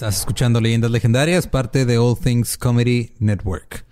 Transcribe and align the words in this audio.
Estás 0.00 0.20
escuchando 0.20 0.62
Leyendas 0.62 0.90
Legendarias, 0.90 1.46
parte 1.46 1.84
de 1.84 1.98
All 1.98 2.18
Things 2.18 2.56
Comedy 2.56 3.12
Network. 3.18 3.84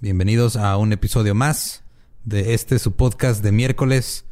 Bienvenidos 0.00 0.56
a 0.56 0.78
un 0.78 0.94
episodio 0.94 1.34
más 1.34 1.84
de 2.24 2.54
este 2.54 2.78
su 2.78 2.92
podcast 2.92 3.44
de 3.44 3.52
miércoles 3.52 4.24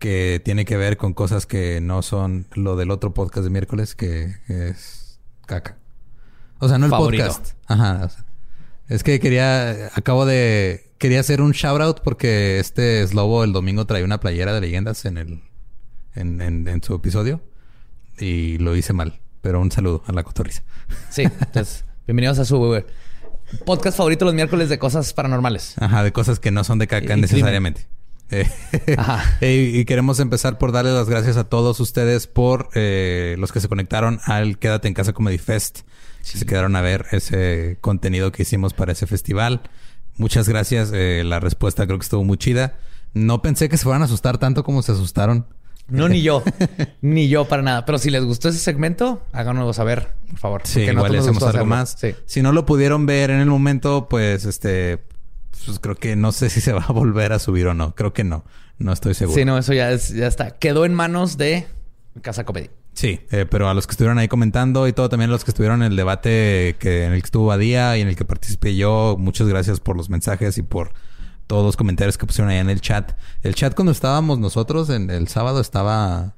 que 0.00 0.42
tiene 0.44 0.64
que 0.64 0.76
ver 0.76 0.96
con 0.96 1.14
cosas 1.14 1.46
que 1.46 1.80
no 1.80 2.02
son 2.02 2.48
lo 2.54 2.74
del 2.74 2.90
otro 2.90 3.14
podcast 3.14 3.44
de 3.44 3.50
miércoles 3.50 3.94
que 3.94 4.38
es 4.48 5.20
caca. 5.46 5.78
O 6.58 6.68
sea, 6.68 6.78
no 6.78 6.86
el 6.86 6.90
Favorito. 6.90 7.22
podcast. 7.22 7.52
Ajá. 7.68 8.04
o 8.04 8.08
sea, 8.08 8.24
es 8.88 9.04
que 9.04 9.20
quería, 9.20 9.92
acabo 9.94 10.26
de, 10.26 10.90
quería 10.98 11.20
hacer 11.20 11.42
un 11.42 11.52
shout 11.52 11.80
out 11.80 12.00
porque 12.02 12.58
este 12.58 13.06
Slobo 13.06 13.44
el 13.44 13.52
domingo 13.52 13.86
traía 13.86 14.04
una 14.04 14.18
playera 14.18 14.52
de 14.52 14.62
leyendas 14.62 15.04
en 15.04 15.16
el, 15.16 15.42
en, 16.16 16.40
en, 16.40 16.66
en 16.66 16.82
su 16.82 16.92
episodio 16.92 17.40
y 18.18 18.58
lo 18.58 18.74
hice 18.74 18.92
mal. 18.92 19.20
Pero 19.46 19.60
un 19.60 19.70
saludo 19.70 20.02
a 20.08 20.12
la 20.12 20.24
cotorriza. 20.24 20.64
Sí, 21.08 21.22
entonces, 21.22 21.84
bienvenidos 22.04 22.40
a 22.40 22.44
su 22.44 22.82
podcast 23.64 23.96
favorito 23.96 24.24
los 24.24 24.34
miércoles 24.34 24.68
de 24.68 24.76
cosas 24.76 25.12
paranormales. 25.12 25.76
Ajá, 25.78 26.02
de 26.02 26.10
cosas 26.12 26.40
que 26.40 26.50
no 26.50 26.64
son 26.64 26.80
de 26.80 26.88
caca 26.88 27.16
Y- 27.16 27.20
necesariamente. 27.20 27.86
Eh, 28.32 28.50
Ajá. 28.98 29.22
y, 29.46 29.84
queremos 29.84 30.18
empezar 30.18 30.58
por 30.58 30.72
darles 30.72 30.94
las 30.94 31.08
gracias 31.08 31.36
a 31.36 31.44
todos 31.44 31.78
ustedes 31.78 32.26
por 32.26 32.70
eh, 32.74 33.36
los 33.38 33.52
que 33.52 33.60
se 33.60 33.68
conectaron 33.68 34.18
al 34.24 34.58
Quédate 34.58 34.88
en 34.88 34.94
Casa 34.94 35.12
Comedy 35.12 35.38
Fest. 35.38 35.82
Si 36.22 36.38
se 36.38 36.44
quedaron 36.44 36.74
a 36.74 36.80
ver 36.80 37.06
ese 37.12 37.78
contenido 37.80 38.32
que 38.32 38.42
hicimos 38.42 38.74
para 38.74 38.90
ese 38.90 39.06
festival. 39.06 39.60
Muchas 40.16 40.48
gracias. 40.48 40.90
eh, 40.92 41.22
la 41.24 41.38
respuesta 41.38 41.86
creo 41.86 42.00
que 42.00 42.04
estuvo 42.04 42.24
muy 42.24 42.36
chida. 42.36 42.78
No 43.14 43.42
pensé 43.42 43.68
que 43.68 43.76
se 43.76 43.84
fueran 43.84 44.02
a 44.02 44.06
asustar 44.06 44.38
tanto 44.38 44.64
como 44.64 44.82
se 44.82 44.90
asustaron. 44.90 45.46
No, 45.88 46.08
ni 46.08 46.22
yo. 46.22 46.42
ni 47.00 47.28
yo 47.28 47.46
para 47.46 47.62
nada. 47.62 47.84
Pero 47.84 47.98
si 47.98 48.10
les 48.10 48.24
gustó 48.24 48.48
ese 48.48 48.58
segmento, 48.58 49.22
háganoslo 49.32 49.72
saber, 49.72 50.08
por 50.28 50.38
favor. 50.38 50.62
Sí, 50.64 50.80
a 50.80 50.92
igual 50.92 51.12
le 51.12 51.18
nosotros 51.18 51.36
hacemos 51.42 51.54
algo 51.54 51.66
más. 51.66 51.96
Sí. 51.98 52.14
Si 52.26 52.42
no 52.42 52.52
lo 52.52 52.66
pudieron 52.66 53.06
ver 53.06 53.30
en 53.30 53.40
el 53.40 53.48
momento, 53.48 54.08
pues 54.08 54.44
este, 54.44 54.98
pues 55.64 55.78
creo 55.78 55.94
que 55.94 56.16
no 56.16 56.32
sé 56.32 56.50
si 56.50 56.60
se 56.60 56.72
va 56.72 56.84
a 56.84 56.92
volver 56.92 57.32
a 57.32 57.38
subir 57.38 57.66
o 57.68 57.74
no. 57.74 57.94
Creo 57.94 58.12
que 58.12 58.24
no. 58.24 58.44
No 58.78 58.92
estoy 58.92 59.14
seguro. 59.14 59.38
Sí, 59.38 59.44
no, 59.44 59.56
eso 59.56 59.72
ya, 59.72 59.90
es, 59.90 60.10
ya 60.10 60.26
está. 60.26 60.50
Quedó 60.50 60.84
en 60.84 60.94
manos 60.94 61.38
de 61.38 61.66
Casa 62.20 62.44
Comedy. 62.44 62.68
Sí, 62.92 63.20
eh, 63.30 63.44
pero 63.48 63.68
a 63.68 63.74
los 63.74 63.86
que 63.86 63.92
estuvieron 63.92 64.18
ahí 64.18 64.26
comentando 64.26 64.88
y 64.88 64.92
todo, 64.92 65.10
también 65.10 65.30
a 65.30 65.32
los 65.34 65.44
que 65.44 65.50
estuvieron 65.50 65.82
en 65.82 65.92
el 65.92 65.96
debate 65.96 66.76
que 66.78 67.04
en 67.04 67.12
el 67.12 67.20
que 67.20 67.26
estuvo 67.26 67.46
Badía 67.46 67.96
y 67.98 68.00
en 68.00 68.08
el 68.08 68.16
que 68.16 68.24
participé 68.24 68.74
yo, 68.74 69.16
muchas 69.18 69.48
gracias 69.48 69.80
por 69.80 69.96
los 69.96 70.08
mensajes 70.08 70.56
y 70.56 70.62
por 70.62 70.92
todos 71.46 71.64
los 71.64 71.76
comentarios 71.76 72.18
que 72.18 72.26
pusieron 72.26 72.50
ahí 72.50 72.58
en 72.58 72.70
el 72.70 72.80
chat. 72.80 73.12
El 73.42 73.54
chat 73.54 73.74
cuando 73.74 73.92
estábamos 73.92 74.38
nosotros 74.38 74.90
en 74.90 75.10
el 75.10 75.28
sábado 75.28 75.60
estaba 75.60 76.34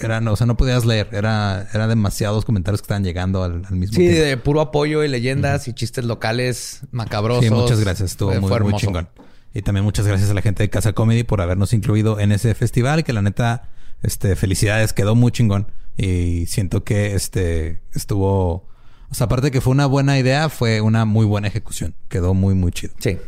era 0.00 0.20
no, 0.20 0.32
o 0.32 0.36
sea, 0.36 0.46
no 0.46 0.56
podías 0.56 0.84
leer, 0.84 1.08
era 1.12 1.68
era 1.72 1.86
demasiados 1.86 2.44
comentarios 2.44 2.80
que 2.80 2.86
estaban 2.86 3.04
llegando 3.04 3.44
al, 3.44 3.64
al 3.66 3.76
mismo 3.76 3.94
Sí, 3.94 4.08
tiempo. 4.08 4.20
de 4.22 4.36
puro 4.36 4.60
apoyo 4.60 5.04
y 5.04 5.08
leyendas 5.08 5.68
y 5.68 5.72
chistes 5.72 6.04
locales 6.04 6.80
macabrosos. 6.90 7.44
Sí, 7.44 7.50
muchas 7.50 7.78
gracias. 7.80 8.10
Estuvo 8.12 8.30
Fue- 8.30 8.40
muy, 8.40 8.48
fue 8.48 8.60
muy 8.60 8.74
chingón. 8.74 9.08
Y 9.54 9.62
también 9.62 9.84
muchas 9.84 10.06
gracias 10.06 10.28
a 10.30 10.34
la 10.34 10.42
gente 10.42 10.62
de 10.64 10.70
Casa 10.70 10.92
Comedy 10.92 11.22
por 11.22 11.40
habernos 11.40 11.72
incluido 11.72 12.18
en 12.20 12.32
ese 12.32 12.54
festival. 12.54 13.02
Que 13.04 13.12
la 13.12 13.22
neta, 13.22 13.68
este, 14.02 14.34
felicidades, 14.36 14.92
quedó 14.92 15.14
muy 15.14 15.30
chingón. 15.32 15.68
Y 15.96 16.46
siento 16.46 16.82
que 16.84 17.14
este 17.14 17.80
estuvo. 17.94 18.66
O 19.10 19.14
sea, 19.14 19.24
aparte 19.26 19.46
de 19.46 19.50
que 19.52 19.60
fue 19.60 19.70
una 19.72 19.86
buena 19.86 20.18
idea, 20.18 20.48
fue 20.48 20.80
una 20.80 21.04
muy 21.04 21.24
buena 21.24 21.48
ejecución. 21.48 21.94
Quedó 22.08 22.34
muy, 22.34 22.54
muy 22.54 22.72
chido. 22.72 22.92
Sí. 22.98 23.18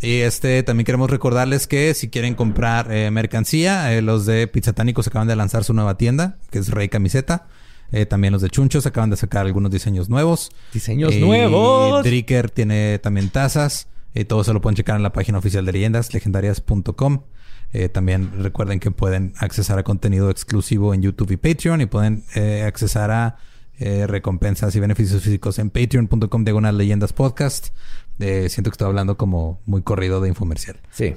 Y 0.00 0.20
este 0.20 0.62
también 0.62 0.84
queremos 0.84 1.10
recordarles 1.10 1.66
que 1.66 1.94
si 1.94 2.08
quieren 2.10 2.34
comprar 2.34 2.92
eh, 2.92 3.10
mercancía, 3.10 3.94
eh, 3.94 4.02
los 4.02 4.26
de 4.26 4.46
Pizzatánicos 4.46 5.06
acaban 5.06 5.28
de 5.28 5.36
lanzar 5.36 5.64
su 5.64 5.72
nueva 5.72 5.96
tienda, 5.96 6.38
que 6.50 6.58
es 6.58 6.68
Rey 6.70 6.88
Camiseta. 6.88 7.46
Eh, 7.92 8.06
también 8.06 8.32
los 8.32 8.42
de 8.42 8.50
Chunchos 8.50 8.86
acaban 8.86 9.10
de 9.10 9.16
sacar 9.16 9.46
algunos 9.46 9.70
diseños 9.70 10.08
nuevos. 10.08 10.50
Diseños 10.72 11.14
nuevos. 11.16 12.04
Dricker 12.04 12.50
tiene 12.50 12.98
también 12.98 13.30
tazas. 13.30 13.88
Y 14.14 14.24
todo 14.24 14.44
se 14.44 14.52
lo 14.52 14.62
pueden 14.62 14.76
checar 14.76 14.96
en 14.96 15.02
la 15.02 15.12
página 15.12 15.38
oficial 15.38 15.66
de 15.66 15.72
leyendas, 15.72 16.14
legendarias.com. 16.14 17.22
Eh, 17.72 17.88
también 17.90 18.32
recuerden 18.42 18.80
que 18.80 18.90
pueden 18.90 19.34
accesar 19.38 19.78
a 19.78 19.82
contenido 19.82 20.30
exclusivo 20.30 20.94
en 20.94 21.02
YouTube 21.02 21.32
y 21.32 21.36
Patreon 21.36 21.82
y 21.82 21.86
pueden 21.86 22.24
eh, 22.34 22.62
accesar 22.66 23.10
a 23.10 23.36
eh, 23.78 24.06
recompensas 24.06 24.74
y 24.76 24.80
beneficios 24.80 25.22
físicos 25.22 25.58
en 25.58 25.70
patreon.com 25.70 26.44
diagonal 26.44 26.78
leyendas 26.78 27.12
podcast. 27.12 27.68
Eh, 28.18 28.48
siento 28.48 28.70
que 28.70 28.74
estoy 28.74 28.86
hablando 28.88 29.16
como 29.16 29.60
muy 29.66 29.82
corrido 29.82 30.20
de 30.20 30.28
infomercial. 30.28 30.78
Sí. 30.90 31.14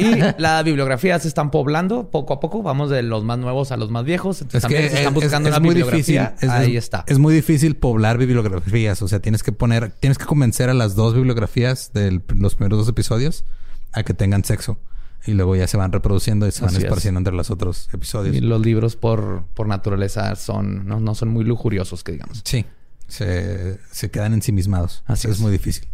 Y 0.00 0.16
la 0.38 0.60
bibliografía 0.64 1.16
se 1.20 1.28
están 1.28 1.50
poblando 1.52 2.10
poco 2.10 2.34
a 2.34 2.40
poco. 2.40 2.62
Vamos 2.62 2.90
de 2.90 3.02
los 3.02 3.22
más 3.22 3.38
nuevos 3.38 3.70
a 3.70 3.76
los 3.76 3.90
más 3.90 4.04
viejos. 4.04 4.40
Entonces 4.42 4.62
también 4.62 4.90
si 4.90 4.96
están 4.96 5.14
buscando 5.14 5.48
una 5.50 5.60
muy 5.60 5.74
difícil. 5.74 6.14
bibliografía. 6.16 6.34
Es, 6.40 6.50
ahí 6.50 6.76
es- 6.76 6.84
está. 6.84 7.04
Es 7.06 7.18
muy 7.20 7.32
difícil 7.32 7.76
poblar 7.76 8.18
bibliografías. 8.18 9.02
O 9.02 9.08
sea, 9.08 9.20
tienes 9.20 9.42
que 9.44 9.52
poner, 9.52 9.92
tienes 10.00 10.18
que 10.18 10.24
convencer 10.24 10.68
a 10.68 10.74
las 10.74 10.96
dos 10.96 11.14
bibliografías 11.14 11.92
de 11.92 12.20
los 12.34 12.56
primeros 12.56 12.78
dos 12.80 12.88
episodios 12.88 13.44
a 13.92 14.02
que 14.02 14.14
tengan 14.14 14.42
sexo. 14.42 14.78
Y 15.24 15.32
luego 15.32 15.54
ya 15.54 15.66
se 15.66 15.76
van 15.76 15.92
reproduciendo 15.92 16.46
y 16.46 16.52
se 16.52 16.62
van 16.62 16.74
es. 16.74 16.82
esparciendo 16.82 17.18
entre 17.18 17.34
los 17.34 17.50
otros 17.50 17.88
episodios. 17.92 18.34
Y 18.34 18.40
los 18.40 18.60
libros 18.60 18.96
por, 18.96 19.44
por 19.54 19.68
naturaleza 19.68 20.34
son 20.36 20.86
no, 20.86 21.00
no 21.00 21.14
son 21.14 21.28
muy 21.28 21.44
lujuriosos, 21.44 22.02
que 22.02 22.12
digamos. 22.12 22.42
Sí. 22.44 22.64
Se, 23.06 23.78
se 23.90 24.10
quedan 24.10 24.32
ensimismados. 24.34 25.04
Así 25.06 25.28
es. 25.28 25.34
es. 25.34 25.40
muy 25.40 25.52
difícil. 25.52 25.86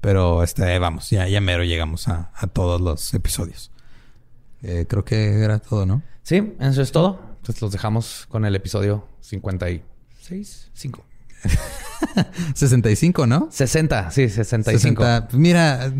Pero 0.00 0.42
este, 0.42 0.78
vamos, 0.78 1.10
ya, 1.10 1.26
ya 1.26 1.40
mero 1.40 1.64
llegamos 1.64 2.06
a, 2.06 2.30
a 2.34 2.46
todos 2.46 2.80
los 2.80 3.12
episodios. 3.14 3.72
Eh, 4.62 4.86
creo 4.88 5.04
que 5.04 5.40
era 5.42 5.58
todo, 5.58 5.86
¿no? 5.86 6.02
Sí, 6.22 6.54
eso 6.60 6.82
es 6.82 6.92
todo. 6.92 7.20
Entonces 7.38 7.62
los 7.62 7.72
dejamos 7.72 8.26
con 8.28 8.44
el 8.44 8.54
episodio 8.54 9.06
56, 9.20 10.70
5. 10.74 11.04
65, 12.54 13.26
¿no? 13.26 13.48
60, 13.50 14.10
sí, 14.10 14.28
65. 14.28 15.02
60. 15.02 15.28
Mira, 15.36 15.92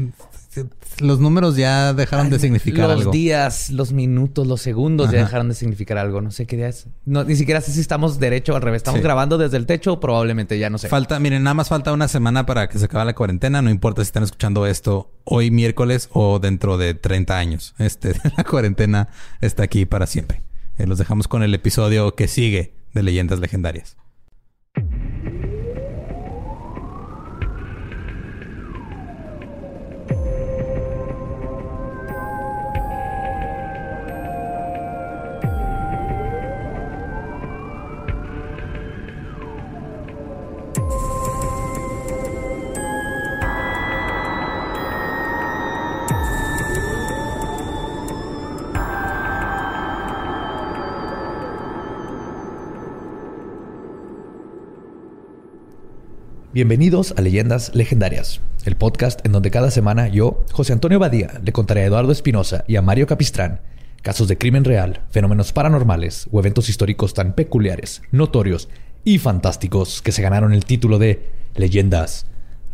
los 1.00 1.21
números 1.21 1.56
ya 1.56 1.93
dejaron 1.93 2.31
de 2.31 2.39
significar 2.39 2.89
los 2.89 2.99
algo. 3.00 3.11
días, 3.11 3.71
los 3.71 3.93
minutos, 3.93 4.47
los 4.47 4.61
segundos 4.62 5.11
ya 5.11 5.19
dejaron 5.19 5.49
de 5.49 5.55
significar 5.55 5.99
algo. 5.99 6.21
No 6.21 6.31
sé 6.31 6.47
qué 6.47 6.56
día 6.56 6.69
es. 6.69 6.87
No, 7.05 7.25
ni 7.25 7.37
siquiera 7.37 7.61
sé 7.61 7.72
si 7.72 7.81
estamos 7.81 8.19
derecho 8.19 8.53
o 8.53 8.56
al 8.56 8.62
revés. 8.62 8.78
Estamos 8.81 8.99
Sí. 9.00 9.05
grabando 9.05 9.39
desde 9.39 9.56
el 9.56 9.67
techo, 9.67 10.00
probablemente 10.00 10.59
ya 10.59 10.71
no 10.71 10.78
sé. 10.78 10.89
Falta, 10.89 11.19
miren, 11.19 11.43
nada 11.43 11.55
más 11.55 11.69
falta 11.69 11.93
una 11.93 12.09
semana 12.09 12.47
para 12.47 12.69
que 12.69 12.78
se 12.78 12.84
acabe 12.87 13.05
la 13.05 13.15
cuarentena. 13.15 13.62
No 13.62 13.71
importa 13.71 14.03
si 14.03 14.06
están 14.09 14.22
escuchando 14.22 14.67
esto 14.67 15.11
hoy 15.25 15.50
miércoles 15.50 16.09
o 16.12 16.39
dentro 16.39 16.78
de 16.78 16.94
30 16.94 17.37
años. 17.38 17.75
Este, 17.78 18.15
la 18.37 18.44
cuarentena 18.44 19.09
está 19.41 19.62
aquí 19.65 19.87
para 19.87 20.06
siempre. 20.06 20.43
Eh, 20.78 20.87
los 20.87 20.99
dejamos 20.99 21.28
con 21.28 21.43
el 21.43 21.55
episodio 21.55 22.15
que 22.15 22.28
sigue 22.28 22.75
de 22.94 23.03
Leyendas 23.03 23.38
Legendarias. 23.41 23.97
Bienvenidos 56.56 57.12
a 57.19 57.20
Leyendas 57.20 57.75
Legendarias, 57.75 58.41
el 58.64 58.76
podcast 58.76 59.20
en 59.26 59.32
donde 59.32 59.50
cada 59.50 59.70
semana 59.70 60.08
yo, 60.08 60.43
José 60.53 60.73
Antonio 60.73 60.99
Badía, 60.99 61.38
le 61.44 61.53
contaré 61.53 61.82
a 61.82 61.85
Eduardo 61.85 62.12
Espinosa 62.12 62.64
y 62.67 62.76
a 62.76 62.81
Mario 62.81 63.06
Capistrán 63.06 63.61
casos 64.00 64.26
de 64.26 64.38
crimen 64.38 64.64
real, 64.64 65.03
fenómenos 65.11 65.53
paranormales 65.53 66.29
o 66.32 66.41
eventos 66.41 66.70
históricos 66.70 67.12
tan 67.12 67.35
peculiares, 67.35 68.00
notorios 68.11 68.70
y 69.05 69.19
fantásticos 69.19 70.00
que 70.00 70.12
se 70.12 70.23
ganaron 70.23 70.55
el 70.55 70.64
título 70.64 70.99
de 70.99 71.29
Leyendas 71.56 72.25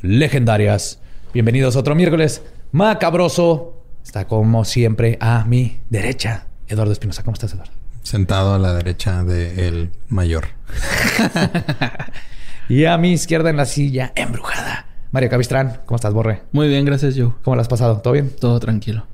Legendarias. 0.00 1.00
Bienvenidos 1.35 1.75
a 1.75 1.81
otro 1.81 1.96
miércoles 1.96 2.40
macabroso. 2.70 3.82
Está 4.05 4.28
como 4.28 4.64
siempre 4.64 5.19
a 5.20 5.44
mi 5.44 5.81
derecha, 5.90 6.46
Eduardo 6.69 6.93
Espinosa. 6.93 7.25
¿Cómo 7.25 7.35
estás, 7.35 7.52
Eduardo? 7.52 7.73
Sentado 8.05 8.55
a 8.55 8.61
la 8.61 8.75
derecha 8.75 9.25
del 9.25 9.90
mayor. 10.08 10.46
Y 12.72 12.86
a 12.86 12.96
mi 12.96 13.12
izquierda 13.12 13.50
en 13.50 13.58
la 13.58 13.66
silla, 13.66 14.12
embrujada. 14.14 14.86
Mario 15.10 15.28
Capistrán, 15.28 15.82
¿cómo 15.84 15.96
estás, 15.96 16.14
Borre? 16.14 16.40
Muy 16.52 16.69
bien, 16.69 16.86
gracias, 16.86 17.14
yo. 17.14 17.36
¿Cómo 17.42 17.54
lo 17.54 17.60
has 17.60 17.69
pasado? 17.69 17.98
¿Todo 17.98 18.14
bien? 18.14 18.30
Todo 18.30 18.58
tranquilo. 18.60 19.06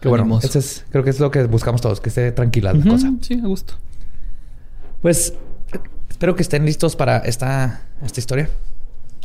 Qué 0.00 0.08
bueno. 0.08 0.38
Este 0.42 0.58
es, 0.58 0.84
creo 0.90 1.02
que 1.02 1.08
es 1.08 1.18
lo 1.18 1.30
que 1.30 1.44
buscamos 1.44 1.80
todos, 1.80 2.02
que 2.02 2.10
esté 2.10 2.30
tranquila 2.30 2.74
la 2.74 2.84
cosa. 2.84 3.10
Sí, 3.22 3.40
a 3.42 3.46
gusto. 3.46 3.72
Pues 5.00 5.32
espero 6.10 6.36
que 6.36 6.42
estén 6.42 6.66
listos 6.66 6.94
para 6.94 7.16
esta, 7.20 7.86
esta 8.04 8.20
historia. 8.20 8.50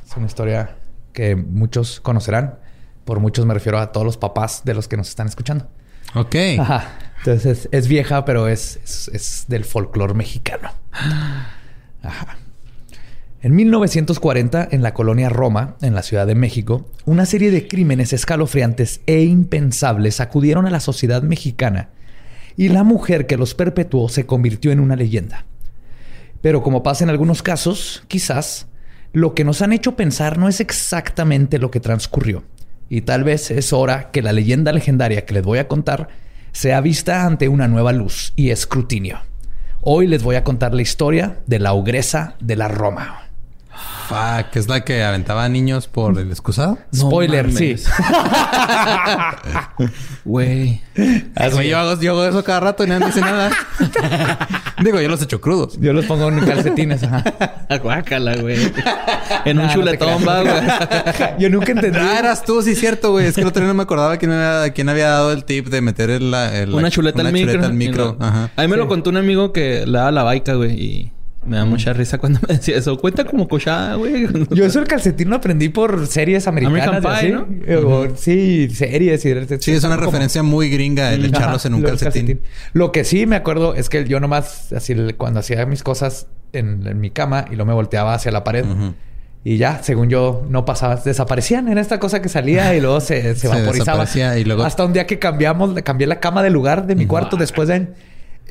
Es 0.07 0.16
una 0.16 0.28
historia 0.28 0.78
que 1.12 1.36
muchos 1.36 2.00
conocerán. 2.00 2.60
Por 3.04 3.19
muchos 3.19 3.46
me 3.46 3.54
refiero 3.54 3.78
a 3.78 3.92
todos 3.92 4.06
los 4.06 4.16
papás 4.16 4.62
de 4.63 4.74
los 4.74 4.88
que 4.88 4.96
nos 4.96 5.10
están 5.10 5.28
escuchando. 5.28 5.68
Ok. 6.16 6.36
Ajá. 6.60 6.98
Entonces 7.18 7.68
es, 7.69 7.88
vieja, 7.89 8.24
pero 8.24 8.48
es, 8.48 8.80
es, 8.86 9.10
es 9.10 9.46
del 9.50 9.66
folclore 9.66 10.13
mexicano. 10.13 10.72
Ajá. 12.04 12.38
En 13.44 13.57
1940, 13.57 14.69
en 14.72 14.84
la 14.84 14.94
colonia 14.94 15.28
Roma, 15.28 15.75
en 15.81 15.94
la 15.94 16.01
Ciudad 16.01 16.25
de 16.25 16.34
México, 16.34 16.90
una 17.04 17.25
serie 17.25 17.51
de 17.51 17.68
crímenes 17.68 18.13
escalofriantes 18.13 19.01
e 19.06 19.24
impensables 19.24 20.22
acudieron 20.22 20.66
a 20.66 20.69
la 20.69 20.80
sociedad 20.80 21.22
mexicana 21.24 21.90
y 22.56 22.69
la 22.69 22.86
mujer 22.86 23.28
que 23.28 23.36
los 23.36 23.54
perpetuó 23.54 24.07
se 24.07 24.25
convirtió 24.25 24.72
en 24.72 24.80
una 24.80 24.95
leyenda. 24.95 25.45
Pero 26.40 26.63
como 26.63 26.84
pasa 26.84 27.04
en 27.04 27.10
algunos 27.10 27.44
casos, 27.44 28.06
quizás 28.07 28.68
lo 29.12 29.34
que 29.34 29.44
nos 29.44 29.62
han 29.62 29.74
hecho 29.74 29.98
pensar 29.98 30.38
no 30.38 30.48
es 30.48 30.62
exactamente 30.62 31.60
lo 31.60 31.69
que 31.69 31.81
transcurrió. 31.81 32.46
Y 32.88 33.01
tal 33.01 33.25
vez 33.25 33.51
es 33.51 33.74
hora 33.74 34.10
que 34.12 34.22
la 34.22 34.31
leyenda 34.31 34.72
legendaria 34.72 35.25
que 35.25 35.34
les 35.34 35.44
voy 35.44 35.60
a 35.60 35.68
contar 35.68 36.07
sea 36.54 36.80
vista 36.80 37.25
ante 37.25 37.50
una 37.50 37.68
nueva 37.68 37.92
luz 37.92 38.31
y 38.38 38.51
escrutinio. 38.51 39.19
Hoy 39.81 40.07
les 40.07 40.24
voy 40.24 40.38
a 40.38 40.46
contar 40.46 40.74
la 40.74 40.81
historia 40.81 41.39
de 41.46 41.60
la 41.60 41.74
ogresa 41.74 42.38
de 42.39 42.56
la 42.56 42.69
Roma. 42.69 43.23
Fuck, 44.08 44.56
es 44.56 44.68
la 44.68 44.82
que 44.84 45.04
aventaba 45.04 45.48
niños 45.48 45.88
por 45.88 46.20
el 46.20 46.30
excusado. 46.30 46.78
Spoiler, 46.94 47.52
sí. 47.52 47.76
Güey. 50.26 50.82
yo, 50.96 51.78
hago, 51.78 52.00
yo 52.00 52.12
hago 52.12 52.26
eso 52.26 52.44
cada 52.44 52.60
rato 52.60 52.84
y 52.84 52.88
nadie 52.88 53.08
dice 53.08 53.22
nada. 53.22 53.52
Digo, 54.84 55.00
yo 55.00 55.08
los 55.08 55.22
echo 55.22 55.40
crudos. 55.40 55.80
Yo 55.80 55.94
los 55.94 56.06
pongo 56.06 56.28
en 56.30 56.46
calcetines. 56.46 57.04
Ajá. 57.04 57.24
Guácala, 57.82 58.36
güey. 58.36 58.58
En 59.46 59.60
un 59.60 59.70
chuletón, 59.70 60.28
va, 60.28 60.42
güey. 60.42 61.40
Yo 61.40 61.50
nunca 61.50 61.72
entendí. 61.72 62.00
Ah, 62.00 62.20
eras 62.20 62.44
tú, 62.44 62.62
sí, 62.62 62.76
cierto, 62.76 63.12
güey. 63.12 63.28
Es 63.28 63.36
que 63.36 63.42
el 63.42 63.48
otro 63.48 63.62
día 63.62 63.70
no 63.70 63.74
me 63.74 63.84
acordaba 63.84 64.18
quién 64.18 64.32
había, 64.32 64.74
quién 64.74 64.90
había 64.90 65.10
dado 65.10 65.32
el 65.32 65.46
tip 65.46 65.68
de 65.68 65.82
meter 65.82 66.10
el, 66.10 66.34
el 66.34 66.74
una 66.74 66.92
chuleta 66.92 67.22
una 67.22 67.30
al 67.30 67.34
micro. 67.34 67.52
Chuleta 67.54 67.68
al 67.68 67.74
micro. 67.74 68.18
A 68.20 68.62
mí 68.62 68.68
me 68.68 68.78
lo 68.78 68.88
contó 68.88 69.10
un 69.10 69.18
amigo 69.18 69.54
que 69.54 69.86
le 69.86 69.98
daba 69.98 70.12
la 70.12 70.24
baica, 70.24 70.54
güey. 70.56 70.72
Y 70.74 71.12
me 71.45 71.57
da 71.57 71.66
mucha 71.66 71.94
risa 71.94 72.18
cuando 72.18 72.40
me 72.48 72.56
decía 72.56 72.78
eso. 72.78 72.98
Cuenta 72.98 73.25
como 73.25 73.48
cochada, 73.48 73.95
güey. 73.95 74.28
Yo 74.51 74.66
eso 74.66 74.80
el 74.80 74.88
calcetín 74.88 75.30
lo 75.30 75.36
aprendí 75.36 75.69
por 75.69 76.07
series 76.07 76.48
americanas. 76.48 77.04
American 77.04 77.19
Pie, 77.19 77.75
¿no? 77.75 78.16
Sí, 78.16 78.69
series. 78.69 79.25
Y, 79.25 79.57
sí, 79.60 79.72
es 79.72 79.84
una 79.84 79.98
referencia 79.98 80.44
muy 80.44 80.69
gringa 80.69 81.13
el 81.13 81.25
echarlos 81.25 81.66
en 81.66 81.75
un 81.75 81.81
calcetín. 81.81 82.42
Lo 82.74 82.92
que 82.92 83.04
sí 83.04 83.25
me 83.25 83.36
acuerdo 83.36 83.75
es 83.75 83.90
que 83.90 84.06
yo 84.06 84.19
nomás, 84.19 84.72
así, 84.74 84.95
cuando 85.18 85.40
hacía 85.40 85.66
mis 85.66 85.84
cosas 85.84 86.28
en, 86.54 87.00
mi 87.00 87.10
cama 87.10 87.46
y 87.51 87.56
lo 87.56 87.66
me 87.66 87.74
volteaba 87.74 88.13
hacia 88.13 88.31
la 88.31 88.44
pared. 88.44 88.66
Y 89.46 89.57
ya, 89.57 89.84
según 89.84 90.10
yo, 90.10 90.46
no 90.48 90.63
pasaba. 90.63 90.96
Desaparecían. 90.96 91.68
Era 91.68 91.81
esta 91.81 92.00
cosa 92.00 92.22
que 92.22 92.30
salía 92.30 92.74
y 92.75 92.81
luego 92.81 93.01
se, 93.01 93.36
se 93.36 93.48
vaporizaba. 93.50 94.06
y 94.38 94.46
luego... 94.46 94.63
Hasta 94.63 94.86
un 94.86 94.94
día 94.94 95.06
que 95.06 95.19
cambiamos, 95.19 95.74
cambié 95.84 96.07
la 96.07 96.19
cama 96.19 96.44
de 96.44 96.50
lugar 96.50 96.88
de 96.88 96.96
mi 96.96 97.06
cuarto 97.06 97.36
después 97.36 97.68
de 97.68 97.88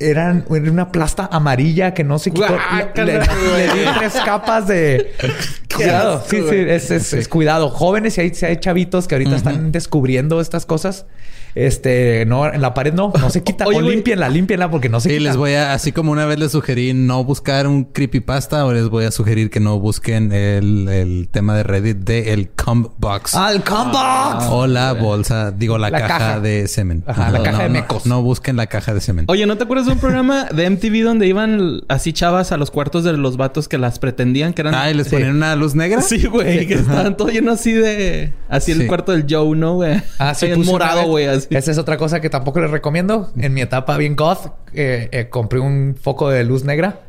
eran 0.03 0.45
una 0.49 0.91
plasta 0.93 1.29
amarilla 1.31 1.95
que 1.95 2.05
no 2.05 2.19
se 2.19 2.31
quitó. 2.31 2.57
Le, 2.95 3.05
le, 3.05 3.19
di 3.19 3.99
tres 3.99 4.15
capas 4.25 4.67
de 4.67 5.13
cuidado. 5.75 6.23
Sí, 6.29 6.43
sí, 6.49 7.17
es, 7.17 7.29
cuidado. 7.29 7.71
Jóvenes 7.71 8.19
y 8.19 8.23
hay, 8.23 8.33
hay 8.43 8.57
chavitos 8.59 9.09
que 9.09 9.15
ahorita 9.15 9.37
están 9.37 9.73
descubriendo 9.73 10.41
estas 10.41 10.67
cosas. 10.67 11.07
Este, 11.55 12.25
no, 12.27 12.47
en 12.53 12.61
la 12.61 12.75
pared 12.75 12.93
no, 12.93 13.13
no 13.19 13.31
se 13.31 13.43
quita. 13.45 13.67
o 13.67 13.81
límpienla, 13.81 14.29
límpienla 14.29 14.71
porque 14.71 14.89
no 14.89 15.01
se 15.01 15.09
quita. 15.09 15.21
Y 15.21 15.25
les 15.25 15.37
voy 15.37 15.53
a, 15.53 15.75
así 15.75 15.93
como 15.93 16.13
una 16.13 16.25
vez 16.27 16.39
les 16.39 16.53
sugerí 16.53 16.95
no 16.95 17.25
buscar 17.25 17.67
un 17.67 17.85
creepypasta, 17.85 18.65
o 18.65 18.73
les 18.73 18.89
voy 18.89 19.05
a 19.05 19.11
sugerir 19.11 19.51
que 19.51 19.61
no 19.61 19.79
busquen 19.79 20.33
el, 20.33 20.89
el 20.89 21.29
tema 21.31 21.57
de 21.57 21.63
Reddit 21.63 21.99
de 21.99 22.33
el 22.33 22.49
cum 22.51 22.89
box. 22.99 23.35
Ah, 23.35 23.53
el 23.53 23.63
cum 23.63 23.93
box. 23.93 24.47
o 24.49 24.67
la 24.67 24.93
bolsa, 24.93 25.51
digo 25.51 25.79
la, 25.79 25.91
caja, 25.91 26.41
de 26.41 26.69
semen. 26.69 27.05
Ajá, 27.07 27.31
la 27.31 27.43
caja 27.43 27.65
de 27.65 27.69
mecos. 27.69 28.07
No, 28.07 28.23
busquen 28.23 28.57
la 28.57 28.67
caja 28.67 28.95
de 28.95 29.01
semen. 29.01 29.27
Oye, 29.29 29.47
¿no 29.47 29.57
te 29.57 29.65
acuerdas 29.65 29.87
de 29.87 29.93
un 29.93 29.99
programa 29.99 30.45
de 30.45 30.69
MTV 30.69 31.03
donde 31.05 31.27
iban 31.27 31.83
así 31.89 32.13
chavas 32.13 32.53
a 32.53 32.57
los 32.57 32.71
cuartos 32.71 33.05
de 33.05 33.13
los 33.13 33.37
vatos 33.37 33.69
que 33.69 33.79
las 33.79 33.99
pretendían 33.99 34.53
que 34.53 34.63
eran. 34.63 34.75
Ah, 34.75 34.91
y 34.91 34.95
les 34.95 35.09
ponían 35.09 35.37
una 35.37 35.57
luz 35.57 35.75
negra. 35.75 36.01
Sí, 36.03 36.27
güey, 36.27 36.67
que 36.67 36.75
estaban 36.75 37.17
todo 37.17 37.29
lleno 37.29 37.53
así 37.53 37.73
de. 37.73 38.33
Así 38.49 38.73
el 38.73 38.87
cuarto 38.87 39.13
del 39.13 39.27
Joe, 39.29 39.57
¿no, 39.57 39.75
güey? 39.75 40.03
Ah, 40.19 40.35
sí, 40.35 40.47
morado, 40.57 41.07
güey. 41.07 41.27
Esa 41.51 41.71
es 41.71 41.79
otra 41.79 41.97
cosa 41.97 42.21
que 42.21 42.31
tampoco 42.31 42.61
les 42.61 42.71
recomiendo. 42.71 43.31
En 43.37 43.55
mi 43.55 43.61
etapa 43.61 43.97
bien 43.97 44.17
goth, 44.17 44.53
eh, 44.73 45.09
eh, 45.13 45.29
compré 45.29 45.61
un 45.61 45.97
foco 46.01 46.31
de 46.31 46.45
luz 46.45 46.65
negra. 46.65 47.01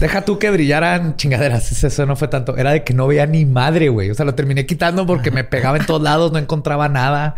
Deja 0.00 0.24
tú 0.24 0.38
que 0.38 0.50
brillaran 0.50 1.16
chingaderas. 1.16 1.84
Eso 1.84 2.06
no 2.06 2.16
fue 2.16 2.28
tanto. 2.28 2.56
Era 2.56 2.70
de 2.72 2.82
que 2.82 2.94
no 2.94 3.06
veía 3.06 3.26
ni 3.26 3.44
madre, 3.44 3.90
güey. 3.90 4.10
O 4.10 4.14
sea, 4.14 4.24
lo 4.24 4.34
terminé 4.34 4.64
quitando 4.64 5.06
porque 5.06 5.30
me 5.30 5.44
pegaba 5.44 5.76
en 5.76 5.84
todos 5.84 6.00
lados, 6.00 6.32
no 6.32 6.38
encontraba 6.38 6.88
nada. 6.88 7.34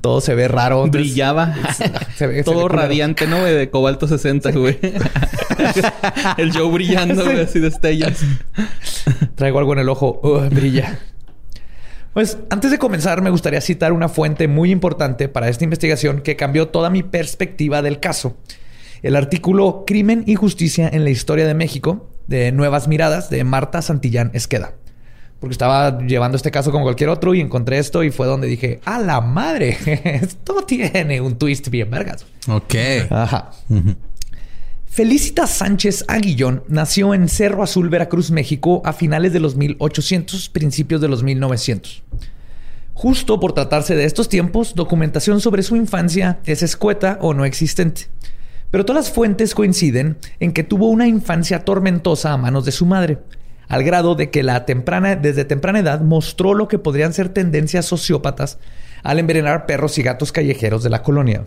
Todo 0.00 0.20
se 0.20 0.34
ve 0.34 0.46
raro. 0.48 0.86
Brillaba. 0.86 1.54
Se 2.16 2.26
ve, 2.26 2.44
Todo 2.44 2.68
radiante, 2.68 3.26
¿no? 3.26 3.42
De 3.42 3.70
cobalto 3.70 4.06
60, 4.06 4.52
güey. 4.52 4.78
El 6.36 6.52
Joe 6.52 6.70
brillando, 6.70 7.24
güey, 7.24 7.40
así 7.40 7.58
de 7.58 7.68
estrellas. 7.68 8.20
Traigo 9.34 9.58
algo 9.58 9.72
en 9.72 9.78
el 9.78 9.88
ojo. 9.88 10.20
brilla. 10.50 10.98
Pues 12.14 12.38
antes 12.48 12.70
de 12.70 12.78
comenzar, 12.78 13.22
me 13.22 13.30
gustaría 13.30 13.60
citar 13.60 13.92
una 13.92 14.08
fuente 14.08 14.46
muy 14.46 14.70
importante 14.70 15.28
para 15.28 15.48
esta 15.48 15.64
investigación 15.64 16.20
que 16.20 16.36
cambió 16.36 16.68
toda 16.68 16.88
mi 16.88 17.02
perspectiva 17.02 17.82
del 17.82 17.98
caso. 17.98 18.36
El 19.02 19.16
artículo 19.16 19.82
Crimen 19.84 20.22
y 20.24 20.36
Justicia 20.36 20.88
en 20.90 21.02
la 21.02 21.10
Historia 21.10 21.44
de 21.44 21.54
México, 21.54 22.08
de 22.28 22.52
Nuevas 22.52 22.86
Miradas, 22.86 23.30
de 23.30 23.42
Marta 23.42 23.82
Santillán 23.82 24.30
Esqueda. 24.32 24.74
Porque 25.40 25.54
estaba 25.54 25.98
llevando 25.98 26.36
este 26.36 26.52
caso 26.52 26.70
como 26.70 26.84
cualquier 26.84 27.10
otro 27.10 27.34
y 27.34 27.40
encontré 27.40 27.78
esto 27.78 28.04
y 28.04 28.12
fue 28.12 28.28
donde 28.28 28.46
dije, 28.46 28.80
¡a 28.84 29.00
la 29.00 29.20
madre! 29.20 29.76
esto 30.22 30.62
tiene 30.62 31.20
un 31.20 31.36
twist 31.36 31.68
bien 31.68 31.90
vergas. 31.90 32.24
Ok. 32.46 32.74
Ajá. 33.10 33.50
Felicita 34.94 35.48
Sánchez 35.48 36.04
Aguillón 36.06 36.62
nació 36.68 37.14
en 37.14 37.28
Cerro 37.28 37.64
Azul, 37.64 37.88
Veracruz, 37.88 38.30
México, 38.30 38.80
a 38.84 38.92
finales 38.92 39.32
de 39.32 39.40
los 39.40 39.56
1800, 39.56 40.50
principios 40.50 41.00
de 41.00 41.08
los 41.08 41.24
1900. 41.24 42.04
Justo 42.92 43.40
por 43.40 43.54
tratarse 43.54 43.96
de 43.96 44.04
estos 44.04 44.28
tiempos, 44.28 44.76
documentación 44.76 45.40
sobre 45.40 45.64
su 45.64 45.74
infancia 45.74 46.38
es 46.44 46.62
escueta 46.62 47.18
o 47.20 47.34
no 47.34 47.44
existente. 47.44 48.02
Pero 48.70 48.84
todas 48.84 49.06
las 49.06 49.12
fuentes 49.12 49.56
coinciden 49.56 50.16
en 50.38 50.52
que 50.52 50.62
tuvo 50.62 50.88
una 50.88 51.08
infancia 51.08 51.64
tormentosa 51.64 52.32
a 52.32 52.36
manos 52.36 52.64
de 52.64 52.70
su 52.70 52.86
madre, 52.86 53.18
al 53.66 53.82
grado 53.82 54.14
de 54.14 54.30
que 54.30 54.44
la 54.44 54.64
temprana, 54.64 55.16
desde 55.16 55.44
temprana 55.44 55.80
edad 55.80 56.02
mostró 56.02 56.54
lo 56.54 56.68
que 56.68 56.78
podrían 56.78 57.12
ser 57.12 57.30
tendencias 57.30 57.86
sociópatas 57.86 58.58
al 59.02 59.18
envenenar 59.18 59.66
perros 59.66 59.98
y 59.98 60.04
gatos 60.04 60.30
callejeros 60.30 60.84
de 60.84 60.90
la 60.90 61.02
colonia. 61.02 61.46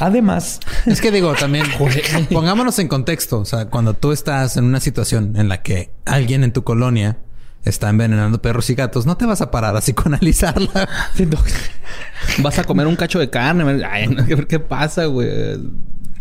Además, 0.00 0.60
es 0.86 1.00
que 1.00 1.10
digo 1.10 1.34
también, 1.34 1.66
pongámonos 2.30 2.78
en 2.78 2.88
contexto. 2.88 3.40
O 3.40 3.44
sea, 3.44 3.66
cuando 3.66 3.94
tú 3.94 4.12
estás 4.12 4.56
en 4.56 4.64
una 4.64 4.80
situación 4.80 5.36
en 5.36 5.48
la 5.48 5.62
que 5.62 5.90
alguien 6.04 6.44
en 6.44 6.52
tu 6.52 6.64
colonia 6.64 7.18
está 7.64 7.88
envenenando 7.88 8.40
perros 8.40 8.70
y 8.70 8.74
gatos, 8.74 9.06
no 9.06 9.16
te 9.16 9.26
vas 9.26 9.40
a 9.40 9.50
parar 9.50 9.76
así 9.76 9.92
con 9.92 10.06
analizarla. 10.14 10.88
vas 12.38 12.58
a 12.58 12.64
comer 12.64 12.86
un 12.86 12.96
cacho 12.96 13.18
de 13.18 13.30
carne. 13.30 13.84
Ay, 13.84 14.04
a 14.04 14.22
ver 14.22 14.46
qué 14.46 14.60
pasa, 14.60 15.06
güey. 15.06 15.28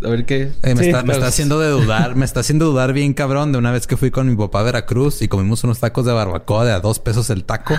A 0.04 0.10
ver 0.10 0.26
qué. 0.26 0.52
Eh, 0.64 0.76
me, 0.76 0.88
está, 0.88 1.04
me, 1.04 1.14
está, 1.14 1.28
haciendo 1.28 1.60
de 1.60 1.70
dudar, 1.70 2.16
me 2.16 2.26
está 2.26 2.42
haciendo 2.42 2.66
dudar 2.66 2.94
bien 2.94 3.14
cabrón 3.14 3.52
de 3.52 3.58
una 3.58 3.72
vez 3.72 3.88
que 3.88 3.98
fui 3.98 4.12
con 4.12 4.28
mi 4.28 4.36
papá 4.36 4.60
a 4.60 4.64
Veracruz 4.64 5.22
y 5.22 5.28
comimos 5.28 5.64
unos 5.64 5.80
tacos 5.80 6.06
de 6.06 6.12
barbacoa 6.12 6.66
de 6.66 6.74
a 6.74 6.80
dos 6.80 7.00
pesos 7.00 7.30
el 7.30 7.44
taco. 7.44 7.76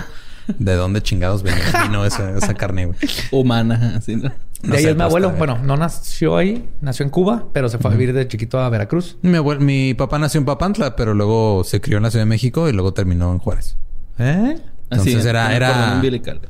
¿De 0.59 0.75
dónde 0.75 1.01
chingados 1.01 1.43
vino 1.83 2.05
esa, 2.05 2.37
esa 2.37 2.53
carne, 2.53 2.85
güey? 2.87 2.97
Humana, 3.31 3.95
así, 3.97 4.15
¿no? 4.15 4.31
de 4.63 4.77
ahí 4.77 4.85
es 4.85 4.95
mi 4.95 5.03
abuelo. 5.03 5.31
Bueno, 5.31 5.59
no 5.59 5.77
nació 5.77 6.37
ahí, 6.37 6.67
nació 6.81 7.03
en 7.03 7.09
Cuba, 7.09 7.45
pero 7.53 7.69
se 7.69 7.77
fue 7.77 7.91
a 7.91 7.93
vivir 7.93 8.13
de 8.13 8.27
chiquito 8.27 8.59
a 8.59 8.69
Veracruz. 8.69 9.17
Mi, 9.21 9.37
abuelo, 9.37 9.61
mi 9.61 9.93
papá 9.93 10.17
nació 10.19 10.39
en 10.39 10.45
Papantla, 10.45 10.95
pero 10.95 11.13
luego 11.13 11.63
se 11.63 11.81
crió 11.81 11.97
en 11.97 12.03
la 12.03 12.11
Ciudad 12.11 12.25
de 12.25 12.29
México 12.29 12.67
y 12.69 12.73
luego 12.73 12.93
terminó 12.93 13.31
en 13.31 13.39
Juárez. 13.39 13.77
¿Eh? 14.17 14.57
Entonces 14.89 15.25
era... 15.25 15.55
era... 15.55 15.93
umbilical. 15.95 16.41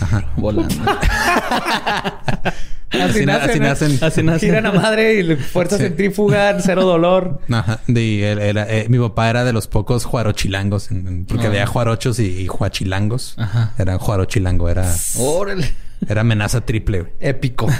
Ajá. 0.00 0.32
Volando. 0.36 0.74
Así, 3.02 3.26
nacen, 3.26 3.50
así, 3.50 3.60
nacen. 3.60 3.98
Así 4.02 4.22
nacen. 4.22 4.48
Giran 4.48 4.66
a 4.66 4.72
madre 4.72 5.20
y 5.20 5.36
fuerza 5.36 5.78
centrífuga, 5.78 6.56
cero 6.60 6.84
dolor. 6.84 7.40
Ajá. 7.50 7.80
Eh, 7.88 8.86
mi 8.88 8.98
papá 8.98 9.30
era 9.30 9.44
de 9.44 9.52
los 9.52 9.68
pocos 9.68 10.04
juarochilangos. 10.04 10.88
porque 11.28 11.46
había 11.46 11.66
juarochos 11.66 12.18
y, 12.18 12.26
y 12.26 12.46
juachilangos. 12.46 13.34
Ajá. 13.38 13.72
Era 13.78 13.98
juarochilango. 13.98 14.68
Era... 14.68 14.92
Órale. 15.18 15.74
Era 16.08 16.20
amenaza 16.22 16.60
triple. 16.60 17.14
Épico. 17.20 17.68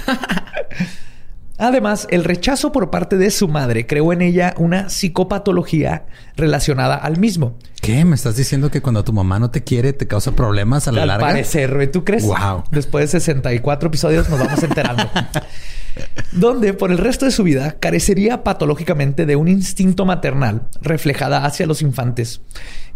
Además, 1.58 2.08
el 2.10 2.24
rechazo 2.24 2.72
por 2.72 2.90
parte 2.90 3.16
de 3.16 3.30
su 3.30 3.48
madre 3.48 3.86
creó 3.86 4.12
en 4.12 4.22
ella 4.22 4.54
una 4.58 4.88
psicopatología 4.88 6.06
relacionada 6.36 6.96
al 6.96 7.18
mismo. 7.18 7.56
¿Qué? 7.80 8.04
¿Me 8.04 8.16
estás 8.16 8.36
diciendo 8.36 8.70
que 8.70 8.80
cuando 8.80 9.04
tu 9.04 9.12
mamá 9.12 9.38
no 9.38 9.50
te 9.50 9.62
quiere 9.62 9.92
te 9.92 10.06
causa 10.08 10.32
problemas 10.32 10.88
a 10.88 10.92
la 10.92 11.02
al 11.02 11.08
larga? 11.08 11.26
parecer, 11.26 11.90
¿tú 11.92 12.04
crees? 12.04 12.24
Wow. 12.24 12.64
Después 12.70 13.12
de 13.12 13.20
64 13.20 13.88
episodios 13.88 14.28
nos 14.28 14.40
vamos 14.40 14.62
enterando. 14.62 15.04
donde 16.32 16.74
por 16.74 16.90
el 16.90 16.98
resto 16.98 17.24
de 17.24 17.30
su 17.30 17.42
vida 17.44 17.76
carecería 17.78 18.42
patológicamente 18.42 19.26
de 19.26 19.36
un 19.36 19.48
instinto 19.48 20.04
maternal 20.04 20.68
reflejada 20.80 21.44
hacia 21.44 21.66
los 21.66 21.82
infantes 21.82 22.40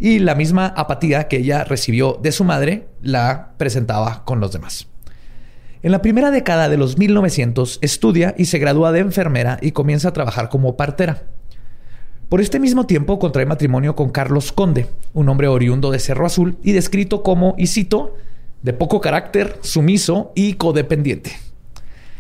y 0.01 0.19
la 0.19 0.35
misma 0.35 0.67
apatía 0.67 1.29
que 1.29 1.39
ella 1.39 1.65
recibió 1.65 2.19
de 2.21 2.33
su 2.33 2.45
madre 2.45 2.89
la 3.03 3.53
presentaba 3.57 4.25
con 4.25 4.41
los 4.41 4.53
demás. 4.53 4.89
En 5.81 5.93
la 5.93 6.03
primera 6.03 6.33
década 6.33 6.69
de 6.69 6.77
los 6.77 6.99
1900 6.99 7.79
estudia 7.83 8.35
y 8.37 8.47
se 8.47 8.59
gradúa 8.59 8.91
de 8.91 8.99
enfermera 8.99 9.59
y 9.63 9.71
comienza 9.71 10.09
a 10.09 10.13
trabajar 10.13 10.49
como 10.49 10.77
partera. 10.77 11.23
Por 12.29 12.41
este 12.41 12.59
mismo 12.59 12.85
tiempo 12.85 13.21
contrae 13.21 13.47
matrimonio 13.47 13.95
con 13.95 14.11
Carlos 14.11 14.51
Conde, 14.51 14.89
un 15.15 15.29
hombre 15.29 15.47
oriundo 15.47 15.93
de 15.93 16.01
Cerro 16.01 16.27
Azul 16.27 16.59
y 16.65 16.73
descrito 16.73 17.23
como, 17.23 17.55
y 17.57 17.69
cito, 17.69 18.17
de 18.63 18.73
poco 18.73 19.01
carácter, 19.01 19.57
sumiso 19.61 20.33
y 20.35 20.55
codependiente. 20.55 21.48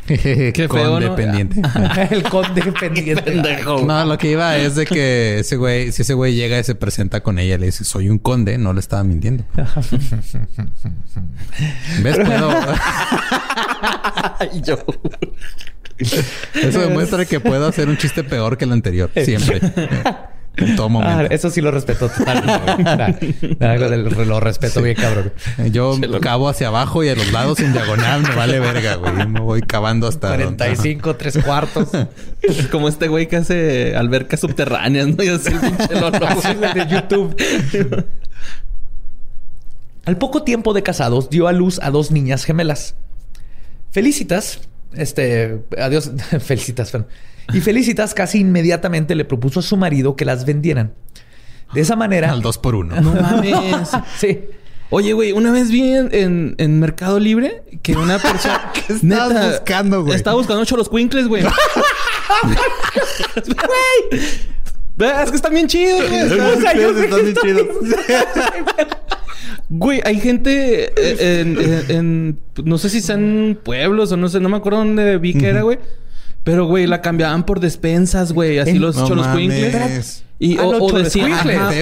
Qué 0.54 0.68
feo, 0.70 0.98
Dependiente. 0.98 1.60
el 2.10 2.22
condependiente. 2.22 3.42
no, 3.84 4.04
lo 4.04 4.16
que 4.16 4.30
iba 4.30 4.56
es 4.56 4.74
de 4.74 4.86
que 4.86 5.40
ese 5.40 5.56
güey, 5.56 5.92
si 5.92 6.00
ese 6.02 6.14
güey 6.14 6.34
llega 6.34 6.58
y 6.58 6.64
se 6.64 6.74
presenta 6.74 7.22
con 7.22 7.38
ella 7.38 7.56
y 7.56 7.58
le 7.58 7.66
dice, 7.66 7.84
soy 7.84 8.08
un 8.08 8.18
conde, 8.18 8.56
no 8.56 8.72
le 8.72 8.80
estaba 8.80 9.04
mintiendo. 9.04 9.44
¿Ves? 12.02 12.18
Puedo. 12.18 12.50
yo. 14.62 14.78
Eso 15.98 16.80
demuestra 16.80 17.26
que 17.26 17.40
puedo 17.40 17.66
hacer 17.66 17.88
un 17.88 17.98
chiste 17.98 18.24
peor 18.24 18.56
que 18.56 18.64
el 18.64 18.72
anterior. 18.72 19.10
Siempre. 19.14 19.60
En 20.58 20.76
todo 20.76 20.88
momento. 20.88 21.18
Ah, 21.18 21.26
eso 21.30 21.50
sí 21.50 21.60
lo 21.60 21.70
respeto 21.70 22.08
totalmente. 22.08 23.54
lo 24.24 24.40
respeto 24.40 24.82
bien, 24.82 24.96
cabrón. 24.96 25.32
Yo 25.70 25.98
cavo 26.20 26.48
hacia 26.48 26.68
abajo 26.68 27.04
y 27.04 27.08
a 27.08 27.14
los 27.14 27.32
lados 27.32 27.60
en 27.60 27.72
diagonal 27.72 28.22
me 28.22 28.34
vale 28.34 28.60
verga, 28.60 28.96
güey. 28.96 29.26
Me 29.26 29.40
voy 29.40 29.62
cavando 29.62 30.06
hasta... 30.06 30.28
45, 30.28 31.16
tres 31.16 31.38
cuartos. 31.44 31.88
Como 32.70 32.88
este 32.88 33.08
güey 33.08 33.28
que 33.28 33.36
hace 33.36 33.96
albercas 33.96 34.40
subterráneas, 34.40 35.08
¿no? 35.08 35.22
Y 35.22 35.28
así 35.28 35.52
el 35.52 35.60
pinche 35.60 35.88
de 36.74 36.86
YouTube. 36.86 37.36
Al 40.04 40.16
poco 40.16 40.42
tiempo 40.42 40.72
de 40.72 40.82
casados, 40.82 41.28
dio 41.28 41.48
a 41.48 41.52
luz 41.52 41.78
a 41.82 41.90
dos 41.90 42.10
niñas 42.10 42.44
gemelas. 42.44 42.94
Felicitas, 43.90 44.60
este, 44.94 45.60
adiós, 45.78 46.10
felicitas, 46.40 46.92
y 47.52 47.60
Felicitas 47.60 48.14
casi 48.14 48.40
inmediatamente 48.40 49.14
le 49.14 49.24
propuso 49.24 49.60
a 49.60 49.62
su 49.62 49.76
marido 49.76 50.16
que 50.16 50.24
las 50.24 50.44
vendieran. 50.44 50.92
De 51.72 51.80
esa 51.80 51.96
manera. 51.96 52.30
Al 52.30 52.42
dos 52.42 52.58
por 52.58 52.74
uno. 52.74 53.00
No 53.00 53.14
mames. 53.14 53.90
sí. 54.18 54.40
Oye, 54.90 55.12
güey, 55.12 55.32
una 55.32 55.52
vez 55.52 55.70
vi 55.70 55.82
en, 55.92 56.54
en, 56.56 56.80
Mercado 56.80 57.18
Libre 57.18 57.62
que 57.82 57.94
una 57.94 58.18
persona. 58.22 58.72
¿Qué 58.72 58.94
estabas 58.94 59.50
buscando, 59.50 60.02
güey? 60.02 60.16
Estaba 60.16 60.36
buscando 60.36 60.62
ocho 60.62 60.76
los 60.76 60.88
cuincles, 60.88 61.28
güey. 61.28 61.44
Güey. 64.98 65.10
Es 65.22 65.30
que 65.30 65.36
están 65.36 65.54
bien 65.54 65.68
chidos, 65.68 66.08
güey. 66.08 66.20
Están 66.20 67.22
bien 67.22 67.36
chidos. 67.36 67.66
Güey, 69.68 70.00
hay 70.04 70.18
gente 70.18 70.92
eh, 70.96 71.84
en, 71.88 72.38
No 72.64 72.78
sé 72.78 72.90
si 72.90 73.00
sean 73.00 73.58
pueblos 73.62 74.10
o 74.10 74.16
no 74.16 74.28
sé, 74.28 74.40
no 74.40 74.48
me 74.48 74.56
acuerdo 74.56 74.78
dónde 74.78 75.18
vi 75.18 75.34
que 75.34 75.46
era, 75.46 75.62
güey 75.62 75.78
pero, 76.48 76.64
güey, 76.64 76.86
la 76.86 77.02
cambiaban 77.02 77.44
por 77.44 77.60
despensas, 77.60 78.32
güey. 78.32 78.58
Así 78.58 78.78
los 78.78 78.96
cholos 79.06 79.26
Y, 80.38 80.56
ah, 80.56 80.66
o, 80.66 80.90
decían, 80.92 81.30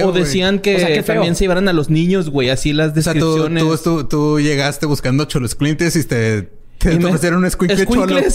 o, 0.03 0.11
decían, 0.11 0.59
que, 0.59 1.01
también 1.05 1.35
se 1.35 1.45
llevaran 1.45 1.69
a 1.69 1.73
los 1.73 1.89
niños, 1.89 2.29
güey. 2.29 2.49
Así 2.49 2.73
las 2.73 2.93
descripciones. 2.93 3.63
O 3.63 3.77
sea, 3.77 3.83
tú, 3.83 4.03
tú, 4.09 4.39
llegaste 4.41 4.85
buscando 4.85 5.23
cholos 5.23 5.55
y 5.95 6.03
te, 6.03 6.49
te 6.77 6.95
ofrecieron 7.05 7.39
un 7.39 7.45
escuincle 7.45 7.85
cholo. 7.85 8.17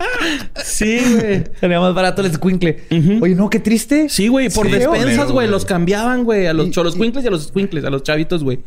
Sí, 0.64 0.98
güey. 1.14 1.44
Sería 1.58 1.80
más 1.80 1.94
barato 1.94 2.22
el 2.22 2.32
squinkle. 2.32 2.84
Oye, 3.20 3.34
no, 3.34 3.50
qué 3.50 3.60
triste. 3.60 4.08
Sí, 4.08 4.28
güey. 4.28 4.48
Por 4.50 4.70
despensas, 4.70 5.30
güey. 5.30 5.48
Los 5.48 5.64
cambiaban, 5.64 6.24
güey. 6.24 6.46
A 6.46 6.52
los 6.52 6.70
cholos 6.70 6.96
y 6.96 7.26
a 7.26 7.30
los 7.30 7.48
squinkles. 7.48 7.84
A 7.84 7.90
los 7.90 8.02
chavitos, 8.02 8.42
güey. 8.42 8.60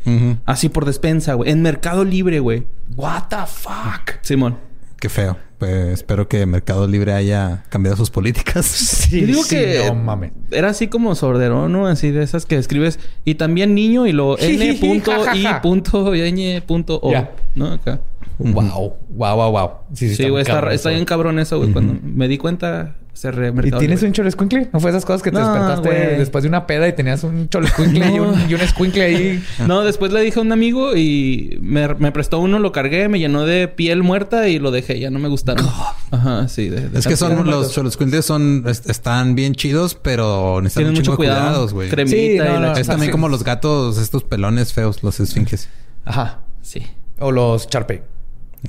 Así 0.44 0.68
por 0.68 0.84
despensa, 0.84 1.34
güey. 1.34 1.50
En 1.50 1.62
Mercado 1.62 2.04
Libre, 2.04 2.40
güey. 2.40 2.66
What 2.96 3.24
the 3.30 3.36
fuck? 3.46 4.18
Simón. 4.22 4.58
Qué 5.04 5.10
feo. 5.10 5.36
Pues 5.58 5.88
espero 5.88 6.28
que 6.28 6.46
Mercado 6.46 6.88
Libre 6.88 7.12
haya 7.12 7.64
cambiado 7.68 7.94
sus 7.94 8.08
políticas. 8.08 8.64
Sí, 9.04 9.20
Yo 9.20 9.26
digo 9.26 9.42
que 9.46 9.82
no, 9.88 9.94
mames. 9.96 10.32
era 10.50 10.70
así 10.70 10.88
como 10.88 11.14
sorderón, 11.14 11.72
¿no? 11.72 11.86
Así 11.86 12.10
de 12.10 12.22
esas 12.22 12.46
que 12.46 12.56
escribes 12.56 12.98
y 13.22 13.34
también 13.34 13.74
niño 13.74 14.06
y 14.06 14.12
lo 14.12 14.38
n 14.40 14.72
punto 14.80 15.12
i 15.34 15.46
punto 15.60 16.14
y 16.14 16.60
punto 16.62 17.00
o, 17.02 17.12
¿no? 17.54 17.72
Acá. 17.72 18.00
Wow, 18.38 18.94
wow, 19.10 19.36
wow, 19.36 19.50
wow. 19.50 19.70
Sí, 19.92 20.26
güey, 20.30 20.40
está, 20.40 20.72
está, 20.72 20.88
bien 20.88 21.04
cabrón 21.04 21.38
eso, 21.38 21.58
güey. 21.58 21.70
Cuando 21.70 21.98
me 22.02 22.26
di 22.26 22.38
cuenta, 22.38 22.96
se 23.14 23.28
¿Y 23.64 23.70
tienes 23.70 24.02
un 24.02 24.12
cholo 24.12 24.28
escuincle? 24.28 24.68
¿No 24.72 24.80
fue 24.80 24.90
esas 24.90 25.04
cosas 25.04 25.22
que 25.22 25.30
te 25.30 25.38
despertaste 25.38 25.88
después 26.18 26.42
de 26.42 26.48
una 26.48 26.66
peda 26.66 26.88
y 26.88 26.92
tenías 26.94 27.22
un 27.22 27.48
cholo 27.48 27.68
escuincle 27.68 28.10
y, 28.12 28.18
un, 28.18 28.50
y 28.50 28.54
un 28.54 28.60
escuincle 28.60 29.02
ahí? 29.02 29.44
No, 29.66 29.82
después 29.84 30.12
le 30.12 30.20
dije 30.20 30.40
a 30.40 30.42
un 30.42 30.50
amigo 30.50 30.96
y 30.96 31.58
me, 31.62 31.94
me, 31.94 32.10
prestó 32.10 32.40
uno, 32.40 32.58
lo 32.58 32.72
cargué, 32.72 33.08
me 33.08 33.20
llenó 33.20 33.46
de 33.46 33.68
piel 33.68 34.02
muerta 34.02 34.48
y 34.48 34.58
lo 34.58 34.72
dejé. 34.72 34.98
Ya 34.98 35.10
no 35.10 35.20
me 35.20 35.28
gustaron. 35.28 35.64
Ajá, 36.10 36.48
sí. 36.48 36.72
es 36.92 37.06
que 37.06 37.16
son 37.16 37.46
los 37.46 37.72
choloscuincles 37.72 38.24
son... 38.24 38.64
están 38.66 39.36
bien 39.36 39.54
chidos, 39.54 39.94
pero 39.94 40.60
necesitan 40.60 40.94
mucho 40.94 41.16
cuidado, 41.16 41.68
güey. 41.68 41.88
Cremita 41.88 42.78
Es 42.78 42.88
también 42.88 43.12
como 43.12 43.28
los 43.28 43.44
gatos, 43.44 43.96
estos 43.96 44.24
pelones 44.24 44.72
feos, 44.72 45.02
los 45.04 45.20
esfinges. 45.20 45.68
Ajá. 46.04 46.40
Sí. 46.62 46.82
O 47.20 47.30
los 47.30 47.68
charpe. 47.68 48.13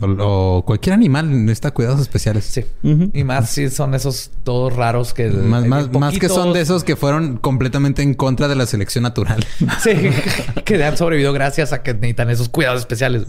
O, 0.01 0.63
cualquier 0.65 0.93
animal 0.93 1.45
necesita 1.45 1.71
cuidados 1.71 2.01
especiales. 2.01 2.45
Sí. 2.45 2.65
Y 3.13 3.23
más 3.23 3.49
si 3.49 3.69
son 3.69 3.95
esos 3.95 4.31
todos 4.43 4.73
raros 4.73 5.13
que... 5.13 5.27
Más, 5.29 5.65
más, 5.65 6.19
que 6.19 6.29
son 6.29 6.53
de 6.53 6.61
esos 6.61 6.83
que 6.83 6.95
fueron 6.95 7.37
completamente 7.37 8.01
en 8.01 8.13
contra 8.13 8.47
de 8.47 8.55
la 8.55 8.65
selección 8.65 9.03
natural. 9.03 9.45
sí. 9.83 9.93
que 10.63 10.83
han 10.83 10.97
sobrevivido 10.97 11.33
gracias 11.33 11.73
a 11.73 11.83
que 11.83 11.93
necesitan 11.93 12.29
esos 12.29 12.49
cuidados 12.49 12.81
especiales. 12.81 13.23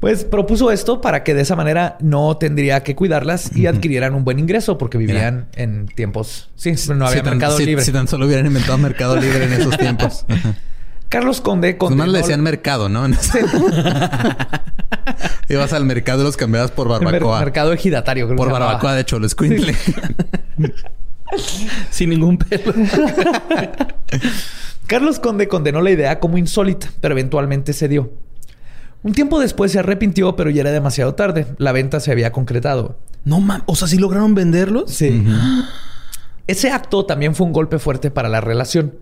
Pues 0.00 0.24
propuso 0.24 0.70
esto 0.72 1.00
para 1.02 1.22
que 1.22 1.34
de 1.34 1.42
esa 1.42 1.56
manera 1.56 1.98
no 2.00 2.36
tendría 2.38 2.82
que 2.82 2.96
cuidarlas 2.96 3.54
y 3.54 3.66
adquirieran 3.66 4.14
un 4.14 4.24
buen 4.24 4.38
ingreso 4.38 4.78
porque 4.78 4.96
vivían 4.96 5.48
en 5.54 5.86
tiempos... 5.86 6.48
Sí, 6.56 6.72
no 6.94 7.06
había 7.06 7.22
mercado 7.22 7.58
libre. 7.58 7.84
Si 7.84 7.92
tan 7.92 8.08
solo 8.08 8.26
hubieran 8.26 8.46
inventado 8.46 8.78
mercado 8.78 9.16
libre 9.16 9.44
en 9.44 9.52
esos 9.52 9.76
tiempos. 9.76 10.24
Carlos 11.10 11.40
Conde... 11.40 11.76
Condenó... 11.76 12.04
Nomás 12.04 12.12
le 12.12 12.18
decían 12.20 12.40
mercado, 12.40 12.88
¿no? 12.88 13.04
Ibas 15.48 15.72
al 15.72 15.84
mercado 15.84 16.22
y 16.22 16.24
los 16.24 16.36
cambiabas 16.36 16.70
por 16.70 16.88
barbacoa. 16.88 17.40
mercado 17.40 17.72
ejidatario. 17.72 18.26
Creo 18.26 18.36
por 18.36 18.50
barbacoa, 18.50 18.94
de 18.94 19.00
hecho, 19.02 19.18
lo 19.18 19.26
escuincle. 19.26 19.74
Sin 21.90 22.10
ningún 22.10 22.38
pelo. 22.38 22.72
Carlos 24.86 25.18
Conde 25.18 25.48
condenó 25.48 25.82
la 25.82 25.90
idea 25.90 26.20
como 26.20 26.38
insólita, 26.38 26.88
pero 27.00 27.14
eventualmente 27.14 27.72
cedió. 27.72 28.12
Un 29.02 29.12
tiempo 29.12 29.40
después 29.40 29.72
se 29.72 29.80
arrepintió, 29.80 30.36
pero 30.36 30.50
ya 30.50 30.60
era 30.60 30.70
demasiado 30.70 31.16
tarde. 31.16 31.46
La 31.58 31.72
venta 31.72 31.98
se 31.98 32.12
había 32.12 32.30
concretado. 32.30 32.98
No 33.24 33.40
mames, 33.40 33.64
o 33.66 33.74
sea, 33.74 33.88
¿sí 33.88 33.98
lograron 33.98 34.36
venderlos? 34.36 34.92
Sí. 34.92 35.24
Ese 36.46 36.70
acto 36.70 37.04
también 37.04 37.34
fue 37.34 37.48
un 37.48 37.52
golpe 37.52 37.80
fuerte 37.80 38.12
para 38.12 38.28
la 38.28 38.40
relación. 38.40 38.94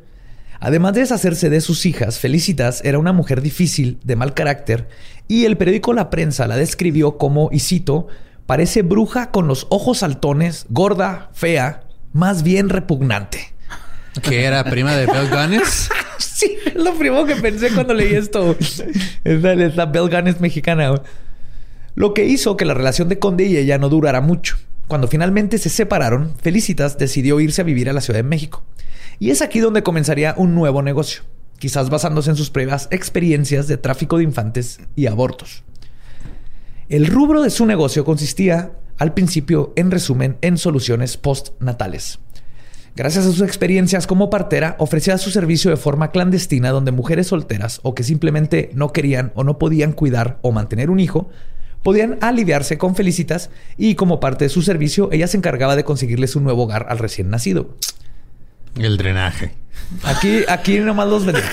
Además 0.60 0.94
de 0.94 1.00
deshacerse 1.00 1.50
de 1.50 1.60
sus 1.60 1.86
hijas, 1.86 2.18
Felicitas 2.18 2.82
era 2.84 2.98
una 2.98 3.12
mujer 3.12 3.42
difícil, 3.42 3.98
de 4.02 4.16
mal 4.16 4.34
carácter, 4.34 4.88
y 5.28 5.44
el 5.44 5.56
periódico 5.56 5.92
La 5.92 6.10
Prensa 6.10 6.46
la 6.46 6.56
describió 6.56 7.16
como, 7.16 7.48
y 7.52 7.60
cito, 7.60 8.08
parece 8.46 8.82
bruja 8.82 9.30
con 9.30 9.46
los 9.46 9.66
ojos 9.70 9.98
saltones, 9.98 10.66
gorda, 10.68 11.30
fea, 11.32 11.82
más 12.12 12.42
bien 12.42 12.70
repugnante. 12.70 13.52
¿Que 14.22 14.44
era 14.44 14.64
prima 14.64 14.96
de 14.96 15.06
Bell 15.06 15.28
Gunness? 15.30 15.90
sí, 16.18 16.56
es 16.66 16.74
lo 16.74 16.94
primero 16.94 17.24
que 17.24 17.36
pensé 17.36 17.70
cuando 17.70 17.94
leí 17.94 18.14
esto. 18.14 18.56
es 18.58 19.42
la, 19.42 19.52
es 19.52 19.76
la 19.76 19.86
Bell 19.86 20.10
Gunness 20.10 20.40
mexicana. 20.40 21.00
Lo 21.94 22.14
que 22.14 22.24
hizo 22.24 22.56
que 22.56 22.64
la 22.64 22.74
relación 22.74 23.08
de 23.08 23.18
Conde 23.18 23.44
y 23.44 23.56
ella 23.56 23.78
no 23.78 23.88
durara 23.88 24.20
mucho. 24.20 24.56
Cuando 24.88 25.06
finalmente 25.06 25.58
se 25.58 25.68
separaron, 25.68 26.34
Felicitas 26.40 26.96
decidió 26.96 27.38
irse 27.40 27.60
a 27.60 27.64
vivir 27.64 27.90
a 27.90 27.92
la 27.92 28.00
Ciudad 28.00 28.18
de 28.18 28.24
México. 28.24 28.64
Y 29.18 29.30
es 29.30 29.42
aquí 29.42 29.60
donde 29.60 29.82
comenzaría 29.82 30.34
un 30.36 30.54
nuevo 30.54 30.82
negocio, 30.82 31.22
quizás 31.58 31.90
basándose 31.90 32.30
en 32.30 32.36
sus 32.36 32.50
previas 32.50 32.88
experiencias 32.90 33.66
de 33.66 33.76
tráfico 33.76 34.18
de 34.18 34.24
infantes 34.24 34.80
y 34.94 35.06
abortos. 35.06 35.64
El 36.88 37.06
rubro 37.06 37.42
de 37.42 37.50
su 37.50 37.66
negocio 37.66 38.04
consistía, 38.04 38.72
al 38.96 39.14
principio, 39.14 39.72
en 39.76 39.90
resumen, 39.90 40.38
en 40.40 40.56
soluciones 40.56 41.16
postnatales. 41.16 42.20
Gracias 42.96 43.26
a 43.26 43.30
sus 43.30 43.42
experiencias 43.42 44.06
como 44.06 44.30
partera, 44.30 44.74
ofrecía 44.78 45.18
su 45.18 45.30
servicio 45.30 45.70
de 45.70 45.76
forma 45.76 46.10
clandestina 46.10 46.70
donde 46.70 46.90
mujeres 46.90 47.28
solteras 47.28 47.80
o 47.82 47.94
que 47.94 48.02
simplemente 48.02 48.70
no 48.74 48.92
querían 48.92 49.32
o 49.34 49.44
no 49.44 49.58
podían 49.58 49.92
cuidar 49.92 50.38
o 50.42 50.50
mantener 50.52 50.90
un 50.90 50.98
hijo 50.98 51.28
podían 51.82 52.18
aliviarse 52.20 52.78
con 52.78 52.94
Felicitas 52.94 53.50
y 53.76 53.94
como 53.94 54.20
parte 54.20 54.44
de 54.44 54.48
su 54.48 54.62
servicio, 54.62 55.10
ella 55.12 55.26
se 55.26 55.36
encargaba 55.36 55.76
de 55.76 55.84
conseguirles 55.84 56.36
un 56.36 56.44
nuevo 56.44 56.64
hogar 56.64 56.86
al 56.88 56.98
recién 56.98 57.30
nacido. 57.30 57.76
El 58.76 58.96
drenaje. 58.96 59.54
Aquí, 60.04 60.40
aquí 60.48 60.78
nomás 60.80 61.08
los 61.08 61.24
vendía. 61.24 61.44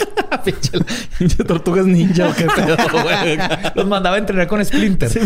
Pinche 1.18 1.44
tortugas 1.44 1.86
ninja 1.86 2.34
qué 2.36 2.46
pedo, 2.46 2.76
güey. 3.04 3.38
Los 3.74 3.88
mandaba 3.88 4.18
a 4.18 4.20
entrenar 4.20 4.48
con 4.48 4.64
Splinter. 4.64 5.10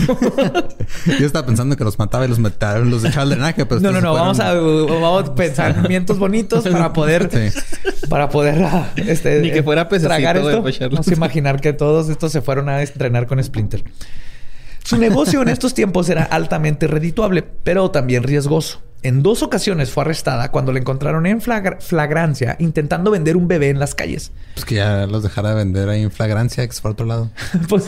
Yo 1.19 1.25
estaba 1.25 1.45
pensando 1.45 1.75
que 1.75 1.83
los 1.83 1.97
mataba 1.97 2.25
y 2.25 2.27
los 2.29 2.39
mataba, 2.39 2.79
los 2.79 3.03
echaba 3.03 3.23
al 3.23 3.29
drenaje, 3.31 3.65
pero 3.65 3.81
no, 3.81 3.91
no, 3.91 4.01
no. 4.01 4.13
Vamos 4.13 4.39
a, 4.39 4.53
vamos 4.53 5.29
a 5.29 5.35
pensamientos 5.35 6.19
bonitos 6.19 6.67
para 6.67 6.93
poder, 6.93 7.29
para 8.09 8.29
poder, 8.29 8.63
ah, 8.63 8.91
este, 8.95 9.41
ni 9.41 9.51
que 9.51 9.63
fuera 9.63 9.87
tragar 9.89 10.37
esto. 10.37 10.63
Vamos 10.89 11.07
a 11.07 11.13
imaginar 11.13 11.59
que 11.59 11.73
todos 11.73 12.09
estos 12.09 12.31
se 12.31 12.41
fueron 12.41 12.69
a 12.69 12.81
entrenar 12.81 13.25
con 13.25 13.43
Splinter. 13.43 13.83
Su 14.83 14.97
negocio 14.97 15.41
en 15.41 15.49
estos 15.49 15.73
tiempos 15.73 16.09
era 16.09 16.23
altamente 16.23 16.87
redituable, 16.87 17.43
pero 17.43 17.91
también 17.91 18.23
riesgoso. 18.23 18.81
En 19.01 19.23
dos 19.23 19.43
ocasiones 19.43 19.91
fue 19.91 20.03
arrestada 20.03 20.51
cuando 20.51 20.73
la 20.73 20.79
encontraron 20.79 21.25
en 21.25 21.41
flagrancia 21.41 22.57
intentando 22.59 23.11
vender 23.11 23.37
un 23.37 23.47
bebé 23.47 23.69
en 23.69 23.79
las 23.79 23.95
calles. 23.95 24.31
Pues 24.53 24.65
que 24.65 24.75
ya 24.75 25.07
los 25.07 25.23
dejara 25.23 25.49
de 25.49 25.55
vender 25.55 25.87
ahí 25.87 26.01
en 26.01 26.11
flagrancia, 26.11 26.65
que 26.65 26.71
es 26.71 26.81
por 26.81 26.91
otro 26.91 27.05
lado. 27.05 27.29
pues, 27.69 27.85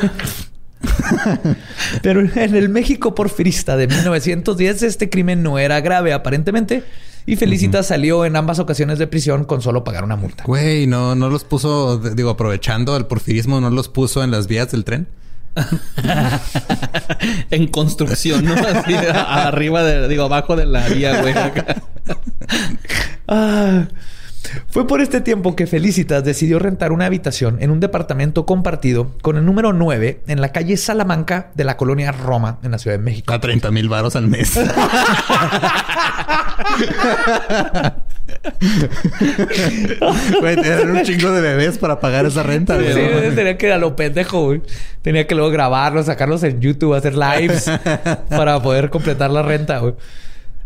pero 2.01 2.21
en 2.21 2.55
el 2.55 2.69
México 2.69 3.13
porfirista 3.13 3.77
de 3.77 3.87
1910 3.87 4.83
este 4.83 5.09
crimen 5.09 5.43
no 5.43 5.59
era 5.59 5.81
grave 5.81 6.13
aparentemente 6.13 6.83
y 7.25 7.35
Felicita 7.35 7.83
salió 7.83 8.25
en 8.25 8.35
ambas 8.35 8.59
ocasiones 8.59 8.97
de 8.97 9.07
prisión 9.07 9.45
con 9.45 9.61
solo 9.61 9.83
pagar 9.83 10.03
una 10.03 10.15
multa. 10.15 10.43
Güey, 10.43 10.87
no, 10.87 11.13
no 11.15 11.29
los 11.29 11.43
puso, 11.43 11.99
digo, 11.99 12.31
aprovechando 12.31 12.97
el 12.97 13.05
porfirismo, 13.05 13.61
no 13.61 13.69
los 13.69 13.89
puso 13.89 14.23
en 14.23 14.31
las 14.31 14.47
vías 14.47 14.71
del 14.71 14.83
tren. 14.83 15.07
en 17.49 17.67
construcción, 17.67 18.45
¿no? 18.45 18.53
Así, 18.53 18.93
arriba 18.95 19.83
de, 19.83 20.07
digo, 20.07 20.23
abajo 20.23 20.55
de 20.55 20.65
la 20.65 20.87
vía, 20.87 21.21
güey. 21.21 21.33
ah, 23.27 23.87
fue 24.69 24.87
por 24.87 25.01
este 25.01 25.21
tiempo 25.21 25.55
que 25.55 25.67
Felicitas 25.67 26.23
decidió 26.23 26.57
rentar 26.59 26.91
una 26.91 27.05
habitación 27.05 27.57
en 27.61 27.71
un 27.71 27.79
departamento 27.79 28.45
compartido 28.45 29.15
con 29.21 29.37
el 29.37 29.45
número 29.45 29.71
9 29.73 30.23
en 30.27 30.41
la 30.41 30.51
calle 30.51 30.77
Salamanca 30.77 31.51
de 31.55 31.63
la 31.63 31.77
colonia 31.77 32.11
Roma, 32.11 32.59
en 32.63 32.71
la 32.71 32.79
Ciudad 32.79 32.97
de 32.97 33.03
México. 33.03 33.33
A 33.33 33.39
30 33.39 33.71
mil 33.71 33.87
varos 33.89 34.15
al 34.15 34.27
mes. 34.27 34.59
Güey, 40.39 40.57
un 40.57 41.03
chingo 41.03 41.31
de 41.31 41.41
bebés 41.41 41.77
para 41.77 41.99
pagar 41.99 42.25
esa 42.25 42.43
renta, 42.43 42.75
güey. 42.75 42.93
Sí, 42.93 43.35
tenía 43.35 43.57
que 43.57 43.67
ir 43.67 43.71
a 43.73 43.77
lo 43.77 43.95
pendejo, 43.95 44.45
güey. 44.45 44.61
Tenía 45.01 45.27
que 45.27 45.35
luego 45.35 45.51
grabarlos, 45.51 46.05
sacarlos 46.07 46.43
en 46.43 46.61
YouTube, 46.61 46.93
hacer 46.93 47.15
lives 47.15 47.69
para 48.29 48.61
poder 48.61 48.89
completar 48.89 49.29
la 49.29 49.41
renta, 49.41 49.79
güey. 49.79 49.93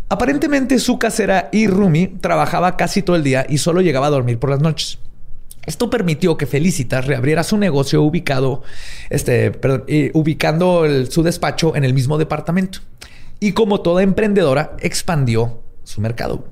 Aparentemente 0.10 0.78
su 0.80 1.00
casera 1.00 1.50
y 1.52 1.68
Rumi 1.68 2.08
trabajaba 2.08 2.78
casi 2.78 3.02
todo 3.02 3.16
el 3.16 3.24
día 3.24 3.46
y 3.50 3.58
solo 3.58 3.82
llegaba 3.82 4.08
a 4.08 4.12
dormir 4.12 4.38
por 4.38 4.52
las 4.52 4.62
noches. 4.62 5.00
Esto 5.66 5.90
permitió 5.90 6.38
que 6.38 6.46
Felicitas 6.46 7.08
reabriera 7.08 7.44
su 7.44 7.58
negocio 7.58 8.04
ubicado, 8.04 8.62
este, 9.10 9.52
eh, 9.88 10.12
ubicando 10.14 10.86
su 11.10 11.24
despacho 11.24 11.76
en 11.76 11.84
el 11.84 11.94
mismo 11.94 12.18
departamento. 12.20 12.80
Y 13.40 13.54
como 13.54 13.82
toda 13.82 14.04
emprendedora, 14.04 14.78
expandió 14.80 15.62
su 15.84 16.02
mercado. 16.02 16.46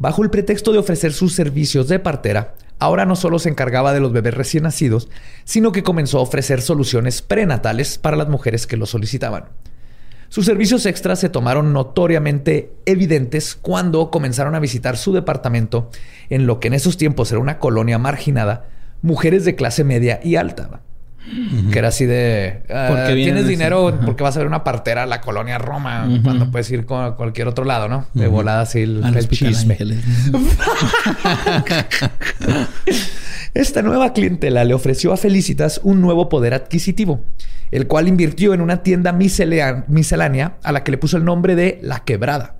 Bajo 0.00 0.22
el 0.22 0.30
pretexto 0.30 0.70
de 0.70 0.78
ofrecer 0.78 1.12
sus 1.12 1.34
servicios 1.34 1.88
de 1.88 1.98
partera, 1.98 2.54
ahora 2.78 3.04
no 3.04 3.16
solo 3.16 3.40
se 3.40 3.48
encargaba 3.48 3.92
de 3.92 3.98
los 3.98 4.12
bebés 4.12 4.32
recién 4.32 4.62
nacidos, 4.62 5.08
sino 5.42 5.72
que 5.72 5.82
comenzó 5.82 6.18
a 6.18 6.22
ofrecer 6.22 6.62
soluciones 6.62 7.20
prenatales 7.20 7.98
para 7.98 8.16
las 8.16 8.28
mujeres 8.28 8.68
que 8.68 8.76
lo 8.76 8.86
solicitaban. 8.86 9.46
Sus 10.28 10.46
servicios 10.46 10.86
extras 10.86 11.18
se 11.18 11.30
tomaron 11.30 11.72
notoriamente 11.72 12.70
evidentes 12.86 13.56
cuando 13.56 14.12
comenzaron 14.12 14.54
a 14.54 14.60
visitar 14.60 14.96
su 14.96 15.12
departamento 15.12 15.90
en 16.30 16.46
lo 16.46 16.60
que 16.60 16.68
en 16.68 16.74
esos 16.74 16.96
tiempos 16.96 17.32
era 17.32 17.40
una 17.40 17.58
colonia 17.58 17.98
marginada, 17.98 18.68
mujeres 19.02 19.44
de 19.44 19.56
clase 19.56 19.82
media 19.82 20.20
y 20.22 20.36
alta. 20.36 20.82
Que 21.72 21.78
era 21.78 21.88
así 21.88 22.06
de... 22.06 22.62
Ah, 22.70 23.08
tienes 23.14 23.46
dinero 23.46 23.98
porque 24.04 24.22
vas 24.22 24.36
a 24.36 24.40
ver 24.40 24.46
una 24.46 24.64
partera 24.64 25.02
a 25.04 25.06
la 25.06 25.20
colonia 25.20 25.58
Roma 25.58 26.08
cuando 26.22 26.50
puedes 26.50 26.70
ir 26.70 26.86
a 26.90 27.12
cualquier 27.12 27.48
otro 27.48 27.64
lado, 27.64 27.88
¿no? 27.88 28.06
De 28.14 28.26
volada 28.26 28.62
así 28.62 28.80
el, 28.80 29.02
el 29.04 29.28
chisme. 29.28 29.76
Esta 33.54 33.82
nueva 33.82 34.12
clientela 34.12 34.64
le 34.64 34.74
ofreció 34.74 35.12
a 35.12 35.16
Felicitas 35.16 35.80
un 35.82 36.00
nuevo 36.00 36.28
poder 36.28 36.54
adquisitivo 36.54 37.24
el 37.70 37.86
cual 37.86 38.08
invirtió 38.08 38.54
en 38.54 38.60
una 38.60 38.82
tienda 38.82 39.12
miscelánea 39.12 40.56
a 40.62 40.72
la 40.72 40.84
que 40.84 40.90
le 40.90 40.98
puso 40.98 41.16
el 41.16 41.24
nombre 41.24 41.54
de 41.54 41.78
La 41.82 42.00
Quebrada, 42.00 42.56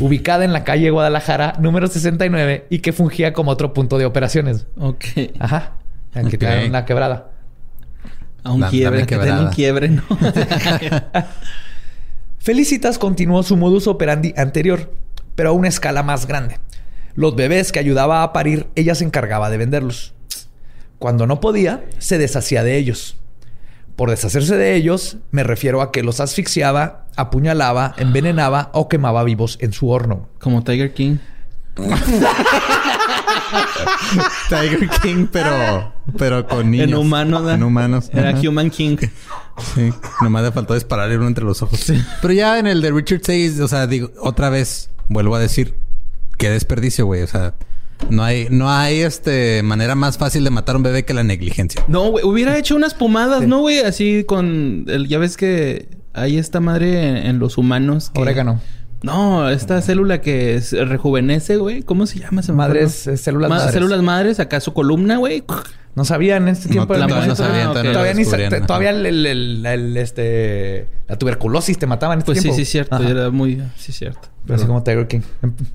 ubicada 0.00 0.44
en 0.44 0.52
la 0.52 0.64
calle 0.64 0.90
Guadalajara 0.90 1.54
número 1.58 1.86
69 1.86 2.66
y 2.70 2.78
que 2.78 2.92
fungía 2.92 3.32
como 3.32 3.50
otro 3.50 3.72
punto 3.72 3.98
de 3.98 4.06
operaciones. 4.06 4.66
Ok. 4.76 5.04
Ajá. 5.38 5.72
Que 6.12 6.36
okay. 6.36 6.68
La 6.70 6.84
Quebrada. 6.84 7.30
A 8.44 8.52
un 8.52 8.62
quiebre, 8.62 9.06
que 9.06 9.16
un 9.16 9.48
quiebre, 9.48 9.88
¿no? 9.88 10.02
Felicitas 12.38 12.98
continuó 12.98 13.42
su 13.42 13.56
modus 13.56 13.86
operandi 13.86 14.34
anterior, 14.36 14.92
pero 15.34 15.48
a 15.48 15.52
una 15.52 15.68
escala 15.68 16.02
más 16.02 16.26
grande. 16.26 16.60
Los 17.14 17.36
bebés 17.36 17.72
que 17.72 17.78
ayudaba 17.78 18.22
a 18.22 18.34
parir, 18.34 18.68
ella 18.74 18.94
se 18.94 19.04
encargaba 19.04 19.48
de 19.48 19.56
venderlos. 19.56 20.12
Cuando 20.98 21.26
no 21.26 21.40
podía, 21.40 21.84
se 21.98 22.18
deshacía 22.18 22.62
de 22.62 22.76
ellos. 22.76 23.16
Por 23.96 24.10
deshacerse 24.10 24.56
de 24.56 24.74
ellos, 24.74 25.16
me 25.30 25.42
refiero 25.42 25.80
a 25.80 25.90
que 25.90 26.02
los 26.02 26.20
asfixiaba, 26.20 27.06
apuñalaba, 27.16 27.94
envenenaba 27.96 28.70
o 28.74 28.88
quemaba 28.88 29.24
vivos 29.24 29.56
en 29.62 29.72
su 29.72 29.88
horno. 29.88 30.28
Como 30.38 30.64
Tiger 30.64 30.92
King. 30.92 31.16
Tiger 34.48 34.88
King, 35.02 35.26
pero, 35.30 35.92
pero 36.18 36.46
con 36.46 36.70
niños. 36.70 36.88
En 36.88 36.94
humanos. 36.94 37.52
En 37.52 37.62
humanos. 37.62 38.10
Era 38.12 38.38
Human 38.40 38.70
King. 38.70 38.96
Sí. 39.74 39.92
Nomás 40.22 40.44
le 40.44 40.52
faltó 40.52 40.74
dispararle 40.74 41.16
uno 41.16 41.28
entre 41.28 41.44
los 41.44 41.62
ojos. 41.62 41.92
Pero 42.20 42.34
ya 42.34 42.58
en 42.58 42.66
el 42.66 42.80
de 42.80 42.90
Richard 42.90 43.20
Says, 43.22 43.60
o 43.60 43.68
sea, 43.68 43.86
digo, 43.86 44.10
otra 44.20 44.50
vez, 44.50 44.90
vuelvo 45.08 45.34
a 45.36 45.38
decir, 45.38 45.74
qué 46.38 46.50
desperdicio, 46.50 47.06
güey. 47.06 47.22
O 47.22 47.26
sea, 47.26 47.54
no 48.10 48.24
hay, 48.24 48.48
no 48.50 48.70
hay 48.70 49.00
este 49.00 49.62
manera 49.62 49.94
más 49.94 50.18
fácil 50.18 50.44
de 50.44 50.50
matar 50.50 50.74
a 50.74 50.78
un 50.78 50.82
bebé 50.82 51.04
que 51.04 51.14
la 51.14 51.24
negligencia. 51.24 51.84
No, 51.88 52.10
güey, 52.10 52.24
hubiera 52.24 52.56
hecho 52.58 52.76
unas 52.76 52.94
pomadas, 52.94 53.46
¿no, 53.46 53.60
güey? 53.60 53.80
Así 53.80 54.24
con 54.24 54.84
el, 54.88 55.08
ya 55.08 55.18
ves 55.18 55.36
que 55.36 55.88
hay 56.12 56.38
esta 56.38 56.60
madre 56.60 57.28
en, 57.28 57.38
los 57.38 57.58
humanos. 57.58 58.10
Que... 58.14 58.20
Orégano. 58.20 58.60
No, 59.04 59.50
esta 59.50 59.82
célula 59.82 60.22
que 60.22 60.62
rejuvenece, 60.72 61.56
güey. 61.56 61.82
¿Cómo 61.82 62.06
se 62.06 62.20
llama 62.20 62.40
esa 62.40 62.54
Madres, 62.54 63.06
eh, 63.06 63.18
células 63.18 63.50
madres. 63.50 63.74
Células 63.74 64.02
madres, 64.02 64.40
acá 64.40 64.60
su 64.60 64.72
columna, 64.72 65.18
güey. 65.18 65.44
No 65.94 66.06
sabían 66.06 66.44
en 66.44 66.48
este 66.48 66.70
tiempo. 66.70 66.96
No, 66.96 67.06
no, 67.06 67.36
sabían, 67.36 67.74
todavía, 67.74 68.14
ni 68.14 68.24
todavía 68.24 68.90
el, 68.90 69.26
el, 69.66 69.96
este, 69.98 70.88
la 71.06 71.18
tuberculosis 71.18 71.78
te 71.78 71.86
mataban 71.86 72.16
en 72.16 72.18
este 72.20 72.32
pues 72.32 72.40
tiempo. 72.40 72.56
sí, 72.56 72.64
sí, 72.64 72.70
cierto. 72.70 72.96
Era 73.02 73.28
muy... 73.30 73.62
Sí, 73.76 73.92
cierto. 73.92 74.28
Pero 74.46 74.56
así 74.56 74.66
como 74.66 74.82
Tiger 74.82 75.06
King. 75.06 75.20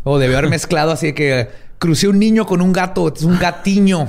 O 0.03 0.17
debió 0.17 0.39
haber 0.39 0.49
mezclado 0.49 0.91
así 0.91 1.13
que 1.13 1.49
crucé 1.77 2.07
un 2.07 2.17
niño 2.17 2.47
con 2.47 2.61
un 2.61 2.73
gato. 2.73 3.13
Es 3.15 3.21
un 3.21 3.37
gatiño. 3.37 4.07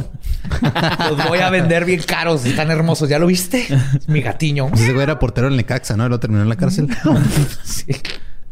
Los 1.11 1.29
voy 1.29 1.41
a 1.41 1.51
vender 1.51 1.85
bien 1.85 2.01
caros. 2.07 2.47
Están 2.47 2.71
hermosos. 2.71 3.09
¿Ya 3.11 3.19
lo 3.19 3.27
viste? 3.27 3.67
mi 4.07 4.23
gatiño. 4.23 4.71
Ese 4.73 4.95
güey 4.95 5.03
era 5.03 5.19
portero 5.19 5.49
en 5.49 5.57
Necaxa, 5.57 5.95
¿no? 5.95 6.09
Lo 6.09 6.19
terminó 6.19 6.43
en 6.43 6.49
la 6.49 6.57
cárcel. 6.57 6.89
sí. 7.65 7.95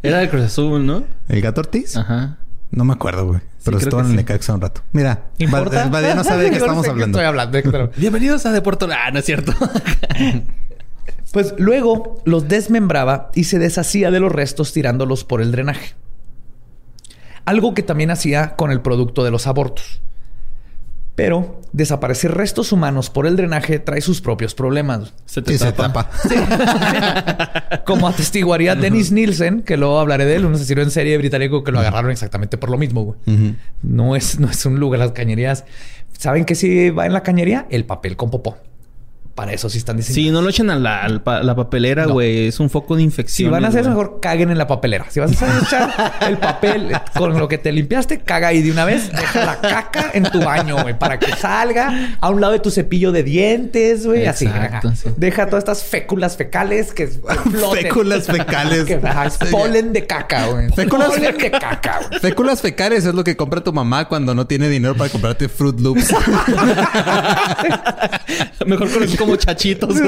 Era 0.01 0.19
de 0.19 0.29
Cruz 0.29 0.43
Azul, 0.43 0.85
¿no? 0.85 1.03
¿El 1.27 1.41
gato 1.41 1.61
Ortiz? 1.61 1.97
Ajá. 1.97 2.37
No 2.71 2.85
me 2.85 2.93
acuerdo, 2.93 3.25
güey. 3.25 3.41
Pero 3.63 3.77
estuvo 3.77 3.99
en 3.99 4.07
el 4.07 4.15
Necaxa 4.15 4.53
un 4.53 4.61
rato. 4.61 4.81
Mira, 4.93 5.25
¿Importa? 5.37 5.87
Badía 5.89 6.15
no 6.15 6.23
sabe 6.23 6.43
de 6.43 6.51
qué 6.51 6.57
estamos 6.57 6.87
hablando. 6.87 7.17
estoy 7.17 7.27
hablando. 7.27 7.59
Pero... 7.71 7.91
Bienvenidos 7.97 8.45
a 8.45 8.51
Deporto. 8.51 8.87
Ah, 8.91 9.11
no 9.11 9.19
es 9.19 9.25
cierto. 9.25 9.53
pues 11.33 11.53
luego 11.57 12.21
los 12.25 12.47
desmembraba 12.47 13.31
y 13.35 13.45
se 13.45 13.59
deshacía 13.59 14.11
de 14.11 14.19
los 14.19 14.31
restos 14.31 14.71
tirándolos 14.71 15.23
por 15.25 15.41
el 15.41 15.51
drenaje 15.51 15.95
algo 17.49 17.73
que 17.73 17.81
también 17.81 18.11
hacía 18.11 18.55
con 18.55 18.69
el 18.71 18.81
producto 18.81 19.23
de 19.23 19.31
los 19.31 19.47
abortos. 19.47 20.01
Pero 21.19 21.59
desaparecer 21.73 22.31
restos 22.31 22.71
humanos 22.71 23.09
por 23.09 23.27
el 23.27 23.35
drenaje 23.35 23.77
trae 23.79 23.99
sus 23.99 24.21
propios 24.21 24.55
problemas. 24.55 25.13
Se 25.25 25.41
te 25.41 25.57
tapa. 25.73 26.09
Como 27.85 28.07
atestiguaría 28.07 28.75
Dennis 28.75 29.11
Nielsen, 29.11 29.63
que 29.63 29.75
luego 29.75 29.99
hablaré 29.99 30.23
de 30.23 30.37
él, 30.37 30.45
un 30.45 30.53
asesino 30.53 30.81
en 30.81 30.91
serie 30.91 31.17
británico 31.17 31.61
que 31.65 31.73
lo 31.73 31.79
agarraron 31.81 32.09
exactamente 32.09 32.57
por 32.57 32.69
lo 32.69 32.77
mismo, 32.77 33.03
güey. 33.03 33.19
no, 33.81 34.15
es, 34.15 34.39
no 34.39 34.49
es 34.49 34.65
un 34.65 34.79
lugar, 34.79 35.01
las 35.01 35.11
cañerías. 35.11 35.65
¿Saben 36.17 36.45
qué 36.45 36.55
sí 36.55 36.89
va 36.89 37.05
en 37.05 37.11
la 37.11 37.21
cañería? 37.21 37.67
El 37.69 37.83
papel 37.83 38.15
con 38.15 38.31
popó. 38.31 38.57
Para 39.39 39.53
eso 39.53 39.69
sí 39.69 39.77
están 39.77 39.95
diciendo. 39.95 40.15
Sí, 40.15 40.31
no 40.31 40.41
lo 40.41 40.49
echen 40.49 40.69
a 40.69 40.75
la, 40.75 41.07
la 41.07 41.55
papelera, 41.55 42.07
güey. 42.07 42.47
Es 42.47 42.59
un 42.59 42.69
foco 42.69 42.97
de 42.97 43.03
infección. 43.03 43.47
Si 43.47 43.49
van 43.49 43.63
a 43.63 43.69
hacer 43.69 43.79
eso, 43.83 43.91
mejor 43.91 44.19
caguen 44.21 44.51
en 44.51 44.57
la 44.57 44.67
papelera. 44.67 45.05
Si 45.09 45.21
vas 45.21 45.41
a 45.41 45.59
echar 45.59 46.13
el 46.27 46.37
papel 46.37 46.91
con 47.17 47.39
lo 47.39 47.47
que 47.47 47.57
te 47.57 47.71
limpiaste, 47.71 48.19
caga 48.19 48.49
ahí 48.49 48.61
de 48.61 48.69
una 48.69 48.83
vez. 48.83 49.09
Deja 49.09 49.45
la 49.45 49.61
caca 49.61 50.11
en 50.13 50.23
tu 50.23 50.41
baño, 50.41 50.81
güey, 50.81 50.99
para 50.99 51.19
que 51.19 51.33
salga 51.37 52.17
a 52.19 52.29
un 52.29 52.41
lado 52.41 52.51
de 52.51 52.59
tu 52.59 52.69
cepillo 52.69 53.13
de 53.13 53.23
dientes, 53.23 54.05
güey. 54.05 54.25
Así. 54.25 54.45
Deja 55.15 55.45
todas 55.45 55.61
estas 55.61 55.83
féculas 55.83 56.35
fecales 56.35 56.91
que 56.93 57.07
floten. 57.49 57.83
féculas 57.83 58.25
fecales. 58.25 58.83
que, 58.83 58.97
polen 59.49 59.93
de 59.93 60.05
caca, 60.05 60.47
güey. 60.47 60.67
Féculas 60.71 61.11
polen 61.11 61.37
de 61.37 61.51
caca, 61.51 62.01
güey. 62.09 62.19
Féculas 62.19 62.59
fecales 62.61 63.05
es 63.05 63.15
lo 63.15 63.23
que 63.23 63.37
compra 63.37 63.63
tu 63.63 63.71
mamá 63.71 64.09
cuando 64.09 64.35
no 64.35 64.47
tiene 64.47 64.67
dinero 64.67 64.97
para 64.97 65.09
comprarte 65.09 65.47
Fruit 65.47 65.79
Loops. 65.79 66.13
mejor 68.65 68.91
conocido 68.91 69.28
como 69.29 69.35
chachitos. 69.37 69.95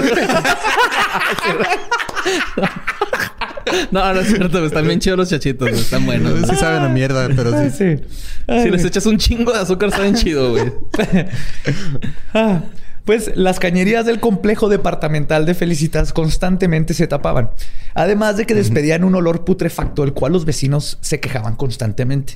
No, 3.92 4.14
no 4.14 4.20
es 4.20 4.28
cierto. 4.28 4.66
Están 4.66 4.86
bien 4.86 5.00
chidos 5.00 5.18
los 5.18 5.30
chachitos. 5.30 5.70
Están 5.70 6.06
buenos. 6.06 6.50
Sí 6.50 6.56
saben 6.56 6.82
a 6.82 6.90
mierda, 6.90 7.30
pero 7.36 7.52
sí. 7.64 7.70
sí. 7.70 8.04
si 8.48 8.70
les 8.70 8.84
echas 8.84 9.06
un 9.06 9.18
chingo 9.18 9.54
de 9.54 9.60
azúcar, 9.60 9.92
saben 9.92 10.16
chido, 10.16 10.52
güey. 10.52 10.74
Ah, 12.34 12.64
pues 13.06 13.32
las 13.36 13.60
cañerías 13.60 14.06
del 14.06 14.20
complejo 14.20 14.68
departamental 14.68 15.46
de 15.46 15.54
Felicitas 15.54 16.12
constantemente 16.12 16.94
se 16.94 17.08
tapaban. 17.08 17.52
Además 17.94 18.36
de 18.36 18.46
que 18.46 18.56
despedían 18.56 19.04
un 19.04 19.16
olor 19.16 19.46
putrefacto, 19.46 20.04
el 20.04 20.14
cual 20.14 20.34
los 20.34 20.44
vecinos 20.44 20.98
se 21.02 21.20
quejaban 21.20 21.56
constantemente. 21.56 22.34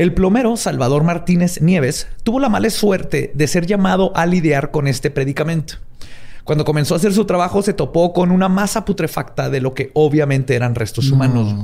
El 0.00 0.14
plomero 0.14 0.56
Salvador 0.56 1.04
Martínez 1.04 1.60
Nieves 1.60 2.08
tuvo 2.22 2.40
la 2.40 2.48
mala 2.48 2.70
suerte 2.70 3.32
de 3.34 3.46
ser 3.46 3.66
llamado 3.66 4.16
a 4.16 4.24
lidiar 4.24 4.70
con 4.70 4.88
este 4.88 5.10
predicamento. 5.10 5.74
Cuando 6.44 6.64
comenzó 6.64 6.94
a 6.94 6.96
hacer 6.96 7.12
su 7.12 7.26
trabajo 7.26 7.60
se 7.60 7.74
topó 7.74 8.14
con 8.14 8.30
una 8.30 8.48
masa 8.48 8.86
putrefacta 8.86 9.50
de 9.50 9.60
lo 9.60 9.74
que 9.74 9.90
obviamente 9.92 10.56
eran 10.56 10.74
restos 10.74 11.10
humanos. 11.10 11.54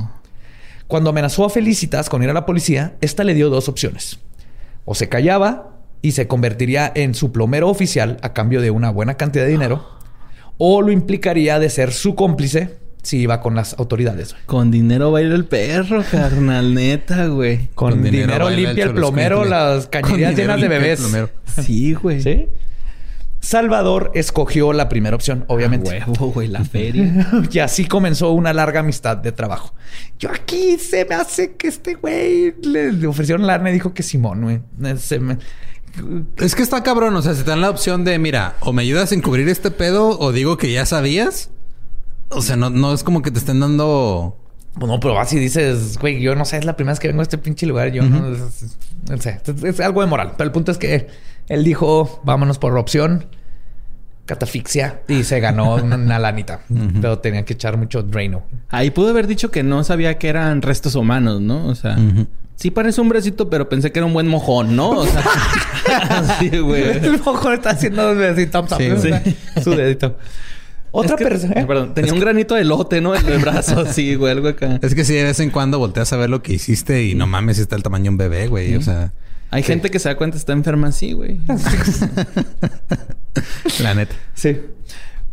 Cuando 0.86 1.08
amenazó 1.08 1.46
a 1.46 1.48
Felicitas 1.48 2.10
con 2.10 2.22
ir 2.22 2.28
a 2.28 2.34
la 2.34 2.44
policía, 2.44 2.98
esta 3.00 3.24
le 3.24 3.32
dio 3.32 3.48
dos 3.48 3.70
opciones. 3.70 4.18
O 4.84 4.94
se 4.94 5.08
callaba 5.08 5.70
y 6.02 6.12
se 6.12 6.28
convertiría 6.28 6.92
en 6.94 7.14
su 7.14 7.32
plomero 7.32 7.70
oficial 7.70 8.18
a 8.20 8.34
cambio 8.34 8.60
de 8.60 8.70
una 8.70 8.90
buena 8.90 9.14
cantidad 9.14 9.46
de 9.46 9.52
dinero, 9.52 9.88
o 10.58 10.82
lo 10.82 10.92
implicaría 10.92 11.58
de 11.58 11.70
ser 11.70 11.90
su 11.90 12.14
cómplice 12.14 12.76
si 13.06 13.18
iba 13.18 13.40
con 13.40 13.54
las 13.54 13.78
autoridades. 13.78 14.34
Con 14.46 14.70
dinero 14.70 15.12
baila 15.12 15.36
el 15.36 15.44
perro, 15.44 16.02
carnal, 16.10 16.74
neta, 16.74 17.26
güey. 17.28 17.68
Con, 17.74 18.02
dinero, 18.02 18.50
limpia 18.50 18.84
el 18.84 18.94
plomero 18.94 19.44
las 19.44 19.86
cañerías 19.90 20.34
llenas 20.34 20.60
de 20.60 20.68
bebés. 20.68 21.06
Sí, 21.62 21.94
güey. 21.94 22.20
¿Sí? 22.20 22.48
Salvador 23.38 24.10
escogió 24.14 24.72
la 24.72 24.88
primera 24.88 25.14
opción, 25.14 25.44
obviamente. 25.46 25.88
huevo, 25.88 26.32
güey, 26.32 26.48
la 26.48 26.64
feria. 26.64 27.28
y 27.50 27.58
así 27.60 27.86
comenzó 27.86 28.32
una 28.32 28.52
larga 28.52 28.80
amistad 28.80 29.16
de 29.18 29.30
trabajo. 29.30 29.72
Yo 30.18 30.30
aquí 30.32 30.76
se 30.78 31.04
me 31.04 31.14
hace 31.14 31.54
que 31.54 31.68
este 31.68 31.94
güey 31.94 32.54
le, 32.62 33.06
ofrecieron 33.06 33.46
la 33.46 33.56
y 33.68 33.72
dijo 33.72 33.94
que 33.94 34.02
Simón, 34.02 34.42
güey. 34.42 34.60
Es 36.38 36.56
que 36.56 36.62
está 36.62 36.82
cabrón, 36.82 37.14
o 37.14 37.22
sea, 37.22 37.34
se 37.34 37.44
te 37.44 37.50
dan 37.50 37.60
la 37.60 37.70
opción 37.70 38.04
de, 38.04 38.18
mira, 38.18 38.56
o 38.60 38.72
me 38.72 38.82
ayudas 38.82 39.12
a 39.12 39.14
encubrir 39.14 39.48
este 39.48 39.70
pedo 39.70 40.18
o 40.18 40.32
digo 40.32 40.56
que 40.56 40.72
ya 40.72 40.84
sabías. 40.84 41.50
O 42.30 42.42
sea, 42.42 42.56
no, 42.56 42.70
no 42.70 42.92
es 42.92 43.02
como 43.02 43.22
que 43.22 43.30
te 43.30 43.38
estén 43.38 43.60
dando... 43.60 44.36
Pues 44.74 44.90
no, 44.90 45.00
pero 45.00 45.14
vas 45.14 45.32
y 45.32 45.38
dices, 45.38 45.96
güey, 45.98 46.20
yo 46.20 46.34
no 46.34 46.44
sé, 46.44 46.58
es 46.58 46.66
la 46.66 46.76
primera 46.76 46.92
vez 46.92 47.00
que 47.00 47.08
vengo 47.08 47.20
a 47.20 47.22
este 47.22 47.38
pinche 47.38 47.64
lugar. 47.66 47.92
Yo 47.92 48.02
no, 48.02 48.28
no 48.28 49.16
sé, 49.18 49.40
es 49.64 49.80
algo 49.80 50.02
de 50.02 50.06
moral. 50.06 50.32
Pero 50.36 50.48
el 50.48 50.52
punto 50.52 50.70
es 50.70 50.76
que 50.76 51.06
él 51.48 51.64
dijo, 51.64 52.20
vámonos 52.24 52.58
por 52.58 52.76
opción 52.76 53.26
catafixia 54.26 55.02
y 55.08 55.24
se 55.24 55.40
ganó 55.40 55.76
una 55.82 56.18
lanita. 56.18 56.60
Pero 57.00 57.20
tenía 57.20 57.44
que 57.44 57.54
echar 57.54 57.78
mucho 57.78 58.02
Draino. 58.02 58.42
Ahí 58.68 58.90
pudo 58.90 59.10
haber 59.10 59.26
dicho 59.26 59.50
que 59.50 59.62
no 59.62 59.82
sabía 59.84 60.18
que 60.18 60.28
eran 60.28 60.60
restos 60.60 60.94
humanos, 60.94 61.40
¿no? 61.40 61.66
O 61.66 61.74
sea, 61.74 61.96
sí 62.56 62.70
parece 62.70 63.00
un 63.00 63.08
bracito, 63.08 63.48
pero 63.48 63.68
pensé 63.68 63.92
que 63.92 64.00
era 64.00 64.06
un 64.06 64.12
buen 64.12 64.26
mojón, 64.26 64.76
¿no? 64.76 64.90
O 64.90 65.06
sea, 65.06 65.22
sí, 66.38 66.50
güey. 66.58 66.82
El 66.82 67.22
mojón 67.22 67.54
está 67.54 67.70
haciendo 67.70 68.10
así, 68.10 68.46
thumbs 68.46 68.72
up, 68.72 69.62
su 69.62 69.70
dedito. 69.70 70.16
Otra 70.90 71.16
persona. 71.16 71.60
¿eh? 71.60 71.66
Perdón, 71.66 71.94
tenía 71.94 72.12
un 72.12 72.20
granito 72.20 72.54
de 72.54 72.64
lote, 72.64 73.00
¿no? 73.00 73.14
En 73.14 73.26
el 73.26 73.38
brazo, 73.38 73.80
así, 73.86 74.14
güey, 74.14 74.32
algo 74.32 74.48
acá. 74.48 74.78
Es 74.82 74.94
que 74.94 75.04
sí, 75.04 75.14
de 75.14 75.24
vez 75.24 75.40
en 75.40 75.50
cuando 75.50 75.78
volteas 75.78 76.12
a 76.12 76.16
ver 76.16 76.30
lo 76.30 76.42
que 76.42 76.54
hiciste 76.54 77.04
y 77.04 77.14
no 77.14 77.26
mames, 77.26 77.58
está 77.58 77.76
el 77.76 77.82
tamaño 77.82 78.04
de 78.04 78.10
un 78.10 78.18
bebé, 78.18 78.48
güey. 78.48 78.76
O 78.76 78.82
sea. 78.82 79.12
Hay 79.50 79.62
gente 79.62 79.90
que 79.90 79.98
se 79.98 80.08
da 80.08 80.16
cuenta 80.16 80.36
está 80.36 80.52
enferma 80.52 80.88
así, 80.88 81.12
güey. 81.12 81.40
La 83.80 83.94
neta. 83.94 84.14
Sí. 84.34 84.58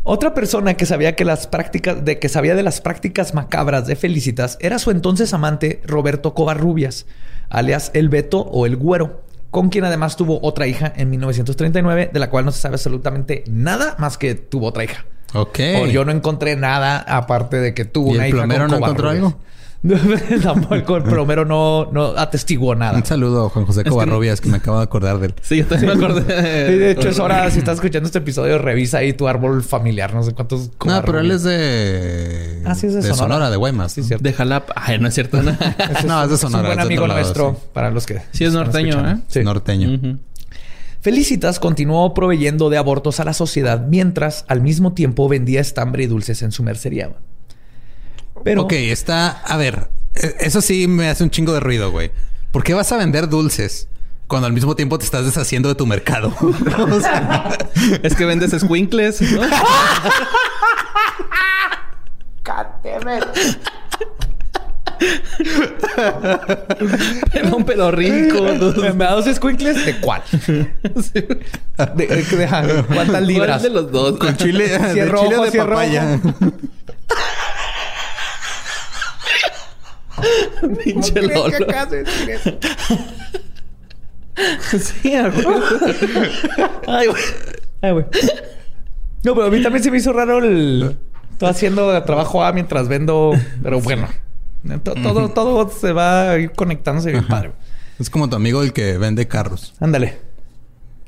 Otra 0.04 0.34
persona 0.34 0.74
que 0.74 0.86
sabía 0.86 1.16
que 1.16 1.24
las 1.24 1.48
prácticas 1.48 2.04
de 2.04 2.20
que 2.20 2.28
sabía 2.28 2.56
de 2.56 2.64
las 2.64 2.82
prácticas 2.82 3.34
macabras 3.34 3.88
de 3.88 3.96
Felicitas 3.96 4.58
era 4.60 4.78
su 4.78 4.92
entonces 4.92 5.34
amante 5.34 5.82
Roberto 5.86 6.34
Covarrubias, 6.34 7.06
alias 7.50 7.90
El 7.94 8.10
Beto 8.10 8.42
o 8.42 8.66
El 8.66 8.76
Güero, 8.76 9.24
con 9.50 9.70
quien 9.70 9.86
además 9.86 10.18
tuvo 10.18 10.40
otra 10.42 10.68
hija 10.68 10.92
en 10.94 11.10
1939, 11.10 12.10
de 12.12 12.20
la 12.20 12.30
cual 12.30 12.44
no 12.44 12.52
se 12.52 12.60
sabe 12.60 12.76
absolutamente 12.76 13.46
nada 13.48 13.96
más 13.98 14.18
que 14.18 14.36
tuvo 14.36 14.68
otra 14.68 14.84
hija. 14.84 15.06
Ok. 15.34 15.60
O 15.82 15.86
yo 15.88 16.06
no 16.06 16.12
encontré 16.12 16.56
nada 16.56 17.00
aparte 17.00 17.58
de 17.58 17.74
que 17.74 17.86
tuvo 17.86 18.12
una 18.12 18.28
hija. 18.28 18.38
¿El 18.38 18.44
plomero 18.44 18.68
no 18.68 18.78
encontró 18.78 19.10
algo? 19.10 19.38
el 19.84 21.04
plomero 21.04 21.44
no, 21.44 21.90
no 21.92 22.14
atestiguó 22.18 22.74
nada. 22.74 22.98
Un 22.98 23.06
saludo 23.06 23.48
a 23.48 23.50
Juan 23.50 23.66
José 23.66 23.84
Covarrobias, 23.84 24.40
que... 24.40 24.48
me 24.48 24.58
acabo 24.58 24.78
de 24.78 24.84
acordar 24.84 25.20
de 25.20 25.28
él. 25.28 25.36
Sí, 25.42 25.58
yo 25.58 25.66
también 25.66 25.98
me 25.98 26.06
acordé. 26.06 26.24
de 26.24 26.92
hecho, 26.92 27.10
es 27.10 27.20
hora, 27.20 27.52
si 27.52 27.60
estás 27.60 27.76
escuchando 27.76 28.08
este 28.08 28.20
episodio, 28.20 28.58
revisa 28.60 29.00
ahí 29.00 29.12
tu 29.12 29.28
árbol 29.28 29.62
familiar. 29.62 30.14
No 30.14 30.24
sé 30.24 30.32
cuántos. 30.34 30.72
No, 30.86 31.02
pero 31.04 31.20
él 31.20 31.32
es 31.32 31.44
de. 31.44 32.62
Ah, 32.66 32.76
sí, 32.76 32.88
es 32.88 32.94
de, 32.94 33.02
de 33.02 33.14
Sonora. 33.14 33.50
de 33.50 33.58
Guaymas. 33.58 33.92
Sí, 33.92 34.04
cierto. 34.04 34.24
De 34.24 34.32
Jalapa. 34.32 34.74
Ay, 34.78 35.00
no 35.00 35.10
es 35.10 35.16
cierto. 35.16 35.44
no, 35.44 35.52
es 36.24 36.30
de 36.30 36.38
Sonora. 36.38 36.70
Es 36.70 36.70
un 36.70 36.76
buen 36.76 36.80
amigo 36.80 37.06
nuestro, 37.06 37.58
para 37.74 37.92
los 37.92 38.06
que. 38.06 38.22
Sí, 38.32 38.46
es 38.46 38.54
norteño, 38.54 39.06
¿eh? 39.10 39.18
Sí. 39.28 39.44
Norteño. 39.44 40.18
Felicitas 41.04 41.60
continuó 41.60 42.14
proveyendo 42.14 42.70
de 42.70 42.78
abortos 42.78 43.20
a 43.20 43.26
la 43.26 43.34
sociedad 43.34 43.88
mientras 43.90 44.46
al 44.48 44.62
mismo 44.62 44.94
tiempo 44.94 45.28
vendía 45.28 45.60
estambre 45.60 46.06
y 46.06 46.08
dulces 46.08 46.42
en 46.44 46.54
su 46.54 46.64
mercería. 46.64 47.12
Pero... 48.46 48.62
Ok, 48.62 48.72
está... 48.72 49.32
A 49.32 49.58
ver, 49.58 49.90
e, 50.16 50.34
eso 50.40 50.62
sí 50.62 50.88
me 50.88 51.10
hace 51.10 51.26
un 51.26 51.30
chingo 51.30 51.52
de 51.52 51.60
ruido, 51.60 51.92
güey. 51.92 52.12
¿Por 52.54 52.64
qué 52.64 52.74
vas 52.74 52.90
a 52.94 52.98
vender 52.98 53.28
dulces? 53.28 53.90
Cuando 54.28 54.48
al 54.48 54.54
mismo 54.54 54.78
tiempo 54.78 54.98
te 54.98 55.04
estás 55.04 55.26
deshaciendo 55.26 55.68
de 55.68 55.76
tu 55.76 55.86
mercado. 55.86 56.34
es 58.02 58.16
que 58.16 58.24
vendes 58.24 58.58
squinkles, 58.58 59.22
¿no? 59.24 59.42
Pero 67.32 67.58
un 67.58 67.66
pedo 67.66 67.92
rico. 67.92 68.44
¿Me 68.96 69.06
da 69.06 69.12
dos 69.12 69.26
squinkles? 69.26 69.86
¿De 69.86 70.00
cuál? 70.00 70.22
¿De, 71.96 72.08
de, 72.08 72.86
¿Cuántas 72.88 73.24
libras? 73.24 73.62
¿Cuál 73.62 73.62
de 73.62 73.70
los 73.70 73.92
dos? 73.92 74.18
Con 74.18 74.36
chile, 74.38 74.68
de 74.70 74.94
chile 74.94 75.52
de 75.52 75.58
papaya. 75.58 76.20
Pinche 80.84 81.22
Lolo. 81.22 81.68
sí, 84.80 85.14
Ay, 86.88 87.08
güey. 87.08 87.24
Ay, 87.82 87.92
güey. 87.92 88.06
No, 89.24 89.36
pero 89.36 89.48
a 89.48 89.50
mí 89.50 89.62
también 89.62 89.84
se 89.84 89.92
me 89.92 89.98
hizo 89.98 90.14
raro 90.14 90.38
el... 90.40 90.98
Estoy 91.32 91.50
haciendo 91.50 92.02
trabajo 92.04 92.44
A 92.44 92.54
mientras 92.54 92.88
vendo... 92.88 93.34
Pero 93.62 93.82
bueno. 93.82 94.08
Todo, 94.84 95.30
todo, 95.30 95.70
se 95.70 95.92
va 95.92 96.32
a 96.32 96.40
ir 96.40 96.52
conectándose 96.52 97.12
bien 97.12 97.28
padre. 97.28 97.52
Es 98.00 98.10
como 98.10 98.30
tu 98.30 98.36
amigo 98.36 98.64
el 98.64 98.74
que 98.74 98.98
vende 98.98 99.28
carros. 99.28 99.74
Ándale. 99.80 100.20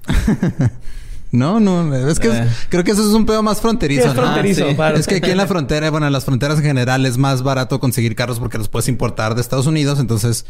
No, 1.31 1.59
no, 1.59 1.93
es 1.93 2.19
que 2.19 2.29
eh. 2.29 2.47
creo 2.69 2.83
que 2.83 2.91
eso 2.91 3.01
es 3.01 3.13
un 3.13 3.25
pedo 3.25 3.43
más 3.43 3.59
fronterizo. 3.59 4.07
es 4.07 4.13
fronterizo. 4.13 4.67
Es 4.67 5.05
que 5.05 5.15
aquí 5.15 5.31
en 5.31 5.37
la 5.37 5.47
frontera, 5.47 5.89
bueno, 5.89 6.07
en 6.07 6.13
las 6.13 6.23
fronteras 6.23 6.59
en 6.59 6.63
general 6.63 7.05
es 7.05 7.17
más 7.17 7.43
barato 7.43 7.79
conseguir 7.79 8.15
carros 8.15 8.39
porque 8.39 8.57
los 8.57 8.69
puedes 8.69 8.87
importar 8.87 9.35
de 9.35 9.41
Estados 9.41 9.67
Unidos. 9.67 9.99
Entonces, 9.99 10.45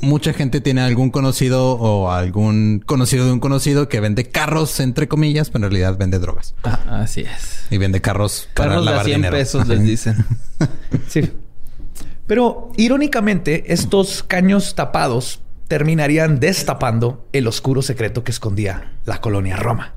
mucha 0.00 0.32
gente 0.32 0.60
tiene 0.60 0.80
algún 0.80 1.10
conocido 1.10 1.72
o 1.72 2.10
algún 2.10 2.82
conocido 2.84 3.26
de 3.26 3.32
un 3.32 3.40
conocido 3.40 3.88
que 3.88 4.00
vende 4.00 4.28
carros, 4.28 4.80
entre 4.80 5.06
comillas, 5.06 5.50
pero 5.50 5.66
en 5.66 5.70
realidad 5.70 5.96
vende 5.96 6.18
drogas. 6.18 6.54
Ah, 6.64 7.02
así 7.02 7.20
es. 7.20 7.66
Y 7.70 7.78
vende 7.78 8.00
carros 8.00 8.48
para 8.54 8.70
carros 8.70 8.84
lavar 8.84 9.06
de 9.06 9.14
100 9.14 9.30
pesos, 9.30 9.68
les 9.68 9.82
dicen. 9.82 10.26
sí. 11.08 11.30
Pero 12.26 12.70
irónicamente, 12.76 13.72
estos 13.72 14.22
caños 14.22 14.74
tapados 14.74 15.42
terminarían 15.68 16.40
destapando 16.40 17.26
el 17.32 17.46
oscuro 17.46 17.82
secreto 17.82 18.24
que 18.24 18.30
escondía 18.30 18.92
la 19.04 19.20
colonia 19.20 19.56
Roma. 19.56 19.94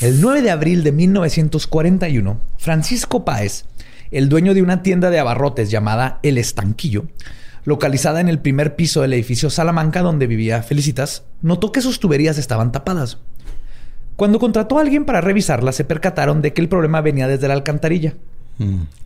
El 0.00 0.20
9 0.20 0.42
de 0.42 0.50
abril 0.50 0.82
de 0.82 0.90
1941, 0.90 2.40
Francisco 2.58 3.24
Páez, 3.24 3.64
el 4.10 4.28
dueño 4.28 4.54
de 4.54 4.62
una 4.62 4.82
tienda 4.82 5.10
de 5.10 5.20
abarrotes 5.20 5.70
llamada 5.70 6.18
El 6.22 6.36
Estanquillo, 6.36 7.04
localizada 7.64 8.20
en 8.20 8.28
el 8.28 8.40
primer 8.40 8.74
piso 8.74 9.02
del 9.02 9.12
edificio 9.12 9.50
Salamanca 9.50 10.02
donde 10.02 10.26
vivía 10.26 10.62
Felicitas, 10.62 11.22
notó 11.42 11.70
que 11.70 11.80
sus 11.80 12.00
tuberías 12.00 12.38
estaban 12.38 12.72
tapadas. 12.72 13.18
Cuando 14.16 14.38
contrató 14.38 14.78
a 14.78 14.82
alguien 14.82 15.04
para 15.04 15.20
revisarla, 15.20 15.72
se 15.72 15.84
percataron 15.84 16.42
de 16.42 16.52
que 16.52 16.60
el 16.60 16.68
problema 16.68 17.00
venía 17.00 17.28
desde 17.28 17.48
la 17.48 17.54
alcantarilla. 17.54 18.14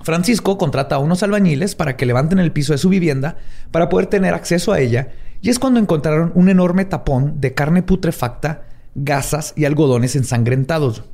Francisco 0.02 0.58
contrata 0.58 0.96
a 0.96 0.98
unos 0.98 1.22
albañiles 1.22 1.74
para 1.74 1.96
que 1.96 2.06
levanten 2.06 2.38
el 2.38 2.52
piso 2.52 2.72
de 2.72 2.78
su 2.78 2.88
vivienda 2.88 3.36
para 3.70 3.88
poder 3.88 4.06
tener 4.06 4.34
acceso 4.34 4.72
a 4.72 4.80
ella 4.80 5.08
y 5.40 5.50
es 5.50 5.58
cuando 5.58 5.80
encontraron 5.80 6.32
un 6.34 6.48
enorme 6.48 6.84
tapón 6.84 7.40
de 7.40 7.54
carne 7.54 7.82
putrefacta, 7.82 8.64
gasas 8.94 9.54
y 9.56 9.64
algodones 9.64 10.16
ensangrentados. 10.16 11.04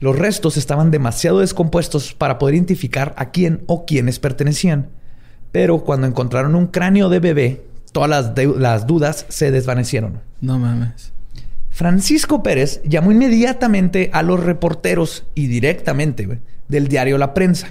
Los 0.00 0.16
restos 0.16 0.56
estaban 0.56 0.90
demasiado 0.90 1.40
descompuestos 1.40 2.14
para 2.14 2.38
poder 2.38 2.54
identificar 2.54 3.14
a 3.16 3.30
quién 3.30 3.62
o 3.66 3.84
quiénes 3.84 4.18
pertenecían. 4.20 4.90
Pero 5.50 5.82
cuando 5.82 6.06
encontraron 6.06 6.54
un 6.54 6.66
cráneo 6.68 7.08
de 7.08 7.18
bebé, 7.18 7.64
todas 7.90 8.08
las, 8.08 8.32
las 8.58 8.86
dudas 8.86 9.26
se 9.28 9.50
desvanecieron. 9.50 10.20
No 10.40 10.58
mames. 10.58 11.12
Francisco 11.70 12.42
Pérez 12.42 12.80
llamó 12.84 13.12
inmediatamente 13.12 14.10
a 14.12 14.22
los 14.22 14.40
reporteros 14.42 15.26
y 15.34 15.46
directamente 15.46 16.40
del 16.68 16.88
diario 16.88 17.18
La 17.18 17.34
Prensa. 17.34 17.68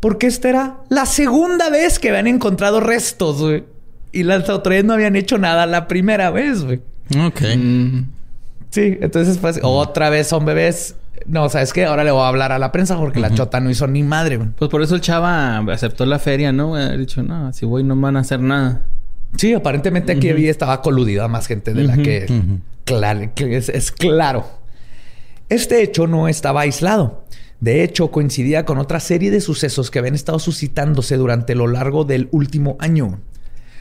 Porque 0.00 0.26
esta 0.26 0.48
era 0.48 0.76
la 0.88 1.06
segunda 1.06 1.70
vez 1.70 1.98
que 1.98 2.10
habían 2.10 2.28
encontrado 2.28 2.80
restos, 2.80 3.40
güey. 3.40 3.64
Y 4.12 4.22
las 4.22 4.48
autoridades 4.48 4.84
no 4.86 4.94
habían 4.94 5.16
hecho 5.16 5.38
nada 5.38 5.66
la 5.66 5.88
primera 5.88 6.30
vez, 6.30 6.64
güey. 6.64 6.80
Ok. 7.18 7.42
Mm. 7.56 8.00
Sí, 8.70 8.98
entonces 9.00 9.38
pues 9.38 9.60
otra 9.62 10.10
vez 10.10 10.28
son 10.28 10.44
bebés. 10.44 10.94
No, 11.26 11.48
¿sabes 11.48 11.72
qué? 11.72 11.84
Ahora 11.84 12.04
le 12.04 12.10
voy 12.10 12.22
a 12.22 12.28
hablar 12.28 12.52
a 12.52 12.58
la 12.58 12.70
prensa 12.70 12.96
porque 12.96 13.20
la 13.20 13.34
chota 13.34 13.60
no 13.60 13.70
hizo 13.70 13.86
ni 13.86 14.02
madre, 14.02 14.36
güey. 14.36 14.50
Pues 14.50 14.70
por 14.70 14.82
eso 14.82 14.94
el 14.94 15.00
chava 15.00 15.58
aceptó 15.58 16.06
la 16.06 16.18
feria, 16.18 16.52
¿no? 16.52 16.74
Ha 16.74 16.96
dicho, 16.96 17.22
no, 17.22 17.52
si 17.52 17.66
voy 17.66 17.82
no 17.82 17.96
van 17.96 18.16
a 18.16 18.20
hacer 18.20 18.40
nada. 18.40 18.82
Sí, 19.36 19.52
aparentemente 19.52 20.12
aquí 20.12 20.30
había, 20.30 20.50
estaba 20.50 20.80
coludida 20.80 21.28
más 21.28 21.46
gente 21.46 21.74
de 21.74 21.84
la 21.84 21.96
que 21.96 22.26
claro, 22.84 23.30
es, 23.36 23.92
claro. 23.92 24.46
Este 25.48 25.82
hecho 25.82 26.06
no 26.06 26.28
estaba 26.28 26.62
aislado. 26.62 27.24
De 27.60 27.82
hecho, 27.82 28.10
coincidía 28.10 28.64
con 28.64 28.78
otra 28.78 29.00
serie 29.00 29.30
de 29.30 29.40
sucesos 29.40 29.90
que 29.90 29.98
habían 29.98 30.14
estado 30.14 30.38
suscitándose 30.38 31.16
durante 31.16 31.54
lo 31.54 31.66
largo 31.66 32.04
del 32.04 32.28
último 32.30 32.76
año. 32.78 33.20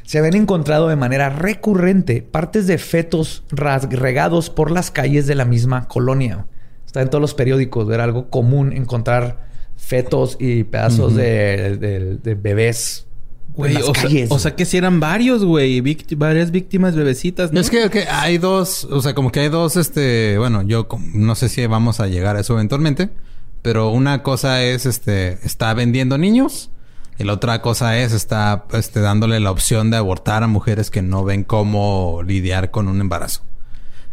Se 0.03 0.17
habían 0.17 0.35
encontrado 0.35 0.87
de 0.87 0.95
manera 0.95 1.29
recurrente 1.29 2.21
partes 2.21 2.65
de 2.65 2.77
fetos 2.77 3.43
regados 3.49 4.49
por 4.49 4.71
las 4.71 4.89
calles 4.89 5.27
de 5.27 5.35
la 5.35 5.45
misma 5.45 5.87
colonia. 5.87 6.47
Está 6.85 7.01
en 7.01 7.09
todos 7.09 7.21
los 7.21 7.33
periódicos, 7.33 7.91
era 7.93 8.05
algo 8.05 8.29
común 8.29 8.71
encontrar 8.73 9.45
fetos 9.75 10.37
y 10.39 10.63
pedazos 10.63 11.13
de, 11.13 12.17
bebés 12.41 13.07
o, 14.29 14.39
Sea, 14.39 14.55
que 14.55 14.65
si 14.65 14.77
eran 14.77 14.99
varios, 14.99 15.43
güey. 15.43 15.81
varias 16.15 16.51
víctimas 16.51 16.95
bebecitas, 16.95 17.51
¿no? 17.51 17.59
Es 17.59 17.69
que 17.71 18.05
hay 18.09 18.37
dos... 18.37 18.85
O 18.85 19.01
sea, 19.01 19.15
como 19.15 19.31
que 19.31 19.39
hay 19.39 19.49
dos, 19.49 19.77
este... 19.77 20.37
Bueno, 20.37 20.61
yo 20.61 20.87
no 21.13 21.33
sé 21.33 21.49
si 21.49 21.65
vamos 21.65 21.99
a 21.99 22.07
llegar 22.07 22.35
a 22.35 22.41
eso 22.41 22.53
eventualmente. 22.53 23.09
Pero 23.67 23.89
una 23.89 24.23
cosa 24.23 24.63
es, 24.63 24.86
este... 24.86 25.45
Está 25.45 25.73
vendiendo 25.73 26.17
niños. 26.17 26.69
Y 27.19 27.25
la 27.25 27.34
otra 27.34 27.62
cosa 27.62 27.97
es, 27.97 28.13
está 28.13 28.63
este, 28.71 29.01
dándole 29.01 29.41
la 29.41 29.51
opción 29.51 29.91
de 29.91 29.97
abortar 29.97 30.41
a 30.41 30.47
mujeres 30.47 30.89
que 30.89 31.01
no 31.01 31.25
ven 31.25 31.43
cómo 31.43 32.23
lidiar 32.25 32.71
con 32.71 32.88
un 32.88 33.01
embarazo. 33.01 33.41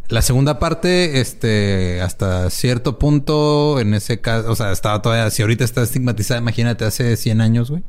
La 0.08 0.22
segunda 0.22 0.58
parte, 0.58 1.20
este, 1.20 2.00
hasta 2.00 2.50
cierto 2.50 2.98
punto, 2.98 3.78
en 3.78 3.94
ese 3.94 4.20
caso, 4.20 4.50
o 4.50 4.56
sea, 4.56 4.72
estaba 4.72 5.00
todavía, 5.00 5.30
si 5.30 5.42
ahorita 5.42 5.62
está 5.62 5.84
estigmatizada, 5.84 6.40
imagínate 6.40 6.84
hace 6.84 7.16
100 7.16 7.40
años, 7.40 7.70
güey. 7.70 7.84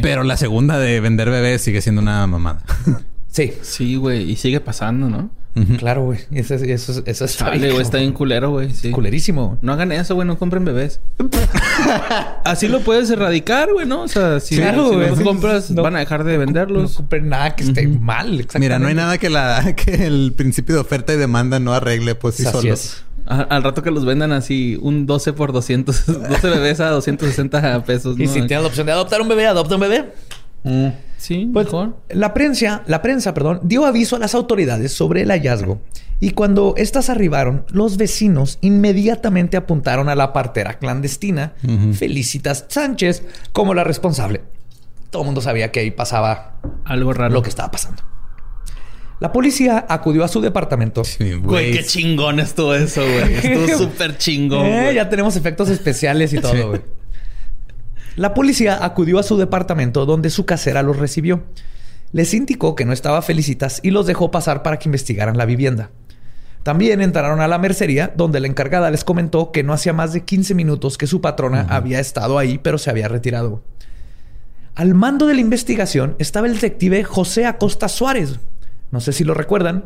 Pero 0.00 0.22
la 0.22 0.38
segunda 0.38 0.78
de 0.78 1.00
vender 1.00 1.28
bebés 1.28 1.60
sigue 1.60 1.82
siendo 1.82 2.00
una 2.00 2.26
mamada. 2.26 2.62
sí. 3.28 3.52
Sí, 3.60 3.96
güey. 3.96 4.30
Y 4.30 4.36
sigue 4.36 4.60
pasando, 4.60 5.10
¿no? 5.10 5.28
Claro, 5.78 6.04
güey. 6.04 6.18
Eso, 6.32 6.54
eso, 6.54 7.02
eso 7.04 7.24
está 7.24 7.50
bien. 7.50 7.80
Está 7.80 7.98
bien 7.98 8.12
culero, 8.12 8.50
güey. 8.50 8.70
Sí. 8.70 8.90
Culerísimo. 8.90 9.58
No 9.60 9.72
hagan 9.72 9.92
eso, 9.92 10.14
güey. 10.14 10.26
No 10.26 10.38
compren 10.38 10.64
bebés. 10.64 11.00
Así 12.44 12.68
lo 12.68 12.80
puedes 12.80 13.10
erradicar, 13.10 13.70
güey, 13.72 13.86
¿no? 13.86 14.02
O 14.02 14.08
sea, 14.08 14.40
si, 14.40 14.56
claro, 14.56 14.92
los 14.92 15.20
compras, 15.20 15.74
van 15.74 15.96
a 15.96 15.98
dejar 15.98 16.24
de 16.24 16.38
venderlos. 16.38 16.92
No, 16.92 16.96
compren 16.96 17.28
nada 17.28 17.54
que 17.54 17.64
esté 17.64 17.86
mal. 17.86 18.46
Mira, 18.58 18.78
no 18.78 18.88
hay 18.88 18.94
nada 18.94 19.18
que, 19.18 19.28
la, 19.28 19.74
que 19.76 20.06
el 20.06 20.32
principio 20.34 20.74
de 20.76 20.80
oferta 20.80 21.12
y 21.12 21.16
demanda 21.16 21.60
no 21.60 21.74
arregle 21.74 22.14
pues 22.14 22.36
sí 22.36 22.44
solo. 22.44 22.74
Al 23.26 23.62
rato 23.62 23.82
que 23.82 23.90
los 23.90 24.04
vendan 24.04 24.32
así, 24.32 24.78
un 24.80 25.06
12 25.06 25.32
por 25.34 25.52
200, 25.52 26.06
12 26.06 26.50
bebés 26.50 26.80
a 26.80 26.88
260 26.88 27.84
pesos. 27.84 28.18
Y 28.18 28.26
si 28.26 28.42
tienes 28.46 28.62
la 28.62 28.66
opción 28.66 28.86
de 28.86 28.92
adoptar 28.92 29.20
un 29.20 29.28
bebé, 29.28 29.46
adopta 29.46 29.76
un 29.76 29.80
bebé. 29.80 30.12
Mm. 30.64 30.88
Sí, 31.22 31.48
pues, 31.52 31.66
mejor. 31.66 31.98
La 32.08 32.34
prensa, 32.34 32.82
la 32.88 33.00
prensa, 33.00 33.32
perdón, 33.32 33.60
dio 33.62 33.86
aviso 33.86 34.16
a 34.16 34.18
las 34.18 34.34
autoridades 34.34 34.90
sobre 34.90 35.22
el 35.22 35.30
hallazgo. 35.30 35.80
Y 36.18 36.32
cuando 36.32 36.74
éstas 36.76 37.10
arribaron, 37.10 37.64
los 37.68 37.96
vecinos 37.96 38.58
inmediatamente 38.60 39.56
apuntaron 39.56 40.08
a 40.08 40.16
la 40.16 40.32
partera 40.32 40.80
clandestina, 40.80 41.52
Felicitas 41.92 42.64
Sánchez, 42.66 43.22
como 43.52 43.72
la 43.72 43.84
responsable. 43.84 44.40
Todo 45.10 45.22
el 45.22 45.26
mundo 45.26 45.40
sabía 45.40 45.70
que 45.70 45.78
ahí 45.78 45.92
pasaba 45.92 46.56
algo 46.84 47.12
raro. 47.12 47.32
Lo 47.32 47.42
que 47.42 47.50
estaba 47.50 47.70
pasando. 47.70 48.02
La 49.20 49.30
policía 49.30 49.86
acudió 49.88 50.24
a 50.24 50.28
su 50.28 50.40
departamento. 50.40 51.02
güey, 51.44 51.70
qué 51.70 51.84
chingón 51.84 52.40
estuvo 52.40 52.74
eso, 52.74 53.00
güey. 53.00 53.34
Estuvo 53.34 53.78
súper 53.78 54.18
chingón. 54.18 54.66
Eh, 54.66 54.94
ya 54.94 55.08
tenemos 55.08 55.36
efectos 55.36 55.68
especiales 55.68 56.32
y 56.32 56.40
todo, 56.40 56.70
güey. 56.70 56.80
La 58.16 58.34
policía 58.34 58.84
acudió 58.84 59.18
a 59.18 59.22
su 59.22 59.38
departamento 59.38 60.04
donde 60.04 60.30
su 60.30 60.44
casera 60.44 60.82
los 60.82 60.98
recibió. 60.98 61.44
Les 62.12 62.34
indicó 62.34 62.74
que 62.74 62.84
no 62.84 62.92
estaba 62.92 63.22
Felicitas 63.22 63.80
y 63.82 63.90
los 63.90 64.06
dejó 64.06 64.30
pasar 64.30 64.62
para 64.62 64.78
que 64.78 64.88
investigaran 64.88 65.38
la 65.38 65.46
vivienda. 65.46 65.90
También 66.62 67.00
entraron 67.00 67.40
a 67.40 67.48
la 67.48 67.58
mercería, 67.58 68.12
donde 68.14 68.38
la 68.38 68.46
encargada 68.46 68.90
les 68.90 69.02
comentó 69.02 69.50
que 69.50 69.64
no 69.64 69.72
hacía 69.72 69.92
más 69.92 70.12
de 70.12 70.24
15 70.24 70.54
minutos 70.54 70.98
que 70.98 71.06
su 71.06 71.20
patrona 71.20 71.66
había 71.70 71.98
estado 71.98 72.38
ahí, 72.38 72.58
pero 72.58 72.78
se 72.78 72.90
había 72.90 73.08
retirado. 73.08 73.62
Al 74.74 74.94
mando 74.94 75.26
de 75.26 75.34
la 75.34 75.40
investigación 75.40 76.14
estaba 76.18 76.46
el 76.46 76.54
detective 76.54 77.02
José 77.04 77.46
Acosta 77.46 77.88
Suárez, 77.88 78.38
no 78.90 79.00
sé 79.00 79.12
si 79.12 79.24
lo 79.24 79.34
recuerdan, 79.34 79.84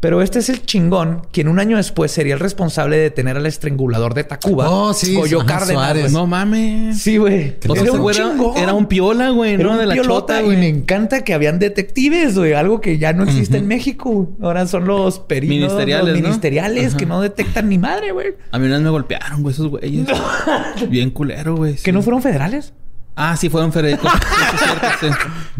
pero 0.00 0.22
este 0.22 0.38
es 0.38 0.48
el 0.48 0.64
chingón 0.64 1.22
quien 1.32 1.48
un 1.48 1.58
año 1.58 1.76
después 1.76 2.12
sería 2.12 2.34
el 2.34 2.40
responsable 2.40 2.96
de 2.96 3.02
detener 3.04 3.36
al 3.36 3.46
estrangulador 3.46 4.14
de 4.14 4.24
Tacuba. 4.24 4.70
Oh, 4.70 4.92
sí. 4.92 5.14
Goyo 5.14 5.44
Cárdenas. 5.46 6.12
No 6.12 6.26
mames. 6.26 6.98
Sí, 6.98 7.16
güey. 7.16 7.56
Era, 7.62 7.92
un 7.92 8.56
era, 8.56 8.74
un 8.74 8.86
piola, 8.86 9.30
güey. 9.30 9.54
Era 9.54 9.76
de 9.76 9.86
la 9.86 10.02
chota, 10.02 10.40
güey. 10.42 10.56
Y 10.56 10.60
me 10.60 10.68
encanta 10.68 11.24
que 11.24 11.34
habían 11.34 11.58
detectives, 11.58 12.36
güey. 12.36 12.52
Algo 12.52 12.80
que 12.80 12.98
ya 12.98 13.12
no 13.12 13.24
existe 13.24 13.58
en 13.58 13.66
México. 13.66 14.30
Ahora 14.40 14.66
son 14.66 14.86
los 14.86 15.18
peritos. 15.18 15.56
Ministeriales, 15.56 16.14
Ministeriales 16.14 16.94
que 16.94 17.06
no 17.06 17.20
detectan 17.20 17.68
ni 17.68 17.78
madre, 17.78 18.12
güey. 18.12 18.34
A 18.50 18.58
mí 18.58 18.66
una 18.66 18.76
vez 18.76 18.84
me 18.84 18.90
golpearon, 18.90 19.42
güey, 19.42 19.54
esos 19.54 19.68
güeyes. 19.68 20.06
Bien 20.88 21.10
culero, 21.10 21.56
güey. 21.56 21.76
¿Que 21.76 21.92
no 21.92 22.02
fueron 22.02 22.22
federales? 22.22 22.72
Ah, 23.16 23.34
sí, 23.36 23.48
fueron 23.48 23.72
Federico. 23.72 24.06
sí, 25.00 25.06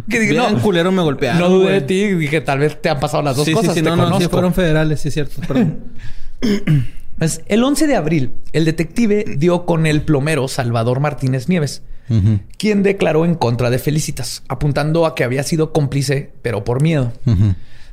Que 0.09 0.21
dije, 0.21 0.35
no, 0.35 0.61
culero 0.61 0.93
me 0.93 1.03
golpearon. 1.03 1.41
No 1.41 1.49
dudé 1.49 1.73
de 1.73 1.81
ti. 1.81 2.09
Dije, 2.15 2.43
tal 2.43 2.59
vez 2.59 2.81
te 2.81 2.91
han 2.91 3.01
pasado 3.01 3.23
las 3.23 3.35
dos 3.35 3.49
cosas. 3.49 3.73
Sí, 3.73 3.81
sí, 3.81 3.83
no, 3.83 3.97
no, 3.97 4.21
sí, 4.21 4.29
fueron 4.29 4.53
federales, 4.53 5.01
sí, 5.01 5.09
es 5.09 5.15
cierto. 5.15 5.41
Perdón. 5.47 5.79
Pues, 7.19 7.41
el 7.47 7.65
11 7.65 7.87
de 7.87 7.97
abril, 7.97 8.33
el 8.53 8.67
detective 8.67 9.25
dio 9.39 9.65
con 9.65 9.87
el 9.87 10.03
plomero 10.03 10.49
Salvador 10.49 11.01
Martínez 11.01 11.49
Nieves, 11.49 11.83
quien 12.59 12.83
declaró 12.83 13.25
en 13.25 13.35
contra 13.35 13.71
de 13.71 13.79
Felicitas, 13.79 14.43
apuntando 14.49 15.07
a 15.07 15.15
que 15.15 15.25
había 15.25 15.43
sido 15.43 15.73
cómplice, 15.73 16.31
pero 16.43 16.63
por 16.63 16.83
miedo. 16.83 17.13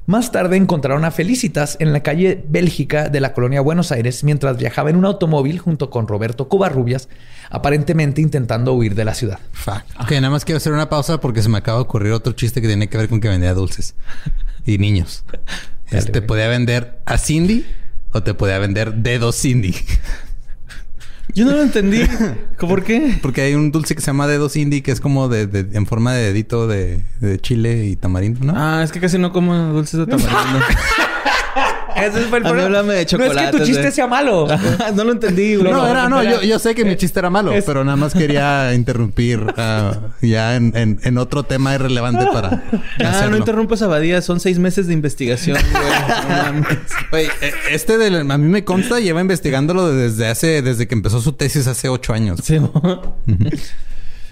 Más 0.06 0.34
tarde 0.34 0.58
encontraron 0.58 1.06
a 1.06 1.12
Felicitas 1.12 1.78
en 1.80 1.94
la 1.94 2.04
calle 2.04 2.44
Bélgica 2.50 3.08
de 3.08 3.22
la 3.22 3.34
colonia 3.34 3.62
Buenos 3.62 3.94
Aires 3.94 4.26
mientras 4.26 4.58
viajaba 4.58 4.90
en 4.90 4.98
un 4.98 5.06
automóvil 5.06 5.60
junto 5.60 5.90
con 5.90 6.10
Roberto 6.10 6.50
Cubarrubias, 6.50 7.08
aparentemente 7.50 8.20
intentando 8.20 8.74
huir 8.74 8.96
de 8.96 9.06
la 9.06 9.14
ciudad. 9.14 9.40
Fuck. 9.54 9.84
Ok, 10.02 10.12
nada 10.12 10.30
más 10.30 10.44
quiero 10.44 10.58
hacer 10.58 10.74
una 10.74 10.90
pausa 10.90 11.22
porque 11.22 11.42
se 11.42 11.48
me 11.48 11.58
acaba 11.58 11.78
de 11.78 11.84
ocurrir 11.84 12.12
otro 12.12 12.34
chiste 12.34 12.62
que 12.62 12.68
tiene 12.68 12.90
que 12.90 12.98
ver 12.98 13.08
con 13.08 13.22
que 13.22 13.30
vendía 13.30 13.54
dulces 13.54 13.96
y 14.66 14.78
niños. 14.78 15.24
Este 15.90 16.22
podía 16.22 16.50
vender 16.50 17.00
a 17.06 17.18
Cindy 17.18 17.66
o 18.12 18.24
te 18.24 18.34
podía 18.34 18.60
vender 18.60 18.96
dedos 18.96 19.40
Cindy. 19.40 19.74
Yo 21.34 21.46
no 21.46 21.52
lo 21.52 21.64
entendí. 21.64 22.02
¿Por 22.60 22.84
qué? 22.84 23.18
Porque 23.22 23.42
hay 23.42 23.56
un 23.56 23.72
dulce 23.72 23.96
que 23.96 24.02
se 24.02 24.08
llama 24.08 24.28
dedos 24.28 24.56
indie 24.56 24.84
que 24.84 24.92
es 24.92 25.00
como 25.00 25.30
de, 25.30 25.68
en 25.74 25.86
forma 25.86 26.14
de 26.14 26.24
dedito 26.26 26.68
de, 26.68 27.02
de 27.20 27.40
chile 27.40 27.86
y 27.86 27.96
tamarindo, 27.96 28.46
¿no? 28.46 28.54
Ah, 28.56 28.84
es 28.84 28.92
que 28.92 29.00
casi 29.00 29.18
no 29.18 29.32
como 29.32 29.56
dulces 29.74 30.00
de 30.00 30.06
tamarindo. 30.06 30.60
Ese 32.06 32.22
fue 32.22 32.40
el 32.40 32.44
problema. 32.44 32.94
de 32.94 33.06
chocolate. 33.06 33.36
No 33.36 33.42
es 33.42 33.52
que 33.52 33.58
tu 33.58 33.66
chiste 33.66 33.92
sea 33.92 34.08
malo. 34.08 34.48
no 34.96 35.04
lo 35.04 35.12
entendí, 35.12 35.56
güey. 35.56 35.72
No, 35.72 35.88
era, 35.88 36.10
no, 36.10 36.24
yo, 36.24 36.42
yo 36.42 36.60
sé 36.60 36.76
que 36.76 36.86
mi 36.86 36.96
chiste 36.96 37.20
era 37.20 37.30
malo, 37.30 37.54
pero 37.66 37.84
nada 37.84 37.96
más 37.96 38.14
quería 38.14 38.74
interrumpir 38.76 39.46
ah, 39.58 40.00
ya 40.22 40.56
en, 40.56 40.76
en, 40.76 41.00
en, 41.04 41.18
otro 41.18 41.44
tema 41.44 41.76
irrelevante 41.76 42.26
para. 42.32 42.64
Ah, 43.00 43.28
no 43.30 43.38
interrumpes 43.38 43.82
Abadía, 43.82 44.22
son 44.22 44.40
seis 44.40 44.60
meses 44.60 44.88
de 44.88 44.94
investigación, 44.94 45.58
güey. 47.10 47.28
Eh, 47.42 47.54
este 47.72 47.98
del, 47.98 48.30
a 48.30 48.38
mí 48.38 48.50
me 48.50 48.64
consta, 48.64 49.00
lleva 49.00 49.22
investigándolo 49.22 49.94
desde 49.94 50.28
hace, 50.28 50.62
desde 50.62 50.88
que 50.88 50.96
empezó 50.96 51.22
su 51.22 51.34
tesis 51.34 51.68
hace 51.68 51.90
ocho 51.90 52.14
años. 52.14 52.40
Sí. 52.44 52.60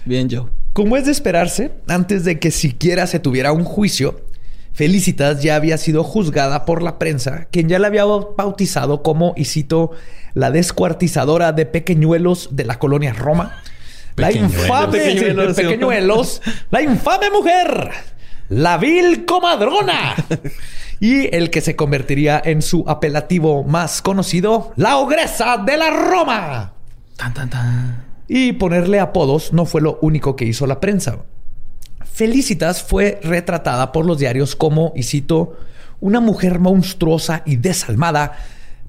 Bien, 0.04 0.28
Joe. 0.30 0.46
Como 0.72 0.96
es 0.96 1.04
de 1.04 1.12
esperarse, 1.12 1.72
antes 1.86 2.24
de 2.24 2.38
que 2.38 2.50
siquiera 2.50 3.06
se 3.06 3.18
tuviera 3.18 3.52
un 3.52 3.64
juicio, 3.64 4.20
Felicitas 4.74 5.42
ya 5.42 5.56
había 5.56 5.76
sido 5.76 6.02
juzgada 6.02 6.64
por 6.64 6.82
la 6.82 6.98
prensa, 6.98 7.46
quien 7.50 7.68
ya 7.68 7.78
la 7.78 7.88
había 7.88 8.04
bautizado 8.04 9.02
como, 9.02 9.34
y 9.36 9.44
cito, 9.44 9.90
la 10.34 10.50
descuartizadora 10.50 11.52
de 11.52 11.66
pequeñuelos 11.66 12.48
de 12.52 12.64
la 12.64 12.78
colonia 12.78 13.12
Roma. 13.12 13.62
La 14.16 14.32
infame 14.32 14.98
pequeñuelos, 15.54 16.42
la 16.70 16.82
infame 16.82 17.30
mujer, 17.30 17.90
la 18.48 18.78
vil 18.78 19.24
comadrona. 19.24 20.14
y 21.00 21.34
el 21.34 21.50
que 21.50 21.60
se 21.60 21.76
convertiría 21.76 22.40
en 22.44 22.62
su 22.62 22.84
apelativo 22.86 23.64
más 23.64 24.02
conocido, 24.02 24.72
la 24.76 24.98
ogresa 24.98 25.58
de 25.58 25.76
la 25.76 25.90
Roma. 25.90 26.72
Tan, 27.16 27.34
tan, 27.34 27.50
tan. 27.50 28.04
Y 28.28 28.52
ponerle 28.52 29.00
apodos 29.00 29.52
no 29.52 29.66
fue 29.66 29.80
lo 29.80 29.98
único 30.00 30.36
que 30.36 30.44
hizo 30.44 30.66
la 30.66 30.80
prensa. 30.80 31.18
Felicitas 32.12 32.82
fue 32.82 33.18
retratada 33.22 33.90
por 33.92 34.04
los 34.04 34.18
diarios 34.18 34.54
como, 34.54 34.92
y 34.94 35.04
cito, 35.04 35.56
una 36.00 36.20
mujer 36.20 36.58
monstruosa 36.58 37.42
y 37.46 37.56
desalmada, 37.56 38.38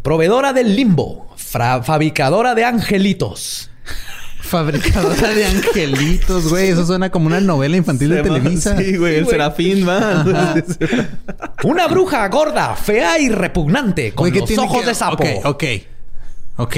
proveedora 0.01 0.51
del 0.51 0.75
limbo, 0.75 1.33
fabricadora 1.37 2.53
de 2.55 2.65
angelitos. 2.65 3.69
Fabricadora 4.43 5.29
de 5.29 5.45
angelitos, 5.45 6.49
güey. 6.49 6.67
Eso 6.67 6.85
suena 6.85 7.09
como 7.09 7.27
una 7.27 7.39
novela 7.39 7.77
infantil 7.77 8.09
de 8.09 8.23
Televisa. 8.23 8.77
Sí, 8.77 8.97
güey. 8.97 9.15
el 9.15 9.25
Serafín, 9.25 9.87
va. 9.87 10.25
una 11.63 11.87
bruja 11.87 12.27
gorda, 12.27 12.75
fea 12.75 13.19
y 13.19 13.29
repugnante, 13.29 14.11
con 14.11 14.31
los 14.31 14.57
ojos 14.57 14.85
de 14.85 14.93
sapo. 14.93 15.23
Ok, 15.45 15.45
ok. 15.45 15.63
Ok. 16.57 16.77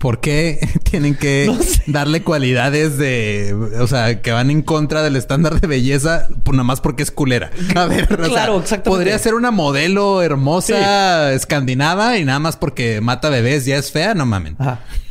¿Por 0.00 0.20
qué 0.20 0.58
tienen 0.90 1.14
que 1.14 1.54
darle 1.86 2.22
cualidades 2.22 2.96
de, 2.96 3.54
o 3.78 3.86
sea, 3.86 4.22
que 4.22 4.32
van 4.32 4.50
en 4.50 4.62
contra 4.62 5.02
del 5.02 5.14
estándar 5.14 5.60
de 5.60 5.66
belleza, 5.66 6.26
pues 6.42 6.56
nada 6.56 6.64
más 6.64 6.80
porque 6.80 7.02
es 7.02 7.10
culera? 7.10 7.50
A 7.76 7.84
ver, 7.84 8.08
claro, 8.08 8.60
exactamente. 8.60 8.88
Podría 8.88 9.18
ser 9.18 9.34
una 9.34 9.50
modelo 9.50 10.22
hermosa 10.22 11.34
escandinava 11.34 12.16
y 12.16 12.24
nada 12.24 12.38
más 12.38 12.56
porque 12.56 13.02
mata 13.02 13.28
bebés 13.28 13.66
ya 13.66 13.76
es 13.76 13.92
fea, 13.92 14.14
no 14.14 14.24
mamen. 14.24 14.56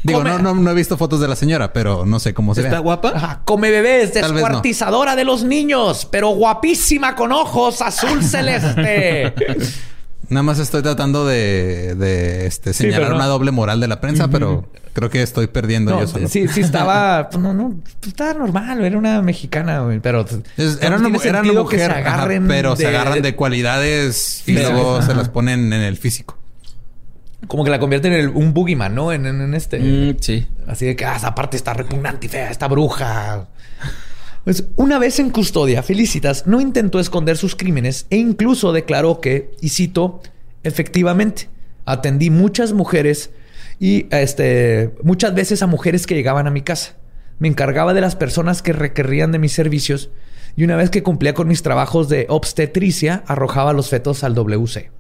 Digo, 0.02 0.24
no, 0.24 0.40
no, 0.40 0.72
he 0.72 0.74
visto 0.74 0.98
fotos 0.98 1.20
de 1.20 1.28
la 1.28 1.36
señora, 1.36 1.72
pero 1.72 2.08
no 2.08 2.20
sé 2.20 2.34
cómo 2.34 2.56
se 2.56 2.62
¿Está 2.62 2.80
guapa? 2.80 3.42
Come 3.46 3.70
bebés, 3.70 4.16
descuartizadora 4.16 5.16
de 5.16 5.24
los 5.24 5.44
niños, 5.44 6.08
pero 6.10 6.30
guapísima 6.30 7.16
con 7.16 7.32
ojos 7.32 7.84
azul 7.84 8.24
celeste. 8.24 9.36
Nada 10.30 10.44
más 10.44 10.60
estoy 10.60 10.84
tratando 10.84 11.26
de, 11.26 12.46
este, 12.46 12.74
señalar 12.74 13.14
una 13.14 13.26
doble 13.26 13.52
moral 13.52 13.80
de 13.80 13.88
la 13.88 14.00
prensa, 14.00 14.28
pero 14.28 14.68
creo 14.94 15.10
que 15.10 15.24
estoy 15.24 15.48
perdiendo 15.48 16.00
yo 16.00 16.08
solo. 16.08 16.28
Sí, 16.28 16.48
sí 16.48 16.62
estaba... 16.62 17.30
Pues, 17.32 17.42
no, 17.42 17.54
no. 17.54 17.76
Pues, 18.00 18.10
estaba 18.10 18.34
normal. 18.34 18.84
Era 18.84 18.98
una 18.98 19.22
mexicana, 19.22 19.82
güey. 19.82 20.00
Pero... 20.00 20.26
era, 20.58 20.98
una, 20.98 21.10
mujer, 21.10 21.36
pero 22.48 22.76
se 22.76 22.88
agarran 22.88 23.22
de 23.22 23.36
cualidades 23.36 24.44
y 24.48 24.54
luego 24.54 25.02
se 25.02 25.16
las 25.16 25.30
ponen 25.30 25.74
en 25.74 25.82
el 25.82 25.98
físico. 25.98 26.38
Como 27.48 27.64
que 27.64 27.72
la 27.72 27.80
convierten 27.80 28.14
en 28.14 28.36
un 28.36 28.54
boogeyman, 28.54 28.94
¿no? 28.94 29.12
En, 29.12 29.54
este... 29.56 29.80
Mm, 29.80 30.18
sí. 30.20 30.46
Así 30.68 30.86
de 30.86 30.96
que, 30.96 31.06
ah, 31.06 31.16
esa 31.16 31.34
parte 31.34 31.58
está 31.58 31.74
repugnante 31.74 32.28
y 32.28 32.30
fea. 32.30 32.52
Esta 32.52 32.68
bruja... 32.68 33.48
Pues 34.44 34.66
una 34.76 35.00
vez 35.00 35.20
en 35.20 35.30
custodia, 35.30 35.84
Felicitas 35.84 36.48
no 36.48 36.62
intentó 36.62 37.00
esconder 37.00 37.38
sus 37.38 37.56
crímenes 37.56 38.08
e 38.10 38.18
incluso 38.18 38.72
declaró 38.72 39.22
que, 39.22 39.52
y 39.62 39.70
cito, 39.70 40.22
efectivamente, 40.64 41.50
atendí 41.86 42.30
muchas 42.30 42.74
mujeres 42.74 43.32
y 43.80 44.08
este, 44.12 44.96
muchas 45.04 45.34
veces 45.36 45.62
a 45.64 45.68
mujeres 45.68 46.08
que 46.08 46.16
llegaban 46.16 46.48
a 46.48 46.52
mi 46.52 46.62
casa. 46.62 46.96
Me 47.40 47.48
encargaba 47.48 47.94
de 47.94 48.02
las 48.02 48.16
personas 48.16 48.62
que 48.62 48.74
requerían 48.74 49.32
de 49.32 49.40
mis 49.40 49.54
servicios 49.54 50.10
y 50.56 50.64
una 50.64 50.76
vez 50.76 50.90
que 50.90 51.04
cumplía 51.04 51.34
con 51.34 51.48
mis 51.48 51.64
trabajos 51.64 52.10
de 52.10 52.26
obstetricia, 52.30 53.24
arrojaba 53.28 53.74
los 53.74 53.90
fetos 53.90 54.24
al 54.24 54.36
WC. 54.36 54.92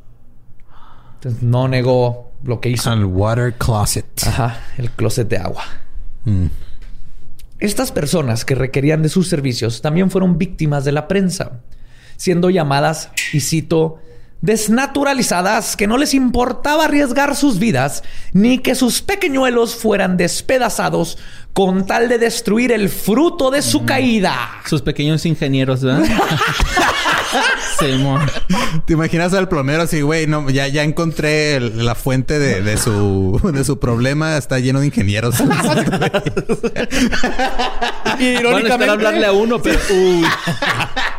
Entonces 1.15 1.43
no 1.43 1.67
negó 1.67 2.31
lo 2.43 2.61
que 2.61 2.69
hizo. 2.69 2.89
Al 2.89 3.03
water 3.05 3.53
closet. 3.55 4.05
Ajá, 4.25 4.61
el 4.77 4.89
closet 4.91 5.27
de 5.27 5.37
agua. 5.37 5.63
Mm. 6.23 6.45
Estas 7.59 7.91
personas 7.91 8.45
que 8.45 8.55
requerían 8.55 9.03
de 9.03 9.09
sus 9.09 9.27
servicios 9.27 9.81
también 9.81 10.09
fueron 10.09 10.37
víctimas 10.37 10.85
de 10.85 10.93
la 10.93 11.09
prensa, 11.09 11.59
siendo 12.15 12.49
llamadas, 12.49 13.11
y 13.33 13.41
cito, 13.41 13.99
desnaturalizadas 14.41 15.75
que 15.75 15.85
no 15.85 15.97
les 15.97 16.13
importaba 16.13 16.85
arriesgar 16.85 17.35
sus 17.35 17.59
vidas 17.59 18.03
ni 18.31 18.59
que 18.59 18.75
sus 18.75 19.01
pequeñuelos 19.01 19.75
fueran 19.75 20.15
despedazados 20.15 21.17
con 21.53 21.85
tal 21.85 22.07
de 22.07 22.17
destruir 22.17 22.71
el 22.71 22.89
fruto 22.89 23.51
de 23.51 23.61
su 23.61 23.85
caída. 23.85 24.61
Sus 24.65 24.81
pequeños 24.81 25.25
ingenieros, 25.25 25.83
¿verdad? 25.83 26.07
¿Te 28.85 28.93
imaginas 28.93 29.33
al 29.33 29.47
plomero 29.47 29.83
así, 29.83 30.01
güey? 30.01 30.27
No, 30.27 30.49
ya, 30.49 30.67
ya 30.67 30.83
encontré 30.83 31.59
la 31.59 31.95
fuente 31.95 32.37
de, 32.39 32.77
su, 32.77 33.39
de 33.53 33.63
su 33.63 33.79
problema. 33.79 34.37
Está 34.37 34.59
lleno 34.59 34.81
de 34.81 34.87
ingenieros. 34.87 35.35
y 38.19 38.25
irónicamente... 38.25 38.91
hablarle 38.91 39.25
a 39.25 39.31
uno, 39.31 39.61
pero... 39.61 39.79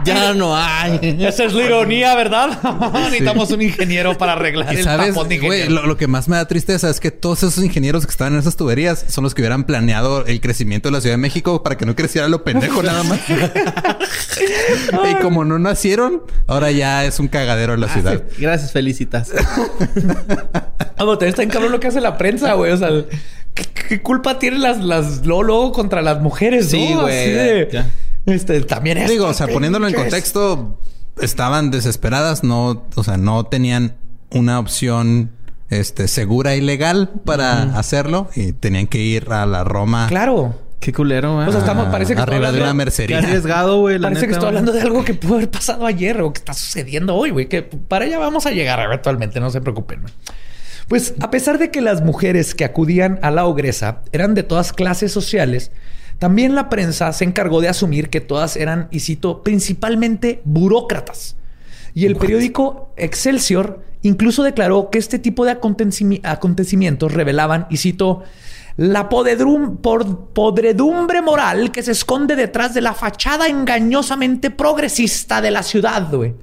ya 0.04 0.34
no 0.34 0.54
hay. 0.56 1.16
Esa 1.20 1.44
es 1.44 1.54
la 1.54 1.62
ironía, 1.64 2.14
¿verdad? 2.14 2.58
Necesitamos 2.94 3.50
un 3.50 3.62
ingeniero 3.62 4.18
para 4.18 4.32
arreglar 4.32 4.74
el 4.74 4.84
sabes, 4.84 5.14
güey, 5.14 5.68
lo, 5.68 5.86
lo, 5.86 5.96
que 5.96 6.06
más 6.06 6.28
me 6.28 6.36
da 6.36 6.46
tristeza 6.46 6.90
es 6.90 7.00
que 7.00 7.10
todos 7.10 7.42
esos 7.42 7.64
ingenieros 7.64 8.04
que 8.04 8.10
estaban 8.10 8.34
en 8.34 8.40
esas 8.40 8.56
tuberías 8.56 9.04
son 9.08 9.24
los 9.24 9.34
que 9.34 9.40
hubieran 9.42 9.64
planeado 9.64 10.19
el 10.26 10.40
crecimiento 10.40 10.88
de 10.88 10.92
la 10.92 11.00
Ciudad 11.00 11.14
de 11.14 11.18
México 11.18 11.62
para 11.62 11.76
que 11.76 11.86
no 11.86 11.94
creciera 11.94 12.28
lo 12.28 12.44
pendejo 12.44 12.82
nada 12.84 13.02
más. 13.02 13.20
y 15.10 15.14
como 15.22 15.44
no 15.44 15.58
nacieron, 15.58 16.22
ahora 16.46 16.70
ya 16.70 17.04
es 17.04 17.20
un 17.20 17.28
cagadero 17.28 17.74
en 17.74 17.80
la 17.80 17.88
ciudad. 17.88 18.22
Gracias, 18.38 18.72
felicitas. 18.72 19.32
Vamos, 20.96 21.18
te 21.18 21.28
está 21.28 21.42
en 21.42 21.50
cabrón 21.50 21.72
lo 21.72 21.80
que 21.80 21.88
hace 21.88 22.00
la 22.00 22.18
prensa, 22.18 22.52
güey. 22.54 22.72
O 22.72 22.76
sea, 22.76 22.90
¿qué, 23.54 24.02
culpa 24.02 24.38
tienen 24.38 24.62
las, 24.62 24.78
las 24.78 25.24
luego 25.24 25.72
contra 25.72 26.02
las 26.02 26.20
mujeres? 26.20 26.70
Sí, 26.70 26.94
güey. 26.94 27.68
Este, 28.26 28.60
también 28.62 28.98
es. 28.98 29.10
Digo, 29.10 29.26
o 29.26 29.34
sea, 29.34 29.46
poniéndolo 29.48 29.88
en 29.88 29.94
contexto, 29.94 30.78
estaban 31.20 31.70
desesperadas, 31.70 32.44
no, 32.44 32.86
o 32.94 33.04
sea, 33.04 33.16
no 33.16 33.44
tenían 33.44 33.96
una 34.30 34.58
opción 34.58 35.30
este, 35.70 36.08
segura 36.08 36.56
y 36.56 36.60
legal 36.60 37.10
para 37.24 37.62
hacerlo 37.78 38.28
y 38.34 38.52
tenían 38.52 38.86
que 38.86 38.98
ir 38.98 39.32
a 39.32 39.46
la 39.46 39.64
Roma. 39.64 40.06
Claro. 40.08 40.54
Qué 40.80 40.94
culero, 40.94 41.42
¿eh? 41.42 41.46
O 41.46 41.52
sea, 41.52 41.60
estamos, 41.60 41.88
parece 41.88 42.14
que 42.14 42.22
arriba 42.22 42.50
de 42.52 42.62
una 42.62 42.72
mercería. 42.72 43.20
Qué 43.20 43.26
arriesgado, 43.26 43.80
güey. 43.80 43.98
Parece 43.98 44.26
que 44.26 44.32
estoy 44.32 44.48
hablando 44.48 44.72
de 44.72 44.80
algo 44.80 45.04
que 45.04 45.12
pudo 45.12 45.34
haber 45.34 45.50
pasado 45.50 45.84
ayer 45.84 46.22
o 46.22 46.32
que 46.32 46.38
está 46.38 46.54
sucediendo 46.54 47.14
hoy, 47.14 47.30
güey. 47.30 47.48
Que 47.48 47.62
para 47.62 48.06
allá 48.06 48.18
vamos 48.18 48.46
a 48.46 48.50
llegar 48.50 48.80
eventualmente, 48.80 49.40
no 49.40 49.50
se 49.50 49.60
preocupen. 49.60 50.00
Pues 50.88 51.14
a 51.20 51.30
pesar 51.30 51.58
de 51.58 51.70
que 51.70 51.82
las 51.82 52.02
mujeres 52.02 52.54
que 52.54 52.64
acudían 52.64 53.18
a 53.22 53.30
la 53.30 53.44
ogresa 53.44 54.00
eran 54.10 54.34
de 54.34 54.42
todas 54.42 54.72
clases 54.72 55.12
sociales, 55.12 55.70
también 56.18 56.54
la 56.54 56.70
prensa 56.70 57.12
se 57.12 57.24
encargó 57.24 57.60
de 57.60 57.68
asumir 57.68 58.08
que 58.08 58.22
todas 58.22 58.56
eran, 58.56 58.88
y 58.90 59.00
cito, 59.00 59.42
principalmente 59.42 60.40
burócratas. 60.44 61.36
Y 61.94 62.06
el 62.06 62.16
periódico 62.16 62.92
Excelsior 62.96 63.84
incluso 64.02 64.42
declaró 64.42 64.90
que 64.90 64.98
este 64.98 65.18
tipo 65.18 65.44
de 65.44 65.52
acontecimientos 65.52 67.12
revelaban, 67.12 67.66
y 67.70 67.76
cito, 67.76 68.22
la 68.76 69.08
podredumbre 69.08 71.22
moral 71.22 71.70
que 71.70 71.82
se 71.82 71.92
esconde 71.92 72.36
detrás 72.36 72.72
de 72.72 72.80
la 72.80 72.94
fachada 72.94 73.46
engañosamente 73.46 74.50
progresista 74.50 75.40
de 75.40 75.50
la 75.50 75.62
ciudad, 75.62 76.08
güey. 76.10 76.34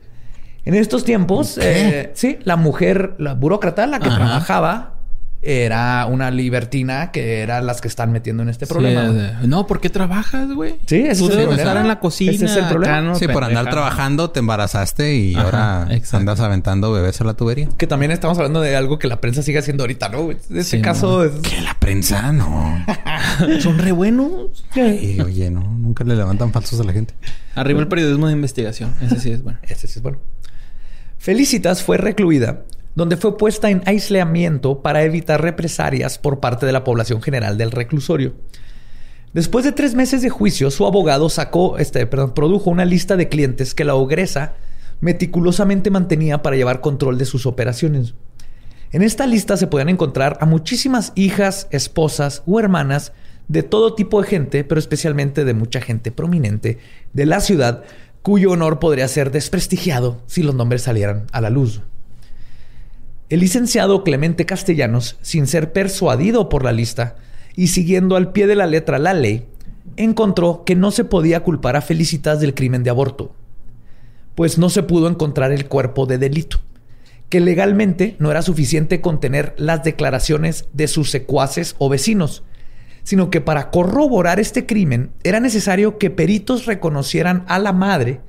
En 0.65 0.75
estos 0.75 1.05
tiempos, 1.05 1.57
eh, 1.61 2.11
sí, 2.13 2.37
la 2.43 2.57
mujer, 2.57 3.15
la 3.19 3.33
burócrata, 3.33 3.87
la 3.87 3.99
que 3.99 4.09
trabajaba 4.09 4.96
era 5.41 6.05
una 6.07 6.31
libertina 6.31 7.11
que 7.11 7.41
eran 7.41 7.65
las 7.65 7.79
que 7.79 7.87
están 7.87 8.11
metiendo 8.11 8.43
en 8.43 8.49
este 8.49 8.65
problema. 8.65 9.39
no, 9.43 9.67
¿por 9.67 9.79
qué 9.79 9.89
trabajas, 9.89 10.51
güey? 10.51 10.75
Sí, 10.85 10.97
eso 10.97 11.31
es 11.31 11.57
estar 11.57 11.77
en 11.77 11.87
la 11.87 11.99
cocina. 11.99 12.31
Ese 12.31 12.45
es 12.45 12.55
el 12.55 12.65
problema. 12.65 13.15
sí, 13.15 13.27
por 13.27 13.43
andar 13.43 13.69
trabajando 13.69 14.29
te 14.31 14.39
embarazaste 14.39 15.15
y 15.15 15.35
ahora 15.35 15.87
andas 16.11 16.39
aventando 16.39 16.91
bebés 16.91 17.21
a 17.21 17.23
la 17.23 17.35
tubería. 17.35 17.69
Que 17.77 17.87
también 17.87 18.11
estamos 18.11 18.37
hablando 18.37 18.61
de 18.61 18.75
algo 18.75 18.97
que 18.99 19.07
la 19.07 19.21
prensa 19.21 19.43
sigue 19.43 19.59
haciendo 19.59 19.83
ahorita, 19.83 20.09
¿no? 20.09 20.31
En 20.31 20.39
este 20.57 20.81
caso 20.81 21.23
es... 21.23 21.31
Que 21.41 21.61
la 21.61 21.75
prensa 21.75 22.31
no. 22.31 22.83
Son 23.59 23.77
re 23.77 23.91
buenos. 23.91 24.65
Y, 24.75 25.21
oye, 25.21 25.49
no, 25.49 25.61
nunca 25.61 26.03
le 26.03 26.15
levantan 26.15 26.51
falsos 26.51 26.79
a 26.79 26.83
la 26.83 26.93
gente. 26.93 27.13
Arriba 27.55 27.79
el 27.79 27.87
periodismo 27.87 28.27
de 28.27 28.33
investigación. 28.33 28.93
Ese 29.01 29.19
sí 29.19 29.31
es 29.31 29.43
bueno. 29.43 29.59
Ese 29.63 29.87
sí 29.87 29.99
es 29.99 30.01
bueno. 30.01 30.19
Felicitas 31.17 31.83
fue 31.83 31.97
recluida 31.97 32.63
donde 32.97 33.15
fue 33.15 33.37
puesta 33.37 33.69
en 33.69 33.83
aislamiento 33.85 34.81
para 34.81 35.03
evitar 35.03 35.39
represalias 35.39 36.17
por 36.17 36.39
parte 36.39 36.65
de 36.65 36.71
la 36.71 36.83
población 36.83 37.21
general 37.21 37.55
del 37.55 37.69
reclusorio. 37.69 38.33
Después 39.33 39.63
de 39.63 39.71
tres 39.71 39.93
meses 39.93 40.23
de 40.23 40.31
juicio, 40.31 40.71
su 40.71 40.83
abogado 40.83 41.29
sacó, 41.29 41.77
este, 41.77 42.07
perdón, 42.07 42.33
produjo 42.33 42.71
una 42.71 42.85
lista 42.85 43.15
de 43.15 43.29
clientes 43.29 43.75
que 43.75 43.85
la 43.85 43.93
ogresa 43.93 44.55
meticulosamente 44.99 45.91
mantenía 45.91 46.41
para 46.41 46.55
llevar 46.55 46.81
control 46.81 47.19
de 47.19 47.25
sus 47.25 47.45
operaciones. 47.45 48.15
En 48.91 49.03
esta 49.03 49.27
lista 49.27 49.57
se 49.57 49.67
pueden 49.67 49.89
encontrar 49.89 50.39
a 50.41 50.47
muchísimas 50.47 51.13
hijas, 51.13 51.67
esposas 51.69 52.41
o 52.47 52.59
hermanas 52.59 53.13
de 53.47 53.61
todo 53.61 53.93
tipo 53.93 54.19
de 54.23 54.27
gente, 54.27 54.63
pero 54.63 54.79
especialmente 54.79 55.45
de 55.45 55.53
mucha 55.53 55.81
gente 55.81 56.11
prominente 56.11 56.79
de 57.13 57.25
la 57.27 57.41
ciudad, 57.41 57.83
cuyo 58.23 58.49
honor 58.53 58.79
podría 58.79 59.07
ser 59.07 59.29
desprestigiado 59.29 60.19
si 60.25 60.41
los 60.41 60.55
nombres 60.55 60.81
salieran 60.81 61.27
a 61.31 61.41
la 61.41 61.51
luz. 61.51 61.83
El 63.29 63.41
licenciado 63.41 64.05
Clemente 64.05 64.45
Castellanos, 64.45 65.17
sin 65.21 65.47
ser 65.47 65.73
persuadido 65.73 66.47
por 66.47 66.63
la 66.63 66.71
lista 66.71 67.17
y 67.57 67.67
siguiendo 67.67 68.15
al 68.15 68.31
pie 68.31 68.47
de 68.47 68.55
la 68.55 68.67
letra 68.67 68.99
la 68.99 69.13
ley, 69.13 69.47
encontró 69.97 70.63
que 70.63 70.75
no 70.75 70.91
se 70.91 71.03
podía 71.03 71.43
culpar 71.43 71.75
a 71.75 71.81
Felicitas 71.81 72.39
del 72.39 72.53
crimen 72.53 72.83
de 72.83 72.89
aborto, 72.89 73.35
pues 74.33 74.57
no 74.57 74.69
se 74.69 74.81
pudo 74.81 75.09
encontrar 75.09 75.51
el 75.51 75.67
cuerpo 75.67 76.05
de 76.05 76.17
delito, 76.17 76.59
que 77.27 77.41
legalmente 77.41 78.15
no 78.19 78.31
era 78.31 78.41
suficiente 78.41 79.01
contener 79.01 79.53
las 79.57 79.83
declaraciones 79.83 80.69
de 80.71 80.87
sus 80.87 81.11
secuaces 81.11 81.75
o 81.79 81.89
vecinos, 81.89 82.43
sino 83.03 83.29
que 83.29 83.41
para 83.41 83.71
corroborar 83.71 84.39
este 84.39 84.65
crimen 84.65 85.11
era 85.25 85.41
necesario 85.41 85.97
que 85.97 86.09
peritos 86.09 86.65
reconocieran 86.65 87.43
a 87.49 87.59
la 87.59 87.73
madre 87.73 88.21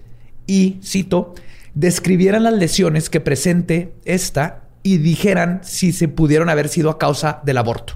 y, 0.49 0.81
cito, 0.83 1.35
describieran 1.75 2.43
las 2.43 2.55
lesiones 2.55 3.11
que 3.11 3.21
presente 3.21 3.93
esta 4.05 4.68
y 4.83 4.99
dijeran 4.99 5.61
si 5.63 5.93
se 5.93 6.09
pudieron 6.09 6.49
haber 6.49 6.69
sido 6.69 6.91
a 6.91 6.99
causa 6.99 7.41
del 7.45 7.59
aborto. 7.59 7.95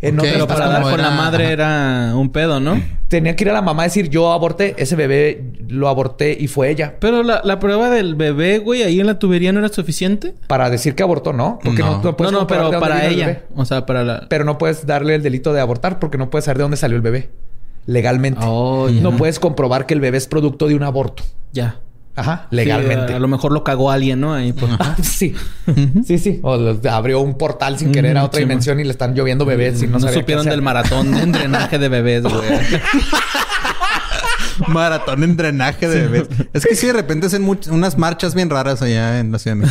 En 0.00 0.16
pero 0.16 0.46
para 0.46 0.68
dar 0.68 0.82
con 0.82 1.02
la 1.02 1.10
madre 1.10 1.50
era 1.50 2.12
un 2.14 2.30
pedo, 2.30 2.60
¿no? 2.60 2.80
Tenía 3.08 3.34
que 3.34 3.44
ir 3.44 3.50
a 3.50 3.52
la 3.52 3.62
mamá 3.62 3.82
a 3.82 3.86
decir, 3.86 4.08
yo 4.10 4.32
aborté, 4.32 4.74
ese 4.78 4.94
bebé 4.94 5.52
lo 5.68 5.88
aborté 5.88 6.36
y 6.38 6.46
fue 6.46 6.70
ella. 6.70 6.94
Pero 7.00 7.22
la, 7.24 7.58
prueba 7.58 7.90
del 7.90 8.14
bebé, 8.14 8.58
güey, 8.58 8.82
ahí 8.82 9.00
en 9.00 9.06
la 9.06 9.18
tubería 9.18 9.52
no 9.52 9.58
era 9.58 9.68
suficiente. 9.70 10.34
Para 10.46 10.70
decir 10.70 10.94
que 10.94 11.02
abortó, 11.02 11.32
¿no? 11.32 11.58
Porque 11.64 11.82
no, 11.82 12.00
no, 12.02 12.30
no, 12.30 12.46
pero 12.46 12.78
para 12.78 13.06
ella. 13.06 13.42
O 13.56 13.64
sea, 13.64 13.86
para 13.86 14.04
la... 14.04 14.26
Pero 14.28 14.44
no 14.44 14.56
puedes 14.56 14.86
darle 14.86 15.16
el 15.16 15.22
delito 15.22 15.52
de 15.52 15.60
abortar 15.60 15.98
porque 15.98 16.18
no 16.18 16.30
puedes 16.30 16.44
saber 16.44 16.58
de 16.58 16.62
dónde 16.62 16.76
salió 16.76 16.96
el 16.96 17.02
bebé. 17.02 17.30
Legalmente. 17.86 18.40
Oh, 18.44 18.88
no 18.90 19.16
puedes 19.16 19.40
comprobar 19.40 19.86
que 19.86 19.94
el 19.94 20.00
bebé 20.00 20.18
es 20.18 20.28
producto 20.28 20.68
de 20.68 20.76
un 20.76 20.82
aborto. 20.84 21.24
Ya. 21.52 21.80
Ajá, 22.18 22.46
legalmente. 22.50 23.14
a, 23.14 23.18
lo 23.18 23.28
mejor 23.28 23.52
lo 23.52 23.62
cagó 23.62 23.90
alguien, 23.90 24.20
¿no? 24.20 24.34
Ahí, 24.34 24.52
pues. 24.52 24.72
sí. 25.02 25.34
sí, 26.04 26.18
sí. 26.18 26.40
O 26.42 26.54
abrió 26.90 27.20
un 27.20 27.38
portal 27.38 27.78
sin 27.78 27.92
querer 27.92 28.18
a 28.18 28.24
otra 28.24 28.40
dimensión 28.40 28.80
y 28.80 28.84
le 28.84 28.90
están 28.90 29.14
lloviendo 29.14 29.44
bebés 29.44 29.82
y 29.82 29.86
no, 29.86 29.98
no 29.98 30.08
supieron 30.08 30.46
del 30.46 30.62
maratón 30.68 31.14
en 31.16 31.32
drenaje 31.32 31.78
de 31.78 31.88
bebés, 31.88 32.24
güey. 32.24 32.34
maratón 34.66 35.22
en 35.22 35.36
drenaje 35.36 35.88
de 35.88 36.08
bebés. 36.08 36.28
Es 36.52 36.66
que 36.66 36.74
sí, 36.74 36.86
de 36.88 36.92
repente 36.92 37.26
hacen 37.26 37.48
unas 37.70 37.96
marchas 37.96 38.34
bien 38.34 38.50
raras 38.50 38.82
allá 38.82 39.20
en 39.20 39.30
la 39.30 39.38
ciudad. 39.38 39.68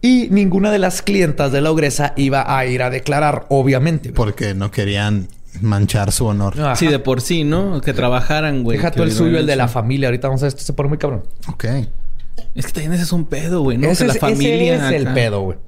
y 0.00 0.28
ninguna 0.30 0.70
de 0.70 0.78
las 0.78 1.02
clientas 1.02 1.50
de 1.52 1.60
la 1.60 1.70
ogresa 1.70 2.12
iba 2.16 2.56
a 2.56 2.64
ir 2.66 2.82
a 2.82 2.90
declarar, 2.90 3.46
obviamente. 3.48 4.12
Porque 4.12 4.54
no 4.54 4.70
querían 4.70 5.28
manchar 5.60 6.12
su 6.12 6.26
honor. 6.26 6.54
Sí, 6.76 6.86
de 6.86 6.98
por 6.98 7.20
sí, 7.20 7.44
¿no? 7.44 7.80
Que 7.80 7.92
trabajaran, 7.92 8.62
güey. 8.62 8.78
Deja 8.78 8.90
tú 8.90 9.02
el 9.02 9.12
suyo, 9.12 9.38
el 9.38 9.46
de 9.46 9.56
la 9.56 9.68
familia. 9.68 10.08
Ahorita 10.08 10.28
vamos 10.28 10.42
a 10.42 10.46
ver, 10.46 10.48
esto 10.48 10.62
se 10.62 10.72
pone 10.72 10.88
muy 10.88 10.98
cabrón. 10.98 11.24
Ok. 11.48 11.64
Es 12.54 12.66
que 12.66 12.72
también 12.72 12.92
ese 12.92 13.04
es 13.04 13.12
un 13.12 13.24
pedo, 13.26 13.62
güey, 13.62 13.78
¿no? 13.78 13.88
Ese 13.88 14.06
la 14.06 14.14
familia. 14.14 14.88
es 14.88 14.92
el 14.92 15.12
pedo, 15.12 15.40
güey. 15.40 15.58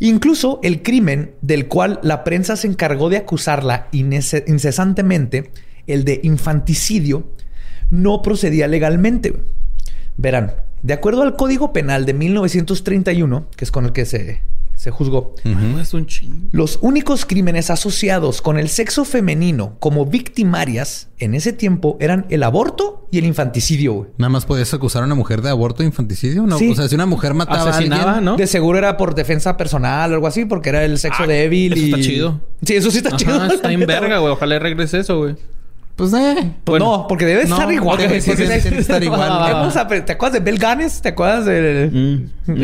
Incluso 0.00 0.60
el 0.62 0.82
crimen 0.82 1.32
del 1.42 1.66
cual 1.66 1.98
la 2.02 2.22
prensa 2.22 2.56
se 2.56 2.68
encargó 2.68 3.08
de 3.08 3.16
acusarla 3.16 3.88
incesantemente, 3.92 5.50
el 5.88 6.04
de 6.04 6.20
infanticidio, 6.22 7.32
no 7.90 8.22
procedía 8.22 8.68
legalmente. 8.68 9.34
Verán, 10.16 10.52
de 10.82 10.94
acuerdo 10.94 11.22
al 11.22 11.34
Código 11.34 11.72
Penal 11.72 12.06
de 12.06 12.14
1931, 12.14 13.48
que 13.56 13.64
es 13.64 13.72
con 13.72 13.86
el 13.86 13.92
que 13.92 14.04
se 14.04 14.42
se 14.78 14.92
juzgó. 14.92 15.34
Los 16.52 16.78
únicos 16.82 17.26
crímenes 17.26 17.68
asociados 17.68 18.40
con 18.40 18.58
el 18.58 18.68
sexo 18.68 19.04
femenino 19.04 19.76
como 19.80 20.06
victimarias 20.06 21.08
en 21.18 21.34
ese 21.34 21.52
tiempo 21.52 21.96
eran 21.98 22.26
el 22.30 22.44
aborto 22.44 23.08
y 23.10 23.18
el 23.18 23.24
infanticidio. 23.24 24.12
Nada 24.18 24.28
más 24.28 24.46
podías 24.46 24.72
acusar 24.72 25.02
a 25.02 25.06
una 25.06 25.16
mujer 25.16 25.42
de 25.42 25.50
aborto 25.50 25.82
e 25.82 25.86
infanticidio. 25.86 26.46
¿no? 26.46 26.54
O 26.54 26.74
sea, 26.76 26.88
si 26.88 26.94
una 26.94 27.06
mujer 27.06 27.34
mataba 27.34 27.72
a 27.72 27.76
alguien, 27.76 28.24
¿no? 28.24 28.36
De 28.36 28.46
seguro 28.46 28.78
era 28.78 28.96
por 28.96 29.16
defensa 29.16 29.56
personal 29.56 30.12
o 30.12 30.14
algo 30.14 30.28
así, 30.28 30.44
porque 30.44 30.68
era 30.68 30.84
el 30.84 30.96
sexo 30.98 31.26
débil. 31.26 31.72
Eso 31.72 31.84
está 31.84 32.00
chido. 32.00 32.40
Sí, 32.62 32.74
eso 32.76 32.90
sí 32.92 32.98
está 32.98 33.16
chido. 33.16 33.44
Está 33.46 33.72
en 33.72 33.80
verga, 33.80 34.18
güey. 34.18 34.32
Ojalá 34.32 34.60
regrese 34.60 35.00
eso, 35.00 35.18
güey. 35.18 35.34
Pues, 35.98 36.12
eh. 36.12 36.54
Pues 36.62 36.80
no, 36.80 37.06
porque 37.08 37.26
debe 37.26 37.42
estar 37.42 37.72
igual. 37.72 37.98
Que 37.98 38.18
estar 38.18 39.02
igual. 39.02 39.72
¿Te 40.06 40.12
acuerdas 40.12 40.32
de 40.32 40.38
Bel 40.38 40.56
Ganes? 40.56 41.02
¿Te 41.02 41.08
acuerdas 41.08 41.44
de...? 41.44 41.90
Mm. 41.92 42.54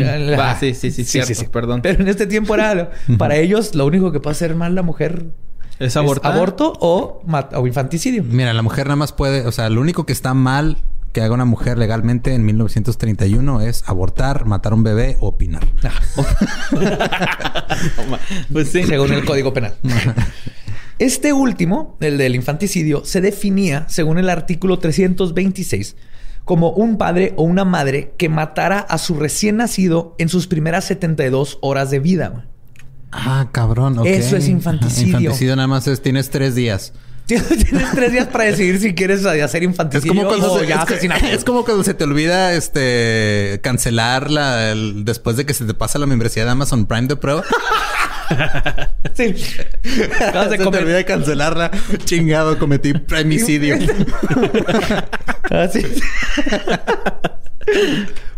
sí, 0.57 0.73
sí, 0.73 0.89
sí, 0.89 1.03
cierto. 1.03 1.33
Sí, 1.33 1.45
Perdón. 1.51 1.81
Pero 1.81 2.01
en 2.01 2.07
este 2.07 2.27
tiempo 2.27 2.55
era... 2.55 2.91
para 3.17 3.35
ellos, 3.35 3.75
lo 3.75 3.85
único 3.85 4.13
que 4.13 4.21
puede 4.21 4.31
hacer 4.35 4.55
mal 4.55 4.73
la 4.73 4.83
mujer... 4.83 5.25
¿Es 5.79 5.97
abortar? 5.97 6.31
aborto 6.31 6.71
o, 6.79 7.21
o 7.55 7.67
infanticidio. 7.67 8.23
Mira, 8.23 8.53
la 8.53 8.61
mujer 8.61 8.85
nada 8.85 8.95
más 8.95 9.11
puede... 9.11 9.45
O 9.45 9.51
sea, 9.51 9.69
lo 9.69 9.81
único 9.81 10.05
que 10.05 10.13
está 10.13 10.33
mal 10.33 10.77
que 11.11 11.21
haga 11.21 11.33
una 11.33 11.43
mujer 11.43 11.77
legalmente 11.77 12.33
en 12.33 12.45
1931 12.45 13.59
es 13.61 13.83
abortar, 13.85 14.45
matar 14.45 14.71
a 14.71 14.75
un 14.75 14.83
bebé 14.83 15.17
o 15.19 15.27
opinar. 15.27 15.65
pues 18.53 18.69
sí. 18.69 18.83
Según 18.83 19.11
el 19.11 19.25
Código 19.25 19.53
Penal. 19.53 19.75
Este 20.97 21.33
último, 21.33 21.97
el 21.99 22.17
del 22.17 22.35
infanticidio, 22.35 23.03
se 23.03 23.19
definía, 23.19 23.85
según 23.89 24.17
el 24.17 24.29
artículo 24.29 24.79
326, 24.79 25.97
como 26.45 26.69
un 26.69 26.97
padre 26.97 27.33
o 27.35 27.43
una 27.43 27.65
madre 27.65 28.13
que 28.17 28.29
matara 28.29 28.79
a 28.79 28.97
su 28.97 29.15
recién 29.15 29.57
nacido 29.57 30.15
en 30.19 30.29
sus 30.29 30.47
primeras 30.47 30.85
72 30.85 31.57
horas 31.61 31.91
de 31.91 31.99
vida. 31.99 32.45
Ah, 33.11 33.49
cabrón. 33.51 33.99
Eso 34.05 34.37
es 34.37 34.47
infanticidio. 34.47 35.17
Infanticidio 35.17 35.55
nada 35.55 35.67
más 35.67 35.87
es 35.87 36.01
tienes 36.01 36.29
tres 36.29 36.55
días. 36.55 36.93
Tienes 37.25 37.91
tres 37.95 38.11
días 38.11 38.27
para 38.27 38.43
decidir 38.43 38.79
si 38.79 38.93
quieres 38.93 39.25
hacer 39.25 39.63
infanticidio 39.63 40.11
es 40.11 40.17
como 40.19 40.29
cuando 40.29 40.59
se, 40.59 41.33
es, 41.33 41.43
como 41.43 41.65
cuando 41.65 41.83
se 41.83 41.95
te 41.95 42.03
olvida 42.03 42.53
este 42.53 43.59
cancelar 43.63 44.29
la 44.29 44.75
después 44.75 45.35
de 45.35 45.47
que 45.47 45.55
se 45.55 45.65
te 45.65 45.73
pasa 45.73 45.97
la 45.97 46.05
membresía 46.05 46.45
de 46.45 46.51
Amazon 46.51 46.85
Prime 46.85 47.07
de 47.07 47.15
prueba. 47.15 47.43
sí. 49.13 49.35
Acabas 50.27 50.51
de 50.51 50.63
olvida 50.63 50.97
de 50.97 51.05
cancelarla. 51.05 51.71
Chingado, 52.03 52.57
cometí 52.57 52.93
premicidio. 52.93 53.77
Así. 55.49 55.81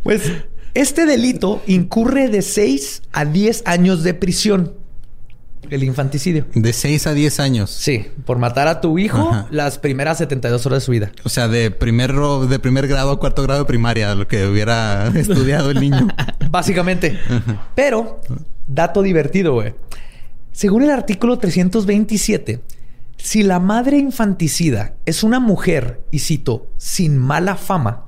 pues 0.03 0.31
este 0.73 1.05
delito 1.05 1.61
incurre 1.65 2.29
de 2.29 2.41
6 2.41 3.03
a 3.11 3.25
10 3.25 3.63
años 3.65 4.03
de 4.03 4.13
prisión. 4.13 4.75
El 5.69 5.83
infanticidio. 5.83 6.45
De 6.53 6.73
6 6.73 7.07
a 7.07 7.13
10 7.13 7.39
años. 7.39 7.69
Sí, 7.69 8.07
por 8.25 8.37
matar 8.37 8.67
a 8.67 8.81
tu 8.81 8.99
hijo 8.99 9.47
las 9.51 9.79
primeras 9.79 10.17
72 10.19 10.65
horas 10.65 10.81
de 10.81 10.85
su 10.85 10.91
vida. 10.91 11.11
O 11.23 11.29
sea, 11.29 11.47
de 11.47 11.71
primer, 11.71 12.13
de 12.13 12.59
primer 12.59 12.87
grado 12.87 13.11
a 13.11 13.19
cuarto 13.19 13.43
grado 13.43 13.61
de 13.61 13.65
primaria, 13.65 14.15
lo 14.15 14.27
que 14.27 14.45
hubiera 14.45 15.07
estudiado 15.15 15.71
el 15.71 15.79
niño. 15.79 16.07
Básicamente. 16.49 17.19
Pero 17.75 18.21
Dato 18.67 19.01
divertido, 19.01 19.53
güey. 19.53 19.73
Según 20.51 20.83
el 20.83 20.91
artículo 20.91 21.37
327, 21.37 22.59
si 23.17 23.43
la 23.43 23.59
madre 23.59 23.97
infanticida 23.97 24.95
es 25.05 25.23
una 25.23 25.39
mujer, 25.39 26.01
y 26.11 26.19
cito, 26.19 26.67
sin 26.77 27.17
mala 27.17 27.55
fama, 27.55 28.07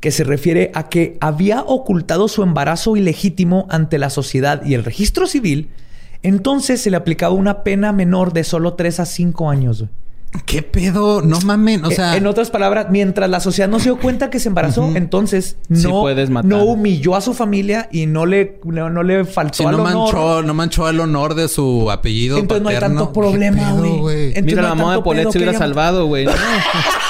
que 0.00 0.10
se 0.10 0.24
refiere 0.24 0.72
a 0.74 0.88
que 0.88 1.18
había 1.20 1.62
ocultado 1.62 2.26
su 2.26 2.42
embarazo 2.42 2.96
ilegítimo 2.96 3.66
ante 3.70 3.98
la 3.98 4.10
sociedad 4.10 4.64
y 4.64 4.74
el 4.74 4.84
registro 4.84 5.26
civil, 5.26 5.70
entonces 6.22 6.80
se 6.80 6.90
le 6.90 6.96
aplicaba 6.96 7.34
una 7.34 7.62
pena 7.62 7.92
menor 7.92 8.32
de 8.32 8.44
solo 8.44 8.74
3 8.74 9.00
a 9.00 9.06
5 9.06 9.50
años. 9.50 9.84
¿Qué 10.46 10.62
pedo? 10.62 11.22
No 11.22 11.40
mamen. 11.40 11.84
O 11.84 11.90
sea. 11.90 12.16
En 12.16 12.26
otras 12.26 12.50
palabras, 12.50 12.86
mientras 12.90 13.28
la 13.28 13.40
sociedad 13.40 13.68
no 13.68 13.80
se 13.80 13.86
dio 13.86 13.98
cuenta 13.98 14.30
que 14.30 14.38
se 14.38 14.48
embarazó, 14.48 14.92
entonces 14.94 15.56
no, 15.68 16.04
no 16.44 16.64
humilló 16.64 17.16
a 17.16 17.20
su 17.20 17.34
familia 17.34 17.88
y 17.90 18.06
no 18.06 18.26
le, 18.26 18.60
no, 18.64 19.02
le 19.02 19.24
faltó 19.24 19.70
no 19.70 19.78
Manchó, 19.78 20.42
no 20.42 20.54
manchó 20.54 20.88
el 20.88 21.00
honor 21.00 21.34
de 21.34 21.48
su 21.48 21.90
apellido. 21.90 22.38
Entonces 22.38 22.62
no 22.62 22.68
hay 22.68 22.78
tanto 22.78 23.12
problema, 23.12 23.72
güey. 23.72 24.40
Mira, 24.42 24.62
la 24.62 24.74
mamá 24.76 24.96
de 24.96 25.02
Polet 25.02 25.30
se 25.30 25.38
hubiera 25.38 25.58
salvado, 25.58 26.06
güey. 26.06 26.26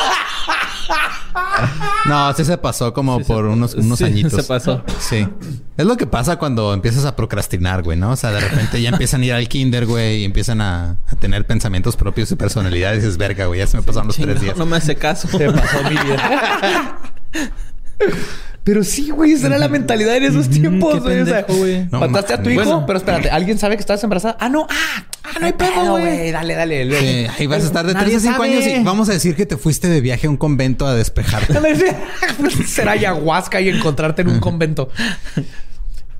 No, 2.10 2.34
sí 2.34 2.44
se 2.44 2.58
pasó 2.58 2.92
como 2.92 3.20
por 3.20 3.44
unos, 3.44 3.74
unos 3.74 4.02
añitos. 4.02 4.32
Se 4.32 4.42
pasó. 4.42 4.82
Sí. 4.98 5.28
Es 5.76 5.86
lo 5.86 5.96
que 5.96 6.08
pasa 6.08 6.36
cuando 6.36 6.74
empiezas 6.74 7.04
a 7.04 7.14
procrastinar, 7.14 7.84
güey, 7.84 7.96
¿no? 7.96 8.10
O 8.10 8.16
sea, 8.16 8.32
de 8.32 8.40
repente 8.40 8.82
ya 8.82 8.88
empiezan 8.88 9.22
a 9.22 9.26
ir 9.26 9.32
al 9.32 9.48
kinder, 9.48 9.86
güey, 9.86 10.22
y 10.22 10.24
empiezan 10.24 10.60
a, 10.60 10.96
tener 11.20 11.46
pensamientos 11.46 11.94
propios 11.94 12.32
y 12.32 12.34
personalidad. 12.34 12.94
Y 12.94 12.96
dices, 12.96 13.16
verga, 13.16 13.46
güey, 13.46 13.60
ya 13.60 13.68
se 13.68 13.76
me 13.76 13.84
pasaron 13.84 14.08
los 14.08 14.16
tres 14.16 14.40
días. 14.40 14.56
No 14.56 14.66
me 14.66 14.76
hace 14.76 14.96
caso. 14.96 15.28
Se 15.28 15.52
pasó 15.52 15.84
mi 15.84 15.90
vida. 15.90 16.98
Pero 18.62 18.84
sí, 18.84 19.10
güey, 19.10 19.32
esa 19.32 19.46
era 19.46 19.58
la 19.58 19.68
mentalidad 19.68 20.16
en 20.16 20.24
esos 20.24 20.50
tiempos, 20.50 21.00
güey. 21.00 21.20
O 21.20 21.26
sea, 21.26 21.46
mataste 21.90 22.34
a 22.34 22.42
tu 22.42 22.50
hijo, 22.50 22.84
pero 22.86 22.98
espérate, 22.98 23.30
¿alguien 23.30 23.58
sabe 23.58 23.76
que 23.76 23.80
estás 23.80 24.02
embarazada? 24.04 24.36
Ah, 24.38 24.48
no, 24.48 24.66
ah, 24.68 25.04
ah 25.24 25.38
no 25.40 25.46
hay 25.46 25.52
pedo, 25.52 25.90
güey. 25.92 26.30
Dale, 26.30 26.54
dale. 26.54 26.98
Sí, 27.00 27.26
ahí 27.38 27.46
vas 27.46 27.62
a 27.62 27.66
estar 27.66 27.86
de 27.86 27.94
3 27.94 28.16
a 28.16 28.20
5 28.20 28.42
años 28.42 28.66
y 28.66 28.82
vamos 28.82 29.08
a 29.08 29.12
decir 29.12 29.34
que 29.34 29.46
te 29.46 29.56
fuiste 29.56 29.88
de 29.88 30.00
viaje 30.00 30.26
a 30.26 30.30
un 30.30 30.36
convento 30.36 30.86
a 30.86 30.94
despejarte. 30.94 31.54
Será 32.66 32.92
ayahuasca 32.92 33.60
y 33.60 33.70
encontrarte 33.70 34.22
en 34.22 34.28
un 34.28 34.40
convento. 34.40 34.90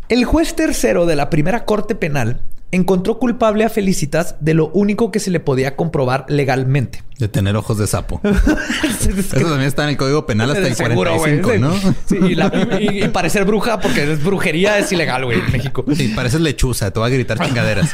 El 0.08 0.24
juez 0.24 0.56
tercero 0.56 1.06
de 1.06 1.16
la 1.16 1.30
primera 1.30 1.64
corte 1.64 1.94
penal 1.94 2.40
encontró 2.72 3.18
culpable 3.18 3.64
a 3.64 3.68
Felicitas 3.68 4.36
de 4.40 4.54
lo 4.54 4.68
único 4.68 5.10
que 5.10 5.18
se 5.18 5.30
le 5.30 5.40
podía 5.40 5.76
comprobar 5.76 6.24
legalmente. 6.28 7.02
De 7.18 7.28
tener 7.28 7.56
ojos 7.56 7.78
de 7.78 7.86
sapo. 7.86 8.20
Eso 8.24 9.28
también 9.30 9.62
está 9.62 9.84
en 9.84 9.90
el 9.90 9.96
Código 9.96 10.24
Penal 10.24 10.50
hasta 10.50 10.68
el 10.68 10.76
45, 10.76 11.52
¿no? 11.58 11.74
Sí, 12.06 12.18
y, 12.20 13.08
parecer 13.08 13.44
bruja, 13.44 13.80
porque 13.80 14.10
es 14.10 14.22
brujería 14.22 14.78
es 14.78 14.90
ilegal, 14.92 15.24
güey, 15.24 15.40
en 15.40 15.52
México. 15.52 15.84
Sí, 15.94 16.08
pareces 16.08 16.40
lechuza, 16.40 16.90
te 16.90 17.00
va 17.00 17.06
a 17.06 17.10
gritar 17.10 17.38
chingaderas. 17.38 17.90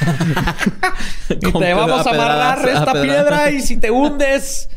y 1.30 1.52
te 1.52 1.74
vamos 1.74 2.06
a 2.06 2.10
amarrar 2.10 2.68
esta 2.68 3.02
piedra 3.02 3.50
y 3.50 3.62
si 3.62 3.78
te 3.78 3.90
hundes, 3.90 4.68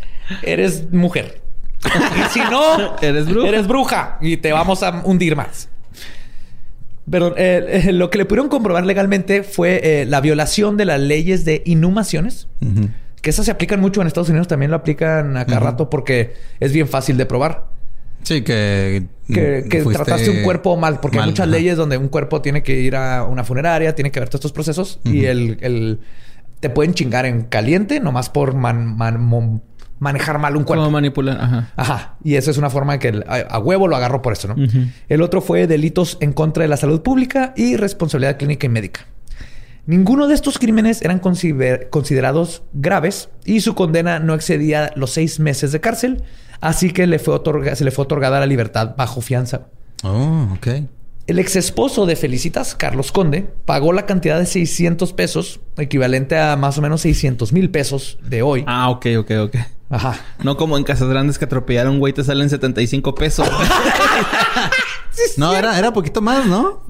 eres 0.42 0.92
mujer. 0.92 1.42
Y 1.86 2.34
si 2.34 2.40
no, 2.40 2.98
eres 3.02 3.28
bruja. 3.28 3.48
Eres 3.48 3.68
bruja 3.68 4.18
y 4.22 4.38
te 4.38 4.52
vamos 4.52 4.82
a 4.84 5.02
hundir 5.04 5.36
más. 5.36 5.70
Pero 7.10 7.36
eh, 7.38 7.82
eh, 7.88 7.92
lo 7.94 8.10
que 8.10 8.18
le 8.18 8.26
pudieron 8.26 8.50
comprobar 8.50 8.86
legalmente 8.86 9.44
fue 9.44 10.02
eh, 10.02 10.06
la 10.06 10.22
violación 10.22 10.78
de 10.78 10.86
las 10.86 11.00
leyes 11.00 11.46
de 11.46 11.62
inhumaciones. 11.66 12.48
Que 13.22 13.32
esas 13.32 13.46
se 13.46 13.52
aplican 13.52 13.80
mucho 13.80 14.02
en 14.02 14.08
Estados 14.08 14.30
Unidos, 14.30 14.48
también 14.48 14.72
lo 14.72 14.78
aplican 14.78 15.36
acá 15.36 15.60
rato 15.60 15.90
porque 15.90 16.34
es 16.60 16.72
bien 16.72 16.88
fácil 16.88 17.18
de 17.18 17.26
probar. 17.26 17.68
Sí, 18.24 18.42
que... 18.42 19.08
Que, 19.28 19.86
trataste 19.94 20.30
un 20.32 20.42
cuerpo 20.44 20.76
mal, 20.76 21.00
porque 21.00 21.20
hay 21.20 21.26
muchas 21.26 21.48
leyes 21.48 21.78
donde 21.78 21.98
un 21.98 22.08
cuerpo 22.08 22.42
tiene 22.42 22.64
que 22.64 22.80
ir 22.80 22.96
a 22.96 23.24
una 23.24 23.44
funeraria, 23.44 23.94
tiene 23.94 24.12
que 24.12 24.20
ver 24.20 24.30
todos 24.30 24.40
estos 24.40 24.54
procesos 24.54 25.00
y 25.04 25.26
el, 25.26 26.00
te 26.60 26.70
pueden 26.70 26.94
chingar 26.94 27.26
en 27.26 27.44
caliente 27.44 28.00
nomás 28.00 28.30
por 28.30 28.56
man, 28.56 29.62
manejar 30.00 30.40
mal 30.40 30.56
un 30.56 30.64
cuerpo. 30.64 30.84
Como 30.84 30.92
manipular, 30.92 31.40
ajá. 31.40 31.70
Ajá. 31.76 32.16
Y 32.24 32.36
esa 32.36 32.52
es 32.52 32.58
una 32.58 32.70
forma 32.70 32.98
que 33.00 33.24
a, 33.28 33.60
huevo 33.60 33.88
lo 33.88 33.96
agarro 33.96 34.22
por 34.22 34.34
eso, 34.34 34.48
¿no? 34.48 34.56
El 35.08 35.22
otro 35.22 35.42
fue 35.42 35.68
delitos 35.68 36.18
en 36.22 36.34
contra 36.34 36.64
de 36.64 36.70
la 36.70 36.78
salud 36.78 37.02
pública 37.02 37.54
y 37.56 37.76
responsabilidad 37.76 38.38
clínica 38.38 38.66
y 38.66 38.70
médica. 38.70 39.06
Ninguno 39.86 40.28
de 40.28 40.36
estos 40.36 40.60
crímenes 40.60 41.02
eran 41.02 41.20
considerados 41.20 42.64
graves 42.74 43.30
y 43.44 43.62
su 43.62 43.74
condena 43.76 44.20
no 44.20 44.36
excedía 44.36 44.92
los 44.96 45.12
seis 45.12 45.40
meses 45.40 45.72
de 45.72 45.80
cárcel, 45.80 46.24
así 46.62 46.92
que 46.92 47.08
le 47.08 47.18
fue 47.18 47.40
se 47.74 47.84
le 47.84 47.92
fue 47.92 48.04
otorgada 48.04 48.40
la 48.40 48.46
libertad 48.46 48.94
bajo 48.96 49.22
fianza. 49.22 49.68
Oh, 50.04 50.50
ok. 50.56 50.68
El 51.30 51.38
ex 51.38 51.56
esposo 51.56 52.08
de 52.08 52.16
Felicitas, 52.16 52.74
Carlos 52.74 53.12
Conde, 53.12 53.48
pagó 53.66 53.94
la 53.94 54.08
cantidad 54.08 54.40
de 54.40 54.48
600 54.48 55.14
pesos, 55.14 55.60
equivalente 55.78 56.40
a 56.40 56.56
más 56.56 56.80
o 56.80 56.82
menos 56.82 57.02
600 57.02 57.54
mil 57.54 57.70
pesos 57.70 58.18
de 58.24 58.42
hoy. 58.42 58.64
Ah, 58.66 58.90
ok, 58.90 59.06
ok, 59.20 59.32
ok. 59.44 59.56
Ajá. 59.92 60.20
No 60.44 60.58
como 60.58 60.76
en 60.76 60.84
Casas 60.84 61.08
Grandes 61.08 61.38
que 61.38 61.46
atropellaron, 61.46 62.00
güey, 62.00 62.14
te 62.14 62.24
salen 62.24 62.50
75 62.50 63.14
pesos. 63.14 63.48
no, 65.38 65.54
era, 65.54 65.78
era 65.78 65.94
poquito 65.94 66.20
más, 66.20 66.48
¿no? 66.48 66.84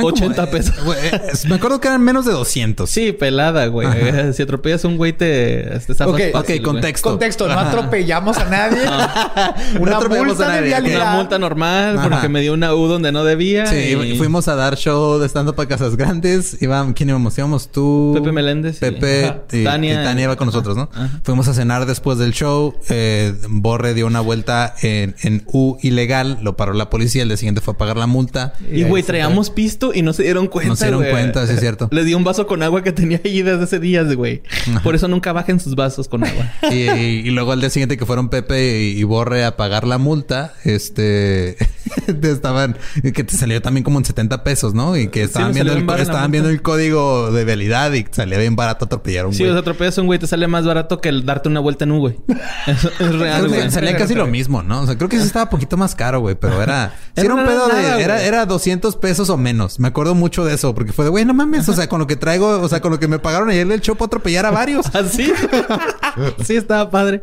80 0.00 0.50
pesos. 0.50 0.74
Eh, 0.96 1.20
me 1.48 1.56
acuerdo 1.56 1.80
que 1.80 1.88
eran 1.88 2.02
menos 2.02 2.24
de 2.24 2.32
200. 2.32 2.88
Sí, 2.88 3.12
pelada, 3.12 3.66
güey. 3.66 3.88
Si 4.32 4.42
atropellas 4.42 4.84
a 4.84 4.88
un 4.88 4.96
güey, 4.96 5.12
te, 5.12 5.80
te 5.86 6.04
Ok, 6.04 6.20
ok, 6.34 6.50
contexto. 6.62 7.10
Contexto. 7.10 7.48
No 7.48 7.58
atropellamos 7.58 8.38
a 8.38 8.44
nadie. 8.46 8.82
Una 9.80 10.00
multa 10.00 10.44
a 10.44 10.60
nadie. 10.60 10.96
Una 10.96 11.14
multa 11.16 11.38
normal 11.38 12.00
porque 12.02 12.28
me 12.28 12.40
dio 12.40 12.52
una 12.52 12.74
U 12.74 12.86
donde 12.86 13.12
no 13.12 13.24
debía. 13.24 13.66
Sí, 13.66 14.14
fuimos 14.16 14.48
a 14.48 14.54
dar 14.54 14.76
show 14.76 15.18
de 15.18 15.26
estando 15.26 15.54
para 15.54 15.68
Casas 15.68 15.96
Grandes. 15.96 16.56
¿Quién 16.94 17.08
íbamos? 17.08 17.36
Íbamos 17.36 17.70
tú. 17.70 18.12
Pepe 18.14 18.32
Meléndez. 18.32 18.78
Pepe 18.78 19.34
y, 19.52 19.64
Tania. 19.64 20.02
Tania 20.02 20.24
iba 20.24 20.36
con 20.36 20.46
nosotros, 20.46 20.76
¿no? 20.76 20.88
Fuimos 21.22 21.48
a 21.48 21.54
cenar 21.54 21.86
después 21.86 22.18
del 22.18 22.32
show. 22.32 22.74
Eh, 22.88 23.34
Borre 23.48 23.94
dio 23.94 24.06
una 24.06 24.20
vuelta 24.20 24.74
en, 24.82 25.14
en 25.22 25.44
U 25.52 25.78
ilegal. 25.82 26.38
Lo 26.42 26.56
paró 26.56 26.72
la 26.72 26.90
policía. 26.90 27.22
El 27.22 27.28
día 27.28 27.36
siguiente 27.36 27.60
fue 27.60 27.74
a 27.74 27.78
pagar 27.78 27.96
la 27.96 28.06
multa. 28.06 28.54
Y, 28.70 28.84
güey, 28.84 29.02
traíamos 29.02 29.50
y 29.92 30.02
no 30.02 30.12
se 30.12 30.22
dieron 30.22 30.46
cuenta. 30.46 30.68
No 30.68 30.76
se 30.76 30.84
dieron 30.86 31.04
cuenta, 31.10 31.46
sí 31.46 31.54
es 31.54 31.60
cierto. 31.60 31.88
Le 31.92 32.04
di 32.04 32.14
un 32.14 32.22
vaso 32.22 32.46
con 32.46 32.62
agua 32.62 32.82
que 32.82 32.92
tenía 32.92 33.20
ahí 33.24 33.42
desde 33.42 33.64
ese 33.64 33.80
día, 33.80 34.04
güey. 34.04 34.42
Por 34.84 34.94
eso 34.94 35.08
nunca 35.08 35.32
bajen 35.32 35.58
sus 35.58 35.74
vasos 35.74 36.08
con 36.08 36.24
agua. 36.24 36.52
Y, 36.72 37.30
luego 37.30 37.52
al 37.52 37.60
día 37.60 37.70
siguiente 37.70 37.96
que 37.96 38.06
fueron 38.06 38.28
Pepe 38.28 38.80
y, 38.80 39.02
Borre 39.04 39.44
a 39.44 39.56
pagar 39.56 39.86
la 39.86 39.98
multa, 39.98 40.54
este 40.64 41.56
estaban 42.22 42.76
que 43.02 43.24
te 43.24 43.36
salió 43.36 43.60
también 43.62 43.84
como 43.84 43.98
en 43.98 44.04
70 44.04 44.44
pesos, 44.44 44.74
¿no? 44.74 44.96
Y 44.96 45.08
que 45.08 45.22
estaban 45.22 45.52
viendo 45.52 45.72
el, 45.72 45.88
estaban 46.00 46.30
viendo 46.30 46.50
el 46.50 46.62
código 46.62 47.30
de 47.30 47.44
validad 47.44 47.92
y 47.92 48.06
salía 48.10 48.38
bien 48.38 48.56
barato 48.56 48.86
atropellar 48.86 49.26
un 49.26 49.34
sí, 49.34 49.42
güey. 49.44 49.52
Sí, 49.52 49.58
atropellas 49.58 49.98
un 49.98 50.06
güey 50.06 50.18
te 50.18 50.26
sale 50.26 50.46
más 50.46 50.64
barato 50.64 51.00
que 51.00 51.08
el 51.08 51.24
darte 51.24 51.48
una 51.48 51.60
vuelta 51.60 51.84
en 51.84 51.92
U, 51.92 51.98
güey. 51.98 52.16
es 52.66 53.18
real, 53.18 53.48
güey. 53.48 53.70
Salía 53.70 53.96
casi 53.96 54.14
lo 54.14 54.26
mismo, 54.26 54.62
¿no? 54.62 54.82
O 54.82 54.86
sea, 54.86 54.96
creo 54.96 55.08
que 55.08 55.18
sí 55.18 55.26
estaba 55.26 55.44
un 55.44 55.50
poquito 55.50 55.76
más 55.76 55.94
caro, 55.94 56.20
güey, 56.20 56.34
pero 56.34 56.62
era, 56.62 56.94
era 57.16 57.34
un 57.34 57.44
pedo 57.44 57.68
de 57.68 58.02
era, 58.02 58.22
era 58.22 58.46
200 58.46 58.96
pesos 58.96 59.30
o 59.30 59.36
menos. 59.36 59.78
Me 59.78 59.88
acuerdo 59.88 60.14
mucho 60.14 60.44
de 60.44 60.54
eso, 60.54 60.74
porque 60.74 60.92
fue 60.92 61.04
de, 61.04 61.10
güey, 61.10 61.24
no 61.24 61.34
mames, 61.34 61.68
o 61.68 61.72
sea, 61.72 61.88
con 61.88 62.00
lo 62.00 62.06
que 62.06 62.16
traigo, 62.16 62.60
o 62.60 62.68
sea, 62.68 62.80
con 62.80 62.92
lo 62.92 62.98
que 62.98 63.08
me 63.08 63.18
pagaron 63.18 63.50
ayer 63.50 63.66
del 63.66 63.80
show, 63.80 63.96
puedo 63.96 64.06
atropellar 64.06 64.46
a 64.46 64.50
varios. 64.50 64.86
¿Así? 64.94 65.32
¿Ah, 65.68 66.30
sí, 66.44 66.56
estaba 66.56 66.90
padre. 66.90 67.22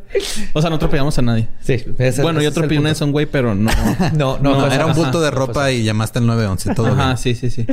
O 0.53 0.61
sea, 0.61 0.70
no 0.70 0.78
atropellamos 0.78 1.17
a 1.17 1.22
nadie. 1.22 1.47
Sí. 1.61 1.84
bueno, 2.22 2.41
yo 2.41 2.49
atropellé 2.49 2.80
una 2.80 2.89
de 2.89 2.95
son 2.95 3.11
güey, 3.11 3.26
pero 3.26 3.55
no. 3.55 3.72
no, 4.15 4.38
no, 4.39 4.59
era 4.68 4.86
un 4.86 4.93
punto 4.93 5.22
de 5.22 5.32
ropa 5.32 5.72
y 5.72 5.84
llamaste 5.84 6.20
al 6.20 6.28
911, 6.28 6.76
todo 6.76 6.88
Ajá, 6.88 7.18
sí, 7.18 7.36
sí, 7.36 7.49
sí. 7.49 7.66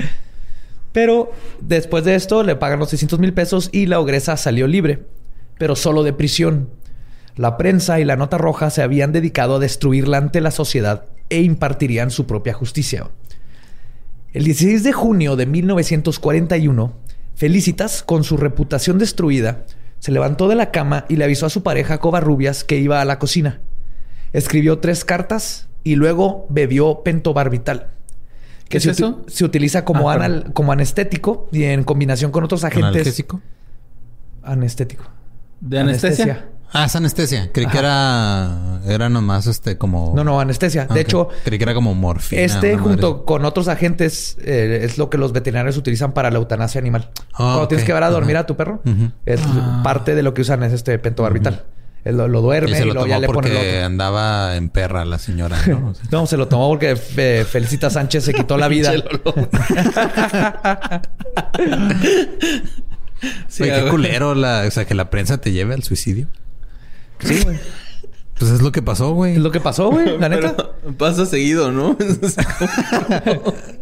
Pero 0.93 1.31
después 1.61 2.05
de 2.05 2.15
esto 2.15 2.43
le 2.43 2.57
pagan 2.57 2.79
los 2.79 2.91
600 2.91 3.19
mil 3.19 3.35
pesos 3.35 3.69
y 3.73 3.87
la 3.87 4.01
ogresa 4.01 4.37
salió 4.37 4.67
libre, 4.67 5.05
pero 5.59 5.77
solo 5.77 6.03
de 6.03 6.13
prisión. 6.13 6.71
La 7.37 7.59
prensa 7.59 8.01
y 8.01 8.05
la 8.05 8.17
nota 8.17 8.39
roja 8.39 8.71
se 8.71 8.83
habían 8.83 9.13
dedicado 9.13 9.57
a 9.57 9.59
destruirla 9.59 10.17
ante 10.17 10.41
la 10.41 10.51
sociedad 10.51 11.05
e 11.29 11.43
impartirían 11.43 12.11
su 12.11 12.27
propia 12.27 12.55
justicia. 12.55 13.11
El 14.33 14.45
16 14.45 14.85
de 14.85 14.93
junio 14.93 15.37
de 15.37 15.47
1941, 15.47 16.95
Felicitas, 17.35 18.03
con 18.03 18.25
su 18.25 18.39
reputación 18.39 18.99
destruida, 18.99 19.67
se 19.99 20.13
levantó 20.13 20.49
de 20.49 20.55
la 20.55 20.71
cama 20.71 21.05
y 21.11 21.17
le 21.17 21.25
avisó 21.25 21.45
a 21.45 21.51
su 21.51 21.63
pareja 21.63 21.99
Covarrubias 21.99 22.65
que 22.65 22.79
iba 22.79 23.03
a 23.03 23.05
la 23.05 23.19
cocina. 23.19 23.61
Escribió 24.33 24.79
tres 24.79 25.05
cartas 25.05 25.69
y 25.87 25.95
luego 25.95 26.47
bebió 26.49 27.05
pentobarbital. 27.05 27.87
Que 28.65 28.71
¿Qué 28.71 28.79
es 28.79 28.87
eso? 28.87 29.25
Se 29.29 29.45
utiliza 29.45 29.85
como, 29.85 30.11
ah, 30.11 30.19
como 30.53 30.73
anestético 30.73 31.49
y 31.53 31.63
en 31.63 31.85
combinación 31.85 32.33
con 32.33 32.43
otros 32.43 32.65
agentes. 32.65 32.91
¿Analgésico? 32.91 33.41
Anestético. 34.43 35.05
¿De 35.61 35.79
anestesia? 35.79 36.47
Ah, 36.73 36.87
es 36.87 36.97
anestesia. 36.97 37.53
Creí 37.53 37.69
que 37.69 37.79
era, 37.79 38.81
era 38.85 39.09
nomás 39.09 39.47
este 39.47 39.79
como. 39.79 40.13
No, 40.17 40.25
no, 40.25 40.41
anestesia. 40.41 40.87
De 40.87 41.03
hecho. 41.03 41.29
Creí 41.45 41.57
que 41.57 41.63
era 41.63 41.75
como 41.75 41.95
morfina. 41.95 42.43
Este, 42.43 42.77
junto 42.77 43.25
con 43.25 43.45
otros 43.45 43.69
agentes, 43.69 44.37
eh, 44.43 44.81
es 44.83 44.99
lo 44.99 45.09
que 45.09 45.19
los 45.19 45.33
veterinarios 45.33 45.77
utilizan 45.77 46.15
para 46.15 46.33
la 46.33 46.39
eutanasia 46.39 46.81
animal. 46.81 47.11
Ah, 47.33 47.37
Cuando 47.37 47.69
tienes 47.69 47.87
que 47.87 47.93
ver 47.93 48.03
a 48.03 48.11
dormir 48.11 48.37
a 48.39 48.45
tu 48.45 48.57
perro, 48.57 48.83
es 49.25 49.41
ah. 49.45 49.83
parte 49.85 50.17
de 50.17 50.25
lo 50.25 50.35
que 50.35 50.43
usan 50.43 50.65
es 50.65 50.73
este 50.73 50.99
pentobarbital. 50.99 51.65
Lo, 52.13 52.29
lo, 52.29 52.41
duerme 52.41 52.71
y, 52.71 52.75
se 52.75 52.85
lo 52.85 52.95
tomó 52.95 53.07
ya 53.07 53.19
le 53.19 53.27
pone 53.27 53.49
porque 53.49 53.83
andaba 53.83 54.57
en 54.57 54.69
perra 54.69 55.05
la 55.05 55.19
señora, 55.19 55.59
¿no? 55.67 55.93
no, 56.11 56.27
se 56.27 56.37
lo 56.37 56.47
tomó 56.49 56.69
porque 56.69 56.97
eh, 57.17 57.45
Felicita 57.49 57.91
Sánchez 57.91 58.25
se 58.25 58.35
quitó 58.35 58.57
la 58.57 58.69
vida. 58.69 58.93
sí, 63.49 63.65
qué 63.65 63.87
culero 63.91 64.35
la, 64.35 64.65
o 64.67 64.71
sea, 64.71 64.85
que 64.85 64.95
la 64.95 65.11
prensa 65.11 65.39
te 65.39 65.53
lleve 65.53 65.75
al 65.75 65.83
suicidio. 65.83 66.29
Sí, 67.21 67.43
güey. 67.43 67.59
Pues 68.39 68.51
es 68.51 68.61
lo 68.61 68.71
que 68.71 68.83
pasó, 68.83 69.13
güey. 69.13 69.33
Es 69.33 69.39
lo 69.39 69.51
que 69.51 69.61
pasó, 69.61 69.91
güey, 69.91 70.19
la 70.19 70.29
neta. 70.29 70.55
pasa 70.99 71.25
seguido, 71.25 71.73
¿no? 71.73 71.97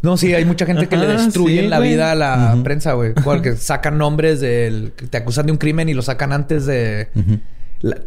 no, 0.03 0.17
sí, 0.17 0.33
hay 0.33 0.45
mucha 0.45 0.65
gente 0.65 0.89
que 0.89 0.97
le 0.97 1.09
destruye 1.09 1.63
la 1.69 1.81
vida 1.81 2.13
a 2.13 2.15
la 2.15 2.57
prensa, 2.63 2.93
güey. 2.93 3.15
Porque 3.15 3.57
sacan 3.57 3.99
nombres 3.99 4.41
del... 4.41 4.93
Te 5.11 5.17
acusan 5.19 5.47
de 5.47 5.53
un 5.53 5.59
crimen 5.59 5.89
y 5.89 5.95
lo 5.95 6.03
sacan 6.03 6.33
antes 6.33 6.67
de... 6.67 7.09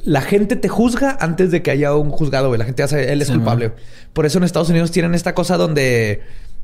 La, 0.04 0.22
gente 0.22 0.56
te 0.56 0.70
juzga 0.70 1.18
antes 1.20 1.52
de 1.52 1.62
que 1.62 1.70
haya 1.70 1.94
un 1.94 2.10
juzgado, 2.10 2.48
güey. 2.48 2.58
La 2.58 2.66
gente 2.66 2.82
hace... 2.82 3.12
Él 3.14 3.22
es 3.22 3.30
culpable. 3.30 3.74
Por 4.14 4.26
eso 4.26 4.40
en 4.40 4.44
Estados 4.44 4.70
Unidos 4.70 4.92
tienen 4.92 5.14
esta 5.14 5.36
cosa 5.36 5.58
donde 5.58 6.22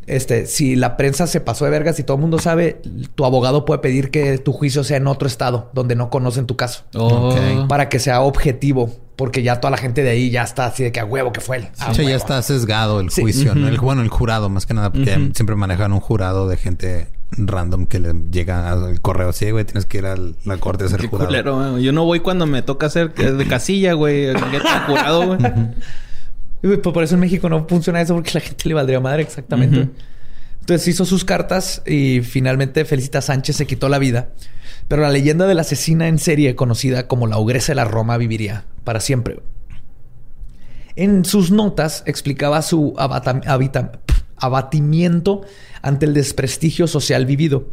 este, 0.07 0.47
si 0.47 0.75
la 0.75 0.97
prensa 0.97 1.27
se 1.27 1.39
pasó 1.39 1.65
de 1.65 1.71
vergas 1.71 1.99
y 1.99 2.03
todo 2.03 2.15
el 2.15 2.21
mundo 2.21 2.39
sabe, 2.39 2.81
tu 3.15 3.25
abogado 3.25 3.65
puede 3.65 3.79
pedir 3.79 4.09
que 4.09 4.37
tu 4.39 4.51
juicio 4.51 4.83
sea 4.83 4.97
en 4.97 5.07
otro 5.07 5.27
estado 5.27 5.69
donde 5.73 5.95
no 5.95 6.09
conocen 6.09 6.47
tu 6.47 6.55
caso. 6.57 6.85
Para 7.67 7.89
que 7.89 7.99
sea 7.99 8.21
objetivo. 8.21 8.91
Porque 9.15 9.43
ya 9.43 9.61
toda 9.61 9.69
la 9.69 9.77
gente 9.77 10.01
de 10.01 10.09
ahí 10.09 10.31
ya 10.31 10.41
está 10.41 10.65
así 10.65 10.81
de 10.83 10.91
que 10.91 10.99
a 10.99 11.05
huevo 11.05 11.31
que 11.31 11.39
fue 11.39 11.57
él. 11.57 11.67
Sí, 11.93 12.03
ya 12.03 12.15
está 12.15 12.41
sesgado 12.41 12.99
el 12.99 13.11
juicio, 13.11 13.53
¿no? 13.53 13.67
el, 13.67 13.77
bueno, 13.77 14.01
el 14.01 14.09
jurado 14.09 14.49
más 14.49 14.65
que 14.65 14.73
nada, 14.73 14.91
porque 14.91 15.29
siempre 15.35 15.55
manejan 15.55 15.93
un 15.93 15.99
jurado 15.99 16.47
de 16.47 16.57
gente 16.57 17.09
random 17.37 17.85
que 17.85 17.99
le 17.99 18.13
llega 18.31 18.71
al 18.71 19.01
correo 19.01 19.29
así, 19.29 19.51
güey, 19.51 19.65
tienes 19.65 19.85
que 19.85 19.99
ir 19.99 20.05
a 20.05 20.15
la 20.45 20.57
corte 20.57 20.85
a 20.85 20.87
ser 20.87 21.05
jurado. 21.07 21.79
Yo 21.79 21.91
no 21.91 22.05
voy 22.05 22.19
cuando 22.19 22.45
me 22.45 22.61
toca 22.61 22.87
hacer 22.87 23.13
de 23.13 23.47
casilla, 23.47 23.93
güey, 23.93 24.33
jurado, 24.87 25.27
güey. 25.27 25.39
Pues, 26.61 26.79
por 26.79 27.03
eso 27.03 27.15
en 27.15 27.19
México 27.19 27.49
no 27.49 27.67
funciona 27.67 27.99
eso 27.99 28.13
porque 28.13 28.31
la 28.33 28.39
gente 28.39 28.69
le 28.69 28.73
valdría 28.73 28.99
madre 28.99 29.23
exactamente. 29.23 29.89
Entonces 30.61 30.87
hizo 30.87 31.03
sus 31.03 31.25
cartas 31.25 31.81
y 31.85 32.21
finalmente 32.21 32.85
Felicita 32.85 33.21
Sánchez 33.21 33.57
se 33.57 33.67
quitó 33.67 33.89
la 33.89 33.99
vida. 33.99 34.29
Pero 34.87 35.01
la 35.01 35.09
leyenda 35.09 35.45
de 35.45 35.55
la 35.55 35.61
asesina 35.61 36.07
en 36.07 36.19
serie, 36.19 36.55
conocida 36.55 37.07
como 37.07 37.27
la 37.27 37.37
ogresa 37.37 37.73
de 37.73 37.75
la 37.75 37.85
Roma, 37.85 38.17
viviría 38.17 38.65
para 38.83 39.01
siempre. 39.01 39.41
En 40.95 41.25
sus 41.25 41.51
notas 41.51 42.03
explicaba 42.05 42.61
su 42.61 42.93
abatimiento 44.37 45.41
ante 45.81 46.05
el 46.05 46.13
desprestigio 46.13 46.87
social 46.87 47.25
vivido, 47.25 47.67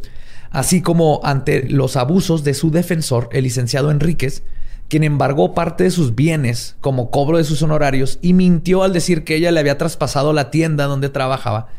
así 0.49 0.81
como 0.81 1.21
ante 1.23 1.67
los 1.69 1.95
abusos 1.95 2.43
de 2.43 2.53
su 2.53 2.71
defensor, 2.71 3.29
el 3.31 3.43
licenciado 3.43 3.91
Enríquez, 3.91 4.43
quien 4.89 5.03
embargó 5.03 5.53
parte 5.53 5.85
de 5.85 5.91
sus 5.91 6.15
bienes 6.15 6.75
como 6.81 7.11
cobro 7.11 7.37
de 7.37 7.45
sus 7.45 7.61
honorarios 7.61 8.19
y 8.21 8.33
mintió 8.33 8.83
al 8.83 8.91
decir 8.91 9.23
que 9.23 9.35
ella 9.35 9.51
le 9.51 9.59
había 9.61 9.77
traspasado 9.77 10.33
la 10.33 10.51
tienda 10.51 10.85
donde 10.85 11.09
trabajaba 11.09 11.69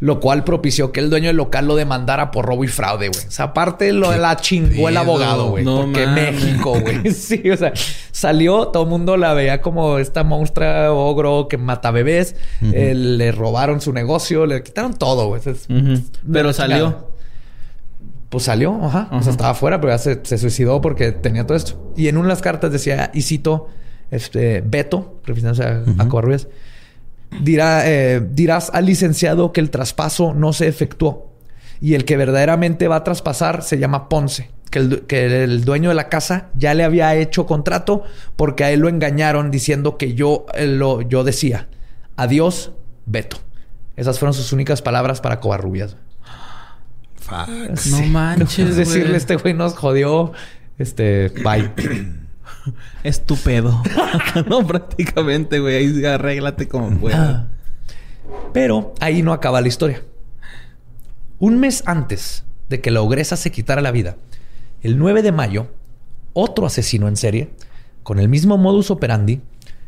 lo 0.00 0.20
cual 0.20 0.44
propició 0.44 0.92
que 0.92 1.00
el 1.00 1.10
dueño 1.10 1.28
del 1.28 1.36
local 1.36 1.66
lo 1.66 1.76
demandara 1.76 2.30
por 2.30 2.44
robo 2.46 2.64
y 2.64 2.68
fraude, 2.68 3.08
güey. 3.08 3.26
O 3.26 3.30
sea, 3.30 3.46
aparte 3.46 3.92
lo 3.92 4.10
de 4.10 4.18
la 4.18 4.36
chingó 4.36 4.88
el 4.88 4.96
abogado, 4.96 5.50
güey. 5.50 5.64
No 5.64 5.82
porque 5.82 6.06
México, 6.06 6.78
güey. 6.80 7.10
sí, 7.12 7.50
o 7.50 7.56
sea, 7.56 7.72
salió, 8.10 8.68
todo 8.68 8.84
el 8.84 8.88
mundo 8.88 9.16
la 9.16 9.34
veía 9.34 9.60
como 9.62 9.98
esta 9.98 10.24
monstrua 10.24 10.92
ogro 10.92 11.48
que 11.48 11.56
mata 11.56 11.90
bebés. 11.90 12.36
Eh, 12.62 12.94
le 12.94 13.32
robaron 13.32 13.80
su 13.80 13.92
negocio, 13.92 14.46
le 14.46 14.62
quitaron 14.62 14.94
todo, 14.94 15.28
güey. 15.28 15.42
Pero 16.30 16.52
salió. 16.52 17.16
Pues 18.28 18.44
salió, 18.44 18.84
ajá. 18.84 19.08
O 19.12 19.22
sea, 19.22 19.30
estaba 19.30 19.50
afuera, 19.50 19.80
pero 19.80 19.92
ya 19.92 19.98
se, 19.98 20.38
suicidó 20.38 20.80
porque 20.80 21.12
tenía 21.12 21.46
todo 21.46 21.56
esto. 21.56 21.92
Y 21.96 22.08
en 22.08 22.16
una 22.16 22.26
de 22.26 22.30
las 22.30 22.42
cartas 22.42 22.72
decía, 22.72 23.10
y 23.14 23.22
cito, 23.22 23.68
este, 24.10 24.62
Beto, 24.62 25.20
refiriéndose 25.24 25.62
a, 25.62 25.84
a 25.98 26.08
Covarrubias, 26.08 26.48
dirá, 27.40 27.88
eh, 27.88 28.20
dirás 28.30 28.70
al 28.72 28.86
licenciado 28.86 29.52
que 29.52 29.60
el 29.60 29.70
traspaso 29.70 30.34
no 30.34 30.52
se 30.52 30.68
efectuó 30.68 31.32
y 31.80 31.94
el 31.94 32.04
que 32.04 32.16
verdaderamente 32.16 32.88
va 32.88 32.96
a 32.96 33.04
traspasar 33.04 33.62
se 33.62 33.78
llama 33.78 34.08
Ponce. 34.08 34.50
Que 34.70 34.80
el, 34.80 35.02
que 35.02 35.44
el, 35.44 35.64
dueño 35.64 35.90
de 35.90 35.94
la 35.94 36.08
casa 36.08 36.50
ya 36.54 36.74
le 36.74 36.82
había 36.82 37.14
hecho 37.14 37.46
contrato 37.46 38.02
porque 38.34 38.64
a 38.64 38.72
él 38.72 38.80
lo 38.80 38.88
engañaron 38.88 39.50
diciendo 39.52 39.96
que 39.96 40.14
yo, 40.14 40.46
eh, 40.54 40.66
lo, 40.66 41.02
yo 41.02 41.22
decía, 41.22 41.68
adiós, 42.16 42.72
Beto. 43.06 43.38
Esas 43.94 44.18
fueron 44.18 44.34
sus 44.34 44.52
únicas 44.52 44.82
palabras 44.82 45.20
para 45.20 45.40
Covarrubias. 45.40 45.96
No 47.90 48.02
manches. 48.08 48.70
Es 48.70 48.76
decirle, 48.76 49.16
este 49.16 49.36
güey 49.36 49.54
nos 49.54 49.74
jodió. 49.74 50.32
Este, 50.78 51.32
bye. 51.42 51.70
Estúpido. 53.02 53.82
no, 54.48 54.66
prácticamente, 54.66 55.58
güey. 55.58 55.76
Ahí 55.76 56.04
arréglate 56.04 56.68
como 56.68 56.98
puedas. 56.98 57.44
Pero 58.52 58.94
ahí 59.00 59.22
no 59.22 59.32
acaba 59.32 59.60
la 59.60 59.68
historia. 59.68 60.02
Un 61.38 61.58
mes 61.58 61.82
antes 61.86 62.44
de 62.68 62.80
que 62.80 62.90
la 62.90 63.02
ogresa 63.02 63.36
se 63.36 63.52
quitara 63.52 63.82
la 63.82 63.92
vida, 63.92 64.16
el 64.82 64.98
9 64.98 65.22
de 65.22 65.32
mayo, 65.32 65.68
otro 66.32 66.66
asesino 66.66 67.08
en 67.08 67.16
serie, 67.16 67.50
con 68.02 68.18
el 68.18 68.28
mismo 68.28 68.56
modus 68.56 68.90
operandi, 68.90 69.40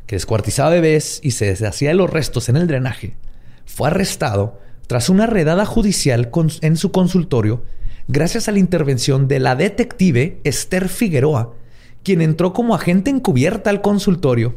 que 0.06 0.16
descuartizaba 0.16 0.70
bebés 0.70 1.20
y 1.22 1.32
se 1.32 1.46
deshacía 1.46 1.90
de 1.90 1.94
los 1.94 2.10
restos 2.10 2.48
en 2.48 2.56
el 2.56 2.66
drenaje, 2.66 3.16
fue 3.64 3.88
arrestado 3.88 4.60
tras 4.86 5.08
una 5.10 5.26
redada 5.26 5.66
judicial 5.66 6.30
en 6.62 6.76
su 6.76 6.90
consultorio 6.92 7.62
gracias 8.08 8.48
a 8.48 8.52
la 8.52 8.58
intervención 8.58 9.28
de 9.28 9.38
la 9.38 9.54
detective 9.54 10.40
Esther 10.44 10.88
Figueroa, 10.88 11.52
quien 12.02 12.22
entró 12.22 12.52
como 12.52 12.74
agente 12.74 13.10
encubierta 13.10 13.70
al 13.70 13.80
consultorio 13.80 14.56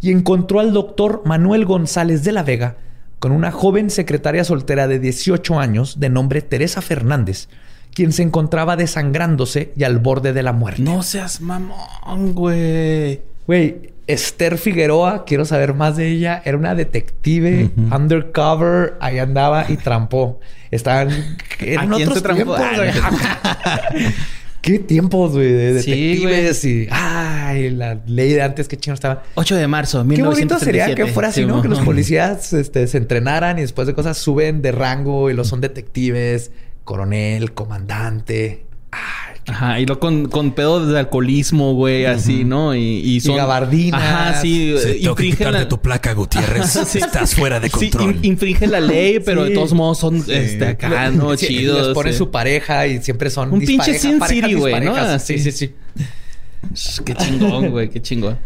y 0.00 0.10
encontró 0.10 0.60
al 0.60 0.72
doctor 0.72 1.22
Manuel 1.24 1.64
González 1.64 2.24
de 2.24 2.32
la 2.32 2.42
Vega 2.42 2.76
con 3.18 3.30
una 3.30 3.52
joven 3.52 3.88
secretaria 3.88 4.42
soltera 4.42 4.88
de 4.88 4.98
18 4.98 5.60
años 5.60 6.00
de 6.00 6.10
nombre 6.10 6.42
Teresa 6.42 6.82
Fernández, 6.82 7.48
quien 7.94 8.12
se 8.12 8.24
encontraba 8.24 8.74
desangrándose 8.76 9.72
y 9.76 9.84
al 9.84 10.00
borde 10.00 10.32
de 10.32 10.42
la 10.42 10.52
muerte. 10.52 10.82
No 10.82 11.04
seas 11.04 11.40
mamón, 11.40 12.34
güey. 12.34 13.20
Güey, 13.46 13.92
Esther 14.08 14.58
Figueroa, 14.58 15.24
quiero 15.24 15.44
saber 15.44 15.74
más 15.74 15.96
de 15.96 16.08
ella. 16.08 16.42
Era 16.44 16.58
una 16.58 16.74
detective 16.74 17.70
undercover. 17.76 18.94
Ahí 19.00 19.18
andaba 19.18 19.66
y 19.68 19.76
trampó. 19.76 20.40
Estaban 20.72 21.10
en 21.60 21.92
otros. 21.92 22.22
Qué 24.62 24.78
tiempos, 24.78 25.32
güey, 25.32 25.50
de 25.52 25.74
detectives 25.74 26.64
y... 26.64 26.86
Ay, 26.90 27.70
la 27.70 28.00
ley 28.06 28.32
de 28.32 28.42
antes, 28.42 28.68
qué 28.68 28.76
chino 28.76 28.94
estaba. 28.94 29.24
8 29.34 29.56
de 29.56 29.66
marzo, 29.66 30.04
1937. 30.04 30.14
Qué 30.14 30.22
bonito 30.22 30.64
sería 30.64 30.94
que 30.94 31.12
fuera 31.12 31.30
así, 31.30 31.44
¿no? 31.44 31.60
Que 31.60 31.68
los 31.68 31.80
policías 31.80 32.52
este, 32.52 32.86
se 32.86 32.96
entrenaran 32.98 33.58
y 33.58 33.62
después 33.62 33.88
de 33.88 33.94
cosas 33.94 34.18
suben 34.18 34.62
de 34.62 34.70
rango 34.70 35.30
y 35.30 35.34
los 35.34 35.48
son 35.48 35.60
detectives, 35.60 36.52
coronel, 36.84 37.54
comandante. 37.54 38.64
Ajá, 39.46 39.80
y 39.80 39.86
lo 39.86 39.98
con, 39.98 40.28
con 40.28 40.52
pedo 40.52 40.86
de 40.86 40.98
alcoholismo, 40.98 41.74
güey, 41.74 42.06
así, 42.06 42.44
¿no? 42.44 42.76
Y, 42.76 42.80
y 42.80 43.20
son. 43.20 43.34
Y 43.34 43.36
gabardinas. 43.38 44.00
Ajá, 44.00 44.40
sí. 44.40 44.74
sí 44.78 45.00
tengo 45.02 45.16
que 45.16 45.50
la... 45.50 45.68
tu 45.68 45.80
placa, 45.80 46.12
Gutiérrez. 46.12 46.76
Estás 46.94 47.34
fuera 47.34 47.58
de 47.58 47.68
control. 47.68 48.18
Sí, 48.20 48.28
infringe 48.28 48.66
la 48.68 48.80
ley, 48.80 49.18
pero 49.18 49.44
de 49.44 49.50
todos 49.50 49.72
modos 49.72 49.98
son 49.98 50.24
este, 50.28 50.66
acá, 50.66 51.10
¿no? 51.10 51.34
Chidos. 51.34 51.88
Les 51.88 51.94
pone 51.94 52.12
su 52.12 52.30
pareja 52.30 52.86
y 52.86 53.02
siempre 53.02 53.30
son. 53.30 53.52
Un 53.52 53.60
pinche 53.60 53.98
Sin 53.98 54.20
City, 54.22 54.54
güey, 54.54 54.80
¿no? 54.80 55.18
Sí, 55.18 55.38
sí, 55.38 55.50
sí. 55.50 55.72
Qué 57.04 57.14
chingón, 57.14 57.70
güey, 57.70 57.90
qué 57.90 58.00
chingón. 58.00 58.38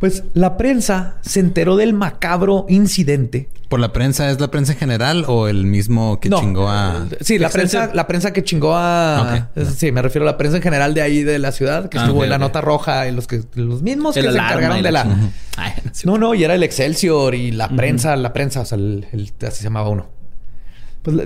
Pues 0.00 0.24
la 0.34 0.58
prensa 0.58 1.16
se 1.22 1.40
enteró 1.40 1.76
del 1.76 1.94
macabro 1.94 2.66
incidente. 2.68 3.48
¿Por 3.68 3.80
la 3.80 3.92
prensa 3.92 4.30
es 4.30 4.38
la 4.38 4.50
prensa 4.50 4.72
en 4.72 4.78
general 4.78 5.24
o 5.26 5.48
el 5.48 5.64
mismo 5.64 6.20
que 6.20 6.28
chingó 6.28 6.68
a.? 6.68 7.06
Sí, 7.20 7.38
la 7.38 7.48
prensa, 7.48 7.90
la 7.94 8.06
prensa 8.06 8.32
que 8.32 8.44
chingó 8.44 8.74
a. 8.76 9.48
Sí, 9.76 9.92
me 9.92 10.02
refiero 10.02 10.28
a 10.28 10.30
la 10.30 10.36
prensa 10.36 10.58
en 10.58 10.62
general 10.62 10.92
de 10.92 11.00
ahí 11.00 11.22
de 11.24 11.38
la 11.38 11.50
ciudad, 11.50 11.88
que 11.88 11.98
ah, 11.98 12.04
estuvo 12.04 12.24
en 12.24 12.30
la 12.30 12.38
nota 12.38 12.60
roja 12.60 13.08
y 13.08 13.12
los 13.12 13.26
que 13.26 13.42
los 13.54 13.82
mismos 13.82 14.14
que 14.14 14.22
se 14.22 14.28
encargaron 14.28 14.82
de 14.82 14.92
la. 14.92 15.04
no, 16.04 16.18
no, 16.18 16.34
y 16.34 16.44
era 16.44 16.54
el 16.54 16.62
Excelsior 16.62 17.34
y 17.34 17.50
la 17.52 17.68
prensa, 17.68 18.14
la 18.16 18.32
prensa, 18.32 18.60
o 18.60 18.64
sea, 18.66 18.76
el, 18.76 19.06
así 19.42 19.58
se 19.58 19.64
llamaba 19.64 19.88
uno. 19.88 20.08
Pues 21.02 21.16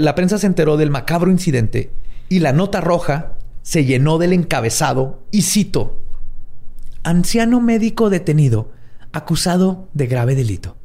la 0.00 0.14
prensa 0.14 0.36
se 0.36 0.46
enteró 0.46 0.76
del 0.76 0.90
macabro 0.90 1.30
incidente 1.30 1.90
y 2.28 2.40
la 2.40 2.52
nota 2.52 2.80
roja 2.80 3.32
se 3.62 3.84
llenó 3.84 4.18
del 4.18 4.34
encabezado 4.34 5.22
y 5.30 5.42
cito 5.42 5.98
anciano 7.08 7.60
médico 7.60 8.10
detenido, 8.10 8.70
acusado 9.12 9.88
de 9.94 10.06
grave 10.06 10.34
delito. 10.34 10.76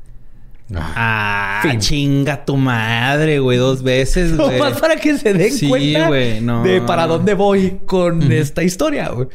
Ah, 0.73 1.61
chinga 1.79 2.45
tu 2.45 2.55
madre, 2.55 3.39
güey, 3.39 3.57
dos 3.57 3.83
veces, 3.83 4.37
güey. 4.37 4.57
más 4.57 4.79
para 4.79 4.95
que 4.95 5.17
se 5.17 5.33
den 5.33 5.69
cuenta 5.69 6.09
de 6.09 6.81
para 6.87 7.05
dónde 7.07 7.33
voy 7.33 7.81
con 7.85 8.31
esta 8.31 8.63
historia, 8.63 9.09
güey. 9.09 9.27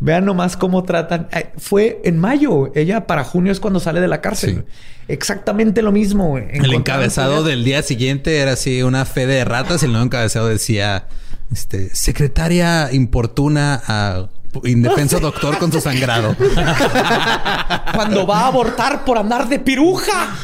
Vean 0.00 0.24
nomás 0.24 0.56
cómo 0.56 0.82
tratan. 0.82 1.28
Fue 1.58 2.00
en 2.02 2.18
mayo. 2.18 2.72
Ella 2.74 3.06
para 3.06 3.22
junio 3.22 3.52
es 3.52 3.60
cuando 3.60 3.78
sale 3.78 4.00
de 4.00 4.08
la 4.08 4.20
cárcel. 4.20 4.64
Exactamente 5.06 5.80
lo 5.80 5.92
mismo. 5.92 6.30
Güey. 6.30 6.46
El 6.50 6.74
encabezado 6.74 7.44
del 7.44 7.62
día 7.62 7.84
siguiente 7.84 8.38
era 8.38 8.54
así 8.54 8.82
una 8.82 9.04
fe 9.04 9.26
de 9.26 9.44
ratas 9.44 9.82
y 9.82 9.86
el 9.86 9.92
nuevo 9.92 10.06
encabezado 10.06 10.48
decía, 10.48 11.06
este, 11.52 11.94
secretaria 11.94 12.92
importuna 12.92 13.80
a 13.86 14.28
indefenso 14.64 15.20
doctor 15.20 15.58
con 15.58 15.72
su 15.72 15.80
sangrado. 15.80 16.36
Cuando 17.94 18.26
va 18.26 18.40
a 18.40 18.46
abortar 18.48 19.04
por 19.04 19.18
andar 19.18 19.48
de 19.48 19.58
piruja. 19.58 20.34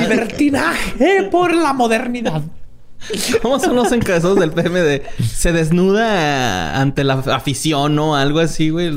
Libertinaje 0.00 1.28
por 1.30 1.54
la 1.54 1.72
modernidad. 1.72 2.42
¿Cómo 3.42 3.58
son 3.58 3.76
los 3.76 3.92
encabezados 3.92 4.38
del 4.38 4.52
PMD? 4.52 5.02
Se 5.22 5.52
desnuda 5.52 6.80
ante 6.80 7.04
la 7.04 7.14
afición 7.14 7.98
o 7.98 8.16
algo 8.16 8.40
así, 8.40 8.70
güey. 8.70 8.90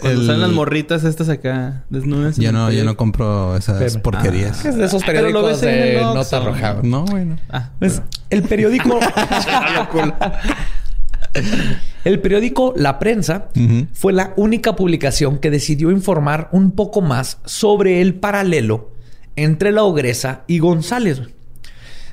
Cuando 0.00 0.24
salen 0.24 0.40
las 0.40 0.50
morritas 0.50 1.04
estas 1.04 1.28
acá 1.28 1.84
desnudas. 1.90 2.36
Yo 2.36 2.52
no, 2.52 2.72
yo 2.72 2.84
no 2.84 2.96
compro 2.96 3.56
esas 3.56 3.98
porquerías. 3.98 4.64
es 4.64 4.76
de 4.76 4.86
esos 4.86 5.02
ah, 5.02 5.06
periódicos 5.06 5.60
de 5.60 6.00
nota 6.02 6.40
roja. 6.40 6.78
No, 6.82 7.04
güey, 7.04 7.26
no. 7.26 7.36
Ah, 7.50 7.68
pues, 7.78 8.02
el 8.30 8.42
periódico... 8.42 8.98
El 12.04 12.20
periódico 12.20 12.72
La 12.76 12.98
Prensa 12.98 13.48
fue 13.92 14.12
la 14.12 14.32
única 14.36 14.74
publicación 14.74 15.38
que 15.38 15.50
decidió 15.50 15.90
informar 15.90 16.48
un 16.52 16.72
poco 16.72 17.00
más 17.00 17.38
sobre 17.44 18.00
el 18.00 18.14
paralelo 18.14 18.92
entre 19.36 19.70
la 19.70 19.84
ogresa 19.84 20.44
y 20.46 20.58
González, 20.58 21.20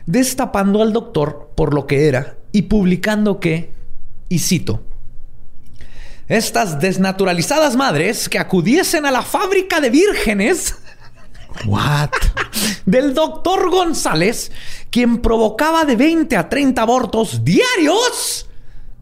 destapando 0.05 0.81
al 0.81 0.93
doctor 0.93 1.51
por 1.55 1.73
lo 1.73 1.87
que 1.87 2.07
era 2.07 2.37
y 2.51 2.63
publicando 2.63 3.39
que, 3.39 3.71
y 4.29 4.39
cito, 4.39 4.83
estas 6.27 6.79
desnaturalizadas 6.79 7.77
madres 7.77 8.27
que 8.27 8.39
acudiesen 8.39 9.05
a 9.05 9.11
la 9.11 9.21
fábrica 9.21 9.79
de 9.79 9.89
vírgenes 9.89 10.75
What? 11.65 12.09
del 12.85 13.13
doctor 13.13 13.69
González, 13.69 14.51
quien 14.89 15.21
provocaba 15.21 15.85
de 15.85 15.95
20 15.95 16.35
a 16.35 16.49
30 16.49 16.81
abortos 16.81 17.43
diarios 17.43 18.47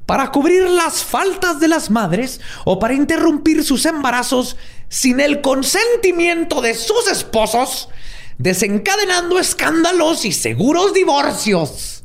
para 0.06 0.32
cubrir 0.32 0.70
las 0.70 1.04
faltas 1.04 1.60
de 1.60 1.68
las 1.68 1.90
madres 1.90 2.40
o 2.64 2.80
para 2.80 2.94
interrumpir 2.94 3.64
sus 3.64 3.86
embarazos 3.86 4.58
sin 4.88 5.20
el 5.20 5.42
consentimiento 5.42 6.62
de 6.62 6.76
sus 6.76 7.10
esposos, 7.12 7.90
desencadenando 8.38 9.40
escándalos 9.40 10.26
y 10.26 10.32
seguros 10.32 10.94
divorcios. 10.94 12.04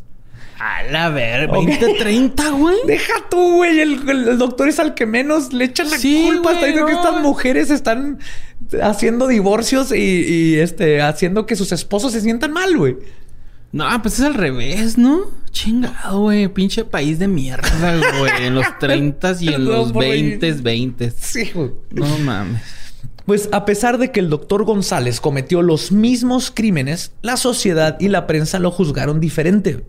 A 0.59 0.83
la 0.83 1.09
ver, 1.09 1.51
20, 1.51 1.95
30, 1.99 2.51
güey. 2.51 2.77
Deja 2.87 3.15
tú, 3.31 3.57
güey. 3.57 3.81
El, 3.81 4.37
doctor 4.37 4.69
es 4.69 4.79
al 4.79 4.95
que 4.95 5.07
menos 5.07 5.55
le 5.55 5.65
echan 5.65 5.89
la 5.89 5.97
culpa. 5.97 6.53
Está 6.53 6.67
diciendo 6.67 6.87
que 6.87 6.93
estas 6.93 7.23
mujeres 7.23 7.71
están 7.71 8.19
haciendo 8.83 9.27
divorcios 9.27 9.91
y, 9.91 9.97
y, 9.97 10.59
este, 10.59 11.01
haciendo 11.01 11.47
que 11.47 11.57
sus 11.57 11.73
esposos 11.73 12.13
se 12.13 12.21
sientan 12.21 12.53
mal, 12.53 12.77
güey. 12.77 12.99
No, 13.73 13.87
pues 14.03 14.19
es 14.19 14.25
al 14.27 14.35
revés, 14.35 14.99
¿no? 14.99 15.31
Chingado, 15.53 16.21
güey. 16.21 16.49
Pinche 16.49 16.85
país 16.85 17.19
de 17.19 17.29
mierda, 17.29 17.69
güey. 18.19 18.47
En 18.47 18.55
los 18.55 18.67
30 18.79 19.37
y 19.41 19.49
en 19.49 19.65
los 19.65 19.93
20, 19.93 20.53
20. 20.53 21.11
Sí, 21.11 21.51
güey. 21.55 21.71
No 21.91 22.19
mames. 22.19 22.63
Pues 23.27 23.49
a 23.53 23.65
pesar 23.65 23.99
de 23.99 24.11
que 24.11 24.21
el 24.21 24.29
doctor 24.29 24.65
González 24.65 25.21
cometió 25.21 25.63
los 25.63 25.93
mismos 25.93 26.51
crímenes, 26.51 27.13
la 27.23 27.37
sociedad 27.37 27.97
y 28.01 28.09
la 28.09 28.27
prensa 28.27 28.59
lo 28.59 28.71
juzgaron 28.71 29.21
diferente. 29.21 29.85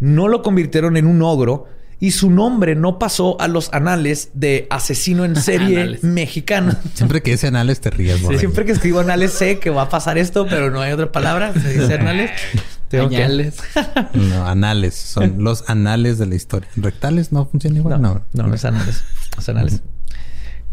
No 0.00 0.28
lo 0.28 0.42
convirtieron 0.42 0.96
en 0.96 1.06
un 1.06 1.22
ogro 1.22 1.66
y 2.00 2.10
su 2.10 2.30
nombre 2.30 2.74
no 2.74 2.98
pasó 2.98 3.40
a 3.40 3.48
los 3.48 3.72
anales 3.72 4.30
de 4.34 4.66
asesino 4.70 5.24
en 5.24 5.36
serie 5.40 5.98
mexicano. 6.02 6.74
Siempre 6.94 7.22
que 7.22 7.32
dice 7.32 7.46
anales 7.46 7.80
te 7.80 7.90
ríes, 7.90 8.18
sí, 8.18 8.38
Siempre 8.38 8.64
que 8.64 8.72
escribo 8.72 9.00
anales 9.00 9.32
sé 9.32 9.58
que 9.58 9.70
va 9.70 9.82
a 9.82 9.88
pasar 9.88 10.18
esto, 10.18 10.46
pero 10.48 10.70
no 10.70 10.80
hay 10.80 10.92
otra 10.92 11.12
palabra. 11.12 11.52
Se 11.54 11.72
dice 11.72 11.94
anales. 11.94 12.30
Anales. 12.92 13.56
No, 14.14 14.46
anales. 14.46 14.94
Son 14.94 15.36
los 15.44 15.68
anales 15.68 16.18
de 16.18 16.26
la 16.26 16.34
historia. 16.34 16.68
¿Rectales 16.76 17.32
no 17.32 17.46
funciona 17.46 17.76
igual? 17.76 18.00
No, 18.00 18.22
no, 18.32 18.46
no, 18.46 18.54
es 18.54 18.64
anales. 18.64 19.04
Es 19.38 19.48
anales. 19.48 19.82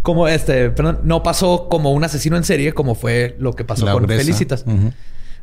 Como 0.01 0.27
este, 0.27 0.69
perdón, 0.69 0.99
no 1.03 1.23
pasó 1.23 1.69
como 1.69 1.93
un 1.93 2.03
asesino 2.03 2.35
en 2.35 2.43
serie, 2.43 2.73
como 2.73 2.93
fue 2.93 3.35
lo 3.39 3.53
que 3.53 3.63
pasó 3.63 3.85
con 3.91 4.07
Felicitas. 4.07 4.65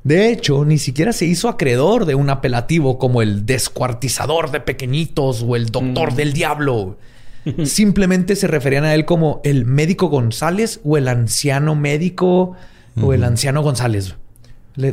De 0.03 0.31
hecho, 0.31 0.65
ni 0.65 0.79
siquiera 0.79 1.13
se 1.13 1.27
hizo 1.27 1.49
acreedor 1.49 2.07
de 2.07 2.15
un 2.15 2.31
apelativo 2.31 2.99
como 2.99 3.21
el 3.21 3.45
descuartizador 3.45 4.51
de 4.51 4.61
pequeñitos 4.61 5.45
o 5.47 5.57
el 5.57 5.67
doctor 5.67 6.13
mm. 6.13 6.17
del 6.17 6.33
diablo. 6.33 6.99
Simplemente 7.65 8.37
se 8.37 8.47
referían 8.47 8.85
a 8.85 8.95
él 8.95 9.05
como 9.05 9.41
el 9.45 9.65
médico 9.65 10.09
González 10.09 10.81
o 10.85 10.97
el 10.97 11.09
anciano 11.09 11.75
médico 11.75 12.55
o 13.01 13.15
el 13.15 13.25
anciano 13.25 13.63
González. 13.63 14.15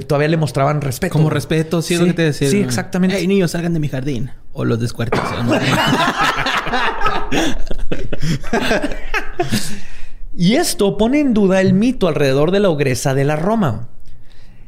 Todavía 0.05 0.27
le 0.27 0.37
mostraban 0.37 0.81
respeto. 0.81 1.13
Como 1.13 1.29
respeto, 1.29 1.81
sí, 1.81 1.93
es 1.95 1.99
lo 1.99 2.05
que 2.07 2.13
te 2.13 2.21
decía. 2.23 2.49
Sí, 2.49 2.59
exactamente. 2.59 3.17
Hey, 3.17 3.27
niños, 3.27 3.51
salgan 3.51 3.73
de 3.73 3.79
mi 3.79 3.87
jardín. 3.89 4.31
O 4.53 4.65
los 4.65 4.79
descuartizan. 4.79 5.47
y 10.35 10.55
esto 10.55 10.97
pone 10.97 11.19
en 11.19 11.33
duda 11.33 11.61
el 11.61 11.73
mito 11.73 12.07
alrededor 12.07 12.51
de 12.51 12.59
la 12.59 12.69
ogresa 12.69 13.13
de 13.13 13.23
la 13.23 13.35
Roma. 13.35 13.89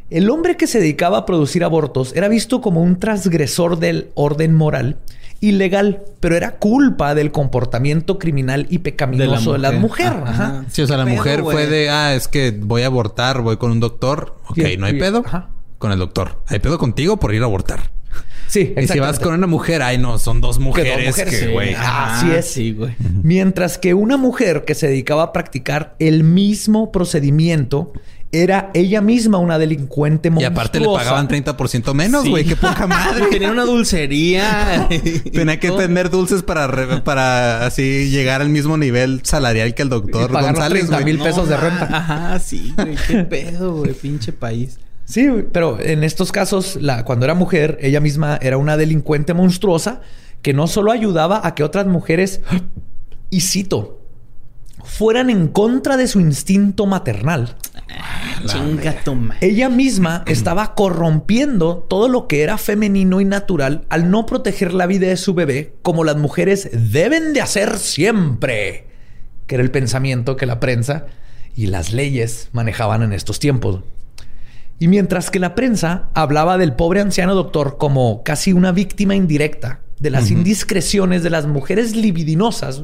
El 0.09 0.29
hombre 0.29 0.57
que 0.57 0.67
se 0.67 0.79
dedicaba 0.79 1.19
a 1.19 1.25
producir 1.25 1.63
abortos 1.63 2.15
era 2.15 2.27
visto 2.27 2.61
como 2.61 2.81
un 2.81 2.97
transgresor 2.99 3.77
del 3.77 4.09
orden 4.15 4.55
moral 4.55 4.97
ilegal, 5.41 6.03
pero 6.19 6.35
era 6.35 6.57
culpa 6.57 7.15
del 7.15 7.31
comportamiento 7.31 8.19
criminal 8.19 8.67
y 8.69 8.79
pecaminoso 8.79 9.53
de 9.53 9.59
la 9.59 9.71
mujer. 9.71 10.13
Sí, 10.69 10.81
o 10.81 10.87
sea, 10.87 10.97
la 10.97 11.05
mujer 11.05 11.41
fue 11.41 11.67
de, 11.67 11.89
ah, 11.89 12.13
es 12.13 12.27
que 12.27 12.51
voy 12.51 12.83
a 12.83 12.87
abortar, 12.87 13.41
voy 13.41 13.57
con 13.57 13.71
un 13.71 13.79
doctor. 13.79 14.37
Ok, 14.47 14.59
no 14.77 14.85
hay 14.85 14.99
pedo. 14.99 15.23
Con 15.77 15.91
el 15.91 15.99
doctor. 15.99 16.41
Hay 16.47 16.59
pedo 16.59 16.77
contigo 16.77 17.17
por 17.17 17.33
ir 17.33 17.41
a 17.41 17.45
abortar. 17.45 17.91
Sí, 18.47 18.73
Y 18.75 18.87
si 18.87 18.99
vas 18.99 19.19
con 19.19 19.35
una 19.35 19.45
mujer, 19.45 19.83
ay 19.83 19.99
no, 19.99 20.17
son 20.17 20.41
dos 20.41 20.57
mujeres. 20.57 21.15
Que, 21.15 21.49
güey. 21.49 21.75
Así 21.77 22.31
es. 22.31 22.49
Sí, 22.49 22.73
güey. 22.73 22.95
Mientras 23.21 23.77
que 23.77 23.93
una 23.93 24.17
mujer 24.17 24.65
que 24.65 24.73
se 24.73 24.87
dedicaba 24.87 25.23
a 25.23 25.33
practicar 25.33 25.95
el 25.99 26.23
mismo 26.23 26.91
procedimiento 26.91 27.93
era 28.31 28.69
ella 28.73 29.01
misma 29.01 29.39
una 29.39 29.57
delincuente 29.57 30.29
monstruosa. 30.29 30.51
Y 30.51 30.53
aparte 30.53 30.79
le 30.79 30.85
pagaban 30.85 31.27
30% 31.27 31.93
menos, 31.93 32.29
güey. 32.29 32.45
Qué 32.45 32.55
poca 32.55 32.85
madre. 32.85 33.25
Tenía 33.31 33.51
una 33.51 33.65
dulcería. 33.65 34.87
Tenía 35.33 35.59
que 35.59 35.71
tener 35.71 36.09
dulces 36.09 36.43
para, 36.43 37.03
para 37.03 37.65
así 37.65 38.09
llegar 38.09 38.41
al 38.41 38.49
mismo 38.49 38.77
nivel 38.77 39.21
salarial 39.23 39.73
que 39.73 39.81
el 39.81 39.89
doctor 39.89 40.31
González. 40.31 40.87
30 40.87 41.05
mil 41.05 41.17
pesos 41.19 41.49
de 41.49 41.57
renta. 41.57 41.89
Ajá, 41.91 42.39
sí, 42.39 42.73
güey. 42.75 42.95
Qué 43.07 43.23
pedo, 43.23 43.77
güey. 43.77 43.93
Pinche 43.93 44.31
país. 44.31 44.77
Sí, 45.05 45.27
pero 45.51 45.79
en 45.79 46.03
estos 46.03 46.31
casos, 46.31 46.77
la, 46.79 47.03
cuando 47.03 47.25
era 47.25 47.33
mujer, 47.33 47.79
ella 47.81 47.99
misma 47.99 48.37
era 48.43 48.57
una 48.57 48.77
delincuente 48.77 49.33
monstruosa 49.33 50.01
que 50.43 50.53
no 50.53 50.67
solo 50.67 50.91
ayudaba 50.91 51.41
a 51.43 51.55
que 51.55 51.63
otras 51.63 51.87
mujeres, 51.87 52.41
y 53.31 53.41
cito, 53.41 53.98
fueran 54.89 55.29
en 55.29 55.47
contra 55.47 55.97
de 55.97 56.07
su 56.07 56.19
instinto 56.19 56.85
maternal. 56.85 57.55
Ella 59.39 59.69
misma 59.69 60.23
estaba 60.25 60.73
corrompiendo 60.73 61.85
todo 61.87 62.09
lo 62.09 62.27
que 62.27 62.41
era 62.41 62.57
femenino 62.57 63.21
y 63.21 63.25
natural 63.25 63.85
al 63.89 64.09
no 64.09 64.25
proteger 64.25 64.73
la 64.73 64.87
vida 64.87 65.07
de 65.07 65.17
su 65.17 65.33
bebé 65.33 65.73
como 65.83 66.03
las 66.03 66.17
mujeres 66.17 66.69
deben 66.73 67.33
de 67.33 67.41
hacer 67.41 67.77
siempre, 67.77 68.87
que 69.47 69.55
era 69.55 69.63
el 69.63 69.71
pensamiento 69.71 70.35
que 70.35 70.45
la 70.45 70.59
prensa 70.59 71.05
y 71.55 71.67
las 71.67 71.93
leyes 71.93 72.49
manejaban 72.51 73.03
en 73.03 73.13
estos 73.13 73.39
tiempos. 73.39 73.81
Y 74.79 74.87
mientras 74.87 75.29
que 75.29 75.39
la 75.39 75.55
prensa 75.55 76.09
hablaba 76.13 76.57
del 76.57 76.73
pobre 76.73 77.01
anciano 77.01 77.35
doctor 77.35 77.77
como 77.77 78.23
casi 78.23 78.53
una 78.53 78.71
víctima 78.71 79.15
indirecta 79.15 79.81
de 79.99 80.09
las 80.09 80.31
indiscreciones 80.31 81.23
de 81.23 81.29
las 81.29 81.45
mujeres 81.45 81.95
libidinosas, 81.95 82.83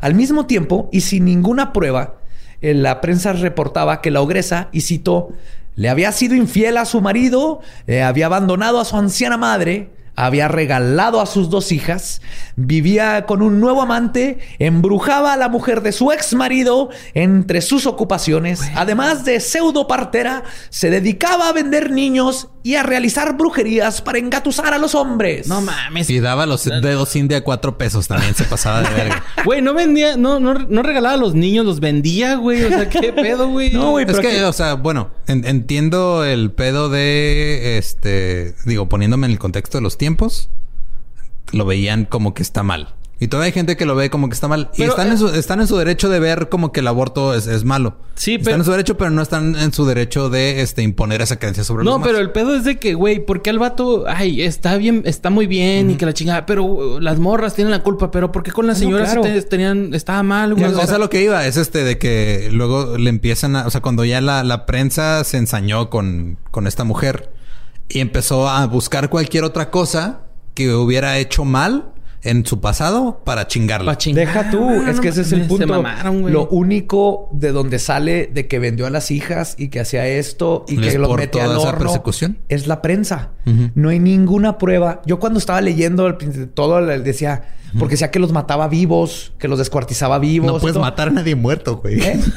al 0.00 0.14
mismo 0.14 0.46
tiempo 0.46 0.88
y 0.92 1.02
sin 1.02 1.24
ninguna 1.24 1.72
prueba, 1.72 2.16
eh, 2.60 2.74
la 2.74 3.00
prensa 3.00 3.32
reportaba 3.32 4.00
que 4.00 4.10
la 4.10 4.20
ogresa, 4.20 4.68
y 4.72 4.82
citó, 4.82 5.32
le 5.74 5.88
había 5.88 6.12
sido 6.12 6.34
infiel 6.34 6.76
a 6.76 6.84
su 6.84 7.00
marido, 7.00 7.60
eh, 7.86 8.02
había 8.02 8.26
abandonado 8.26 8.80
a 8.80 8.84
su 8.84 8.96
anciana 8.96 9.36
madre, 9.36 9.90
había 10.14 10.48
regalado 10.48 11.20
a 11.20 11.26
sus 11.26 11.48
dos 11.48 11.72
hijas, 11.72 12.20
vivía 12.56 13.24
con 13.26 13.40
un 13.40 13.60
nuevo 13.60 13.80
amante, 13.80 14.38
embrujaba 14.58 15.32
a 15.32 15.36
la 15.36 15.48
mujer 15.48 15.80
de 15.82 15.92
su 15.92 16.12
ex 16.12 16.34
marido 16.34 16.90
entre 17.14 17.62
sus 17.62 17.86
ocupaciones, 17.86 18.62
además 18.74 19.24
de 19.24 19.40
pseudo 19.40 19.86
partera, 19.86 20.44
se 20.68 20.90
dedicaba 20.90 21.48
a 21.48 21.52
vender 21.52 21.90
niños 21.90 22.48
y 22.62 22.76
a 22.76 22.82
realizar 22.82 23.36
brujerías 23.36 24.00
para 24.02 24.18
engatusar 24.18 24.72
a 24.72 24.78
los 24.78 24.94
hombres. 24.94 25.48
No 25.48 25.60
mames. 25.60 26.08
Y 26.10 26.20
daba 26.20 26.46
los 26.46 26.64
dedos 26.64 27.16
india 27.16 27.42
cuatro 27.42 27.76
pesos 27.76 28.08
también, 28.08 28.34
se 28.34 28.44
pasaba 28.44 28.82
de 28.82 28.94
verga. 28.94 29.24
Güey, 29.44 29.60
no 29.60 29.74
vendía, 29.74 30.16
no, 30.16 30.38
no, 30.38 30.54
no 30.54 30.82
regalaba 30.82 31.14
a 31.14 31.18
los 31.18 31.34
niños, 31.34 31.66
los 31.66 31.80
vendía, 31.80 32.36
güey. 32.36 32.62
O 32.62 32.68
sea, 32.68 32.88
qué 32.88 33.12
pedo, 33.12 33.48
güey. 33.48 33.70
No, 33.70 33.90
güey, 33.90 34.06
pero 34.06 34.20
es 34.20 34.26
que, 34.26 34.44
o 34.44 34.52
sea, 34.52 34.74
bueno, 34.74 35.10
entiendo 35.26 36.24
el 36.24 36.52
pedo 36.52 36.88
de 36.88 37.78
este, 37.78 38.54
digo, 38.64 38.88
poniéndome 38.88 39.26
en 39.26 39.32
el 39.32 39.38
contexto 39.38 39.78
de 39.78 39.82
los 39.82 39.98
tiempos, 39.98 40.48
lo 41.50 41.64
veían 41.64 42.04
como 42.04 42.34
que 42.34 42.42
está 42.42 42.62
mal. 42.62 42.94
Y 43.22 43.28
todavía 43.28 43.46
hay 43.46 43.52
gente 43.52 43.76
que 43.76 43.86
lo 43.86 43.94
ve 43.94 44.10
como 44.10 44.28
que 44.28 44.34
está 44.34 44.48
mal. 44.48 44.68
y 44.76 44.82
están, 44.82 45.12
en 45.12 45.16
su, 45.16 45.28
están 45.28 45.60
en 45.60 45.68
su 45.68 45.76
derecho 45.76 46.08
de 46.08 46.18
ver 46.18 46.48
como 46.48 46.72
que 46.72 46.80
el 46.80 46.88
aborto 46.88 47.34
es, 47.34 47.62
malo. 47.62 47.94
Sí, 48.16 48.36
pero... 48.36 48.50
Están 48.50 48.60
en 48.62 48.64
su 48.64 48.70
derecho, 48.72 48.96
pero 48.96 49.10
no 49.10 49.22
están 49.22 49.54
en 49.54 49.72
su 49.72 49.86
derecho 49.86 50.28
de 50.28 50.60
este, 50.60 50.82
imponer 50.82 51.22
esa 51.22 51.38
creencia 51.38 51.62
sobre 51.62 51.84
los 51.84 51.94
No, 51.94 52.02
pero 52.02 52.18
el 52.18 52.32
pedo 52.32 52.56
es 52.56 52.64
de 52.64 52.80
que, 52.80 52.94
güey, 52.94 53.24
porque 53.24 53.50
el 53.50 53.60
vato... 53.60 54.06
Ay, 54.08 54.42
está 54.42 54.76
bien, 54.76 55.04
está 55.06 55.30
muy 55.30 55.46
bien 55.46 55.88
y 55.92 55.94
que 55.94 56.04
la 56.04 56.14
chingada... 56.14 56.46
Pero 56.46 56.64
uh, 56.64 56.98
las 56.98 57.20
morras 57.20 57.54
tienen 57.54 57.70
la 57.70 57.84
culpa. 57.84 58.10
Pero 58.10 58.32
¿por 58.32 58.42
qué 58.42 58.50
con 58.50 58.66
las 58.66 58.78
señoras 58.78 59.16
tenían... 59.48 59.94
Estaba 59.94 60.24
mal, 60.24 60.54
güey? 60.54 60.64
o 60.64 60.84
sea, 60.84 60.98
lo 60.98 61.08
que 61.08 61.22
iba 61.22 61.46
es 61.46 61.56
este 61.56 61.84
de 61.84 61.98
que 61.98 62.48
luego 62.50 62.98
le 62.98 63.08
empiezan 63.08 63.54
a... 63.54 63.68
O 63.68 63.70
sea, 63.70 63.82
cuando 63.82 64.04
ya 64.04 64.20
la, 64.20 64.42
la 64.42 64.66
prensa 64.66 65.22
se 65.22 65.36
ensañó 65.36 65.90
con, 65.90 66.38
con 66.50 66.66
esta 66.66 66.82
mujer 66.82 67.30
y 67.88 68.00
empezó 68.00 68.48
a 68.48 68.66
buscar 68.66 69.10
cualquier 69.10 69.44
otra 69.44 69.70
cosa 69.70 70.22
que 70.54 70.74
hubiera 70.74 71.18
hecho 71.18 71.44
mal 71.44 71.92
en 72.22 72.46
su 72.46 72.60
pasado 72.60 73.20
para 73.24 73.48
chingarla. 73.48 73.98
Deja 74.12 74.50
tú, 74.50 74.70
es 74.82 75.00
que 75.00 75.08
ese 75.08 75.22
es 75.22 75.32
el 75.32 75.46
punto. 75.46 75.82
lo 76.28 76.48
único 76.48 77.28
de 77.32 77.52
donde 77.52 77.78
sale 77.78 78.30
de 78.32 78.46
que 78.46 78.58
vendió 78.58 78.86
a 78.86 78.90
las 78.90 79.10
hijas 79.10 79.54
y 79.58 79.68
que 79.68 79.80
hacía 79.80 80.06
esto 80.06 80.64
y 80.68 80.78
que 80.78 80.98
lo 80.98 81.14
metía 81.14 81.44
al 81.44 81.56
horno 81.56 81.78
persecución? 81.78 82.38
es 82.48 82.66
la 82.66 82.82
prensa. 82.82 83.30
No 83.74 83.88
hay 83.88 83.98
ninguna 83.98 84.58
prueba. 84.58 85.02
Yo 85.06 85.18
cuando 85.18 85.38
estaba 85.38 85.60
leyendo 85.60 86.16
todo 86.54 86.84
decía, 86.86 87.56
porque 87.78 87.94
decía 87.94 88.10
que 88.10 88.18
los 88.18 88.32
mataba 88.32 88.68
vivos, 88.68 89.32
que 89.38 89.48
los 89.48 89.58
descuartizaba 89.58 90.18
vivos. 90.18 90.52
No 90.52 90.58
puedes 90.58 90.78
matar 90.78 91.08
a 91.08 91.10
nadie 91.10 91.34
muerto, 91.34 91.78
güey. 91.78 92.00
¿Eh? 92.00 92.20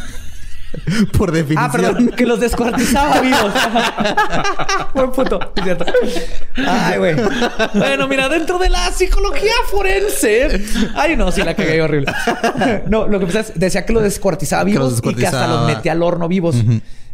Por 1.18 1.32
definición. 1.32 1.64
Ah, 1.64 1.72
perdón, 1.72 2.12
que 2.16 2.26
los 2.26 2.40
descuartizaba 2.40 3.22
vivos. 3.22 3.54
Buen 4.94 5.12
punto. 5.12 5.40
cierto. 5.64 5.86
Ay, 6.56 6.98
güey. 6.98 7.16
Bueno, 7.74 8.08
mira, 8.08 8.30
dentro 8.30 8.58
de 8.60 8.70
la 8.70 8.92
psicología 8.92 9.52
forense. 9.70 10.64
Ay, 10.96 11.16
no, 11.16 11.32
sí, 11.32 11.44
la 11.44 11.56
cagué 11.56 11.82
horrible. 11.82 12.12
No, 12.88 13.08
lo 13.08 13.20
que 13.20 13.26
pasa 13.26 13.40
es, 13.42 13.54
decía 13.56 13.86
que 13.86 13.94
los 13.94 14.04
descuartizaba 14.04 14.64
vivos 14.64 15.02
y 15.04 15.14
que 15.16 15.28
hasta 15.28 15.48
los 15.48 15.66
metía 15.68 15.94
al 15.94 16.04
horno 16.04 16.28
vivos. 16.28 16.56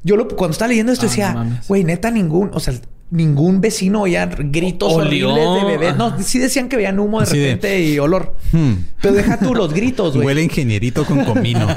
Yo 0.04 0.16
lo, 0.16 0.28
cuando 0.28 0.54
estaba 0.54 0.70
leyendo 0.70 0.92
esto 0.92 1.06
decía, 1.06 1.62
güey, 1.68 1.84
neta, 1.84 2.10
ningún, 2.12 2.52
o 2.54 2.60
sea, 2.60 2.74
ningún 3.12 3.62
vecino 3.62 4.02
oía 4.04 4.26
gritos 4.26 4.94
horribles 4.94 5.46
de 5.54 5.66
bebés. 5.66 5.96
No, 5.96 6.18
sí 6.22 6.40
decían 6.40 6.70
que 6.70 6.78
veían 6.78 6.98
humo 6.98 7.20
de 7.20 7.26
repente 7.28 7.82
y 7.82 8.00
olor. 8.00 8.36
Hmm. 8.52 8.74
Pero 9.02 9.14
deja 9.14 9.38
tú 9.38 9.54
los 9.54 9.74
gritos, 9.74 10.16
güey. 10.16 10.26
Huele 10.28 10.44
ingenierito 10.44 11.06
con 11.06 11.24
comino. 11.26 11.68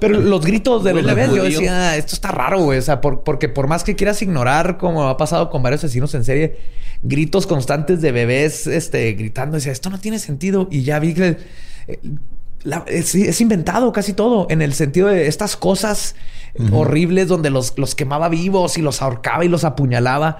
Pero 0.00 0.20
los 0.20 0.44
gritos 0.44 0.82
de 0.84 0.94
los 0.94 1.04
bebés, 1.04 1.32
yo 1.32 1.44
decía, 1.44 1.96
esto 1.96 2.14
está 2.14 2.30
raro, 2.30 2.62
güey. 2.62 2.78
O 2.78 2.82
sea, 2.82 3.00
porque 3.00 3.48
por 3.48 3.66
más 3.66 3.84
que 3.84 3.94
quieras 3.94 4.22
ignorar, 4.22 4.78
como 4.78 5.08
ha 5.08 5.16
pasado 5.16 5.50
con 5.50 5.62
varios 5.62 5.84
asesinos 5.84 6.14
en 6.14 6.24
serie, 6.24 6.56
gritos 7.02 7.46
constantes 7.46 8.00
de 8.00 8.12
bebés, 8.12 8.66
este, 8.66 9.12
gritando, 9.12 9.56
decía, 9.56 9.72
esto 9.72 9.90
no 9.90 9.98
tiene 9.98 10.18
sentido. 10.18 10.68
Y 10.70 10.82
ya 10.82 10.98
vi 10.98 11.14
que 11.14 11.36
eh, 11.86 11.98
es, 12.86 13.40
inventado 13.40 13.92
casi 13.92 14.12
todo 14.14 14.46
en 14.50 14.62
el 14.62 14.74
sentido 14.74 15.08
de 15.08 15.26
estas 15.26 15.56
cosas 15.56 16.14
horribles 16.72 17.28
donde 17.28 17.50
los, 17.50 17.78
los 17.78 17.94
quemaba 17.94 18.28
vivos 18.28 18.78
y 18.78 18.82
los 18.82 19.02
ahorcaba 19.02 19.44
y 19.44 19.48
los 19.48 19.64
apuñalaba 19.64 20.38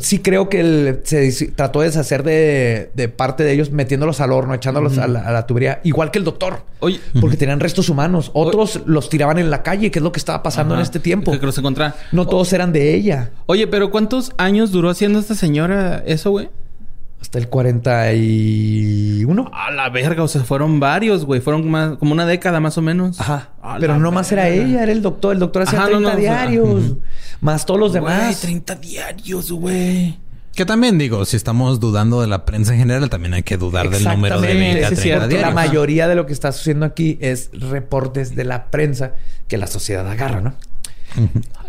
sí 0.00 0.20
creo 0.20 0.48
que 0.48 1.00
se 1.04 1.48
trató 1.48 1.80
de 1.80 1.86
deshacer 1.86 2.22
de, 2.22 3.08
parte 3.08 3.42
de 3.42 3.52
ellos 3.52 3.70
metiéndolos 3.70 4.20
al 4.20 4.32
horno, 4.32 4.54
echándolos 4.54 4.98
a, 4.98 5.08
la, 5.08 5.46
tubería, 5.46 5.80
igual 5.82 6.10
que 6.10 6.18
el 6.18 6.24
doctor. 6.24 6.62
Oye. 6.80 7.00
Porque 7.20 7.36
tenían 7.36 7.60
restos 7.60 7.88
humanos. 7.88 8.30
Otros 8.34 8.82
los 8.86 9.08
tiraban 9.08 9.38
en 9.38 9.50
la 9.50 9.62
calle, 9.62 9.90
que 9.90 9.98
es 9.98 10.02
lo 10.02 10.12
que 10.12 10.18
estaba 10.18 10.42
pasando 10.42 10.74
en 10.74 10.80
este 10.80 11.00
tiempo. 11.00 11.32
Que 11.38 11.46
los. 11.46 11.60
No 12.12 12.26
todos 12.26 12.52
eran 12.52 12.72
de 12.72 12.94
ella. 12.94 13.30
Oye, 13.46 13.66
pero 13.66 13.90
¿cuántos 13.90 14.32
años 14.36 14.70
duró 14.70 14.90
haciendo 14.90 15.18
esta 15.18 15.34
señora 15.34 16.02
eso, 16.06 16.30
güey? 16.30 16.48
Hasta 17.34 17.42
el 17.42 17.48
41. 17.48 19.50
A 19.52 19.72
la 19.72 19.90
verga, 19.90 20.22
o 20.22 20.28
sea, 20.28 20.44
fueron 20.44 20.78
varios, 20.78 21.24
güey. 21.24 21.40
Fueron 21.40 21.68
más, 21.68 21.96
como 21.96 22.12
una 22.12 22.26
década 22.26 22.60
más 22.60 22.78
o 22.78 22.82
menos. 22.82 23.20
Ajá. 23.20 23.50
pero 23.80 23.98
no 23.98 24.12
más 24.12 24.30
era 24.30 24.48
ella, 24.48 24.84
era 24.84 24.92
el 24.92 25.02
doctor. 25.02 25.32
El 25.32 25.40
doctor 25.40 25.62
hacía 25.62 25.84
30 25.84 26.14
diarios. 26.14 26.92
Más 27.40 27.66
todos 27.66 27.80
los 27.80 27.92
demás. 27.92 28.22
Güey, 28.22 28.34
30 28.36 28.76
diarios, 28.76 29.50
güey. 29.50 30.16
Que 30.54 30.64
también 30.64 30.96
digo, 30.96 31.24
si 31.24 31.36
estamos 31.36 31.80
dudando 31.80 32.20
de 32.20 32.28
la 32.28 32.44
prensa 32.44 32.72
en 32.72 32.78
general, 32.78 33.10
también 33.10 33.34
hay 33.34 33.42
que 33.42 33.56
dudar 33.56 33.90
del 33.90 34.04
número 34.04 34.40
de 34.40 34.54
20 34.54 35.14
a 35.14 35.26
La 35.26 35.50
mayoría 35.50 36.06
de 36.06 36.14
lo 36.14 36.26
que 36.26 36.32
está 36.32 36.52
sucediendo 36.52 36.86
aquí 36.86 37.18
es 37.20 37.50
reportes 37.52 38.36
de 38.36 38.44
la 38.44 38.70
prensa 38.70 39.14
que 39.48 39.58
la 39.58 39.66
sociedad 39.66 40.08
agarra, 40.08 40.40
¿no? 40.40 40.54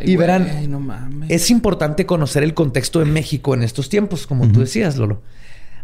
y 0.04 0.16
verán, 0.16 0.70
no 0.70 1.26
es 1.28 1.50
importante 1.50 2.06
conocer 2.06 2.44
el 2.44 2.54
contexto 2.54 3.00
de 3.00 3.06
México 3.06 3.56
en 3.56 3.64
estos 3.64 3.90
tiempos, 3.90 4.28
como 4.28 4.48
tú 4.52 4.60
decías, 4.60 4.98
Lolo. 4.98 5.24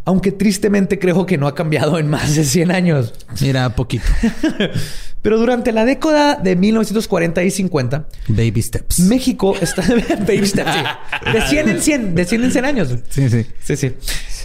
Aunque 0.04 0.32
tristemente 0.32 0.97
creo 0.97 1.26
que 1.26 1.38
no 1.38 1.47
ha 1.47 1.54
cambiado 1.54 1.99
en 1.99 2.10
más 2.10 2.36
de 2.36 2.43
100 2.43 2.72
años. 2.72 3.14
Mira, 3.39 3.76
poquito. 3.76 4.06
Pero 5.22 5.38
durante 5.38 5.72
la 5.72 5.86
década 5.86 6.36
de 6.36 6.56
1940 6.56 7.43
y 7.43 7.52
50... 7.52 8.08
Baby 8.30 8.62
steps. 8.64 9.02
México 9.02 9.56
está... 9.62 9.84
baby 10.28 10.47
steps, 10.47 10.72
sí. 10.74 11.32
De 11.32 11.41
100 11.41 11.70
en 11.70 11.82
100. 11.82 12.16
De 12.16 12.26
100 12.26 12.43
en 12.43 12.52
100 12.52 12.66
años. 12.66 12.89
Sí, 13.10 13.30
sí. 13.30 13.45
Sí, 13.62 13.76
sí. 13.76 13.93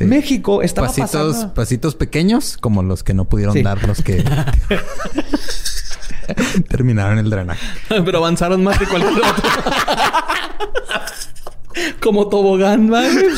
México 0.04 0.60
estaba 0.60 0.88
pasitos, 0.88 1.10
pasando... 1.10 1.54
Pasitos 1.54 1.94
pequeños, 1.94 2.58
como 2.58 2.82
los 2.82 3.02
que 3.02 3.14
no 3.14 3.24
pudieron 3.24 3.62
dar 3.62 3.82
los 3.88 4.02
que... 4.02 4.22
terminaron 6.68 7.18
el 7.18 7.30
drenaje. 7.30 7.64
Pero 7.88 8.18
avanzaron 8.18 8.62
más 8.62 8.78
de 8.78 8.86
cualquier 8.86 9.12
otro. 9.12 9.50
como 12.00 12.28
tobogán, 12.28 12.90
¿vale? 12.90 13.30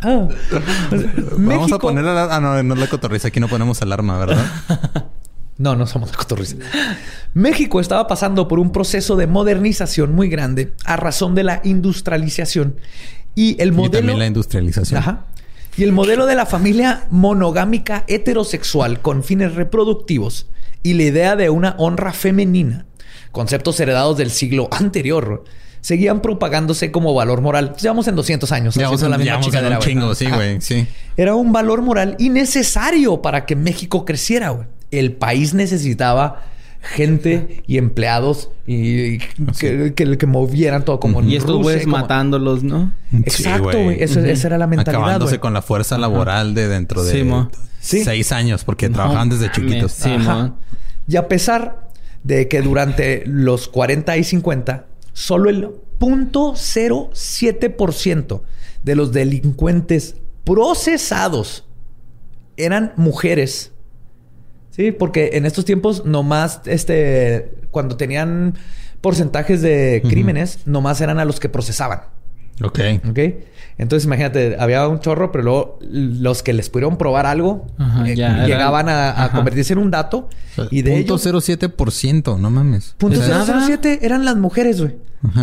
Ah. 0.00 0.28
Vamos 1.36 1.72
a 1.72 1.78
poner 1.78 2.04
la... 2.04 2.24
Ah, 2.34 2.40
no, 2.40 2.60
no 2.62 2.74
es 2.74 2.80
la 2.80 2.88
cotorriza. 2.88 3.28
Aquí 3.28 3.40
no 3.40 3.48
ponemos 3.48 3.82
alarma, 3.82 4.18
¿verdad? 4.18 4.44
no, 5.58 5.76
no 5.76 5.86
somos 5.86 6.10
la 6.10 6.16
cotorriza. 6.16 6.56
México 7.34 7.80
estaba 7.80 8.06
pasando 8.06 8.48
por 8.48 8.58
un 8.58 8.72
proceso 8.72 9.16
de 9.16 9.26
modernización 9.26 10.14
muy 10.14 10.28
grande 10.28 10.72
a 10.84 10.96
razón 10.96 11.34
de 11.34 11.44
la 11.44 11.60
industrialización. 11.64 12.76
Y 13.34 13.60
el 13.62 13.72
modelo... 13.72 13.94
Y 13.94 13.98
también 13.98 14.18
la 14.18 14.26
industrialización. 14.26 14.98
Ajá. 14.98 15.24
Y 15.76 15.84
el 15.84 15.92
modelo 15.92 16.26
de 16.26 16.34
la 16.34 16.44
familia 16.44 17.06
monogámica 17.10 18.04
heterosexual 18.06 19.00
con 19.00 19.24
fines 19.24 19.54
reproductivos 19.54 20.46
y 20.82 20.94
la 20.94 21.04
idea 21.04 21.36
de 21.36 21.48
una 21.48 21.76
honra 21.78 22.12
femenina, 22.12 22.84
conceptos 23.30 23.80
heredados 23.80 24.18
del 24.18 24.30
siglo 24.30 24.68
anterior, 24.70 25.44
seguían 25.82 26.22
propagándose 26.22 26.90
como 26.90 27.12
valor 27.12 27.42
moral. 27.42 27.74
Llevamos 27.76 28.08
en 28.08 28.16
200 28.16 28.50
años. 28.52 28.74
Llevamos 28.74 29.02
en 29.02 29.10
la 29.10 29.18
misma 29.18 29.36
un 29.36 29.78
chingo, 29.80 30.14
sí, 30.14 30.26
güey. 30.30 30.60
Sí. 30.62 30.86
Era 31.16 31.34
un 31.34 31.52
valor 31.52 31.82
moral 31.82 32.16
innecesario 32.18 33.20
para 33.20 33.44
que 33.44 33.56
México 33.56 34.06
creciera, 34.06 34.50
güey. 34.50 34.66
El 34.90 35.12
país 35.12 35.52
necesitaba 35.52 36.44
gente 36.80 37.62
y 37.66 37.78
empleados 37.78 38.50
y 38.66 39.18
que, 39.58 39.94
que, 39.94 40.26
movieran 40.26 40.84
todo 40.84 40.98
como 40.98 41.22
Y 41.22 41.36
estos 41.36 41.62
güeyes 41.62 41.86
matándolos, 41.86 42.64
¿no? 42.64 42.92
Exacto, 43.24 43.82
güey. 43.82 44.02
esa 44.02 44.20
era 44.46 44.58
la 44.58 44.66
mentalidad. 44.66 45.02
Acabándose 45.02 45.38
con 45.38 45.52
la 45.52 45.62
fuerza 45.62 45.98
laboral 45.98 46.54
de 46.54 46.68
dentro 46.68 47.04
de 47.04 47.48
seis 47.80 48.32
años, 48.32 48.64
porque 48.64 48.88
trabajaban 48.88 49.28
desde 49.28 49.50
chiquitos. 49.50 49.92
Sí, 49.92 50.10
y 51.08 51.16
a 51.16 51.26
pesar 51.26 51.88
de 52.22 52.46
que 52.46 52.62
durante 52.62 53.24
los 53.26 53.66
40 53.66 54.16
y 54.16 54.24
50 54.24 54.86
solo 55.12 55.50
el 55.50 55.68
0.07% 55.98 58.42
de 58.82 58.96
los 58.96 59.12
delincuentes 59.12 60.16
procesados 60.44 61.66
eran 62.56 62.94
mujeres. 62.96 63.72
Sí, 64.70 64.92
porque 64.92 65.30
en 65.34 65.46
estos 65.46 65.64
tiempos 65.64 66.04
nomás, 66.04 66.60
este, 66.64 67.52
cuando 67.70 67.96
tenían 67.96 68.56
porcentajes 69.00 69.62
de 69.62 70.02
crímenes, 70.08 70.66
nomás 70.66 71.00
eran 71.00 71.18
a 71.18 71.24
los 71.24 71.40
que 71.40 71.48
procesaban. 71.48 72.02
Ok. 72.62 72.78
Ok. 73.08 73.18
Entonces, 73.78 74.06
imagínate, 74.06 74.56
había 74.58 74.86
un 74.86 75.00
chorro, 75.00 75.32
pero 75.32 75.44
luego 75.44 75.78
los 75.80 76.42
que 76.42 76.52
les 76.52 76.68
pudieron 76.70 76.96
probar 76.98 77.26
algo 77.26 77.66
eh, 78.06 78.14
llegaban 78.14 78.88
a, 78.88 79.30
convertirse 79.34 79.72
en 79.72 79.78
un 79.78 79.90
dato. 79.90 80.28
y 80.70 80.82
de 80.82 80.92
punto 80.92 81.18
0.07%, 81.18 82.38
no 82.38 82.50
mames. 82.50 82.94
Punto 82.98 83.20
0.07 83.20 83.98
eran 84.02 84.24
las 84.24 84.36
mujeres, 84.36 84.80
güey. 84.80 84.96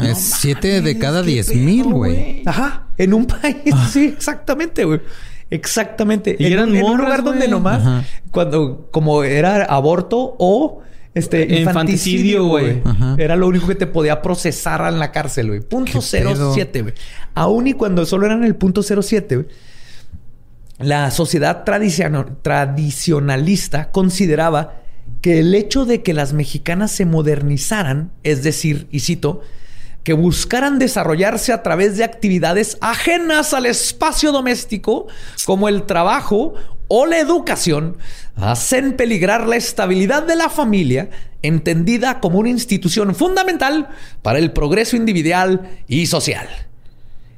es 0.04 0.18
7 0.18 0.82
de 0.82 0.98
cada 0.98 1.24
10 1.24 1.56
mil, 1.56 1.86
güey. 1.86 2.44
Ajá. 2.46 2.88
En 2.98 3.14
un 3.14 3.26
país, 3.26 3.56
ah. 3.74 3.90
sí, 3.92 4.06
exactamente, 4.06 4.86
güey. 4.86 5.02
Exactamente. 5.50 6.36
Y 6.38 6.46
en, 6.46 6.54
eran 6.54 6.76
en 6.76 6.84
un 6.84 6.98
lugar 6.98 7.24
donde 7.24 7.48
nomás, 7.48 8.06
cuando, 8.32 8.90
como 8.92 9.24
era 9.24 9.64
aborto 9.64 10.36
o 10.38 10.82
este, 11.14 11.60
infanticidio, 11.60 12.46
güey. 12.46 12.82
Era 13.18 13.36
lo 13.36 13.48
único 13.48 13.68
que 13.68 13.76
te 13.76 13.88
podía 13.88 14.22
procesar 14.22 14.82
en 14.92 15.00
la 15.00 15.12
cárcel, 15.12 15.48
güey. 15.48 15.60
Punto 15.62 16.02
07, 16.02 16.82
güey. 16.82 16.94
Aún 17.34 17.68
y 17.68 17.74
cuando 17.74 18.06
solo 18.06 18.26
eran 18.26 18.44
el 18.44 18.56
punto 18.56 18.84
07, 18.84 19.36
güey. 19.36 19.48
La 20.80 21.12
sociedad 21.12 21.66
tradicionalista 21.66 23.92
consideraba 23.92 24.76
que 25.22 25.40
el 25.40 25.54
hecho 25.54 25.86
de 25.86 26.02
que 26.04 26.14
las 26.14 26.32
mexicanas 26.32 26.92
se 26.92 27.06
modernizaran, 27.06 28.12
es 28.24 28.44
decir, 28.44 28.88
y 28.90 29.02
cito, 29.02 29.42
que 30.04 30.14
buscaran 30.14 30.80
desarrollarse 30.80 31.54
a 31.54 31.64
través 31.64 31.98
de 31.98 32.04
actividades 32.04 32.78
ajenas 32.82 33.54
al 33.54 33.66
espacio 33.66 34.32
doméstico, 34.32 35.08
como 35.46 35.68
el 35.68 35.84
trabajo 35.84 36.54
o 36.88 37.06
la 37.06 37.20
educación, 37.20 37.98
hacen 38.36 38.96
peligrar 38.96 39.48
la 39.48 39.56
estabilidad 39.56 40.24
de 40.24 40.36
la 40.36 40.50
familia, 40.50 41.10
entendida 41.42 42.20
como 42.20 42.40
una 42.40 42.50
institución 42.50 43.14
fundamental 43.16 43.90
para 44.22 44.40
el 44.40 44.52
progreso 44.52 44.96
individual 44.96 45.70
y 45.88 46.08
social. 46.08 46.48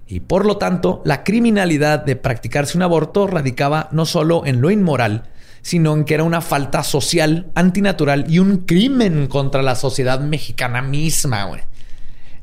Y 0.08 0.22
por 0.22 0.46
lo 0.46 0.58
tanto, 0.58 1.02
la 1.06 1.24
criminalidad 1.24 2.04
de 2.04 2.16
practicarse 2.16 2.78
un 2.78 2.84
aborto 2.84 3.28
radicaba 3.28 3.90
no 3.92 4.06
solo 4.06 4.46
en 4.46 4.62
lo 4.62 4.72
inmoral, 4.72 5.30
sino 5.62 5.94
en 5.94 6.06
que 6.06 6.16
era 6.16 6.24
una 6.24 6.42
falta 6.42 6.84
social, 6.84 7.52
antinatural 7.56 8.26
y 8.30 8.40
un 8.40 8.58
crimen 8.58 9.28
contra 9.28 9.62
la 9.62 9.76
sociedad 9.76 10.20
mexicana 10.20 10.82
misma. 10.82 11.50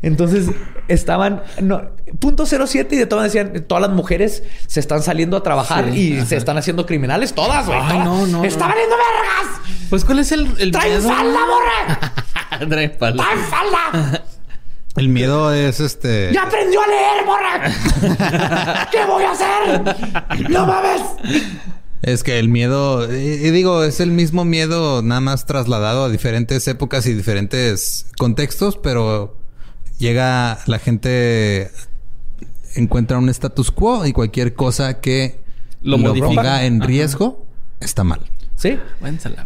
Entonces 0.01 0.47
estaban 0.87 1.43
no, 1.61 1.83
punto 2.21 2.47
07 2.47 2.95
y 2.95 2.99
de 2.99 3.07
todas 3.07 3.25
decían 3.25 3.65
todas 3.67 3.83
las 3.83 3.91
mujeres 3.91 4.45
se 4.67 4.79
están 4.79 5.03
saliendo 5.03 5.37
a 5.37 5.43
trabajar 5.43 5.89
y 5.89 6.25
se 6.25 6.37
están 6.37 6.57
haciendo 6.57 6.87
criminales 6.87 7.35
todas, 7.35 7.67
güey. 7.67 7.79
Ay, 7.83 7.99
no, 7.99 8.27
no. 8.27 8.45
¡Está 8.45 8.69
valiendo 8.69 8.97
vergas! 8.97 9.61
Pues 9.91 10.05
¿cuál 10.05 10.21
es 10.21 10.31
el, 10.33 10.55
el 10.59 10.71
¡Traen 10.71 11.03
falda, 11.03 11.41
morra! 11.47 12.13
¡Traen 12.69 12.93
falda! 12.99 13.25
¡Traen 13.25 13.41
falda! 13.45 14.25
El 14.97 15.09
miedo 15.09 15.53
es 15.53 15.81
este. 15.81 16.33
¡Ya 16.33 16.45
aprendió 16.45 16.81
a 16.81 16.87
leer, 16.87 17.27
morra! 17.27 18.89
¿Qué 18.93 19.05
voy 19.05 19.25
a 19.25 19.31
hacer? 19.33 20.51
¡No 20.51 20.67
mames! 20.67 21.03
Es 22.03 22.23
que 22.23 22.39
el 22.39 22.49
miedo, 22.49 23.13
y 23.13 23.51
digo, 23.51 23.83
es 23.83 24.01
el 24.01 24.13
mismo 24.13 24.45
miedo 24.45 25.03
nada 25.03 25.21
más 25.21 25.47
trasladado 25.47 26.05
a 26.05 26.09
diferentes 26.09 26.67
épocas 26.69 27.07
y 27.07 27.15
diferentes 27.15 28.07
contextos, 28.17 28.77
pero 28.77 29.38
llega 29.99 30.59
la 30.67 30.79
gente 30.79 31.71
encuentra 32.75 33.19
un 33.19 33.29
status 33.29 33.71
quo 33.71 34.07
y 34.07 34.13
cualquier 34.13 34.55
cosa 34.55 35.01
que 35.01 35.41
lo, 35.83 35.99
ponga 35.99 36.65
en 36.65 36.81
riesgo 36.81 37.45
está 37.81 38.05
mal. 38.05 38.21
Sí. 38.57 38.79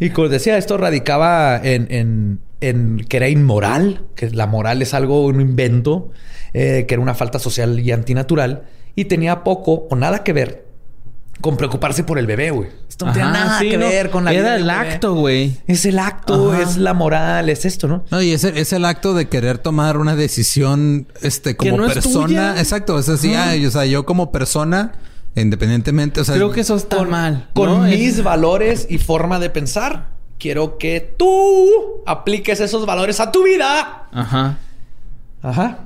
Y 0.00 0.10
como 0.10 0.28
decía, 0.28 0.56
esto 0.56 0.78
radicaba 0.78 1.60
en, 1.62 2.40
que 2.60 3.16
era 3.16 3.28
inmoral, 3.28 4.06
que 4.14 4.30
la 4.30 4.46
moral 4.46 4.80
es 4.80 4.94
algo, 4.94 5.26
un 5.26 5.40
invento, 5.40 6.10
eh, 6.54 6.86
que 6.88 6.94
era 6.94 7.02
una 7.02 7.14
falta 7.14 7.38
social 7.38 7.78
y 7.80 7.92
antinatural, 7.92 8.64
y 8.94 9.06
tenía 9.06 9.44
poco 9.44 9.86
o 9.90 9.96
nada 9.96 10.22
que 10.22 10.32
ver 10.32 10.61
con 11.40 11.56
preocuparse 11.56 12.04
por 12.04 12.18
el 12.18 12.26
bebé, 12.26 12.50
güey. 12.50 12.68
Esto 12.88 13.06
no 13.06 13.12
tiene 13.12 13.30
nada 13.30 13.60
que 13.60 13.76
ver 13.76 14.10
con 14.10 14.24
la 14.24 14.32
Era 14.32 14.56
el 14.56 14.68
acto, 14.70 15.14
güey. 15.14 15.56
Es 15.66 15.84
el 15.86 15.98
acto, 15.98 16.54
es 16.54 16.76
la 16.76 16.94
moral, 16.94 17.48
es 17.48 17.64
esto, 17.64 17.88
¿no? 17.88 18.04
No, 18.10 18.22
y 18.22 18.32
es 18.32 18.44
el, 18.44 18.56
es 18.56 18.72
el 18.72 18.84
acto 18.84 19.14
de 19.14 19.28
querer 19.28 19.58
tomar 19.58 19.96
una 19.96 20.14
decisión, 20.14 21.08
este, 21.20 21.56
como 21.56 21.78
persona. 21.86 22.58
Exacto, 22.58 22.98
es 22.98 23.08
así, 23.08 23.34
o 23.34 23.70
sea, 23.70 23.86
yo 23.86 24.06
como 24.06 24.30
persona 24.30 24.92
Independientemente, 25.34 26.20
o 26.20 26.24
sea... 26.24 26.34
Creo 26.34 26.50
que 26.50 26.60
eso 26.60 26.76
está 26.76 27.02
mal. 27.04 27.48
Con 27.54 27.84
mis 27.84 28.22
valores 28.22 28.86
y 28.90 28.98
forma 28.98 29.38
de 29.38 29.48
pensar, 29.48 30.10
quiero 30.38 30.76
que 30.76 31.14
tú 31.16 32.02
apliques 32.06 32.60
esos 32.60 32.84
valores 32.84 33.18
a 33.18 33.32
tu 33.32 33.44
vida. 33.44 34.08
Ajá. 34.12 34.58
Ajá. 35.42 35.78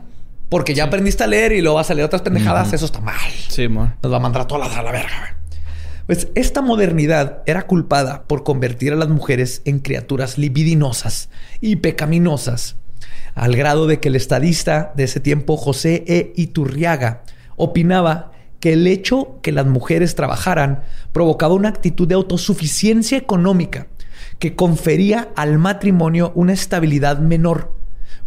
Porque 0.49 0.75
ya 0.75 0.85
aprendiste 0.85 1.25
a 1.25 1.27
leer 1.27 1.53
y 1.53 1.61
luego 1.61 1.77
vas 1.77 1.91
a 1.91 1.95
leer 1.95 2.07
otras 2.07 2.23
pendejadas. 2.23 2.73
Eso 2.73 2.87
está 2.87 3.01
mal. 3.01 3.19
Sí. 3.49 3.69
Nos 3.69 4.13
va 4.13 4.17
a 4.17 4.21
mandar 4.21 4.43
a 4.43 4.47
toda 4.47 4.69
la, 4.69 4.83
la 4.83 4.93
verga. 4.93 5.37
Pues 6.07 6.29
esta 6.37 6.63
modernidad 6.63 7.43
era 7.47 7.67
culpada 7.67 8.25
por 8.29 8.45
convertir 8.45 8.93
a 8.93 8.97
las 8.97 9.09
mujeres 9.09 9.63
en 9.65 9.81
criaturas 9.81 10.39
libidinosas 10.39 11.31
y 11.61 11.77
pecaminosas, 11.77 12.77
al 13.35 13.57
grado 13.57 13.89
de 13.89 13.99
que 13.99 14.09
el 14.09 14.15
estadista 14.15 14.93
de 14.95 15.03
ese 15.05 15.19
tiempo, 15.19 15.57
José 15.57 16.05
E. 16.07 16.33
Iturriaga, 16.37 17.25
opinaba 17.57 18.31
que 18.61 18.75
el 18.75 18.87
hecho 18.87 19.41
que 19.43 19.51
las 19.51 19.67
mujeres 19.67 20.15
trabajaran 20.15 20.83
provocaba 21.13 21.55
una 21.55 21.71
actitud 21.71 22.07
de 22.07 22.15
autosuficiencia 22.15 23.19
económica 23.19 23.89
que 24.39 24.55
confería 24.55 25.31
al 25.35 25.59
matrimonio 25.59 26.31
una 26.37 26.53
estabilidad 26.53 27.19
menor 27.19 27.75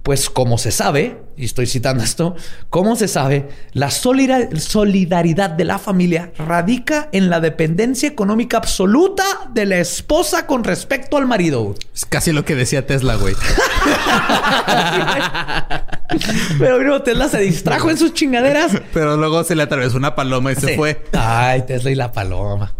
pues 0.09 0.31
como 0.31 0.57
se 0.57 0.71
sabe, 0.71 1.21
y 1.37 1.45
estoy 1.45 1.67
citando 1.67 2.03
esto, 2.03 2.35
como 2.71 2.95
se 2.95 3.07
sabe, 3.07 3.47
la 3.73 3.91
solidaridad 3.91 5.51
de 5.51 5.65
la 5.65 5.77
familia 5.77 6.31
radica 6.35 7.09
en 7.11 7.29
la 7.29 7.39
dependencia 7.39 8.09
económica 8.09 8.57
absoluta 8.57 9.23
de 9.53 9.67
la 9.67 9.77
esposa 9.77 10.47
con 10.47 10.63
respecto 10.63 11.15
al 11.15 11.27
marido. 11.27 11.75
Es 11.93 12.07
casi 12.07 12.31
lo 12.31 12.43
que 12.43 12.55
decía 12.55 12.87
Tesla, 12.87 13.17
güey. 13.17 13.35
Pero 16.57 16.79
mira, 16.79 17.03
Tesla 17.03 17.29
se 17.29 17.41
distrajo 17.41 17.91
en 17.91 17.97
sus 17.99 18.15
chingaderas. 18.15 18.71
Pero 18.91 19.15
luego 19.15 19.43
se 19.43 19.55
le 19.55 19.61
atravesó 19.61 19.95
una 19.95 20.15
paloma 20.15 20.53
y 20.53 20.55
se 20.55 20.75
fue. 20.75 21.03
Ay, 21.13 21.67
Tesla 21.67 21.91
y 21.91 21.95
la 21.95 22.11
paloma. 22.11 22.73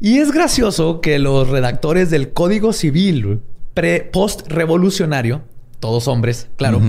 y 0.00 0.18
es 0.18 0.32
gracioso 0.32 1.00
que 1.00 1.20
los 1.20 1.48
redactores 1.48 2.10
del 2.10 2.32
Código 2.32 2.72
Civil 2.72 3.40
post-revolucionario, 4.12 5.42
todos 5.80 6.08
hombres, 6.08 6.48
claro, 6.56 6.80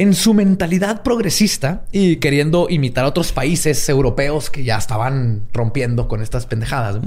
en 0.00 0.14
su 0.14 0.32
mentalidad 0.32 1.02
progresista 1.02 1.84
y 1.92 2.16
queriendo 2.16 2.68
imitar 2.70 3.04
a 3.04 3.08
otros 3.08 3.32
países 3.32 3.86
europeos 3.86 4.48
que 4.48 4.64
ya 4.64 4.78
estaban 4.78 5.42
rompiendo 5.52 6.08
con 6.08 6.22
estas 6.22 6.46
pendejadas, 6.46 7.00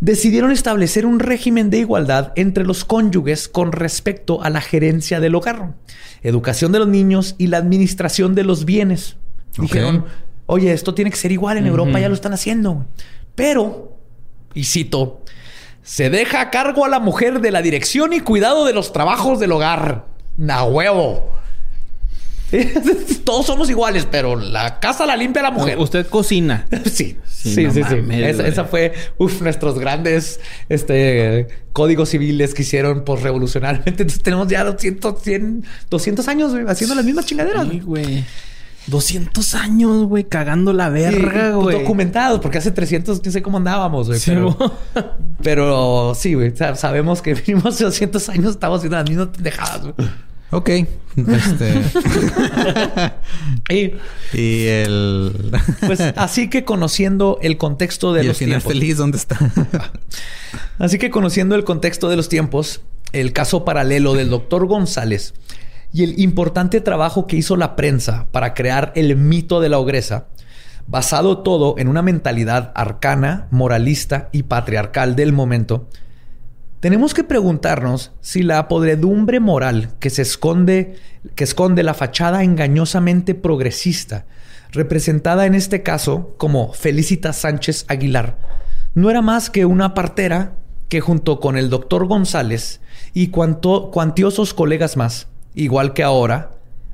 decidieron 0.00 0.52
establecer 0.52 1.06
un 1.06 1.18
régimen 1.18 1.70
de 1.70 1.78
igualdad 1.78 2.32
entre 2.36 2.64
los 2.64 2.84
cónyuges 2.84 3.48
con 3.48 3.72
respecto 3.72 4.42
a 4.42 4.50
la 4.50 4.60
gerencia 4.60 5.18
del 5.18 5.34
hogar, 5.34 5.72
educación 6.22 6.72
de 6.72 6.80
los 6.80 6.88
niños 6.88 7.36
y 7.38 7.46
la 7.46 7.56
administración 7.56 8.34
de 8.34 8.44
los 8.44 8.66
bienes. 8.66 9.16
Dijeron, 9.58 10.04
oye, 10.44 10.74
esto 10.74 10.92
tiene 10.92 11.10
que 11.10 11.16
ser 11.16 11.32
igual 11.32 11.56
en 11.56 11.66
Europa, 11.66 12.00
ya 12.00 12.08
lo 12.08 12.14
están 12.14 12.34
haciendo. 12.34 12.84
Pero, 13.34 13.96
y 14.52 14.64
cito, 14.64 15.22
se 15.82 16.10
deja 16.10 16.40
a 16.40 16.50
cargo 16.50 16.84
a 16.84 16.88
la 16.88 17.00
mujer 17.00 17.40
de 17.40 17.50
la 17.50 17.62
dirección 17.62 18.12
y 18.12 18.20
cuidado 18.20 18.64
de 18.64 18.72
los 18.72 18.92
trabajos 18.92 19.40
del 19.40 19.52
hogar. 19.52 20.06
Na 20.36 20.64
huevo. 20.64 21.30
Todos 23.24 23.46
somos 23.46 23.70
iguales, 23.70 24.06
pero 24.10 24.36
la 24.36 24.80
casa 24.80 25.06
la 25.06 25.16
limpia 25.16 25.42
la 25.42 25.50
mujer. 25.50 25.78
Usted 25.78 26.06
cocina. 26.06 26.66
sí, 26.84 27.16
sí, 27.26 27.70
sí, 27.70 27.82
sí. 27.82 28.22
Esa, 28.22 28.64
fue 28.64 28.92
uf, 29.18 29.40
nuestros 29.40 29.78
grandes 29.78 30.40
este, 30.68 31.48
códigos 31.72 32.08
civiles 32.08 32.54
que 32.54 32.62
hicieron 32.62 33.04
por 33.04 33.22
revolucionariamente. 33.22 34.02
Entonces 34.02 34.22
tenemos 34.22 34.48
ya 34.48 34.64
200, 34.64 35.22
100, 35.22 35.64
200 35.88 36.28
años 36.28 36.52
haciendo 36.66 36.94
las 36.94 37.04
mismas 37.04 37.26
chingaderas. 37.26 37.68
Sí, 37.68 37.80
güey. 37.80 38.24
200 38.90 39.54
años, 39.54 40.04
güey, 40.04 40.24
cagando 40.24 40.72
la 40.72 40.90
verga, 40.90 41.52
güey. 41.52 41.78
documentados, 41.78 42.40
porque 42.40 42.58
hace 42.58 42.70
300 42.72 43.24
no 43.24 43.30
sé 43.32 43.40
cómo 43.40 43.56
andábamos, 43.56 44.08
güey. 44.08 44.20
pero, 45.42 46.14
sí, 46.14 46.34
güey, 46.34 46.52
sabemos 46.74 47.22
que 47.22 47.34
vivimos 47.46 47.78
200 47.78 48.28
años, 48.28 48.50
estamos 48.52 48.78
haciendo 48.78 48.96
las 48.98 49.08
mismas 49.08 49.28
pendejadas, 49.28 49.82
güey. 49.82 49.94
Ok. 50.52 50.68
Este. 50.68 51.80
y, 54.32 54.66
el. 54.66 55.52
pues 55.86 56.00
así 56.00 56.50
que 56.50 56.64
conociendo 56.64 57.38
el 57.40 57.56
contexto 57.56 58.12
de 58.12 58.24
¿Y 58.24 58.26
los 58.26 58.40
el 58.40 58.46
final 58.46 58.60
feliz, 58.60 58.96
¿dónde 58.96 59.16
está? 59.16 59.38
así 60.80 60.98
que 60.98 61.10
conociendo 61.10 61.54
el 61.54 61.62
contexto 61.62 62.08
de 62.08 62.16
los 62.16 62.28
tiempos, 62.28 62.80
el 63.12 63.32
caso 63.32 63.64
paralelo 63.64 64.14
del 64.14 64.28
doctor 64.28 64.66
González 64.66 65.34
y 65.92 66.04
el 66.04 66.20
importante 66.20 66.80
trabajo 66.80 67.26
que 67.26 67.36
hizo 67.36 67.56
la 67.56 67.76
prensa 67.76 68.26
para 68.30 68.54
crear 68.54 68.92
el 68.94 69.16
mito 69.16 69.60
de 69.60 69.68
la 69.68 69.78
ogresa, 69.78 70.26
basado 70.86 71.38
todo 71.38 71.76
en 71.78 71.88
una 71.88 72.02
mentalidad 72.02 72.72
arcana, 72.74 73.46
moralista 73.50 74.28
y 74.32 74.44
patriarcal 74.44 75.16
del 75.16 75.32
momento, 75.32 75.88
tenemos 76.80 77.12
que 77.12 77.24
preguntarnos 77.24 78.12
si 78.20 78.42
la 78.42 78.66
podredumbre 78.66 79.38
moral 79.38 79.90
que 80.00 80.08
se 80.08 80.22
esconde, 80.22 80.96
que 81.34 81.44
esconde 81.44 81.82
la 81.82 81.92
fachada 81.92 82.42
engañosamente 82.42 83.34
progresista, 83.34 84.24
representada 84.72 85.46
en 85.46 85.54
este 85.54 85.82
caso 85.82 86.34
como 86.38 86.72
Felicita 86.72 87.32
Sánchez 87.34 87.84
Aguilar, 87.88 88.38
no 88.94 89.10
era 89.10 89.22
más 89.22 89.50
que 89.50 89.66
una 89.66 89.94
partera 89.94 90.54
que 90.88 91.00
junto 91.00 91.38
con 91.38 91.56
el 91.56 91.70
doctor 91.70 92.06
González 92.06 92.80
y 93.14 93.28
cuantiosos 93.28 94.54
colegas 94.54 94.96
más, 94.96 95.28
igual 95.54 95.92
que 95.94 96.02
ahora, 96.02 96.50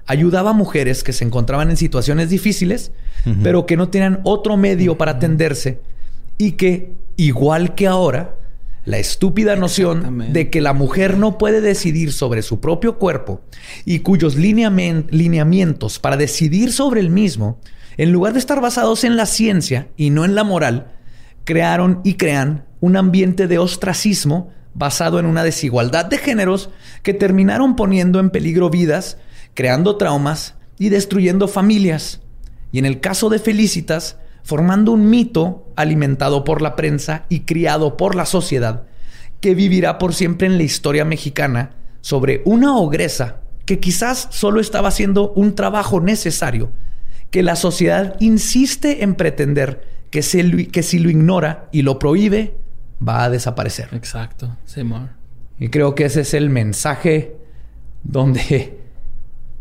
ayudaba 0.07 0.51
a 0.51 0.55
mujeres 0.55 1.03
que 1.03 1.13
se 1.13 1.25
encontraban 1.25 1.71
en 1.71 1.77
situaciones 1.77 2.31
difíciles, 2.31 2.93
pero 3.43 3.67
que 3.67 3.77
no 3.77 3.89
tenían 3.89 4.21
otro 4.23 4.57
medio 4.57 4.97
para 4.97 5.13
atenderse 5.13 5.81
y 6.39 6.53
que, 6.53 6.93
igual 7.17 7.75
que 7.75 7.89
ahora, 7.89 8.37
la 8.85 8.99
estúpida 8.99 9.57
noción 9.57 10.33
de 10.33 10.49
que 10.49 10.61
la 10.61 10.73
mujer 10.73 11.19
no 11.19 11.39
puede 11.39 11.61
decidir 11.61 12.13
sobre 12.13 12.43
su 12.43 12.61
propio 12.61 12.99
cuerpo 12.99 13.41
y 13.85 13.99
cuyos 13.99 14.37
lineamientos 14.37 15.99
para 15.99 16.17
decidir 16.17 16.73
sobre 16.73 17.01
el 17.01 17.11
mismo, 17.11 17.59
en 17.97 18.13
lugar 18.13 18.33
de 18.33 18.39
estar 18.39 18.61
basados 18.61 19.03
en 19.03 19.17
la 19.17 19.27
ciencia 19.27 19.89
y 19.97 20.11
no 20.11 20.25
en 20.25 20.37
la 20.37 20.45
moral, 20.45 20.93
crearon 21.43 22.01
y 22.05 22.15
crean 22.15 22.65
un 22.79 22.97
ambiente 22.97 23.49
de 23.49 23.59
ostracismo 23.59 24.53
basado 24.77 25.18
en 25.18 25.27
una 25.27 25.43
desigualdad 25.43 26.05
de 26.05 26.18
géneros 26.18 26.70
que 27.03 27.14
terminaron 27.14 27.77
poniendo 27.77 28.20
en 28.20 28.31
peligro 28.31 28.68
vidas, 28.68 29.16
creando 29.55 29.97
traumas 29.97 30.55
y 30.79 30.91
destruyendo 30.91 31.49
familias. 31.49 32.20
Y 32.72 32.79
en 32.79 32.85
el 32.85 33.01
caso 33.01 33.31
de 33.31 33.39
Felicitas, 33.39 34.18
formando 34.43 34.93
un 34.93 35.09
mito 35.09 35.66
alimentado 35.77 36.45
por 36.45 36.61
la 36.61 36.77
prensa 36.77 37.24
y 37.29 37.41
criado 37.41 37.97
por 37.97 38.14
la 38.14 38.27
sociedad, 38.27 38.85
que 39.41 39.55
vivirá 39.55 39.99
por 39.99 40.14
siempre 40.14 40.47
en 40.47 40.59
la 40.59 40.64
historia 40.64 41.05
mexicana 41.05 41.70
sobre 42.03 42.43
una 42.45 42.77
ogresa 42.77 43.41
que 43.64 43.81
quizás 43.81 44.29
solo 44.31 44.61
estaba 44.61 44.89
haciendo 44.89 45.33
un 45.33 45.55
trabajo 45.55 46.01
necesario, 46.01 46.70
que 47.31 47.43
la 47.43 47.57
sociedad 47.57 48.14
insiste 48.20 49.03
en 49.03 49.14
pretender 49.14 49.83
que, 50.11 50.20
que 50.70 50.83
si 50.83 50.99
lo 50.99 51.11
ignora 51.11 51.68
y 51.72 51.83
lo 51.83 51.99
prohíbe, 51.99 52.55
va 53.07 53.25
a 53.25 53.31
desaparecer. 53.31 53.89
Exacto, 53.93 54.57
Simón. 54.65 55.11
Y 55.59 55.69
creo 55.69 55.95
que 55.95 56.05
ese 56.05 56.23
es 56.23 56.35
el 56.35 56.51
mensaje 56.51 57.37
donde, 58.03 58.79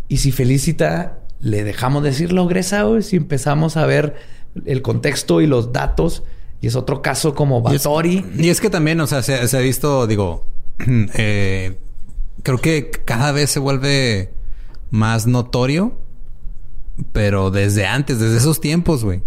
y 0.08 0.18
si 0.18 0.32
Felicita 0.32 1.20
le 1.40 1.64
dejamos 1.64 2.04
decir 2.04 2.34
la 2.34 2.42
ogresa, 2.42 2.86
o 2.88 3.02
si 3.02 3.16
empezamos 3.18 3.78
a 3.78 3.86
ver 3.86 4.16
el 4.66 4.82
contexto 4.82 5.42
y 5.42 5.48
los 5.48 5.74
datos, 5.74 6.24
y 6.62 6.68
es 6.68 6.76
otro 6.76 7.02
caso 7.02 7.36
como 7.36 7.62
Batori. 7.62 8.26
Y, 8.38 8.50
es, 8.50 8.60
que 8.60 8.70
también, 8.70 9.00
o 9.00 9.08
sea, 9.08 9.22
se, 9.22 9.58
ha 9.58 9.62
visto, 9.62 10.08
digo, 10.08 10.46
eh, 10.88 11.78
creo 12.44 12.58
que 12.58 12.90
cada 12.90 13.32
vez 13.32 13.52
se 13.52 13.60
vuelve 13.60 14.34
más 14.90 15.28
notorio, 15.28 15.98
pero 17.12 17.52
desde 17.52 17.86
antes, 17.86 18.20
desde 18.20 18.38
esos 18.38 18.62
tiempos, 18.62 19.04
güey 19.04 19.22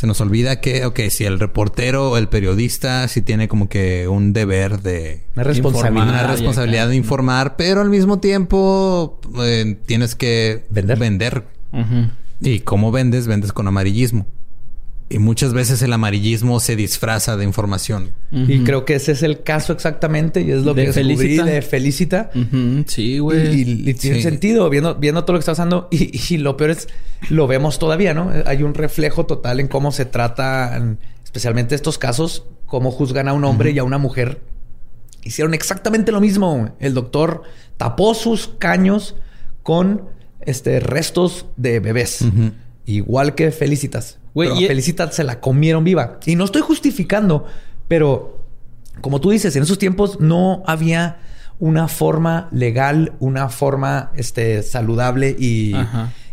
se 0.00 0.06
nos 0.06 0.18
olvida 0.22 0.62
que, 0.62 0.86
ok, 0.86 0.98
si 1.10 1.26
el 1.26 1.38
reportero 1.38 2.12
o 2.12 2.16
el 2.16 2.30
periodista 2.30 3.06
sí 3.06 3.20
tiene 3.20 3.48
como 3.48 3.68
que 3.68 4.08
un 4.08 4.32
deber 4.32 4.80
de... 4.80 5.24
Una 5.34 5.44
responsabilidad. 5.44 6.08
Una 6.08 6.26
responsabilidad 6.26 6.88
de 6.88 6.96
informar, 6.96 7.56
pero 7.56 7.82
al 7.82 7.90
mismo 7.90 8.18
tiempo 8.18 9.20
eh, 9.42 9.76
tienes 9.84 10.14
que 10.14 10.64
vender. 10.70 10.98
vender. 10.98 11.44
Y 12.40 12.60
cómo 12.60 12.90
vendes, 12.92 13.26
vendes 13.26 13.52
con 13.52 13.68
amarillismo. 13.68 14.24
Y 15.12 15.18
muchas 15.18 15.52
veces 15.52 15.82
el 15.82 15.92
amarillismo 15.92 16.60
se 16.60 16.76
disfraza 16.76 17.36
de 17.36 17.42
información. 17.42 18.12
Y 18.30 18.60
creo 18.60 18.84
que 18.84 18.94
ese 18.94 19.10
es 19.10 19.24
el 19.24 19.42
caso 19.42 19.72
exactamente. 19.72 20.40
Y 20.40 20.52
es 20.52 20.62
lo 20.62 20.72
que 20.72 20.92
Felicita. 20.92 21.44
de 21.44 21.62
Felicita. 21.62 22.30
Sí, 22.86 23.18
güey. 23.18 23.88
Y, 23.88 23.94
tiene 23.94 24.22
sentido 24.22 24.70
viendo, 24.70 24.94
viendo 24.94 25.24
todo 25.24 25.32
lo 25.32 25.38
que 25.40 25.40
está 25.40 25.50
pasando. 25.52 25.88
Y, 25.90 26.36
lo 26.36 26.56
peor 26.56 26.70
es, 26.70 26.86
lo 27.28 27.48
vemos 27.48 27.80
todavía, 27.80 28.14
¿no? 28.14 28.30
Hay 28.46 28.62
un 28.62 28.72
reflejo 28.72 29.26
total 29.26 29.58
en 29.58 29.66
cómo 29.66 29.90
se 29.90 30.04
trata, 30.04 30.80
especialmente 31.24 31.74
estos 31.74 31.98
casos, 31.98 32.44
cómo 32.66 32.92
juzgan 32.92 33.26
a 33.26 33.32
un 33.32 33.44
hombre 33.44 33.72
y 33.72 33.80
a 33.80 33.84
una 33.84 33.98
mujer. 33.98 34.40
Hicieron 35.24 35.54
exactamente 35.54 36.12
lo 36.12 36.20
mismo. 36.20 36.76
El 36.78 36.94
doctor 36.94 37.42
tapó 37.78 38.14
sus 38.14 38.46
caños 38.46 39.16
con 39.64 40.04
este, 40.42 40.78
restos 40.78 41.46
de 41.56 41.80
bebés. 41.80 42.24
Igual 42.86 43.34
que 43.34 43.50
Felicitas 43.50 44.19
Güey, 44.34 44.64
y 44.64 44.66
Felicitas 44.66 45.14
se 45.14 45.24
la 45.24 45.40
comieron 45.40 45.84
viva. 45.84 46.18
Y 46.26 46.36
no 46.36 46.44
estoy 46.44 46.62
justificando, 46.62 47.46
pero 47.88 48.40
como 49.00 49.20
tú 49.20 49.30
dices, 49.30 49.56
en 49.56 49.62
esos 49.62 49.78
tiempos 49.78 50.20
no 50.20 50.62
había 50.66 51.18
una 51.58 51.88
forma 51.88 52.48
legal, 52.52 53.12
una 53.18 53.48
forma 53.48 54.10
este, 54.16 54.62
saludable 54.62 55.36
y, 55.38 55.74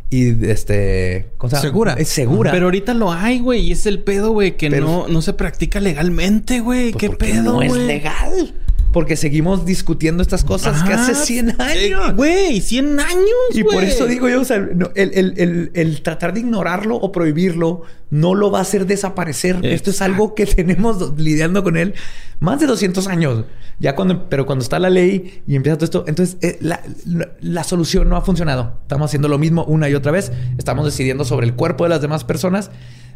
y 0.10 0.46
este, 0.46 1.32
segura. 1.60 1.94
Es 1.94 2.10
segura. 2.10 2.52
Pero 2.52 2.66
ahorita 2.66 2.94
lo 2.94 3.12
hay, 3.12 3.40
güey, 3.40 3.62
y 3.62 3.72
es 3.74 3.86
el 3.86 4.00
pedo, 4.04 4.32
güey, 4.32 4.56
que 4.56 4.70
no, 4.70 5.08
no 5.08 5.22
se 5.22 5.34
practica 5.34 5.80
legalmente, 5.80 6.62
güey. 6.62 6.92
Pues 6.92 7.02
¿Qué 7.02 7.10
pedo? 7.10 7.54
No 7.54 7.62
es 7.62 7.74
legal. 7.74 8.54
Porque 8.92 9.16
seguimos 9.16 9.66
discutiendo 9.66 10.24
estas 10.24 10.44
cosas 10.44 10.84
que 10.84 10.94
hace 10.94 11.14
100 11.14 11.50
eh, 11.50 11.56
años. 11.60 12.16
Güey, 12.16 12.62
100 12.62 13.00
años. 13.00 13.28
Y 13.54 13.64
por 13.64 13.84
eso 13.84 14.06
digo 14.06 14.30
yo, 14.30 14.42
o 14.42 14.46
sea, 14.46 14.58
el, 14.96 16.02
tratar 16.04 16.34
de 16.34 16.40
ignorarlo 16.40 16.96
o 16.96 17.12
prohibirlo 17.12 17.84
no 18.10 18.36
lo 18.36 18.50
va 18.50 18.60
a 18.60 18.62
hacer 18.62 18.86
desaparecer. 18.86 19.60
Esto 19.64 19.92
es 19.92 20.02
algo 20.02 20.36
que 20.36 20.46
tenemos 20.46 21.18
lidiando 21.18 21.64
con 21.64 21.78
él 21.78 21.94
más 22.40 22.60
de 22.60 22.68
200 22.68 23.08
años. 23.08 23.46
Ya 23.80 23.96
cuando, 23.96 24.30
pero 24.30 24.46
cuando 24.46 24.64
está 24.64 24.80
la 24.80 24.90
ley 24.90 25.44
y 25.48 25.56
empieza 25.56 25.78
todo 25.78 25.86
esto, 25.86 26.06
entonces 26.08 26.38
eh, 26.42 26.58
la, 26.62 27.64
solución 27.64 28.10
no 28.10 28.16
ha 28.16 28.22
funcionado. 28.22 28.80
Estamos 28.82 29.10
haciendo 29.10 29.28
lo 29.28 29.38
mismo 29.38 29.64
una 29.66 29.90
y 29.90 29.96
otra 29.96 30.12
vez. 30.12 30.32
Estamos 30.58 30.86
decidiendo 30.86 31.26
sobre 31.26 31.46
el 31.46 31.54
cuerpo 31.54 31.84
de 31.84 31.90
las 31.90 32.02
demás 32.02 32.24
personas 32.24 32.72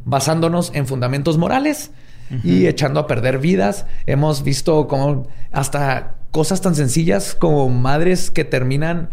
basándonos 0.06 0.72
en 0.74 0.88
fundamentos 0.88 1.38
morales 1.38 1.92
y 2.44 2.68
echando 2.68 3.00
a 3.00 3.08
perder 3.08 3.40
vidas. 3.40 3.86
Hemos 4.06 4.44
visto 4.44 4.88
como 4.88 5.28
hasta 5.52 6.16
cosas 6.32 6.62
tan 6.62 6.76
sencillas 6.76 7.36
como 7.36 7.70
madres 7.70 8.32
que 8.32 8.46
terminan 8.46 9.10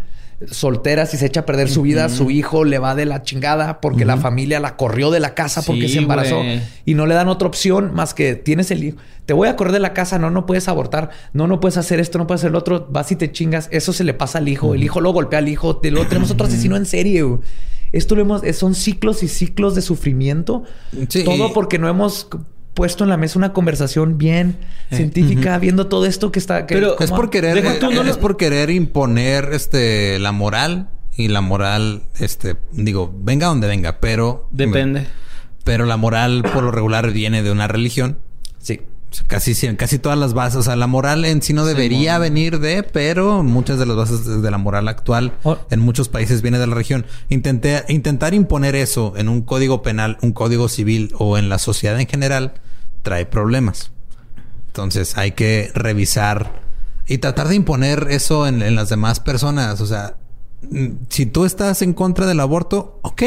solteras 0.47 1.13
y 1.13 1.17
se 1.17 1.25
echa 1.25 1.41
a 1.41 1.45
perder 1.45 1.69
su 1.69 1.81
vida, 1.81 2.07
su 2.07 2.31
hijo 2.31 2.63
le 2.63 2.79
va 2.79 2.95
de 2.95 3.05
la 3.05 3.23
chingada 3.23 3.81
porque 3.81 4.05
la 4.05 4.17
familia 4.17 4.59
la 4.59 4.77
corrió 4.77 5.11
de 5.11 5.19
la 5.19 5.33
casa 5.33 5.61
porque 5.61 5.89
se 5.89 5.97
embarazó 5.97 6.41
y 6.85 6.93
no 6.93 7.05
le 7.05 7.15
dan 7.15 7.27
otra 7.27 7.47
opción 7.47 7.93
más 7.93 8.13
que 8.13 8.35
tienes 8.35 8.71
el 8.71 8.83
hijo. 8.83 8.97
Te 9.25 9.33
voy 9.33 9.47
a 9.47 9.55
correr 9.55 9.73
de 9.73 9.79
la 9.79 9.93
casa, 9.93 10.17
no, 10.17 10.31
no 10.31 10.45
puedes 10.45 10.67
abortar, 10.67 11.09
no, 11.33 11.45
no 11.45 11.59
puedes 11.59 11.77
hacer 11.77 11.99
esto, 11.99 12.17
no 12.17 12.25
puedes 12.25 12.41
hacer 12.41 12.51
lo 12.51 12.59
otro, 12.59 12.87
vas 12.89 13.11
y 13.11 13.15
te 13.15 13.31
chingas. 13.31 13.67
Eso 13.71 13.93
se 13.93 14.03
le 14.03 14.13
pasa 14.13 14.39
al 14.39 14.47
hijo, 14.47 14.73
el 14.73 14.83
hijo 14.83 15.01
lo 15.01 15.11
golpea 15.11 15.39
al 15.39 15.49
hijo, 15.49 15.77
tenemos 15.77 16.31
otro 16.31 16.47
asesino 16.47 16.77
en 16.77 16.85
serie. 16.85 17.23
Esto 17.91 18.15
lo 18.15 18.21
hemos, 18.21 18.41
son 18.53 18.75
ciclos 18.75 19.23
y 19.23 19.27
ciclos 19.27 19.75
de 19.75 19.81
sufrimiento. 19.81 20.63
Todo 21.25 21.53
porque 21.53 21.77
no 21.79 21.89
hemos 21.89 22.27
puesto 22.79 23.03
en 23.03 23.09
la 23.09 23.17
mesa 23.17 23.37
una 23.37 23.51
conversación 23.51 24.17
bien 24.17 24.55
eh, 24.89 24.95
científica, 24.95 25.57
viendo 25.59 25.87
todo 25.87 26.05
esto 26.05 26.31
que 26.31 26.39
está. 26.39 26.65
Pero 26.65 26.97
es 26.97 27.11
por 27.11 27.29
querer, 27.29 27.57
eh, 27.57 27.79
es 28.07 28.15
por 28.15 28.37
querer 28.37 28.69
imponer 28.69 29.49
este 29.51 30.17
la 30.17 30.31
moral 30.31 30.87
y 31.17 31.27
la 31.27 31.41
moral, 31.41 32.03
este, 32.19 32.55
digo, 32.71 33.13
venga 33.13 33.47
donde 33.47 33.67
venga, 33.67 33.99
pero 33.99 34.47
depende. 34.51 35.07
Pero 35.65 35.85
la 35.85 35.97
moral 35.97 36.43
por 36.53 36.63
lo 36.63 36.71
regular 36.71 37.11
viene 37.11 37.43
de 37.43 37.51
una 37.51 37.67
religión. 37.67 38.19
Sí. 38.59 38.79
casi, 39.27 39.75
casi 39.75 39.99
todas 39.99 40.17
las 40.17 40.33
bases, 40.33 40.59
o 40.59 40.63
sea, 40.63 40.77
la 40.77 40.87
moral 40.87 41.25
en 41.25 41.41
sí 41.41 41.51
no 41.51 41.65
debería 41.65 42.17
venir 42.17 42.61
de, 42.61 42.83
pero 42.83 43.43
muchas 43.43 43.77
de 43.77 43.87
las 43.87 43.97
bases 43.97 44.41
de 44.41 44.51
la 44.51 44.57
moral 44.57 44.87
actual 44.87 45.33
oh. 45.43 45.57
en 45.69 45.81
muchos 45.81 46.07
países 46.07 46.41
viene 46.41 46.59
de 46.59 46.67
la 46.67 46.75
religión. 46.75 47.05
Intenté, 47.27 47.83
intentar 47.89 48.33
imponer 48.33 48.77
eso 48.77 49.15
en 49.17 49.27
un 49.27 49.41
código 49.41 49.81
penal, 49.81 50.17
un 50.21 50.31
código 50.31 50.69
civil 50.69 51.11
o 51.19 51.37
en 51.37 51.49
la 51.49 51.59
sociedad 51.59 51.99
en 51.99 52.07
general, 52.07 52.53
trae 53.01 53.25
problemas. 53.25 53.91
Entonces 54.67 55.17
hay 55.17 55.31
que 55.31 55.71
revisar 55.73 56.61
y 57.07 57.17
tratar 57.17 57.47
de 57.47 57.55
imponer 57.55 58.07
eso 58.11 58.47
en, 58.47 58.75
las 58.75 58.89
demás 58.89 59.19
personas. 59.19 59.81
O 59.81 59.85
sea, 59.87 60.15
mm, 60.69 60.87
si 61.09 61.25
tú 61.25 61.45
estás 61.45 61.81
en 61.81 61.93
contra 61.93 62.27
del 62.27 62.39
aborto, 62.39 62.99
ok. 63.01 63.23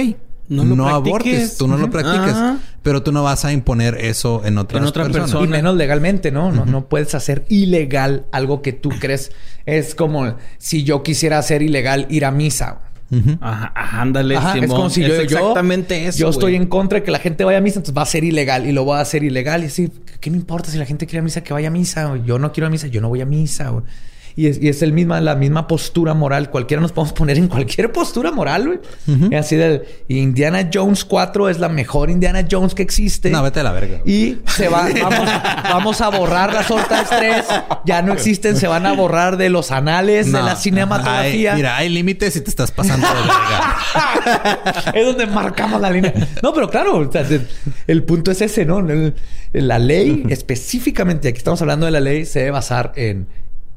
No, 0.48 0.88
abortes, 0.88 1.56
tú 1.56 1.66
no 1.66 1.78
lo 1.78 1.90
practiques, 1.90 2.36
pero 2.82 3.02
tú 3.02 3.10
no 3.10 3.22
vas 3.22 3.44
a 3.44 3.52
imponer 3.52 3.96
eso 3.96 4.42
en 4.44 4.58
otras 4.58 4.86
otra 4.86 5.04
personas. 5.04 5.30
Persona. 5.30 5.46
Y 5.46 5.48
menos 5.48 5.76
legalmente, 5.76 6.30
¿no? 6.30 6.52
¿no? 6.52 6.66
No 6.66 6.86
puedes 6.88 7.14
hacer 7.14 7.46
ilegal 7.48 8.26
algo 8.32 8.60
que 8.60 8.72
tú 8.72 8.90
crees. 9.00 9.32
Es 9.64 9.94
como 9.94 10.36
si 10.58 10.84
yo 10.84 11.02
quisiera 11.02 11.38
hacer 11.38 11.62
ilegal 11.62 12.06
ir 12.10 12.24
a 12.26 12.32
misa. 12.32 12.80
Ajá, 13.40 13.72
ándale, 14.00 14.36
Es 14.36 14.66
como 14.68 14.88
si 14.88 15.02
yo, 15.02 15.14
exactamente 15.14 16.06
eso. 16.06 16.18
Yo 16.18 16.30
estoy 16.30 16.54
en 16.54 16.66
contra 16.66 17.00
de 17.00 17.04
que 17.04 17.10
la 17.10 17.18
gente 17.18 17.44
vaya 17.44 17.58
a 17.58 17.60
misa, 17.60 17.78
entonces 17.78 17.96
va 17.96 18.02
a 18.02 18.06
ser 18.06 18.24
ilegal 18.24 18.66
y 18.66 18.72
lo 18.72 18.84
voy 18.84 18.96
a 18.96 19.00
hacer 19.00 19.22
ilegal. 19.22 19.62
Y 19.62 19.66
así, 19.66 19.90
¿qué 20.20 20.30
me 20.30 20.36
importa 20.36 20.70
si 20.70 20.78
la 20.78 20.86
gente 20.86 21.06
quiere 21.06 21.20
a 21.20 21.22
misa 21.22 21.42
que 21.42 21.52
vaya 21.52 21.68
a 21.68 21.70
misa? 21.70 22.16
Yo 22.24 22.38
no 22.38 22.52
quiero 22.52 22.66
a 22.66 22.70
misa, 22.70 22.86
yo 22.86 23.00
no 23.00 23.08
voy 23.08 23.20
a 23.20 23.26
misa. 23.26 23.72
Y 24.36 24.46
es, 24.46 24.62
y 24.62 24.68
es 24.68 24.82
el 24.82 24.92
misma, 24.92 25.20
la 25.20 25.34
misma 25.34 25.66
postura 25.66 26.14
moral. 26.14 26.50
Cualquiera 26.50 26.80
nos 26.80 26.92
podemos 26.92 27.12
poner 27.12 27.38
en 27.38 27.48
cualquier 27.48 27.92
postura 27.92 28.30
moral, 28.30 28.66
güey. 28.66 29.36
Así 29.36 29.56
de 29.56 30.04
Indiana 30.08 30.70
Jones 30.72 31.04
4 31.04 31.48
es 31.48 31.58
la 31.58 31.68
mejor 31.68 32.10
Indiana 32.10 32.46
Jones 32.50 32.74
que 32.74 32.82
existe. 32.82 33.30
No, 33.30 33.42
vete 33.42 33.60
a 33.60 33.62
la 33.62 33.72
verga. 33.72 34.00
Y 34.04 34.38
se 34.46 34.68
va, 34.68 34.88
vamos, 35.64 36.00
a 36.00 36.08
borrar 36.08 36.52
las 36.52 36.70
otras 36.70 37.08
tres. 37.10 37.44
Ya 37.84 38.02
no 38.02 38.12
existen, 38.12 38.56
se 38.56 38.66
van 38.66 38.86
a 38.86 38.92
borrar 38.92 39.36
de 39.36 39.48
los 39.48 39.70
anales 39.70 40.30
de 40.32 40.42
la 40.42 40.56
cinematografía. 40.56 41.54
mira, 41.54 41.76
hay 41.76 41.88
límites 41.88 42.36
y 42.36 42.40
te 42.40 42.50
estás 42.50 42.70
pasando 42.70 43.06
de 43.06 43.14
verga. 43.14 44.92
es 44.94 45.06
donde 45.06 45.26
marcamos 45.26 45.80
la 45.80 45.90
línea. 45.90 46.12
No, 46.42 46.52
pero 46.52 46.70
claro, 46.70 47.10
el 47.86 48.04
punto 48.04 48.30
es 48.30 48.40
ese, 48.40 48.64
¿no? 48.64 48.84
La 49.52 49.78
ley, 49.78 50.24
específicamente, 50.30 51.28
aquí 51.28 51.38
estamos 51.38 51.60
hablando 51.60 51.86
de 51.86 51.92
la 51.92 52.00
ley, 52.00 52.24
se 52.24 52.40
debe 52.40 52.52
basar 52.52 52.92
en 52.96 53.26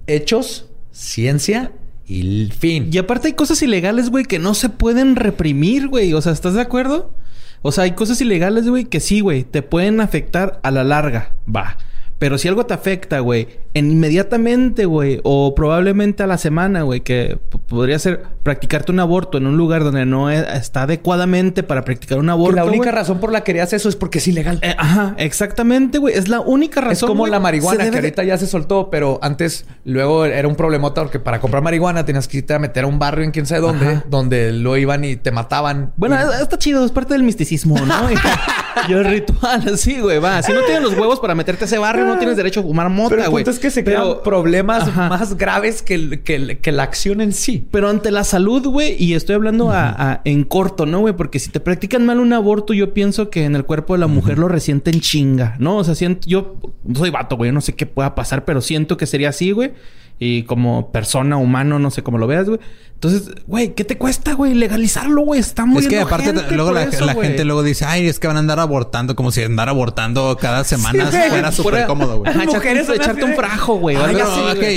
hechos, 0.08 0.68
ciencia 0.91 1.72
y 2.08 2.49
fin. 2.58 2.89
Y 2.91 2.97
aparte 2.97 3.28
hay 3.28 3.34
cosas 3.34 3.62
ilegales, 3.62 4.10
güey, 4.10 4.26
que 4.26 4.39
no 4.39 4.53
se 4.53 4.70
pueden 4.70 5.16
reprimir, 5.16 5.88
güey. 5.88 6.14
O 6.14 6.22
sea, 6.22 6.32
¿estás 6.32 6.53
de 6.53 6.62
acuerdo? 6.62 7.14
O 7.62 7.72
sea, 7.72 7.86
hay 7.86 7.91
cosas 7.91 8.22
ilegales, 8.22 8.68
güey, 8.68 8.86
que 8.86 8.99
sí, 8.99 9.22
güey, 9.22 9.43
te 9.43 9.62
pueden 9.62 9.99
afectar 10.01 10.60
a 10.64 10.72
la 10.72 10.84
larga. 10.84 11.34
Va. 11.53 11.78
Pero 12.18 12.38
si 12.38 12.47
algo 12.47 12.66
te 12.66 12.74
afecta, 12.74 13.20
güey, 13.20 13.47
en 13.74 13.91
inmediatamente, 13.91 14.86
güey, 14.86 15.20
o 15.24 15.53
probablemente 15.53 16.24
a 16.24 16.28
la 16.28 16.38
semana, 16.38 16.84
güey, 16.84 17.01
que 17.01 17.38
podría 17.68 17.99
ser 17.99 18.24
practicarte 18.41 18.91
un 18.91 18.99
aborto 18.99 19.38
en 19.38 19.47
un 19.47 19.57
lugar 19.57 19.84
donde 19.84 20.05
no 20.05 20.30
e, 20.32 20.57
está 20.57 20.84
adecuadamente 20.84 21.63
para 21.63 21.84
practicar 21.84 22.20
un 22.20 22.30
aborto. 22.30 22.55
la 22.55 22.63
única 22.63 22.91
razón 22.91 23.20
por 23.20 23.32
la 23.34 23.43
que 23.43 23.51
harías 23.51 23.74
eso 23.74 23.89
es 23.89 23.95
porque 23.97 24.20
es 24.20 24.28
ilegal. 24.28 24.59
Eh, 24.61 24.76
ajá, 24.78 25.16
exactamente, 25.18 25.97
güey. 25.97 26.16
Es 26.16 26.30
la 26.30 26.39
única 26.39 26.80
razón. 26.80 27.09
Es 27.09 27.11
como 27.11 27.28
la 27.28 27.39
marihuana, 27.39 27.89
que 27.89 27.97
ahorita 27.97 28.24
ya 28.24 28.38
se 28.38 28.47
soltó, 28.47 28.89
pero 28.89 29.20
antes, 29.22 29.66
luego 29.84 30.26
era 30.26 30.47
un 30.47 30.55
problemota 30.55 31.01
porque 31.01 31.20
para 31.20 31.41
comprar 31.41 31.61
marihuana 31.61 32.05
tenías 32.05 32.28
que 32.28 32.38
irte 32.38 32.53
a 32.53 32.59
meter 32.59 32.86
a 32.86 32.88
un 32.88 32.99
barrio 32.99 33.26
en 33.26 33.32
quién 33.32 33.45
sabe 33.45 33.61
dónde, 33.61 34.01
donde 34.09 34.53
lo 34.53 34.78
iban 34.78 35.03
y 35.03 35.18
te 35.18 35.32
mataban. 35.32 35.91
Bueno, 35.97 36.18
está 36.41 36.57
chido, 36.57 36.86
es 36.86 36.91
parte 36.91 37.13
del 37.13 37.24
misticismo, 37.24 37.78
¿no? 37.80 37.95
y 38.88 38.93
el 38.93 39.05
ritual, 39.05 39.67
así, 39.73 39.99
güey, 39.99 40.19
va. 40.19 40.41
Si 40.41 40.51
no 40.51 40.61
tienes 40.61 40.84
los 40.84 40.93
huevos 40.93 41.19
para 41.19 41.36
meterte 41.36 41.63
a 41.63 41.67
ese 41.67 41.78
barrio, 41.78 42.05
no 42.05 42.17
tienes 42.17 42.38
derecho 42.38 42.61
a 42.61 42.63
fumar 42.63 42.89
mota, 42.89 43.28
güey. 43.28 43.43
es 43.47 43.59
que 43.59 43.71
se 43.71 43.84
crean 43.84 44.17
problemas 44.23 44.95
más 44.95 45.38
graves 45.38 45.82
que, 45.82 46.21
que, 46.21 46.71
la 46.71 46.84
acción 46.84 47.21
en 47.21 47.34
sí. 47.34 47.67
Pero 47.71 47.89
ante 47.89 48.11
la 48.11 48.23
salud, 48.23 48.65
güey, 48.67 48.95
y 49.01 49.13
estoy 49.13 49.36
hablando 49.36 49.71
a, 49.71 50.21
en 50.26 50.43
corto, 50.43 50.86
¿no, 50.86 50.99
güey? 50.99 51.15
Porque 51.15 51.39
si 51.39 51.49
te 51.49 51.59
practican 51.59 52.05
mal 52.05 52.19
un 52.19 52.34
aborto, 52.34 52.73
yo 52.73 52.93
pienso 52.93 53.30
que 53.30 53.45
en 53.45 53.55
el 53.55 53.65
cuerpo 53.65 53.93
de 53.93 53.99
la 53.99 54.07
mujer 54.07 54.38
lo 54.38 54.47
resienten 54.47 54.99
chinga, 54.99 55.55
¿no? 55.59 55.78
O 55.78 55.84
sea, 55.84 55.95
siento, 55.95 56.28
yo 56.28 56.57
soy 56.93 57.09
vato, 57.09 57.38
güey, 57.38 57.51
no 57.51 57.61
sé 57.61 57.73
qué 57.73 57.86
pueda 57.86 58.15
pasar, 58.15 58.45
pero 58.45 58.61
siento 58.61 58.97
que 58.97 59.05
sería 59.05 59.30
así, 59.30 59.51
güey 59.51 59.73
y 60.18 60.43
como 60.43 60.91
persona, 60.91 61.38
humano, 61.38 61.80
no 61.80 61.91
sé 61.91 62.03
cómo 62.03 62.18
lo 62.18 62.28
veas, 62.28 62.47
güey. 62.47 62.59
Entonces, 62.93 63.36
güey, 63.45 63.76
¿qué 63.76 63.84
te 63.84 63.97
cuesta, 63.97 64.34
güey? 64.34 64.53
Legalizarlo, 64.53 65.22
güey. 65.24 65.41
Está 65.41 65.66
muy 65.66 65.82
Es 65.82 65.89
que 65.89 65.99
aparte, 65.99 66.34
luego 66.51 66.72
la, 66.72 66.88
gente 66.89 67.43
luego 67.43 67.61
dice, 67.61 67.84
ay, 67.86 68.07
es 68.07 68.20
que 68.20 68.28
van 68.28 68.38
a 68.38 68.39
andar 68.39 68.59
abortando 68.59 69.16
como 69.16 69.32
si 69.32 69.43
andar 69.43 69.68
abortando 69.68 70.38
cada 70.39 70.63
semana 70.63 71.05
fuera 71.07 71.51
súper 71.51 71.86
cómodo, 71.88 72.20
güey. 72.20 72.32
Echarte, 72.32 72.95
echarte 72.95 73.24
un 73.26 73.36
frajo, 73.36 73.76
güey. 73.76 73.97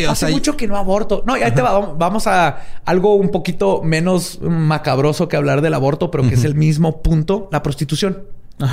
Hace 0.09 0.29
mucho 0.31 0.57
que 0.57 0.67
no 0.67 0.77
aborto. 0.77 1.23
No, 1.27 1.37
y 1.37 1.43
ahí 1.43 1.53
te 1.53 1.63
va. 1.63 1.79
Vamos 1.79 2.27
a 2.27 2.59
algo 2.85 3.15
un 3.15 3.31
poquito 3.31 3.83
menos 3.83 4.41
macabroso 4.43 5.29
que 5.29 5.37
hablar 5.37 5.63
del 5.63 5.75
aborto, 5.75 6.11
pero 6.11 6.29
que 6.29 6.35
es 6.35 6.45
el 6.45 6.57
mismo 6.57 7.03
punto: 7.03 7.49
la 7.53 7.63
prostitución. 7.63 8.25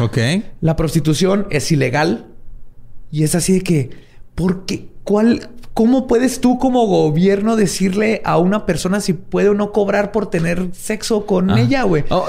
Ok. 0.01 0.17
La 0.61 0.75
prostitución 0.75 1.45
es 1.51 1.71
ilegal 1.71 2.25
y 3.11 3.23
es 3.23 3.35
así 3.35 3.53
de 3.53 3.61
que, 3.61 3.89
¿por 4.33 4.65
qué? 4.65 4.87
¿Cuál? 5.03 5.49
¿Cómo 5.75 6.07
puedes 6.07 6.39
tú 6.39 6.57
como 6.57 6.87
gobierno 6.87 7.57
decirle 7.57 8.21
a 8.23 8.37
una 8.37 8.65
persona 8.65 9.01
si 9.01 9.11
puede 9.11 9.49
o 9.49 9.53
no 9.53 9.73
cobrar 9.73 10.13
por 10.13 10.29
tener 10.29 10.69
sexo 10.71 11.25
con 11.25 11.51
ah. 11.51 11.59
ella, 11.59 11.83
güey? 11.83 12.05
Oh, 12.11 12.27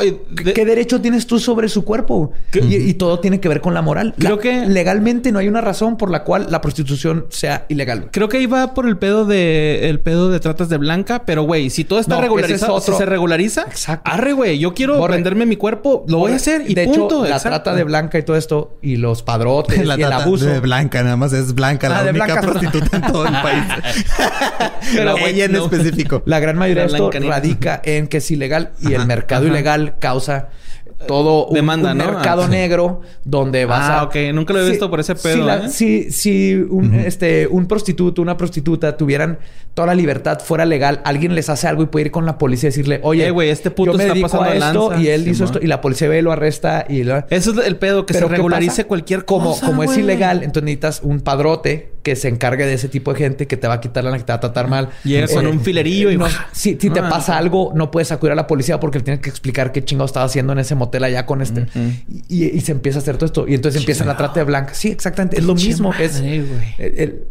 ¿Qué 0.53 0.65
derecho 0.65 1.01
tienes 1.01 1.29
tú 1.29 1.39
sobre 1.39 1.69
su 1.69 1.85
cuerpo? 1.85 2.33
Y, 2.53 2.95
todo 2.95 3.21
tiene 3.21 3.39
que 3.39 3.49
ver 3.49 3.61
con 3.61 3.73
la 3.73 3.83
moral. 3.83 4.15
Creo 4.19 4.41
que 4.41 4.67
legalmente 4.67 5.31
no 5.31 5.39
hay 5.39 5.47
una 5.47 5.61
razón 5.61 5.97
por 5.97 6.11
la 6.11 6.25
cual 6.25 6.49
la 6.51 6.61
prostitución 6.61 7.27
sea 7.29 7.67
ilegal. 7.69 8.09
Creo 8.11 8.29
que 8.29 8.39
ahí 8.39 8.47
va 8.47 8.75
por 8.75 8.89
el 8.89 8.99
pedo 8.99 9.25
de 9.25 9.89
el 9.89 10.01
pedo 10.01 10.29
de 10.29 10.41
tratas 10.41 10.69
de 10.69 10.79
blanca, 10.79 11.23
pero 11.25 11.45
güey, 11.45 11.71
si 11.71 11.85
todo 11.85 12.01
está 12.01 12.21
regularizado, 12.21 12.81
si 12.81 12.93
se 12.95 13.07
regulariza, 13.07 13.63
Exacto. 13.69 14.11
arre, 14.11 14.33
güey, 14.33 14.59
yo 14.59 14.75
quiero 14.75 15.01
venderme 15.07 15.47
mi 15.47 15.55
cuerpo, 15.55 16.05
lo 16.09 16.19
voy 16.19 16.33
a 16.33 16.37
hacer 16.37 16.65
y 16.69 16.75
de 16.75 16.87
punto. 16.87 17.25
Hecho, 17.25 17.31
la 17.31 17.39
trata 17.39 17.77
de 17.77 17.85
blanca 17.85 18.19
y 18.19 18.25
todo 18.25 18.37
esto 18.37 18.77
y 18.83 18.97
los 18.97 19.23
padrotes 19.23 19.79
y 19.99 20.03
el 20.03 20.13
abuso 20.13 20.47
de 20.47 20.59
blanca, 20.59 21.01
nada 21.05 21.17
más 21.17 21.33
es 21.33 21.55
blanca 21.55 21.89
la 21.89 22.01
ah, 22.01 22.11
única 22.11 22.41
prostituta 22.43 22.97
en 22.97 23.03
todo 23.13 23.25
el 23.25 23.36
país. 23.43 23.65
Pero 24.95 25.17
ella 25.19 25.45
en 25.45 25.57
específico. 25.57 26.23
La 26.27 26.41
gran 26.41 26.57
mayoría 26.57 26.87
de 26.87 26.89
esto 26.89 27.11
radica 27.11 27.81
en 27.85 28.09
que 28.09 28.19
es 28.19 28.31
ilegal 28.31 28.73
y 28.81 28.95
el 28.95 29.07
mercado 29.07 29.47
ilegal 29.47 29.97
causa 29.99 30.49
todo 31.07 31.47
un, 31.47 31.55
Demanda, 31.55 31.95
mercado 31.95 32.45
ah, 32.45 32.49
negro 32.49 33.03
donde 33.25 33.67
vas 33.67 33.91
ah, 33.91 34.01
a... 34.01 34.03
ok. 34.05 34.17
Nunca 34.33 34.55
lo 34.55 34.61
he 34.61 34.71
visto 34.71 34.91
por 34.91 35.01
ese 35.01 35.15
pedo, 35.15 35.69
si, 35.69 35.99
¿eh? 35.99 36.11
si, 36.11 36.55
un, 36.55 36.95
este, 36.95 37.47
un 37.47 37.67
prostituto, 37.67 38.23
una 38.23 38.37
prostituta 38.37 38.97
tuvieran 38.97 39.39
toda 39.75 39.89
la 39.89 39.95
libertad, 39.95 40.41
fuera 40.41 40.65
legal, 40.65 41.03
alguien 41.05 41.35
les 41.35 41.51
hace 41.51 41.69
algo 41.69 41.83
y 41.83 41.87
puede 41.87 42.07
ir 42.07 42.11
con 42.11 42.25
la 42.25 42.39
policía 42.39 42.69
y 42.69 42.71
decirle, 42.71 43.01
oye, 43.03 43.27
eh, 43.27 43.31
güey, 43.31 43.51
este 43.51 43.71
puto 43.71 43.93
yo 43.93 43.99
me 43.99 44.07
está 44.07 44.21
pasando 44.21 44.45
a 44.45 44.55
esto 44.55 44.99
y 44.99 45.09
él 45.09 45.29
hizo 45.29 45.45
esto 45.45 45.59
y 45.61 45.67
la 45.67 45.83
policía 45.83 46.09
ve, 46.09 46.23
lo 46.23 46.33
arresta 46.33 46.87
y... 46.89 47.05
Lo... 47.05 47.19
Eso 47.29 47.51
es 47.53 47.67
el 47.67 47.77
pedo, 47.77 48.07
que 48.07 48.15
se 48.15 48.27
regularice 48.27 48.85
cualquier 48.85 49.27
cosa, 49.27 49.61
Como, 49.61 49.61
como 49.61 49.83
es 49.83 49.97
ilegal, 49.99 50.39
entonces 50.43 50.65
necesitas 50.65 51.01
un 51.03 51.21
padrote 51.21 51.93
que 52.07 52.15
se 52.15 52.29
encargue 52.29 52.65
de 52.67 52.75
ese 52.75 52.89
tipo 52.89 53.13
de 53.13 53.19
gente 53.19 53.49
que 53.49 53.57
te 53.57 53.67
va 53.67 53.75
a 53.75 53.81
quitar 53.81 54.05
la 54.05 54.17
que 54.17 54.23
te 54.23 54.31
va 54.31 54.37
a 54.37 54.41
tratar 54.41 54.69
mal. 54.69 54.91
Llegas 55.03 55.33
con 55.33 55.45
eh, 55.45 55.51
un 55.51 55.61
filerillo 55.61 56.13
y... 56.13 56.19
si, 56.53 56.79
si 56.81 56.89
te 56.89 57.01
pasa 57.01 57.37
algo, 57.37 57.73
no 57.75 57.91
puedes 57.91 58.13
acudir 58.13 58.31
a 58.31 58.37
la 58.37 58.47
policía 58.47 58.79
porque 58.79 59.01
tienes 59.01 59.21
que 59.21 59.29
explicar 59.29 59.73
qué 59.73 59.85
chingo 59.85 60.05
estaba 60.05 60.25
haciendo 60.25 60.53
en 60.53 60.61
ese 60.61 60.77
motel 60.77 61.03
allá 61.03 61.27
con 61.27 61.43
este. 61.43 61.67
y, 62.29 62.61
se 62.61 62.71
empieza 62.71 63.01
a 63.01 63.03
hacer 63.03 63.17
todo 63.17 63.27
esto. 63.27 63.49
Y 63.49 63.55
entonces 63.55 63.81
empiezan 63.81 64.07
la 64.07 64.17
trata 64.17 64.39
de 64.39 64.45
blanca. 64.45 64.73
Sí, 64.75 64.87
exactamente. 64.87 65.37
Es 65.37 65.43
lo 65.43 65.57
mismo. 65.57 65.93
es, 65.95 66.23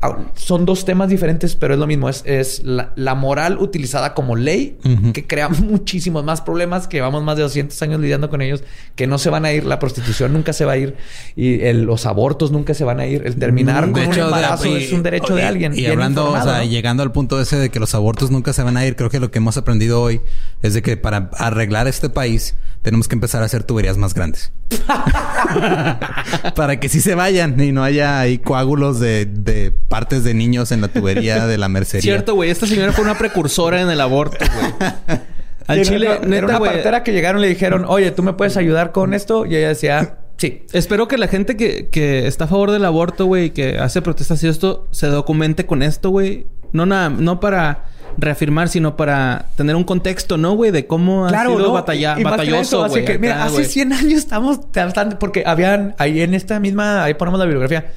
ah, 0.01 0.17
son 0.33 0.65
dos 0.65 0.83
temas 0.83 1.07
diferentes, 1.07 1.55
pero 1.55 1.75
es 1.75 1.79
lo 1.79 1.87
mismo. 1.87 2.09
Es, 2.09 2.23
es 2.25 2.61
la, 2.65 3.15
moral 3.15 3.59
utilizada 3.59 4.13
como 4.13 4.35
ley 4.35 4.77
que 5.13 5.25
crea 5.25 5.47
muchísimos 5.49 6.25
más 6.25 6.41
problemas 6.41 6.89
que 6.89 6.97
llevamos 6.97 7.23
más 7.23 7.37
de 7.37 7.43
200 7.43 7.81
años 7.81 8.01
lidiando 8.01 8.29
con 8.29 8.41
ellos, 8.41 8.61
que 8.97 9.07
no 9.07 9.19
se 9.19 9.29
van 9.29 9.45
a 9.45 9.53
ir. 9.53 9.63
La 9.63 9.79
prostitución 9.79 10.33
nunca 10.33 10.51
se 10.51 10.65
va 10.65 10.73
a 10.73 10.77
ir 10.77 10.97
y 11.37 11.71
los 11.71 12.05
abortos 12.05 12.51
nunca 12.51 12.73
se 12.73 12.83
van 12.83 12.99
a 12.99 13.05
ir. 13.05 13.25
El 13.25 13.37
terminar 13.37 13.89
con 13.89 14.05
un 14.05 14.19
embarazo 14.19 14.64
es 14.65 14.91
un 14.91 15.03
derecho 15.03 15.35
de 15.35 15.43
alguien. 15.43 15.77
Y, 15.77 15.85
hablando, 15.85 16.31
o 16.31 16.41
sea, 16.41 16.63
llegando 16.63 17.03
al 17.03 17.11
punto 17.11 17.39
ese 17.39 17.57
de 17.57 17.69
que 17.69 17.79
los 17.79 17.95
abortos 17.95 18.31
nunca 18.31 18.53
se 18.53 18.63
van 18.63 18.77
a 18.77 18.85
ir, 18.85 18.95
creo 18.95 19.09
que 19.09 19.19
lo 19.19 19.31
que 19.31 19.39
hemos 19.39 19.57
aprendido 19.57 20.01
hoy 20.01 20.21
es 20.61 20.73
de 20.73 20.81
que 20.81 20.97
para 20.97 21.29
arreglar 21.37 21.87
este 21.87 22.09
país 22.09 22.55
tenemos 22.81 23.07
que 23.07 23.15
empezar 23.15 23.41
a 23.41 23.45
hacer 23.45 23.63
tuberías 23.63 23.97
más 23.97 24.13
grandes. 24.13 24.51
Para 26.55 26.79
que 26.79 26.87
sí 26.87 27.01
se 27.01 27.15
vayan 27.15 27.59
y 27.59 27.71
no 27.71 27.83
haya 27.83 28.19
ahí 28.19 28.37
coágulos 28.37 28.99
de, 28.99 29.73
partes 29.87 30.23
de 30.23 30.35
niños 30.35 30.71
en 30.71 30.81
la 30.81 30.87
tubería 30.87 31.47
de 31.47 31.57
la 31.57 31.67
mercería. 31.67 32.03
Cierto, 32.03 32.35
güey. 32.35 32.51
Esta 32.51 32.67
señora 32.67 32.91
fue 32.91 33.03
una 33.03 33.17
precursora 33.17 33.81
en 33.81 33.89
el 33.89 33.99
aborto, 34.01 34.37
güey. 34.37 34.91
Al 35.67 35.81
Chile, 35.81 36.19
era 36.31 36.45
una 36.45 36.59
partera 36.59 37.03
que 37.03 37.11
llegaron 37.11 37.39
y 37.39 37.45
le 37.45 37.49
dijeron, 37.49 37.85
oye, 37.87 38.11
¿tú 38.11 38.21
me 38.21 38.33
puedes 38.33 38.55
ayudar 38.55 38.91
con 38.91 39.15
esto? 39.15 39.47
Y 39.47 39.55
ella 39.55 39.69
decía, 39.69 40.19
sí. 40.37 40.63
Espero 40.73 41.07
que 41.07 41.17
la 41.17 41.27
gente 41.27 41.57
que, 41.57 41.87
que 41.89 42.27
está 42.27 42.45
a 42.45 42.47
favor 42.47 42.71
del 42.71 42.85
aborto, 42.85 43.25
güey, 43.25 43.51
que 43.51 43.77
hace 43.77 44.01
protestas 44.01 44.43
y 44.43 44.47
esto, 44.47 44.87
se 44.91 45.07
documente 45.07 45.65
con 45.65 45.83
esto, 45.83 46.09
güey. 46.09 46.47
No 46.71 46.85
nada, 46.85 47.09
no 47.09 47.39
para 47.39 47.85
reafirmar, 48.17 48.69
sino 48.69 48.95
para 48.95 49.47
tener 49.55 49.75
un 49.75 49.83
contexto, 49.83 50.37
¿no, 50.37 50.53
güey? 50.55 50.71
De 50.71 50.87
cómo 50.87 51.25
ha 51.25 51.29
sido 51.29 51.73
batalloso, 51.73 52.87
güey. 52.87 53.19
Mira, 53.19 53.43
hace 53.43 53.65
100 53.65 53.93
años 53.93 54.19
estamos 54.19 54.59
bastante... 54.73 55.15
Porque 55.17 55.43
habían... 55.45 55.95
Ahí 55.97 56.21
en 56.21 56.33
esta 56.33 56.59
misma... 56.59 57.03
Ahí 57.03 57.13
ponemos 57.13 57.39
la 57.39 57.45
bibliografía. 57.45 57.91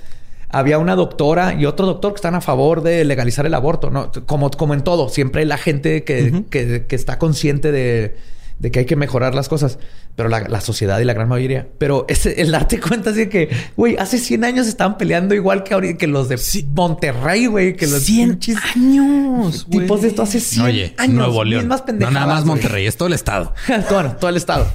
Había 0.50 0.78
una 0.78 0.96
doctora 0.96 1.54
y 1.54 1.66
otro 1.66 1.86
doctor 1.86 2.12
que 2.12 2.16
están 2.16 2.34
a 2.34 2.40
favor 2.40 2.82
de 2.82 3.04
legalizar 3.04 3.44
el 3.46 3.54
aborto, 3.54 3.90
¿no? 3.90 4.10
Como, 4.26 4.50
como 4.50 4.74
en 4.74 4.82
todo. 4.82 5.08
Siempre 5.08 5.42
hay 5.42 5.46
la 5.46 5.58
gente 5.58 6.04
que, 6.04 6.44
que, 6.50 6.86
que 6.86 6.96
está 6.96 7.18
consciente 7.18 7.70
de 7.70 8.16
de 8.58 8.70
que 8.70 8.80
hay 8.80 8.86
que 8.86 8.96
mejorar 8.96 9.34
las 9.34 9.48
cosas, 9.48 9.78
pero 10.18 10.28
la, 10.28 10.60
sociedad 10.60 10.98
y 10.98 11.04
la 11.04 11.14
gran 11.14 11.28
mayoría. 11.28 11.68
Pero 11.78 12.04
ese, 12.08 12.42
el 12.42 12.50
darte 12.50 12.80
cuenta 12.80 13.10
así 13.10 13.20
de 13.20 13.28
que, 13.28 13.50
güey, 13.76 13.96
hace 13.98 14.18
100 14.18 14.44
años 14.44 14.66
estaban 14.66 14.98
peleando 14.98 15.32
igual 15.32 15.62
que 15.62 15.74
ahorita, 15.74 15.96
que 15.96 16.08
los 16.08 16.28
de 16.28 16.36
Monterrey, 16.74 17.46
güey, 17.46 17.76
que 17.76 17.86
los 17.86 18.02
100 18.02 18.40
años, 18.74 19.68
tipos 19.70 20.02
de 20.02 20.08
esto 20.08 20.22
hace 20.22 20.40
100 20.40 20.66
Oye, 20.66 20.94
años. 20.98 21.14
Nuevo 21.14 21.44
León. 21.44 21.68
no 21.68 22.10
nada 22.10 22.26
más 22.26 22.44
Monterrey, 22.44 22.88
es 22.88 22.96
todo 22.96 23.06
el 23.06 23.14
estado. 23.14 23.54
todo, 23.88 24.16
todo 24.16 24.28
el 24.28 24.36
estado. 24.36 24.66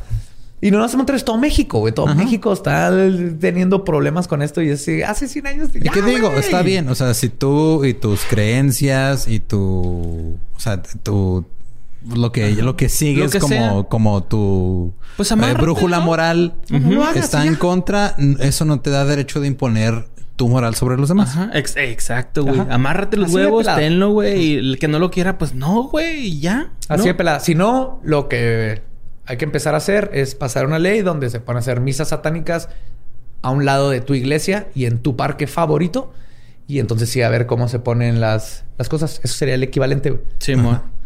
Y 0.61 0.72
no 0.72 0.80
más 0.80 0.95
Monterrey, 0.95 1.18
es 1.18 1.26
todo 1.26 1.38
México, 1.38 1.80
güey. 1.80 1.94
Todo 1.94 2.15
México 2.15 2.53
está 2.53 2.90
teniendo 3.38 3.84
problemas 3.84 4.30
con 4.30 4.41
esto 4.41 4.61
y 4.61 4.70
es 4.70 4.88
hace 5.06 5.28
100 5.28 5.48
años. 5.48 5.70
¿Y 5.74 5.90
qué 5.90 6.02
digo? 6.02 6.32
Está 6.38 6.61
bien. 6.61 6.88
O 6.88 6.95
sea, 6.95 7.14
si 7.14 7.28
tú 7.28 7.84
y 7.84 7.94
tus 7.94 8.22
creencias 8.24 9.28
y 9.28 9.41
tu, 9.41 10.38
o 10.56 10.60
sea, 10.61 10.82
tu 10.82 11.45
lo 12.14 12.32
que 12.32 12.52
lo 12.54 12.76
que 12.76 12.90
sigues 12.90 13.36
como 13.38 13.88
como 13.88 14.24
tu 14.24 14.94
pues 15.16 15.32
eh, 15.32 15.36
brújula 15.54 16.00
moral 16.00 16.56
está 17.16 17.46
en 17.46 17.56
contra, 17.56 18.16
eso 18.40 18.66
no 18.66 18.80
te 18.80 18.90
da 18.90 19.06
derecho 19.06 19.40
de 19.40 19.48
imponer 19.48 20.06
tu 20.36 20.50
moral 20.50 20.76
sobre 20.76 20.98
los 20.98 21.10
demás. 21.10 21.38
exacto, 21.54 22.44
güey. 22.44 22.60
Amárrate 22.70 23.18
los 23.18 23.32
huevos, 23.32 23.68
tenlo, 23.76 24.12
güey. 24.12 24.42
Y 24.42 24.56
el 24.56 24.80
que 24.80 24.88
no 24.88 25.00
lo 25.00 25.12
quiera, 25.12 25.38
pues 25.38 25.54
no, 25.54 25.84
güey, 25.84 26.28
y 26.28 26.40
ya. 26.40 26.72
Así 26.90 27.06
de 27.06 27.14
pelada. 27.14 27.40
Si 27.40 27.56
no, 27.56 28.00
lo 28.04 28.28
que 28.28 28.82
hay 29.26 29.38
que 29.38 29.46
empezar 29.46 29.74
a 29.74 29.78
hacer 29.78 30.10
es 30.14 30.36
pasar 30.36 30.66
una 30.66 30.80
ley 30.80 31.02
donde 31.02 31.30
se 31.30 31.40
puedan 31.40 31.60
hacer 31.60 31.80
misas 31.80 32.10
satánicas 32.10 32.70
a 33.42 33.52
un 33.52 33.66
lado 33.66 33.90
de 33.90 34.02
tu 34.02 34.16
iglesia 34.16 34.68
y 34.74 34.86
en 34.86 35.00
tu 35.00 35.16
parque 35.16 35.48
favorito. 35.48 36.14
Y 36.68 36.80
entonces 36.80 37.10
sí, 37.10 37.22
a 37.22 37.30
ver 37.30 37.46
cómo 37.46 37.68
se 37.68 37.80
ponen 37.80 38.22
las, 38.22 38.64
las 38.78 38.90
cosas. 38.90 39.20
Eso 39.24 39.36
sería 39.36 39.56
el 39.56 39.64
equivalente. 39.64 40.24
Sí, 40.40 40.56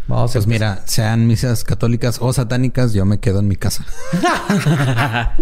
Vamos 0.08 0.32
pues 0.32 0.48
mira, 0.48 0.84
sean 0.86 1.28
misas 1.28 1.66
católicas 1.66 2.20
o 2.22 2.32
satánicas, 2.32 2.94
yo 2.94 3.04
me 3.04 3.20
quedo 3.20 3.40
en 3.40 3.48
mi 3.50 3.58
casa. 3.58 3.86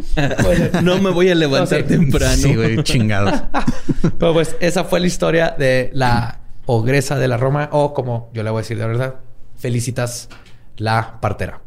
no 0.81 0.99
me 0.99 1.11
voy 1.11 1.29
a 1.29 1.35
levantar 1.35 1.83
temprano. 1.83 2.35
Sí, 2.35 2.55
güey, 2.55 2.81
chingados. 2.83 3.43
Pero 4.17 4.33
pues 4.33 4.55
esa 4.59 4.83
fue 4.83 4.99
la 4.99 5.07
historia 5.07 5.55
de 5.57 5.91
la 5.93 6.39
ogresa 6.65 7.17
de 7.17 7.27
la 7.27 7.37
Roma, 7.37 7.69
o 7.71 7.93
como 7.93 8.31
yo 8.33 8.41
le 8.41 8.49
voy 8.49 8.59
a 8.59 8.61
decir 8.61 8.79
de 8.79 8.87
verdad, 8.87 9.15
felicitas 9.55 10.29
la 10.77 11.19
partera. 11.21 11.61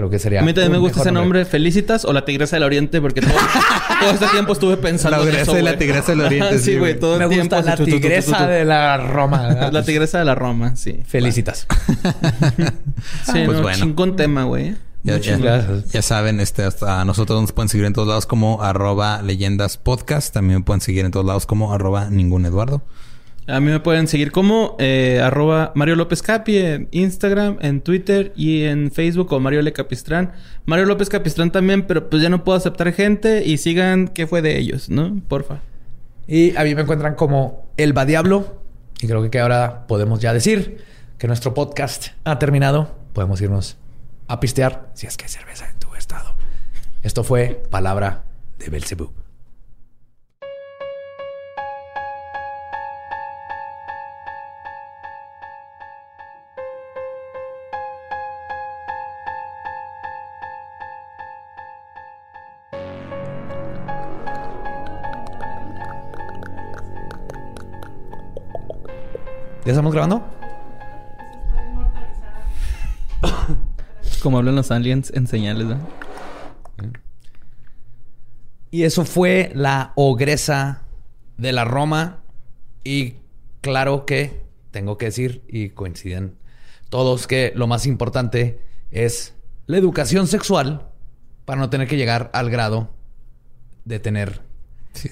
Creo 0.00 0.08
que 0.08 0.18
sería. 0.18 0.40
A 0.40 0.42
mí 0.42 0.54
también 0.54 0.72
me 0.72 0.78
gusta 0.78 1.02
ese 1.02 1.12
nombre, 1.12 1.44
Felicitas 1.44 2.06
o 2.06 2.14
la 2.14 2.24
Tigresa 2.24 2.56
del 2.56 2.62
Oriente, 2.62 3.02
porque 3.02 3.20
todo, 3.20 3.34
este 4.14 4.28
tiempo 4.28 4.54
estuve 4.54 4.78
pensando. 4.78 5.18
La 5.18 5.24
Tigresa 5.24 5.52
de 5.52 5.62
la 5.62 5.76
Tigresa 5.76 6.12
del 6.12 6.20
Oriente. 6.22 6.58
sí, 6.60 6.78
güey, 6.78 6.98
todo 6.98 7.18
me 7.18 7.24
el 7.24 7.30
tiempo. 7.30 7.56
Gusta 7.56 7.76
la 7.76 7.84
Tigresa 7.84 8.46
de 8.46 8.64
la 8.64 8.96
Roma. 8.96 9.70
la 9.70 9.82
Tigresa 9.82 10.20
de 10.20 10.24
la 10.24 10.34
Roma, 10.34 10.74
sí. 10.74 11.02
Felicitas. 11.06 11.66
sí, 13.30 13.42
pues 13.44 13.60
bueno. 13.60 13.76
Chingón 13.76 14.16
tema, 14.16 14.44
güey. 14.44 14.74
Ya, 15.02 15.18
ya, 15.18 16.00
saben, 16.00 16.40
este, 16.40 16.66
a 16.86 17.04
nosotros 17.04 17.42
nos 17.42 17.52
pueden 17.52 17.68
seguir 17.68 17.84
en 17.84 17.92
todos 17.92 18.08
lados 18.08 18.24
como 18.24 18.62
arroba 18.62 19.20
leyendas 19.20 19.76
podcast. 19.76 20.32
También 20.32 20.62
pueden 20.62 20.80
seguir 20.80 21.04
en 21.04 21.10
todos 21.10 21.26
lados 21.26 21.44
como 21.44 21.74
arroba 21.74 22.08
ningún 22.08 22.46
Eduardo. 22.46 22.80
A 23.50 23.60
mí 23.60 23.70
me 23.70 23.80
pueden 23.80 24.06
seguir 24.06 24.32
como 24.32 24.76
eh, 24.78 25.20
arroba 25.22 25.72
Mario 25.74 25.96
López 25.96 26.22
Capi 26.22 26.58
en 26.58 26.88
Instagram, 26.92 27.58
en 27.60 27.80
Twitter 27.80 28.32
y 28.36 28.64
en 28.64 28.92
Facebook 28.92 29.28
como 29.28 29.40
Mario 29.40 29.60
L. 29.60 29.72
Capistrán. 29.72 30.32
Mario 30.66 30.86
López 30.86 31.08
Capistrán 31.08 31.50
también, 31.50 31.86
pero 31.86 32.08
pues 32.08 32.22
ya 32.22 32.28
no 32.28 32.44
puedo 32.44 32.56
aceptar 32.56 32.92
gente 32.92 33.44
y 33.44 33.58
sigan 33.58 34.08
qué 34.08 34.26
fue 34.26 34.42
de 34.42 34.58
ellos, 34.58 34.88
¿no? 34.88 35.20
Porfa. 35.26 35.60
Y 36.26 36.56
a 36.56 36.62
mí 36.62 36.74
me 36.74 36.82
encuentran 36.82 37.16
como 37.16 37.66
Elba 37.76 38.04
Diablo. 38.04 38.60
Y 39.00 39.06
creo 39.06 39.28
que 39.30 39.40
ahora 39.40 39.86
podemos 39.88 40.20
ya 40.20 40.32
decir 40.32 40.84
que 41.18 41.26
nuestro 41.26 41.52
podcast 41.52 42.08
ha 42.24 42.38
terminado. 42.38 42.94
Podemos 43.12 43.40
irnos 43.40 43.78
a 44.28 44.38
pistear 44.38 44.90
si 44.94 45.06
es 45.06 45.16
que 45.16 45.24
hay 45.24 45.30
cerveza 45.30 45.68
en 45.68 45.78
tu 45.78 45.92
estado. 45.96 46.36
Esto 47.02 47.24
fue 47.24 47.62
Palabra 47.70 48.24
de 48.58 48.70
Belzebub. 48.70 49.19
¿Ya 69.70 69.74
estamos 69.74 69.92
grabando? 69.92 70.26
Como 74.20 74.38
hablan 74.38 74.56
los 74.56 74.72
aliens 74.72 75.12
en 75.14 75.28
señales, 75.28 75.68
¿no? 75.68 75.78
Y 78.72 78.82
eso 78.82 79.04
fue 79.04 79.52
la 79.54 79.92
ogresa 79.94 80.82
de 81.36 81.52
la 81.52 81.64
Roma. 81.64 82.24
Y 82.82 83.14
claro 83.60 84.06
que 84.06 84.42
tengo 84.72 84.98
que 84.98 85.04
decir, 85.04 85.44
y 85.46 85.68
coinciden 85.68 86.36
todos, 86.88 87.28
que 87.28 87.52
lo 87.54 87.68
más 87.68 87.86
importante 87.86 88.60
es 88.90 89.36
la 89.66 89.78
educación 89.78 90.26
sexual 90.26 90.88
para 91.44 91.60
no 91.60 91.70
tener 91.70 91.86
que 91.86 91.96
llegar 91.96 92.28
al 92.34 92.50
grado 92.50 92.90
de 93.84 94.00
tener 94.00 94.40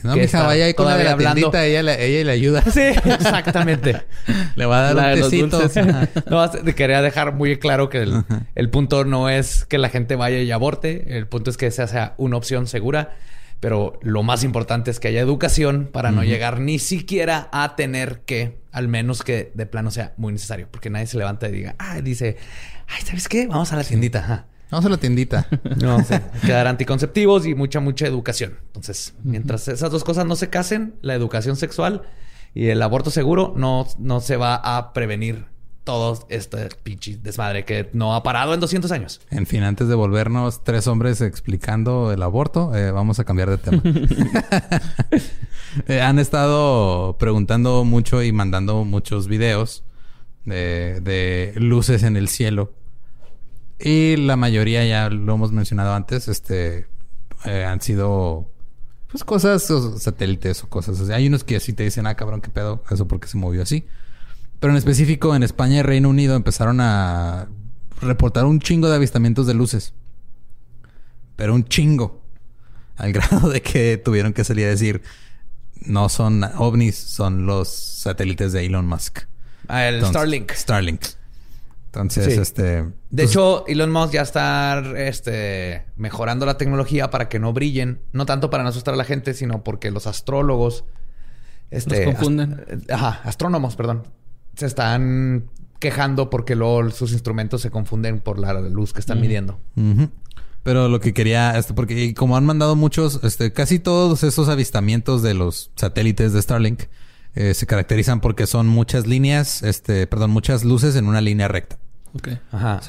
no, 0.03 0.17
mija, 0.17 0.43
vaya 0.43 0.67
ahí 0.67 0.75
con 0.75 0.87
la 0.87 0.97
de 0.97 1.05
la 1.05 1.17
tiendita, 1.17 1.65
ella, 1.65 1.83
le, 1.83 2.05
ella 2.05 2.25
le 2.25 2.33
ayuda. 2.33 2.63
Sí, 2.73 2.81
exactamente. 2.81 4.03
le 4.57 4.67
va 4.67 4.89
a 4.89 4.95
dar 4.95 5.15
un 5.15 5.23
tecito. 5.23 5.61
no, 6.31 6.51
quería 6.75 7.01
dejar 7.01 7.35
muy 7.35 7.59
claro 7.59 7.89
que 7.89 8.07
el, 8.55 8.71
punto 8.71 9.05
no 9.05 9.29
es 9.29 9.65
que 9.65 9.79
la 9.79 9.89
gente 9.89 10.17
vaya 10.17 10.39
y 10.39 10.51
aborte. 10.51 11.17
El 11.17 11.27
punto 11.27 11.51
es 11.51 11.57
que 11.57 11.67
esa 11.67 11.87
sea 11.87 12.15
una 12.19 12.37
opción 12.37 12.67
segura. 12.67 13.17
Pero 13.61 13.99
lo 14.03 14.23
más 14.23 14.45
importante 14.45 14.93
es 14.93 15.01
que 15.01 15.09
haya 15.09 15.21
educación 15.21 15.89
para 15.93 16.13
no 16.13 16.23
llegar 16.23 16.61
ni 16.61 16.79
siquiera 16.79 17.49
a 17.51 17.75
tener 17.75 18.21
que, 18.21 18.61
al 18.71 18.87
menos 18.87 19.25
que 19.25 19.51
de 19.55 19.67
plano 19.67 19.91
sea 19.91 20.13
muy 20.17 20.33
necesario. 20.33 20.69
Porque 20.71 20.91
nadie 20.91 21.07
se 21.07 21.19
levanta 21.19 21.49
y 21.49 21.53
diga, 21.53 21.75
ah, 21.79 22.01
dice, 22.01 22.37
ay, 22.87 23.03
¿sabes 23.05 23.27
qué? 23.29 23.49
Vamos 23.49 23.73
a 23.73 23.77
la 23.77 23.83
tiendita. 23.83 24.47
Vamos 24.71 24.87
a 24.87 24.89
la 24.89 24.97
tiendita. 24.99 25.47
No, 25.83 26.03
sé. 26.05 26.23
Quedar 26.45 26.67
anticonceptivos 26.67 27.47
y 27.47 27.55
mucha, 27.55 27.81
mucha 27.81 28.07
educación. 28.07 28.59
Entonces, 28.67 29.15
mientras 29.23 29.69
esas 29.69 29.91
dos 29.91 30.03
cosas 30.05 30.27
no 30.27 30.35
se 30.35 30.51
casen, 30.51 30.95
la 31.03 31.15
educación 31.15 31.57
sexual 31.57 32.03
y 32.55 32.69
el 32.69 32.83
aborto 32.83 33.11
seguro, 33.11 33.55
no, 33.57 33.87
no 33.99 34.21
se 34.21 34.37
va 34.37 34.57
a 34.57 34.93
prevenir 34.93 35.47
todo 35.89 36.27
este 36.29 36.69
pinche 36.83 37.17
desmadre 37.23 37.65
que 37.65 37.89
no 37.95 38.15
ha 38.15 38.23
parado 38.23 38.53
en 38.53 38.61
200 38.61 38.93
años. 38.93 39.23
En 39.31 39.47
fin, 39.47 39.63
antes 39.63 39.89
de 39.89 39.95
volvernos 39.95 40.63
tres 40.63 40.87
hombres 40.87 41.23
explicando 41.23 42.13
el 42.13 42.23
aborto, 42.23 42.75
eh, 42.75 42.91
vamos 42.91 43.19
a 43.21 43.25
cambiar 43.25 43.49
de 43.49 43.57
tema. 43.57 43.83
Eh, 45.87 46.01
han 46.01 46.19
estado 46.19 47.17
preguntando 47.19 47.85
mucho 47.85 48.23
y 48.23 48.33
mandando 48.33 48.85
muchos 48.85 49.29
videos 49.29 49.85
de, 50.47 51.01
de, 51.03 51.53
luces 51.57 52.03
en 52.03 52.17
el 52.17 52.29
cielo. 52.29 52.73
Y 53.81 54.17
la 54.17 54.37
mayoría, 54.37 54.85
ya 54.85 55.09
lo 55.09 55.35
hemos 55.35 55.53
mencionado 55.53 55.95
antes, 55.95 56.29
este 56.29 56.87
eh, 57.45 57.65
han 57.65 57.81
sido 57.81 58.51
pues 59.11 59.25
cosas, 59.25 59.73
satélites 59.99 60.65
o 60.65 60.69
cosas. 60.69 61.01
O 61.01 61.07
sea, 61.07 61.17
hay 61.17 61.27
unos 61.29 61.45
que 61.45 61.57
así 61.57 61.73
te 61.73 61.85
dicen, 61.85 62.07
ah, 62.07 62.15
cabrón, 62.15 62.41
qué 62.41 62.51
pedo, 62.51 62.83
eso 62.91 63.09
porque 63.09 63.29
se 63.29 63.39
movió 63.39 63.63
así. 63.63 63.87
Pero 64.61 64.73
en 64.73 64.77
específico 64.77 65.35
en 65.35 65.43
España 65.43 65.79
y 65.79 65.83
Reino 65.83 66.09
Unido 66.09 66.37
empezaron 66.37 66.81
a 66.81 67.49
reportar 68.01 68.45
un 68.45 68.61
chingo 68.61 68.89
de 68.89 68.97
avistamientos 68.97 69.47
de 69.47 69.55
luces. 69.55 69.95
Pero 71.37 71.55
un 71.55 71.65
chingo. 71.65 72.23
Al 72.97 73.13
grado 73.15 73.49
de 73.49 73.63
que 73.63 73.97
tuvieron 73.97 74.33
que 74.33 74.45
salir 74.45 74.67
a 74.67 74.71
decir, 74.71 75.03
no 75.87 76.09
son 76.09 76.45
ovnis, 76.57 76.97
son 76.97 77.47
los 77.47 77.69
satélites 77.69 78.53
de 78.53 78.67
Elon 78.67 78.87
Musk. 78.87 79.21
Ah, 79.69 79.87
el 79.87 80.05
Starlink. 80.05 80.53
Starlink. 80.53 81.03
Entonces, 81.89 82.39
este. 82.39 82.63
De 82.63 82.93
pues 83.11 83.31
hecho, 83.31 83.67
Elon 83.67 83.91
Musk 83.91 84.13
ya 84.13 84.23
está 84.23 84.83
este, 84.97 85.87
mejorando 85.97 86.47
la 86.47 86.59
tecnología 86.59 87.11
para 87.11 87.29
que 87.29 87.39
no 87.39 87.53
brillen. 87.53 88.01
No 88.13 88.27
tanto 88.27 88.51
para 88.51 88.63
no 88.63 88.69
asustar 88.69 88.95
a 88.95 88.97
la 88.97 89.05
gente, 89.05 89.35
sino 89.35 89.65
porque 89.65 89.91
los 89.91 90.07
astrólogos. 90.07 90.85
Este, 91.71 92.05
los 92.05 92.15
confunden. 92.15 92.85
ajá, 92.91 93.21
astrónomos, 93.25 93.77
perdón 93.77 94.05
se 94.59 94.67
están 94.67 95.51
quejando 95.79 96.31
porque 96.31 96.57
luego 96.57 96.91
sus 96.91 97.13
instrumentos 97.13 97.63
se 97.63 97.71
confunden 97.71 98.19
por 98.19 98.39
la 98.39 98.53
luz 98.61 98.93
que 98.93 99.01
están 99.01 99.21
midiendo. 99.21 99.61
Pero 100.65 100.89
lo 100.89 100.99
que 100.99 101.15
quería, 101.15 101.57
este, 101.57 101.73
porque 101.75 102.13
como 102.15 102.37
han 102.37 102.45
mandado 102.45 102.75
muchos, 102.75 103.21
este, 103.23 103.53
casi 103.53 103.79
todos 103.79 104.25
esos 104.25 104.49
avistamientos 104.49 105.23
de 105.23 105.35
los 105.35 105.71
satélites 105.77 106.33
de 106.33 106.43
Starlink 106.43 106.83
eh, 107.39 107.55
se 107.55 107.67
caracterizan 107.67 108.21
porque 108.21 108.49
son 108.49 108.67
muchas 108.67 109.07
líneas, 109.07 109.63
este, 109.63 110.09
perdón, 110.09 110.33
muchas 110.33 110.65
luces 110.65 110.97
en 110.97 111.07
una 111.07 111.21
línea 111.21 111.47
recta. 111.47 111.79
Ok. 112.13 112.31
Ajá. 112.51 112.81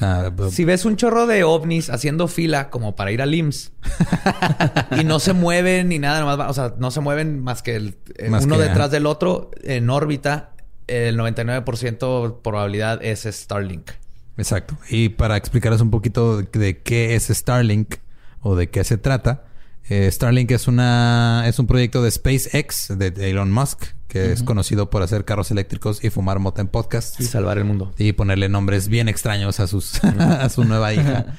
si 0.50 0.64
ves 0.64 0.84
un 0.84 0.96
chorro 0.96 1.28
de 1.28 1.44
ovnis 1.44 1.88
haciendo 1.88 2.26
fila 2.26 2.68
como 2.68 2.96
para 2.96 3.12
ir 3.12 3.22
al 3.22 3.32
IMSS 3.32 3.70
y 5.00 5.04
no 5.04 5.20
se 5.20 5.34
mueven 5.34 5.90
ni 5.90 6.00
nada, 6.00 6.24
más, 6.24 6.50
o 6.50 6.52
sea, 6.52 6.74
no 6.78 6.90
se 6.90 7.00
mueven 7.00 7.40
más 7.40 7.62
que 7.62 7.76
el, 7.76 7.96
uno 8.42 8.58
detrás 8.58 8.90
del 8.90 9.06
otro 9.06 9.52
en 9.62 9.88
órbita, 9.88 10.50
el 10.88 11.16
99% 11.16 12.40
probabilidad 12.42 13.04
es 13.04 13.28
Starlink. 13.30 13.92
Exacto. 14.36 14.76
Y 14.88 15.10
para 15.10 15.36
explicaros 15.36 15.80
un 15.80 15.92
poquito 15.92 16.42
de 16.42 16.78
qué 16.82 17.14
es 17.14 17.28
Starlink 17.28 17.98
o 18.40 18.56
de 18.56 18.68
qué 18.68 18.82
se 18.82 18.98
trata, 18.98 19.44
eh, 19.88 20.10
Starlink 20.10 20.50
es 20.50 20.66
una 20.66 21.44
es 21.46 21.60
un 21.60 21.68
proyecto 21.68 22.02
de 22.02 22.10
SpaceX 22.10 22.98
de 22.98 23.30
Elon 23.30 23.52
Musk 23.52 23.99
que 24.10 24.32
es 24.32 24.42
conocido 24.42 24.90
por 24.90 25.02
hacer 25.02 25.24
carros 25.24 25.50
eléctricos 25.52 26.02
y 26.02 26.10
fumar 26.10 26.40
mota 26.40 26.60
en 26.60 26.66
podcast 26.66 27.18
y 27.20 27.24
salvar 27.24 27.58
el 27.58 27.64
mundo 27.64 27.94
y 27.96 28.12
ponerle 28.12 28.48
nombres 28.48 28.88
bien 28.88 29.08
extraños 29.08 29.60
a 29.60 29.68
sus 29.68 30.02
a 30.04 30.48
su 30.50 30.64
nueva 30.64 30.92
hija. 30.92 31.26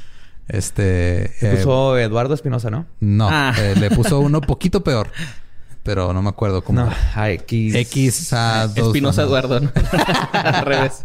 Este 0.48 1.31
le 1.39 1.57
puso 1.57 1.98
eh, 1.98 2.03
Eduardo 2.03 2.34
Espinosa, 2.34 2.69
¿no? 2.69 2.85
No, 2.99 3.30
ah. 3.31 3.53
eh, 3.57 3.76
le 3.80 3.89
puso 3.91 4.19
uno 4.19 4.41
poquito 4.41 4.84
peor 4.84 5.10
pero 5.84 6.14
no 6.14 6.22
me 6.22 6.30
acuerdo 6.30 6.64
cómo. 6.64 6.85
No, 6.85 6.91
X. 7.15 7.73
X 7.73 8.34
a 8.34 8.68
2. 8.68 8.88
Espinosa 8.88 9.23
Eduardo. 9.23 9.61
Al 10.34 10.65
revés. 10.65 11.02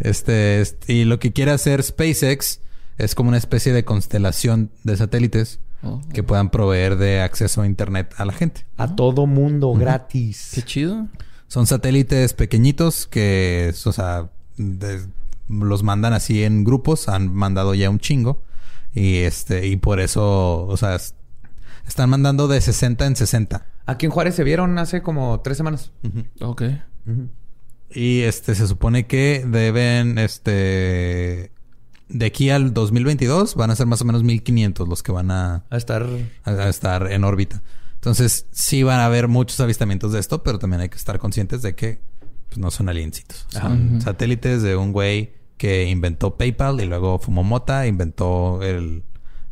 Este, 0.00 0.64
y 0.88 1.04
lo 1.04 1.20
que 1.20 1.32
quiere 1.32 1.52
hacer 1.52 1.82
SpaceX 1.82 2.60
es 2.98 3.14
como 3.14 3.28
una 3.28 3.38
especie 3.38 3.72
de 3.72 3.84
constelación 3.84 4.70
de 4.82 4.96
satélites 4.96 5.60
oh. 5.82 6.00
que 6.12 6.22
puedan 6.22 6.50
proveer 6.50 6.96
de 6.96 7.20
acceso 7.20 7.62
a 7.62 7.66
internet 7.66 8.14
a 8.16 8.24
la 8.24 8.32
gente. 8.32 8.66
A 8.76 8.94
todo 8.94 9.26
mundo, 9.26 9.72
gratis. 9.74 10.52
Qué 10.54 10.62
chido. 10.62 11.06
Son 11.48 11.66
satélites 11.66 12.34
pequeñitos 12.34 13.06
que, 13.06 13.72
o 13.84 13.92
sea, 13.92 14.30
los 15.48 15.82
mandan 15.82 16.12
así 16.12 16.42
en 16.42 16.64
grupos. 16.64 17.08
Han 17.08 17.32
mandado 17.32 17.74
ya 17.74 17.90
un 17.90 17.98
chingo. 17.98 18.42
Y 18.94 19.18
este, 19.18 19.66
y 19.66 19.76
por 19.76 20.00
eso, 20.00 20.66
o 20.66 20.76
sea, 20.76 20.96
están 21.86 22.10
mandando 22.10 22.48
de 22.48 22.60
60 22.60 23.06
en 23.06 23.16
60. 23.16 23.66
Aquí 23.86 24.06
en 24.06 24.12
Juárez 24.12 24.34
se 24.34 24.42
vieron 24.42 24.78
hace 24.78 25.02
como 25.02 25.40
tres 25.40 25.56
semanas. 25.56 25.92
Ok. 26.40 26.62
Y 27.90 28.22
este 28.22 28.54
se 28.54 28.66
supone 28.66 29.06
que 29.06 29.44
deben, 29.46 30.18
este, 30.18 31.52
de 32.08 32.26
aquí 32.26 32.50
al 32.50 32.72
2022 32.72 33.54
van 33.54 33.70
a 33.70 33.76
ser 33.76 33.86
más 33.86 34.00
o 34.02 34.04
menos 34.04 34.22
1500 34.22 34.88
los 34.88 35.02
que 35.02 35.12
van 35.12 35.30
a, 35.30 35.64
a 35.70 35.76
estar 35.76 36.06
a, 36.44 36.68
estar 36.68 37.10
en 37.10 37.24
órbita. 37.24 37.62
Entonces, 37.94 38.46
sí 38.52 38.82
van 38.82 39.00
a 39.00 39.06
haber 39.06 39.26
muchos 39.26 39.58
avistamientos 39.60 40.12
de 40.12 40.20
esto, 40.20 40.42
pero 40.42 40.58
también 40.58 40.82
hay 40.82 40.88
que 40.88 40.96
estar 40.96 41.18
conscientes 41.18 41.62
de 41.62 41.74
que 41.74 42.00
pues, 42.48 42.58
no 42.58 42.70
son 42.70 42.88
aliencitos. 42.88 43.46
Son 43.48 44.00
satélites 44.00 44.62
de 44.62 44.76
un 44.76 44.92
güey 44.92 45.32
que 45.56 45.84
inventó 45.84 46.36
PayPal 46.36 46.80
y 46.80 46.84
luego 46.84 47.18
fumó 47.18 47.42
mota, 47.42 47.86
inventó 47.86 48.62
el 48.62 49.02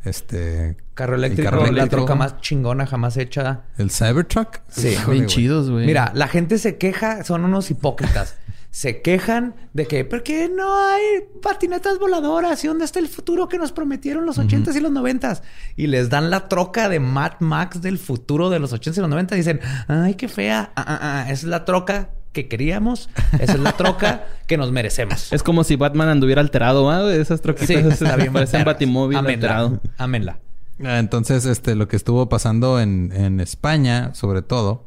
este 0.04 0.76
carro 0.92 1.14
eléctrico, 1.14 1.66
la 1.72 1.88
troca 1.88 2.14
más 2.14 2.40
chingona 2.40 2.86
jamás 2.86 3.16
hecha. 3.16 3.62
¿El 3.78 3.90
Cybertruck? 3.90 4.60
Sí, 4.68 4.94
bien 5.08 5.26
chidos, 5.26 5.70
güey. 5.70 5.86
Mira, 5.86 6.12
la 6.14 6.28
gente 6.28 6.58
se 6.58 6.76
queja, 6.76 7.24
son 7.24 7.44
unos 7.44 7.70
hipócritas. 7.70 8.36
Se 8.74 9.02
quejan 9.02 9.54
de 9.72 9.86
que, 9.86 10.04
¿por 10.04 10.24
qué 10.24 10.48
no 10.48 10.76
hay 10.76 11.00
patinetas 11.40 12.00
voladoras? 12.00 12.64
¿Y 12.64 12.66
dónde 12.66 12.84
está 12.84 12.98
el 12.98 13.06
futuro 13.06 13.48
que 13.48 13.56
nos 13.56 13.70
prometieron 13.70 14.26
los 14.26 14.36
80s 14.36 14.74
y 14.74 14.80
los 14.80 14.90
90s? 14.90 15.42
Y 15.76 15.86
les 15.86 16.10
dan 16.10 16.28
la 16.28 16.48
troca 16.48 16.88
de 16.88 16.98
Mad 16.98 17.34
Max 17.38 17.80
del 17.80 17.98
futuro 17.98 18.50
de 18.50 18.58
los 18.58 18.72
80s 18.72 18.98
y 18.98 19.00
los 19.00 19.10
90s. 19.10 19.32
Y 19.34 19.36
dicen, 19.36 19.60
ay, 19.86 20.14
qué 20.14 20.26
fea. 20.26 20.72
Ah, 20.74 20.84
ah, 20.88 20.98
ah, 21.00 21.30
es 21.30 21.44
la 21.44 21.64
troca 21.64 22.10
que 22.32 22.48
queríamos. 22.48 23.10
Esa 23.38 23.52
es 23.52 23.60
la 23.60 23.76
troca 23.76 24.26
que 24.48 24.56
nos 24.56 24.72
merecemos. 24.72 25.32
Es 25.32 25.44
como 25.44 25.62
si 25.62 25.76
Batman 25.76 26.08
anduviera 26.08 26.40
alterado, 26.40 26.90
¿ah? 26.90 27.14
Esas 27.14 27.42
troquitas. 27.42 27.68
Sí, 27.68 27.74
está 28.04 28.16
bien. 28.16 28.32
Parecen 28.32 28.64
Batimóvil 28.64 29.18
alterado. 29.18 29.80
Amenla. 29.98 30.40
Ah, 30.82 30.98
entonces, 30.98 31.44
este, 31.44 31.76
lo 31.76 31.86
que 31.86 31.94
estuvo 31.94 32.28
pasando 32.28 32.80
en, 32.80 33.12
en 33.14 33.38
España, 33.38 34.12
sobre 34.14 34.42
todo, 34.42 34.84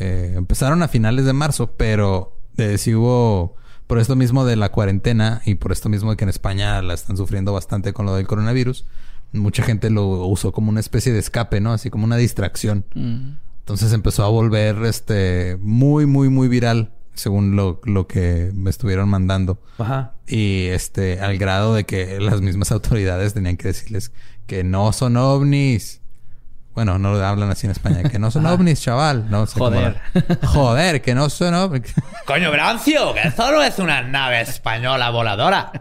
eh, 0.00 0.34
empezaron 0.36 0.82
a 0.82 0.88
finales 0.88 1.24
de 1.24 1.34
marzo, 1.34 1.74
pero 1.76 2.37
eh, 2.58 2.76
sí 2.78 2.94
hubo, 2.94 3.56
por 3.86 3.98
esto 3.98 4.16
mismo 4.16 4.44
de 4.44 4.56
la 4.56 4.70
cuarentena 4.70 5.40
y 5.44 5.54
por 5.54 5.72
esto 5.72 5.88
mismo 5.88 6.10
de 6.10 6.16
que 6.16 6.24
en 6.24 6.30
España 6.30 6.82
la 6.82 6.94
están 6.94 7.16
sufriendo 7.16 7.52
bastante 7.52 7.92
con 7.92 8.04
lo 8.04 8.14
del 8.14 8.26
coronavirus, 8.26 8.84
mucha 9.32 9.62
gente 9.62 9.90
lo 9.90 10.06
usó 10.26 10.52
como 10.52 10.70
una 10.70 10.80
especie 10.80 11.12
de 11.12 11.18
escape, 11.18 11.60
¿no? 11.60 11.72
Así 11.72 11.90
como 11.90 12.04
una 12.04 12.16
distracción. 12.16 12.84
Mm. 12.94 13.36
Entonces 13.60 13.92
empezó 13.92 14.24
a 14.24 14.28
volver 14.28 14.84
este 14.84 15.58
muy, 15.60 16.06
muy, 16.06 16.28
muy 16.28 16.48
viral, 16.48 16.92
según 17.14 17.56
lo, 17.56 17.80
lo 17.84 18.06
que 18.06 18.50
me 18.54 18.70
estuvieron 18.70 19.08
mandando. 19.08 19.60
Ajá. 19.78 20.14
Y 20.26 20.66
este, 20.66 21.20
al 21.20 21.36
grado 21.38 21.74
de 21.74 21.84
que 21.84 22.18
las 22.20 22.40
mismas 22.40 22.72
autoridades 22.72 23.34
tenían 23.34 23.56
que 23.56 23.68
decirles 23.68 24.12
que 24.46 24.64
no 24.64 24.92
son 24.92 25.16
ovnis. 25.16 26.00
Bueno, 26.78 26.96
no 26.96 27.12
lo 27.12 27.26
hablan 27.26 27.50
así 27.50 27.66
en 27.66 27.72
España, 27.72 28.04
que 28.04 28.20
no 28.20 28.30
son 28.30 28.46
ovnis, 28.46 28.80
chaval. 28.80 29.28
No 29.28 29.48
Joder. 29.48 29.96
Joder, 30.44 31.02
que 31.02 31.12
no 31.12 31.28
son 31.28 31.52
ovnis. 31.54 31.92
Coño, 32.24 32.52
Brancio, 32.52 33.12
que 33.14 33.26
eso 33.26 33.50
no 33.50 33.64
es 33.64 33.80
una 33.80 34.02
nave 34.02 34.42
española 34.42 35.10
voladora. 35.10 35.72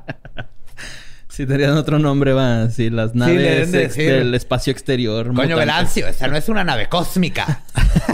Si 1.30 1.45
tenían 1.45 1.78
otro 1.78 1.99
nombre, 1.99 2.34
va. 2.34 2.72
Sí, 2.72 2.90
las 2.90 3.14
naves 3.14 3.72
del 3.72 4.34
espacio 4.34 4.72
exterior. 4.72 5.36
Coño, 5.36 5.56
Velancio, 5.56 6.07
esa 6.07 6.28
no 6.30 6.36
es 6.36 6.49
una 6.49 6.64
nave 6.64 6.90
cósmica. 6.90 7.61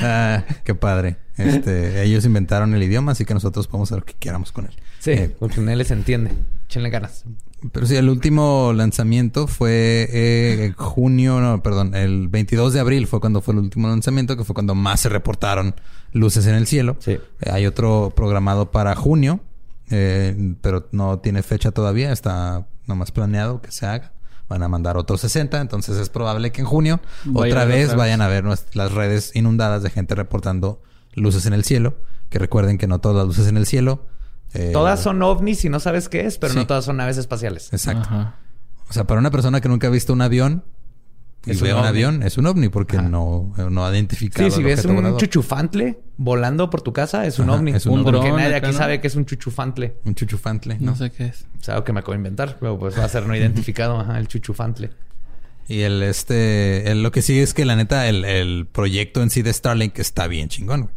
ah, 0.00 0.44
qué 0.64 0.74
padre. 0.74 1.16
Este, 1.38 2.02
ellos 2.02 2.26
inventaron 2.26 2.74
el 2.74 2.82
idioma, 2.82 3.12
así 3.12 3.24
que 3.24 3.32
nosotros 3.32 3.68
podemos 3.68 3.90
hacer 3.90 4.00
lo 4.00 4.04
que 4.04 4.12
quieramos 4.12 4.52
con 4.52 4.66
él. 4.66 4.74
Sí, 4.98 5.12
eh, 5.12 5.34
porque 5.38 5.60
en 5.60 5.70
él 5.70 5.78
les 5.78 5.90
entiende. 5.90 6.32
Échenle 6.66 6.90
ganas. 6.90 7.24
Pero 7.72 7.86
sí, 7.86 7.96
el 7.96 8.08
último 8.08 8.72
lanzamiento 8.74 9.46
fue 9.46 10.08
eh, 10.12 10.64
en 10.66 10.72
junio, 10.74 11.40
no, 11.40 11.62
perdón, 11.62 11.94
el 11.94 12.28
22 12.28 12.72
de 12.72 12.80
abril 12.80 13.06
fue 13.06 13.20
cuando 13.20 13.40
fue 13.40 13.54
el 13.54 13.60
último 13.60 13.88
lanzamiento, 13.88 14.36
que 14.36 14.44
fue 14.44 14.54
cuando 14.54 14.74
más 14.74 15.00
se 15.00 15.08
reportaron 15.08 15.74
luces 16.12 16.46
en 16.46 16.54
el 16.54 16.66
cielo. 16.66 16.96
Sí. 16.98 17.12
Eh, 17.12 17.50
hay 17.50 17.66
otro 17.66 18.12
programado 18.14 18.70
para 18.70 18.94
junio, 18.94 19.40
eh, 19.90 20.54
pero 20.60 20.88
no 20.92 21.18
tiene 21.20 21.42
fecha 21.42 21.70
todavía, 21.70 22.12
está 22.12 22.66
nomás 22.86 23.12
planeado 23.12 23.62
que 23.62 23.72
se 23.72 23.86
haga. 23.86 24.12
Van 24.48 24.62
a 24.62 24.68
mandar 24.68 24.98
otros 24.98 25.22
60, 25.22 25.58
entonces 25.60 25.96
es 25.96 26.10
probable 26.10 26.52
que 26.52 26.60
en 26.60 26.66
junio 26.66 27.00
otra 27.32 27.64
vez 27.64 27.94
vayan 27.94 28.20
a 28.20 28.28
ver 28.28 28.44
las 28.44 28.92
redes 28.92 29.34
inundadas 29.34 29.82
de 29.82 29.88
gente 29.88 30.14
reportando 30.14 30.82
luces 31.14 31.46
en 31.46 31.54
el 31.54 31.64
cielo. 31.64 31.96
Que 32.28 32.38
recuerden 32.38 32.76
que 32.76 32.86
no 32.86 32.98
todas 32.98 33.16
las 33.16 33.26
luces 33.26 33.48
en 33.48 33.56
el 33.56 33.64
cielo 33.64 34.06
Eh, 34.54 34.70
todas 34.72 35.00
son 35.00 35.22
ovnis 35.22 35.64
y 35.64 35.68
no 35.68 35.80
sabes 35.80 36.08
qué 36.08 36.26
es, 36.26 36.38
pero 36.38 36.54
no 36.54 36.66
todas 36.66 36.84
son 36.84 36.96
naves 36.96 37.18
espaciales. 37.18 37.72
Exacto. 37.72 38.08
O 38.88 38.92
sea, 38.92 39.04
para 39.04 39.18
una 39.18 39.30
persona 39.30 39.60
que 39.60 39.68
nunca 39.68 39.88
ha 39.88 39.90
visto 39.90 40.12
un 40.12 40.22
avión 40.22 40.62
y 41.46 41.56
ve 41.56 41.74
un, 41.74 41.84
avión, 41.84 42.22
es 42.22 42.38
un 42.38 42.46
ovni 42.46 42.68
porque 42.68 42.96
no, 42.98 43.52
no 43.70 43.84
ha 43.84 43.90
identificado. 43.92 44.48
Sí, 44.48 44.56
si 44.56 44.62
ves 44.62 44.84
un 44.84 45.16
chuchufantle 45.16 45.98
volando 46.16 46.70
por 46.70 46.80
tu 46.80 46.92
casa, 46.92 47.26
es 47.26 47.38
un 47.38 47.50
ovni. 47.50 47.72
Es 47.72 47.86
un 47.86 48.02
porque 48.04 48.30
nadie 48.30 48.54
aquí 48.54 48.72
sabe 48.72 49.00
que 49.00 49.08
es 49.08 49.16
un 49.16 49.26
chuchufantle. 49.26 49.96
Un 50.04 50.14
chuchufantle. 50.14 50.78
No, 50.80 50.96
sé 50.96 51.10
qué 51.10 51.26
es. 51.26 51.46
Es 51.60 51.68
algo 51.68 51.84
que 51.84 51.92
me 51.92 52.00
acabo 52.00 52.12
de 52.12 52.18
inventar, 52.18 52.56
pero 52.60 52.78
pues 52.78 52.98
va 52.98 53.04
a 53.04 53.08
ser 53.08 53.26
no 53.26 53.36
identificado, 53.36 53.98
ajá, 53.98 54.18
el 54.18 54.28
chuchufantle. 54.28 54.90
Y 55.66 55.80
el 55.80 56.02
este, 56.02 56.94
lo 56.94 57.10
que 57.10 57.22
sí 57.22 57.40
es 57.40 57.54
que 57.54 57.64
la 57.64 57.74
neta, 57.74 58.08
el, 58.08 58.24
el 58.24 58.66
proyecto 58.70 59.22
en 59.22 59.30
sí 59.30 59.42
de 59.42 59.52
Starlink 59.52 59.98
está 59.98 60.26
bien 60.26 60.48
chingón, 60.48 60.82
güey. 60.82 60.94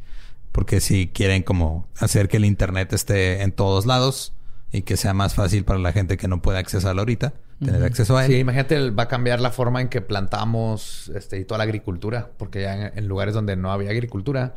Porque 0.57 0.81
si 0.81 1.05
quieren 1.05 1.43
como 1.43 1.88
hacer 1.99 2.27
que 2.27 2.38
el 2.38 2.45
internet 2.45 2.91
esté 2.91 3.43
en 3.43 3.51
todos 3.51 3.85
lados 3.85 4.34
y 4.71 4.81
que 4.81 4.97
sea 4.97 5.13
más 5.13 5.35
fácil 5.35 5.63
para 5.63 5.77
la 5.77 5.91
gente 5.91 6.17
que 6.17 6.27
no 6.27 6.41
puede 6.41 6.57
accesarlo 6.57 7.01
ahorita, 7.01 7.34
tener 7.63 7.84
acceso 7.84 8.17
a 8.17 8.25
él. 8.25 8.31
Sí, 8.31 8.39
imagínate, 8.39 8.89
va 8.89 9.03
a 9.03 9.07
cambiar 9.07 9.39
la 9.39 9.51
forma 9.51 9.81
en 9.81 9.88
que 9.88 10.01
plantamos 10.01 11.11
este, 11.13 11.38
y 11.38 11.45
toda 11.45 11.59
la 11.59 11.65
agricultura, 11.65 12.31
porque 12.38 12.63
ya 12.63 12.88
en, 12.88 13.07
lugares 13.07 13.35
donde 13.35 13.55
no 13.55 13.71
había 13.71 13.91
agricultura, 13.91 14.55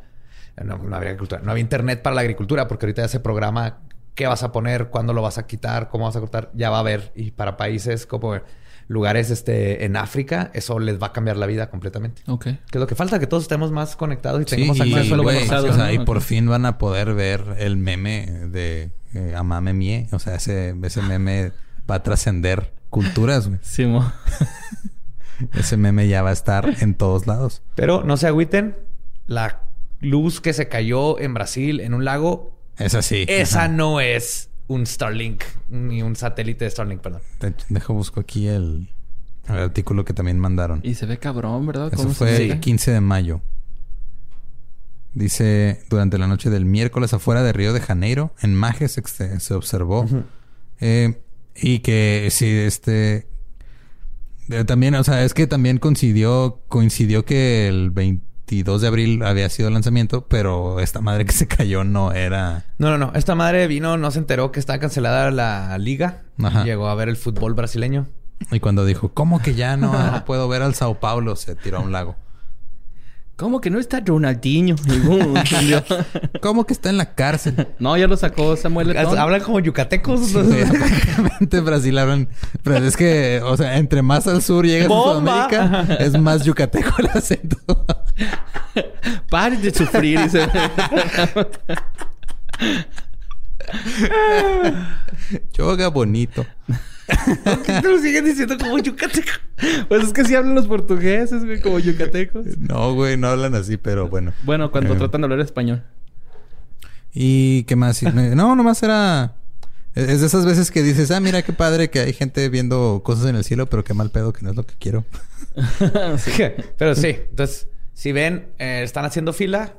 no, 0.64 0.78
no, 0.78 0.97
había 0.97 1.10
agricultura, 1.10 1.43
no 1.44 1.51
había 1.51 1.60
internet 1.60 2.01
para 2.01 2.14
la 2.14 2.22
agricultura, 2.22 2.66
porque 2.66 2.86
ahorita 2.86 3.02
ya 3.02 3.09
se 3.09 3.20
programa 3.20 3.81
qué 4.14 4.27
vas 4.27 4.43
a 4.43 4.52
poner, 4.52 4.89
cuándo 4.89 5.12
lo 5.12 5.20
vas 5.20 5.36
a 5.36 5.47
quitar, 5.47 5.90
cómo 5.90 6.06
vas 6.06 6.16
a 6.16 6.20
cortar, 6.20 6.51
ya 6.55 6.70
va 6.70 6.78
a 6.78 6.81
haber. 6.81 7.12
Y 7.14 7.32
para 7.32 7.59
países 7.59 8.06
como 8.06 8.40
lugares 8.91 9.31
este, 9.31 9.85
en 9.85 9.97
África, 9.97 10.51
eso 10.53 10.81
les 10.81 11.01
va 11.01 11.09
a 11.09 11.12
cambiar 11.12 11.37
la 11.37 11.47
vida 11.47 11.71
completamente. 11.71 12.23
Ok. 12.27 12.43
Que 12.43 12.59
es 12.73 12.81
lo 12.81 12.89
que 12.89 12.97
falta, 12.97 13.21
que 13.21 13.29
todos 13.29 13.45
estemos 13.45 13.71
más 13.71 13.95
conectados 13.95 14.43
y 14.43 14.45
tengamos 14.45 14.81
acceso 14.81 15.15
a 15.15 15.17
lo 15.17 15.25
que 15.25 15.49
o 15.49 15.73
sea, 15.73 15.93
Y 15.93 16.01
por 16.01 16.21
fin 16.21 16.49
van 16.49 16.67
a 16.67 16.77
poder 16.77 17.15
ver 17.15 17.55
el 17.59 17.77
meme 17.77 18.27
de 18.49 18.91
eh, 19.15 19.35
Amame 19.37 19.75
Mie. 19.75 20.09
O 20.11 20.19
sea, 20.19 20.35
ese, 20.35 20.75
ese 20.83 21.03
meme 21.03 21.53
va 21.89 21.95
a 21.95 22.03
trascender 22.03 22.73
culturas, 22.91 23.47
güey. 23.47 23.61
Sí, 23.62 23.87
mo. 23.87 24.12
ese 25.55 25.77
meme 25.77 26.09
ya 26.09 26.23
va 26.23 26.31
a 26.31 26.33
estar 26.33 26.69
en 26.81 26.95
todos 26.95 27.29
lados. 27.29 27.62
Pero 27.77 28.03
no 28.03 28.17
se 28.17 28.27
agüiten. 28.27 28.77
La 29.29 29.61
luz 30.01 30.41
que 30.41 30.53
se 30.53 30.69
cayó 30.69 31.21
en 31.21 31.33
Brasil 31.33 31.79
en 31.79 31.95
un 31.95 32.05
lago. 32.05 32.59
Es 32.77 32.97
así. 32.97 33.25
Esa 33.29 33.69
no 33.69 34.01
es 34.01 34.49
un 34.71 34.87
Starlink, 34.87 35.43
ni 35.69 36.01
un 36.01 36.15
satélite 36.15 36.65
de 36.65 36.71
Starlink, 36.71 37.01
perdón. 37.01 37.23
dejo 37.69 37.93
busco 37.93 38.21
aquí 38.21 38.47
el, 38.47 38.89
artículo 39.49 40.05
que 40.05 40.15
también 40.15 40.39
mandaron. 40.39 40.81
Y 40.85 40.95
se 40.95 41.07
ve 41.07 41.19
cabrón, 41.19 41.67
¿verdad? 41.67 41.93
Eso 41.93 42.09
fue 42.11 42.37
el 42.37 42.61
15 42.61 42.93
de 42.93 43.01
mayo. 43.01 43.41
Dice, 45.13 45.83
durante 45.91 46.19
la 46.19 46.29
noche 46.29 46.51
del 46.51 46.67
miércoles 46.67 47.13
afuera 47.13 47.43
de 47.43 47.53
Río 47.53 47.73
de 47.73 47.81
Janeiro, 47.81 48.33
en 48.43 48.55
Majes 48.55 48.93
se, 48.93 49.55
observó. 49.55 50.07
Eh, 50.79 51.21
y 51.57 51.81
que 51.81 52.29
sí, 52.31 52.47
este... 52.47 53.27
Eh, 54.51 54.65
también, 54.65 54.95
o 54.95 55.03
sea, 55.03 55.25
es 55.25 55.35
que 55.35 55.49
también 55.49 55.79
coincidió, 55.79 56.61
coincidió 56.69 57.25
que 57.25 57.67
el 57.67 57.91
20 57.91 58.30
22 58.51 58.81
de 58.81 58.89
abril 58.89 59.22
había 59.22 59.48
sido 59.48 59.68
el 59.68 59.74
lanzamiento, 59.74 60.27
pero 60.27 60.81
esta 60.81 61.01
madre 61.01 61.24
que 61.24 61.32
se 61.32 61.47
cayó 61.47 61.85
no 61.85 62.10
era. 62.12 62.64
No, 62.78 62.90
no, 62.90 62.98
no. 62.98 63.12
Esta 63.14 63.36
madre 63.36 63.68
vino, 63.68 63.97
no 63.97 64.10
se 64.10 64.18
enteró 64.18 64.51
que 64.51 64.59
estaba 64.59 64.81
cancelada 64.81 65.31
la 65.31 65.78
liga. 65.78 66.24
Llegó 66.64 66.89
a 66.89 66.94
ver 66.97 67.09
el 67.09 67.16
fútbol 67.16 67.55
brasileño. 67.55 68.09
Y 68.51 68.59
cuando 68.59 68.85
dijo, 68.85 69.10
¿cómo 69.10 69.40
que 69.40 69.55
ya 69.55 69.77
no, 69.77 69.93
puedo 70.27 70.48
ver 70.48 70.62
al 70.62 70.74
Sao 70.74 70.98
Paulo? 70.98 71.36
Se 71.36 71.55
tiró 71.55 71.78
a 71.78 71.81
un 71.81 71.93
lago. 71.93 72.16
¿Cómo 73.41 73.62
que 73.62 73.71
no 73.71 73.79
está 73.79 74.01
Ronaldinho? 74.01 74.77
¿Cómo 76.43 76.67
que 76.67 76.75
está 76.75 76.91
en 76.91 76.99
la 76.99 77.15
cárcel? 77.15 77.69
No, 77.79 77.97
ya 77.97 78.07
lo 78.07 78.19
sacó 78.19 78.55
Samuel 78.55 78.95
Hablan 78.95 79.41
como 79.41 79.61
yucatecos. 79.61 80.21
Sí, 80.29 81.61
Brasil 81.61 81.97
hablan... 81.97 82.29
Pero 82.62 82.85
es 82.85 82.99
que, 82.99 83.41
o 83.43 83.57
sea, 83.57 83.79
entre 83.79 84.03
más 84.03 84.27
al 84.27 84.43
sur 84.43 84.67
llegas 84.67 84.91
a 84.91 85.03
Sudamérica, 85.03 85.87
es 86.01 86.21
más 86.21 86.45
yucateco 86.45 86.91
el 86.99 87.07
acento. 87.07 87.57
Pare 89.31 89.57
de 89.57 89.73
sufrir. 89.73 90.21
Yoga 95.55 95.89
bonito. 95.89 96.45
¿Por 97.45 97.62
qué 97.62 97.81
te 97.81 97.89
lo 97.89 97.99
siguen 97.99 98.24
diciendo 98.24 98.57
como 98.59 98.78
yucateco? 98.78 99.31
Pues 99.89 100.05
es 100.05 100.12
que 100.12 100.24
sí 100.24 100.35
hablan 100.35 100.55
los 100.55 100.66
portugueses, 100.66 101.45
güey, 101.45 101.61
como 101.61 101.78
yucatecos. 101.78 102.47
No, 102.59 102.95
güey, 102.95 103.16
no 103.16 103.28
hablan 103.28 103.55
así, 103.55 103.77
pero 103.77 104.09
bueno. 104.09 104.32
Bueno, 104.45 104.70
cuando 104.70 104.95
eh. 104.95 104.97
tratan 104.97 105.20
de 105.20 105.24
hablar 105.27 105.41
español. 105.41 105.82
¿Y 107.12 107.65
qué 107.65 107.77
más? 107.77 108.03
no, 108.03 108.57
nomás 108.57 108.82
era... 108.82 109.35
Es 109.95 110.20
de 110.20 110.27
esas 110.28 110.47
veces 110.47 110.70
que 110.70 110.82
dices, 110.82 111.11
ah, 111.11 111.19
mira 111.19 111.43
qué 111.43 111.53
padre 111.53 111.91
que 111.91 111.99
hay 111.99 112.12
gente 112.12 112.49
viendo 112.49 113.03
cosas 113.05 113.27
en 113.27 113.35
el 113.35 113.43
cielo, 113.43 113.66
pero 113.66 113.82
qué 113.82 113.93
mal 113.93 114.11
pedo 114.11 114.32
que 114.32 114.43
no 114.43 114.51
es 114.51 114.57
lo 114.57 114.65
que 114.65 114.74
quiero. 114.78 115.05
Pero 116.78 116.95
sí, 116.95 117.09
entonces, 117.09 117.66
si 117.93 118.12
ven, 118.12 118.51
eh, 118.59 118.82
están 118.85 119.05
haciendo 119.05 119.32
fila, 119.32 119.74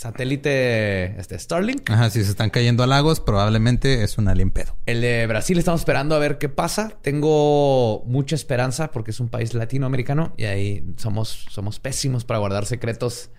satélite 0.00 1.20
este, 1.20 1.38
Starlink. 1.38 1.90
Ajá, 1.90 2.08
si 2.08 2.24
se 2.24 2.30
están 2.30 2.48
cayendo 2.48 2.82
a 2.82 2.86
lagos, 2.86 3.20
probablemente 3.20 4.02
es 4.02 4.16
un 4.16 4.28
alien 4.28 4.50
pedo. 4.50 4.74
El 4.86 5.02
de 5.02 5.26
Brasil 5.26 5.58
estamos 5.58 5.82
esperando 5.82 6.14
a 6.14 6.18
ver 6.18 6.38
qué 6.38 6.48
pasa. 6.48 6.98
Tengo 7.02 8.02
mucha 8.06 8.34
esperanza 8.34 8.90
porque 8.92 9.10
es 9.10 9.20
un 9.20 9.28
país 9.28 9.52
latinoamericano 9.52 10.32
y 10.38 10.44
ahí 10.44 10.94
somos, 10.96 11.44
somos 11.50 11.80
pésimos 11.80 12.24
para 12.24 12.38
guardar 12.38 12.64
secretos 12.64 13.30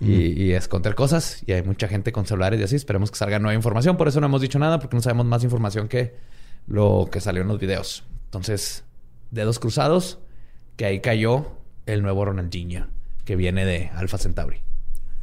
y, 0.00 0.52
esconder 0.52 0.94
cosas. 0.94 1.42
Y 1.46 1.52
hay 1.52 1.64
mucha 1.64 1.88
gente 1.88 2.12
con 2.12 2.26
celulares 2.26 2.60
y 2.60 2.62
así. 2.62 2.76
Esperemos 2.76 3.10
que 3.10 3.16
salga 3.16 3.40
nueva 3.40 3.54
información. 3.54 3.96
Por 3.96 4.06
eso 4.06 4.20
no 4.20 4.26
hemos 4.26 4.40
dicho 4.40 4.60
nada 4.60 4.78
porque 4.78 4.96
no 4.96 5.02
sabemos 5.02 5.26
más 5.26 5.42
información 5.42 5.88
que 5.88 6.14
lo 6.68 7.08
que 7.10 7.20
salió 7.20 7.42
en 7.42 7.48
los 7.48 7.58
videos. 7.58 8.04
Entonces, 8.26 8.84
dedos 9.32 9.58
cruzados, 9.58 10.20
que 10.76 10.84
ahí 10.84 11.00
cayó 11.00 11.58
el 11.86 12.02
nuevo 12.02 12.24
Ronaldinho 12.24 12.86
que 13.24 13.34
viene 13.34 13.64
de 13.64 13.90
Alpha 13.94 14.18
Centauri. 14.18 14.60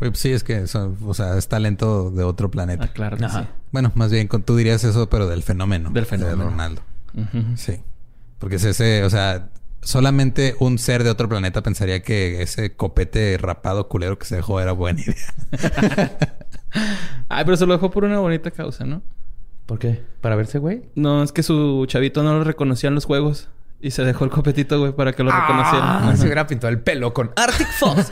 Pues 0.10 0.18
sí, 0.18 0.32
es 0.32 0.44
que 0.44 0.64
o 0.64 1.14
sea, 1.14 1.38
es 1.38 1.48
talento 1.48 2.10
de 2.10 2.24
otro 2.24 2.50
planeta. 2.50 2.86
Ah, 2.86 2.92
claro 2.92 3.18
sí. 3.20 3.48
Bueno, 3.72 3.92
más 3.94 4.12
bien 4.12 4.28
tú 4.28 4.56
dirías 4.56 4.84
eso, 4.84 5.08
pero 5.10 5.28
del 5.28 5.44
fenómeno. 5.44 5.92
Del 5.92 6.08
fenómeno. 6.08 6.38
De 6.38 6.50
Ronaldo. 6.50 6.82
Sí. 7.56 7.82
Porque 8.40 8.56
es 8.56 8.64
ese, 8.64 9.04
o 9.04 9.12
sea, 9.12 9.50
solamente 9.84 10.56
un 10.60 10.80
ser 10.80 11.04
de 11.04 11.12
otro 11.12 11.30
planeta 11.30 11.62
pensaría 11.62 12.02
que 12.02 12.42
ese 12.42 12.76
copete 12.76 13.38
rapado 13.38 13.90
culero 13.90 14.18
que 14.18 14.26
se 14.26 14.38
dejó 14.38 14.60
era 14.60 14.72
buena 14.72 15.02
idea. 15.02 16.38
Ay, 17.30 17.46
pero 17.46 17.56
se 17.56 17.68
lo 17.68 17.74
dejó 17.74 17.92
por 17.92 18.04
una 18.04 18.18
bonita 18.18 18.50
causa, 18.50 18.86
¿no? 18.86 19.04
¿Por 19.68 19.78
qué? 19.78 20.02
¿Para 20.20 20.36
verse, 20.36 20.58
güey? 20.58 20.82
No, 20.96 21.22
es 21.22 21.32
que 21.32 21.44
su 21.44 21.86
chavito 21.88 22.24
no 22.24 22.34
lo 22.34 22.44
reconocía 22.44 22.88
en 22.88 22.96
los 22.96 23.06
juegos. 23.06 23.50
Y 23.84 23.90
se 23.92 24.04
dejó 24.04 24.26
el 24.26 24.32
copetito, 24.32 24.80
güey, 24.80 24.92
para 24.92 25.12
que 25.14 25.24
lo 25.24 25.32
reconocieran. 25.32 25.82
Ah, 25.84 26.14
se 26.16 26.26
hubiera 26.26 26.46
pintado 26.46 26.72
el 26.72 26.80
pelo 26.80 27.14
con 27.14 27.32
Arctic 27.36 27.68
Fox. 27.80 28.10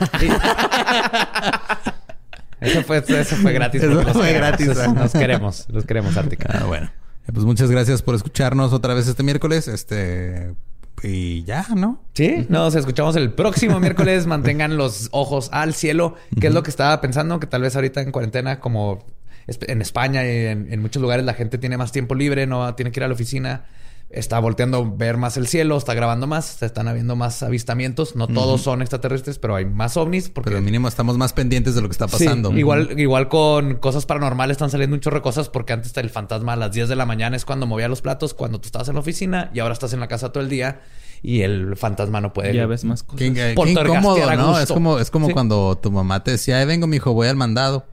eso, 2.60 2.82
fue, 2.82 2.98
eso 2.98 3.36
fue 3.36 3.52
gratis. 3.52 3.80
Eso 3.80 4.12
fue 4.12 4.32
gratis. 4.32 4.66
Nos 4.92 5.12
queremos. 5.12 5.66
Los 5.68 5.84
queremos, 5.84 6.16
Arctic. 6.16 6.44
Ah, 6.48 6.64
bueno. 6.66 6.90
Eh, 7.28 7.32
pues 7.32 7.46
muchas 7.46 7.70
gracias 7.70 8.02
por 8.02 8.16
escucharnos 8.16 8.72
otra 8.72 8.94
vez 8.94 9.06
este 9.06 9.22
miércoles. 9.22 9.68
Este... 9.68 10.56
Y 11.04 11.44
ya, 11.44 11.64
¿no? 11.74 12.02
Sí, 12.14 12.46
nos 12.48 12.74
escuchamos 12.74 13.14
el 13.14 13.32
próximo 13.32 13.78
miércoles. 13.78 14.26
Mantengan 14.26 14.76
los 14.76 15.08
ojos 15.12 15.50
al 15.52 15.72
cielo, 15.74 16.16
que 16.40 16.48
es 16.48 16.52
lo 16.52 16.64
que 16.64 16.70
estaba 16.70 17.00
pensando, 17.00 17.38
que 17.38 17.46
tal 17.46 17.62
vez 17.62 17.76
ahorita 17.76 18.00
en 18.02 18.10
cuarentena, 18.10 18.58
como 18.58 19.06
en 19.46 19.80
España 19.82 20.24
y 20.24 20.46
en, 20.46 20.72
en, 20.72 20.82
muchos 20.82 21.00
lugares 21.00 21.24
la 21.24 21.34
gente 21.34 21.58
tiene 21.58 21.78
más 21.78 21.92
tiempo 21.92 22.14
libre, 22.14 22.46
no 22.46 22.74
tiene 22.74 22.92
que 22.92 23.00
ir 23.00 23.04
a 23.04 23.08
la 23.08 23.14
oficina 23.14 23.64
está 24.10 24.40
volteando 24.40 24.78
a 24.78 24.96
ver 24.96 25.16
más 25.16 25.36
el 25.36 25.46
cielo, 25.46 25.76
está 25.76 25.94
grabando 25.94 26.26
más, 26.26 26.44
se 26.44 26.66
están 26.66 26.88
habiendo 26.88 27.14
más 27.16 27.42
avistamientos. 27.42 28.16
No 28.16 28.26
todos 28.26 28.60
son 28.60 28.82
extraterrestres, 28.82 29.38
pero 29.38 29.54
hay 29.54 29.64
más 29.64 29.96
ovnis. 29.96 30.28
Porque... 30.28 30.50
Pero 30.50 30.62
mínimo 30.62 30.88
estamos 30.88 31.16
más 31.16 31.32
pendientes 31.32 31.74
de 31.74 31.82
lo 31.82 31.88
que 31.88 31.92
está 31.92 32.08
pasando. 32.08 32.52
igual, 32.56 32.98
igual 32.98 33.28
con 33.28 33.76
cosas 33.76 34.06
paranormales 34.06 34.56
están 34.56 34.70
saliendo 34.70 34.94
un 34.94 35.00
chorro 35.00 35.16
de 35.18 35.22
cosas 35.22 35.48
porque 35.48 35.72
antes 35.72 35.96
el 35.96 36.10
fantasma 36.10 36.54
a 36.54 36.56
las 36.56 36.72
10 36.72 36.88
de 36.88 36.96
la 36.96 37.06
mañana 37.06 37.36
es 37.36 37.44
cuando 37.44 37.66
movía 37.66 37.88
los 37.88 38.02
platos, 38.02 38.34
cuando 38.34 38.60
tú 38.60 38.66
estabas 38.66 38.88
en 38.88 38.94
la 38.94 39.00
oficina 39.00 39.50
y 39.54 39.60
ahora 39.60 39.74
estás 39.74 39.92
en 39.92 40.00
la 40.00 40.08
casa 40.08 40.32
todo 40.32 40.42
el 40.42 40.50
día 40.50 40.80
y 41.22 41.42
el 41.42 41.76
fantasma 41.76 42.20
no 42.20 42.32
puede. 42.32 42.54
Ya 42.54 42.66
ves 42.66 42.84
más 42.84 43.02
cosas. 43.02 43.18
Qué, 43.18 43.54
incómodo, 43.54 44.36
¿no? 44.36 44.58
Es 44.58 44.72
como, 44.72 44.98
es 44.98 45.10
como 45.10 45.30
cuando 45.30 45.78
tu 45.78 45.90
mamá 45.90 46.24
te 46.24 46.32
decía, 46.32 46.58
Ay, 46.58 46.66
vengo, 46.66 46.86
mi 46.86 46.96
hijo, 46.96 47.12
voy 47.12 47.28
al 47.28 47.36
mandado. 47.36 47.86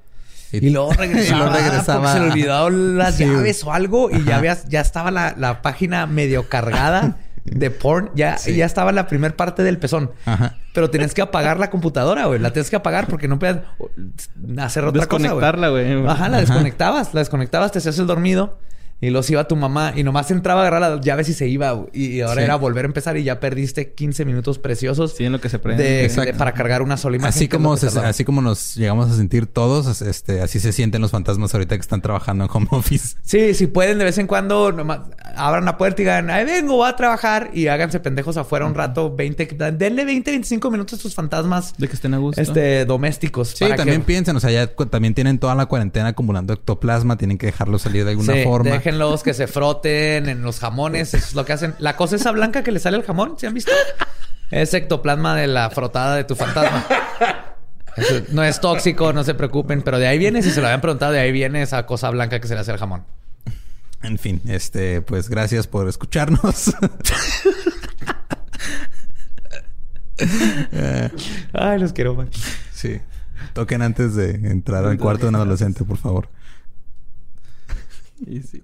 Y, 0.51 0.69
luego 0.69 0.93
regresaba. 0.93 2.13
se 2.13 2.19
le 2.19 2.27
olvidó 2.27 2.69
las 2.69 3.17
llaves 3.17 3.63
o 3.63 3.73
algo 3.73 4.09
y 4.09 4.23
ya, 4.23 4.37
había, 4.37 4.57
ya 4.67 4.81
estaba 4.81 5.11
la, 5.11 5.35
la, 5.37 5.61
página 5.61 6.05
medio 6.05 6.47
cargada 6.47 7.17
de 7.43 7.71
porn. 7.71 8.11
Ya, 8.15 8.37
ya 8.37 8.65
estaba 8.65 8.91
la 8.91 9.07
primera 9.07 9.35
parte 9.35 9.63
del 9.63 9.77
pezón. 9.77 10.11
Pero 10.73 10.89
tenías 10.89 11.13
que 11.13 11.21
apagar 11.21 11.59
la 11.59 11.69
computadora, 11.69 12.25
güey. 12.25 12.39
La 12.39 12.53
tienes 12.53 12.69
que 12.69 12.75
apagar 12.75 13.07
porque 13.07 13.27
no 13.27 13.39
puedes 13.39 13.57
hacer 14.59 14.85
otra 14.85 15.05
cosa, 15.05 15.23
Desconectarla, 15.23 15.69
güey. 15.69 16.07
Ajá, 16.07 16.29
la 16.29 16.39
desconectabas. 16.39 17.13
La 17.13 17.21
desconectabas, 17.21 17.71
te 17.71 17.79
hacías 17.79 17.97
el 17.99 18.07
dormido. 18.07 18.59
Y 18.99 19.11
los 19.11 19.29
iba 19.29 19.47
tu 19.47 19.55
mamá 19.55 19.93
y 19.95 20.03
nomás 20.03 20.31
entraba 20.31 20.61
a 20.61 20.67
agarrar 20.67 20.81
las 20.81 21.01
llaves 21.01 21.29
y 21.29 21.33
se 21.33 21.47
iba. 21.47 21.85
Y 21.93 22.21
ahora 22.21 22.43
era 22.43 22.55
volver 22.55 22.85
a 22.85 22.87
empezar 22.87 23.15
y 23.15 23.23
ya 23.23 23.39
perdiste 23.39 23.93
15 23.93 24.25
minutos 24.25 24.57
preciosos. 24.57 25.13
Sí, 25.15 25.25
en 25.25 25.33
lo 25.33 25.39
que 25.39 25.49
se 25.49 25.59
prende. 25.59 26.09
para 26.35 26.53
cargar 26.53 26.81
una 26.81 26.97
sola 26.97 27.17
imagen. 27.17 27.29
Así 27.29 27.47
como, 27.47 27.73
así 27.73 28.25
como 28.25 28.41
nos 28.41 28.75
llegamos 28.75 29.11
a 29.11 29.15
sentir 29.15 29.45
todos, 29.45 30.01
este, 30.01 30.41
así 30.41 30.59
se 30.59 30.73
sienten 30.73 31.01
los 31.01 31.11
fantasmas 31.11 31.53
ahorita 31.53 31.75
que 31.75 31.81
están 31.81 32.01
trabajando 32.01 32.45
en 32.45 32.49
home 32.51 32.67
office. 32.71 33.17
Sí, 33.21 33.53
si 33.53 33.67
pueden 33.67 33.99
de 33.99 34.05
vez 34.05 34.17
en 34.17 34.25
cuando 34.25 34.71
nomás 34.71 35.01
abran 35.35 35.65
la 35.65 35.77
puerta 35.77 36.01
y 36.01 36.05
digan, 36.05 36.31
ahí 36.31 36.43
vengo, 36.45 36.77
voy 36.77 36.89
a 36.89 36.95
trabajar 36.95 37.51
y 37.53 37.67
háganse 37.67 37.99
pendejos 37.99 38.35
afuera 38.37 38.65
un 38.65 38.73
rato, 38.73 39.15
20, 39.15 39.45
denle 39.73 40.05
20, 40.05 40.31
25 40.31 40.71
minutos 40.71 40.99
a 40.99 41.01
sus 41.03 41.13
fantasmas. 41.13 41.75
De 41.77 41.87
que 41.87 41.93
estén 41.93 42.15
a 42.15 42.17
gusto. 42.17 42.41
Este, 42.41 42.85
domésticos. 42.85 43.49
Sí, 43.49 43.65
también 43.75 44.01
piensen, 44.01 44.35
o 44.35 44.39
sea, 44.39 44.49
ya 44.49 44.67
también 44.67 45.13
tienen 45.13 45.37
toda 45.37 45.53
la 45.53 45.67
cuarentena 45.67 46.07
acumulando 46.07 46.53
ectoplasma, 46.53 47.15
tienen 47.17 47.37
que 47.37 47.45
dejarlo 47.45 47.77
salir 47.77 48.03
de 48.03 48.11
alguna 48.11 48.33
forma 48.43 48.81
déjenlos 48.87 49.21
que 49.21 49.33
se 49.33 49.47
froten 49.47 50.29
en 50.29 50.43
los 50.43 50.59
jamones. 50.59 51.13
Eso 51.13 51.27
es 51.27 51.35
lo 51.35 51.43
que 51.43 51.51
hacen. 51.51 51.75
La 51.79 51.97
cosa 51.97 52.15
esa 52.15 52.31
blanca 52.31 52.63
que 52.63 52.71
le 52.71 52.79
sale 52.79 52.95
al 52.95 53.03
jamón, 53.03 53.37
¿se 53.37 53.47
han 53.47 53.53
visto? 53.53 53.73
Es 54.49 54.73
ectoplasma 54.73 55.35
de 55.35 55.47
la 55.47 55.69
frotada 55.69 56.15
de 56.15 56.23
tu 56.23 56.35
fantasma. 56.35 56.85
no 58.31 58.45
es 58.45 58.61
tóxico, 58.61 59.11
no 59.11 59.25
se 59.25 59.33
preocupen, 59.33 59.81
pero 59.81 59.99
de 59.99 60.07
ahí 60.07 60.17
viene, 60.17 60.41
si 60.41 60.51
se 60.51 60.61
lo 60.61 60.67
habían 60.67 60.79
preguntado, 60.79 61.11
de 61.11 61.19
ahí 61.19 61.33
viene 61.33 61.61
esa 61.61 61.85
cosa 61.85 62.09
blanca 62.11 62.39
que 62.39 62.47
se 62.47 62.53
le 62.53 62.61
hace 62.61 62.71
al 62.71 62.77
jamón. 62.77 63.03
En 64.03 64.17
fin, 64.17 64.41
este, 64.47 65.01
pues 65.01 65.27
gracias 65.27 65.67
por 65.67 65.89
escucharnos. 65.89 66.73
Ay, 71.51 71.79
los 71.79 71.91
quiero, 71.91 72.15
man. 72.15 72.29
Sí. 72.71 73.01
Toquen 73.51 73.81
antes 73.81 74.15
de 74.15 74.29
entrar 74.49 74.85
al 74.85 74.97
cuarto 74.97 75.25
de 75.25 75.29
un 75.29 75.35
adolescente, 75.35 75.83
por 75.83 75.97
favor. 75.97 76.29
Y 78.25 78.41
sí. 78.41 78.63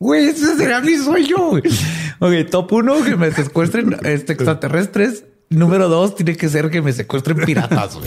Güey, 0.00 0.28
ese 0.28 0.56
será 0.56 0.80
mi 0.80 0.96
sueño. 0.96 1.60
Ok, 2.20 2.50
top 2.50 2.72
uno, 2.72 3.04
que 3.04 3.16
me 3.16 3.30
secuestren 3.30 3.94
este, 4.04 4.32
extraterrestres. 4.32 5.24
Número 5.50 5.90
dos, 5.90 6.14
tiene 6.14 6.36
que 6.36 6.48
ser 6.48 6.70
que 6.70 6.80
me 6.80 6.92
secuestren 6.94 7.36
piratas. 7.44 7.98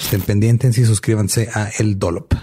Estén 0.00 0.22
pendientes 0.22 0.78
y 0.78 0.84
suscríbanse 0.84 1.48
a 1.52 1.68
El 1.80 1.98
Dolop. 1.98 2.34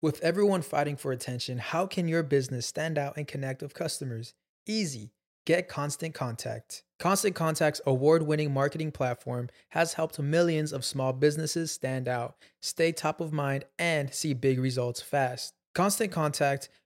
With 0.00 0.22
everyone 0.22 0.62
fighting 0.62 0.96
for 0.96 1.12
attention, 1.12 1.58
how 1.58 1.86
can 1.86 2.06
your 2.06 2.22
business 2.22 2.66
stand 2.66 2.98
out 2.98 3.16
and 3.16 3.26
connect 3.26 3.62
with 3.62 3.74
customers? 3.74 4.34
Easy. 4.64 5.10
Get 5.44 5.68
Constant 5.68 6.14
Contact. 6.14 6.84
Constant 7.00 7.34
Contact's 7.34 7.80
award 7.84 8.22
winning 8.22 8.52
marketing 8.52 8.92
platform 8.92 9.48
has 9.70 9.94
helped 9.94 10.20
millions 10.20 10.72
of 10.72 10.84
small 10.84 11.12
businesses 11.12 11.72
stand 11.72 12.06
out, 12.06 12.36
stay 12.60 12.92
top 12.92 13.20
of 13.20 13.32
mind, 13.32 13.64
and 13.78 14.14
see 14.14 14.34
big 14.34 14.60
results 14.60 15.02
fast. 15.02 15.54
Constant 15.74 16.12
Contact 16.12 16.68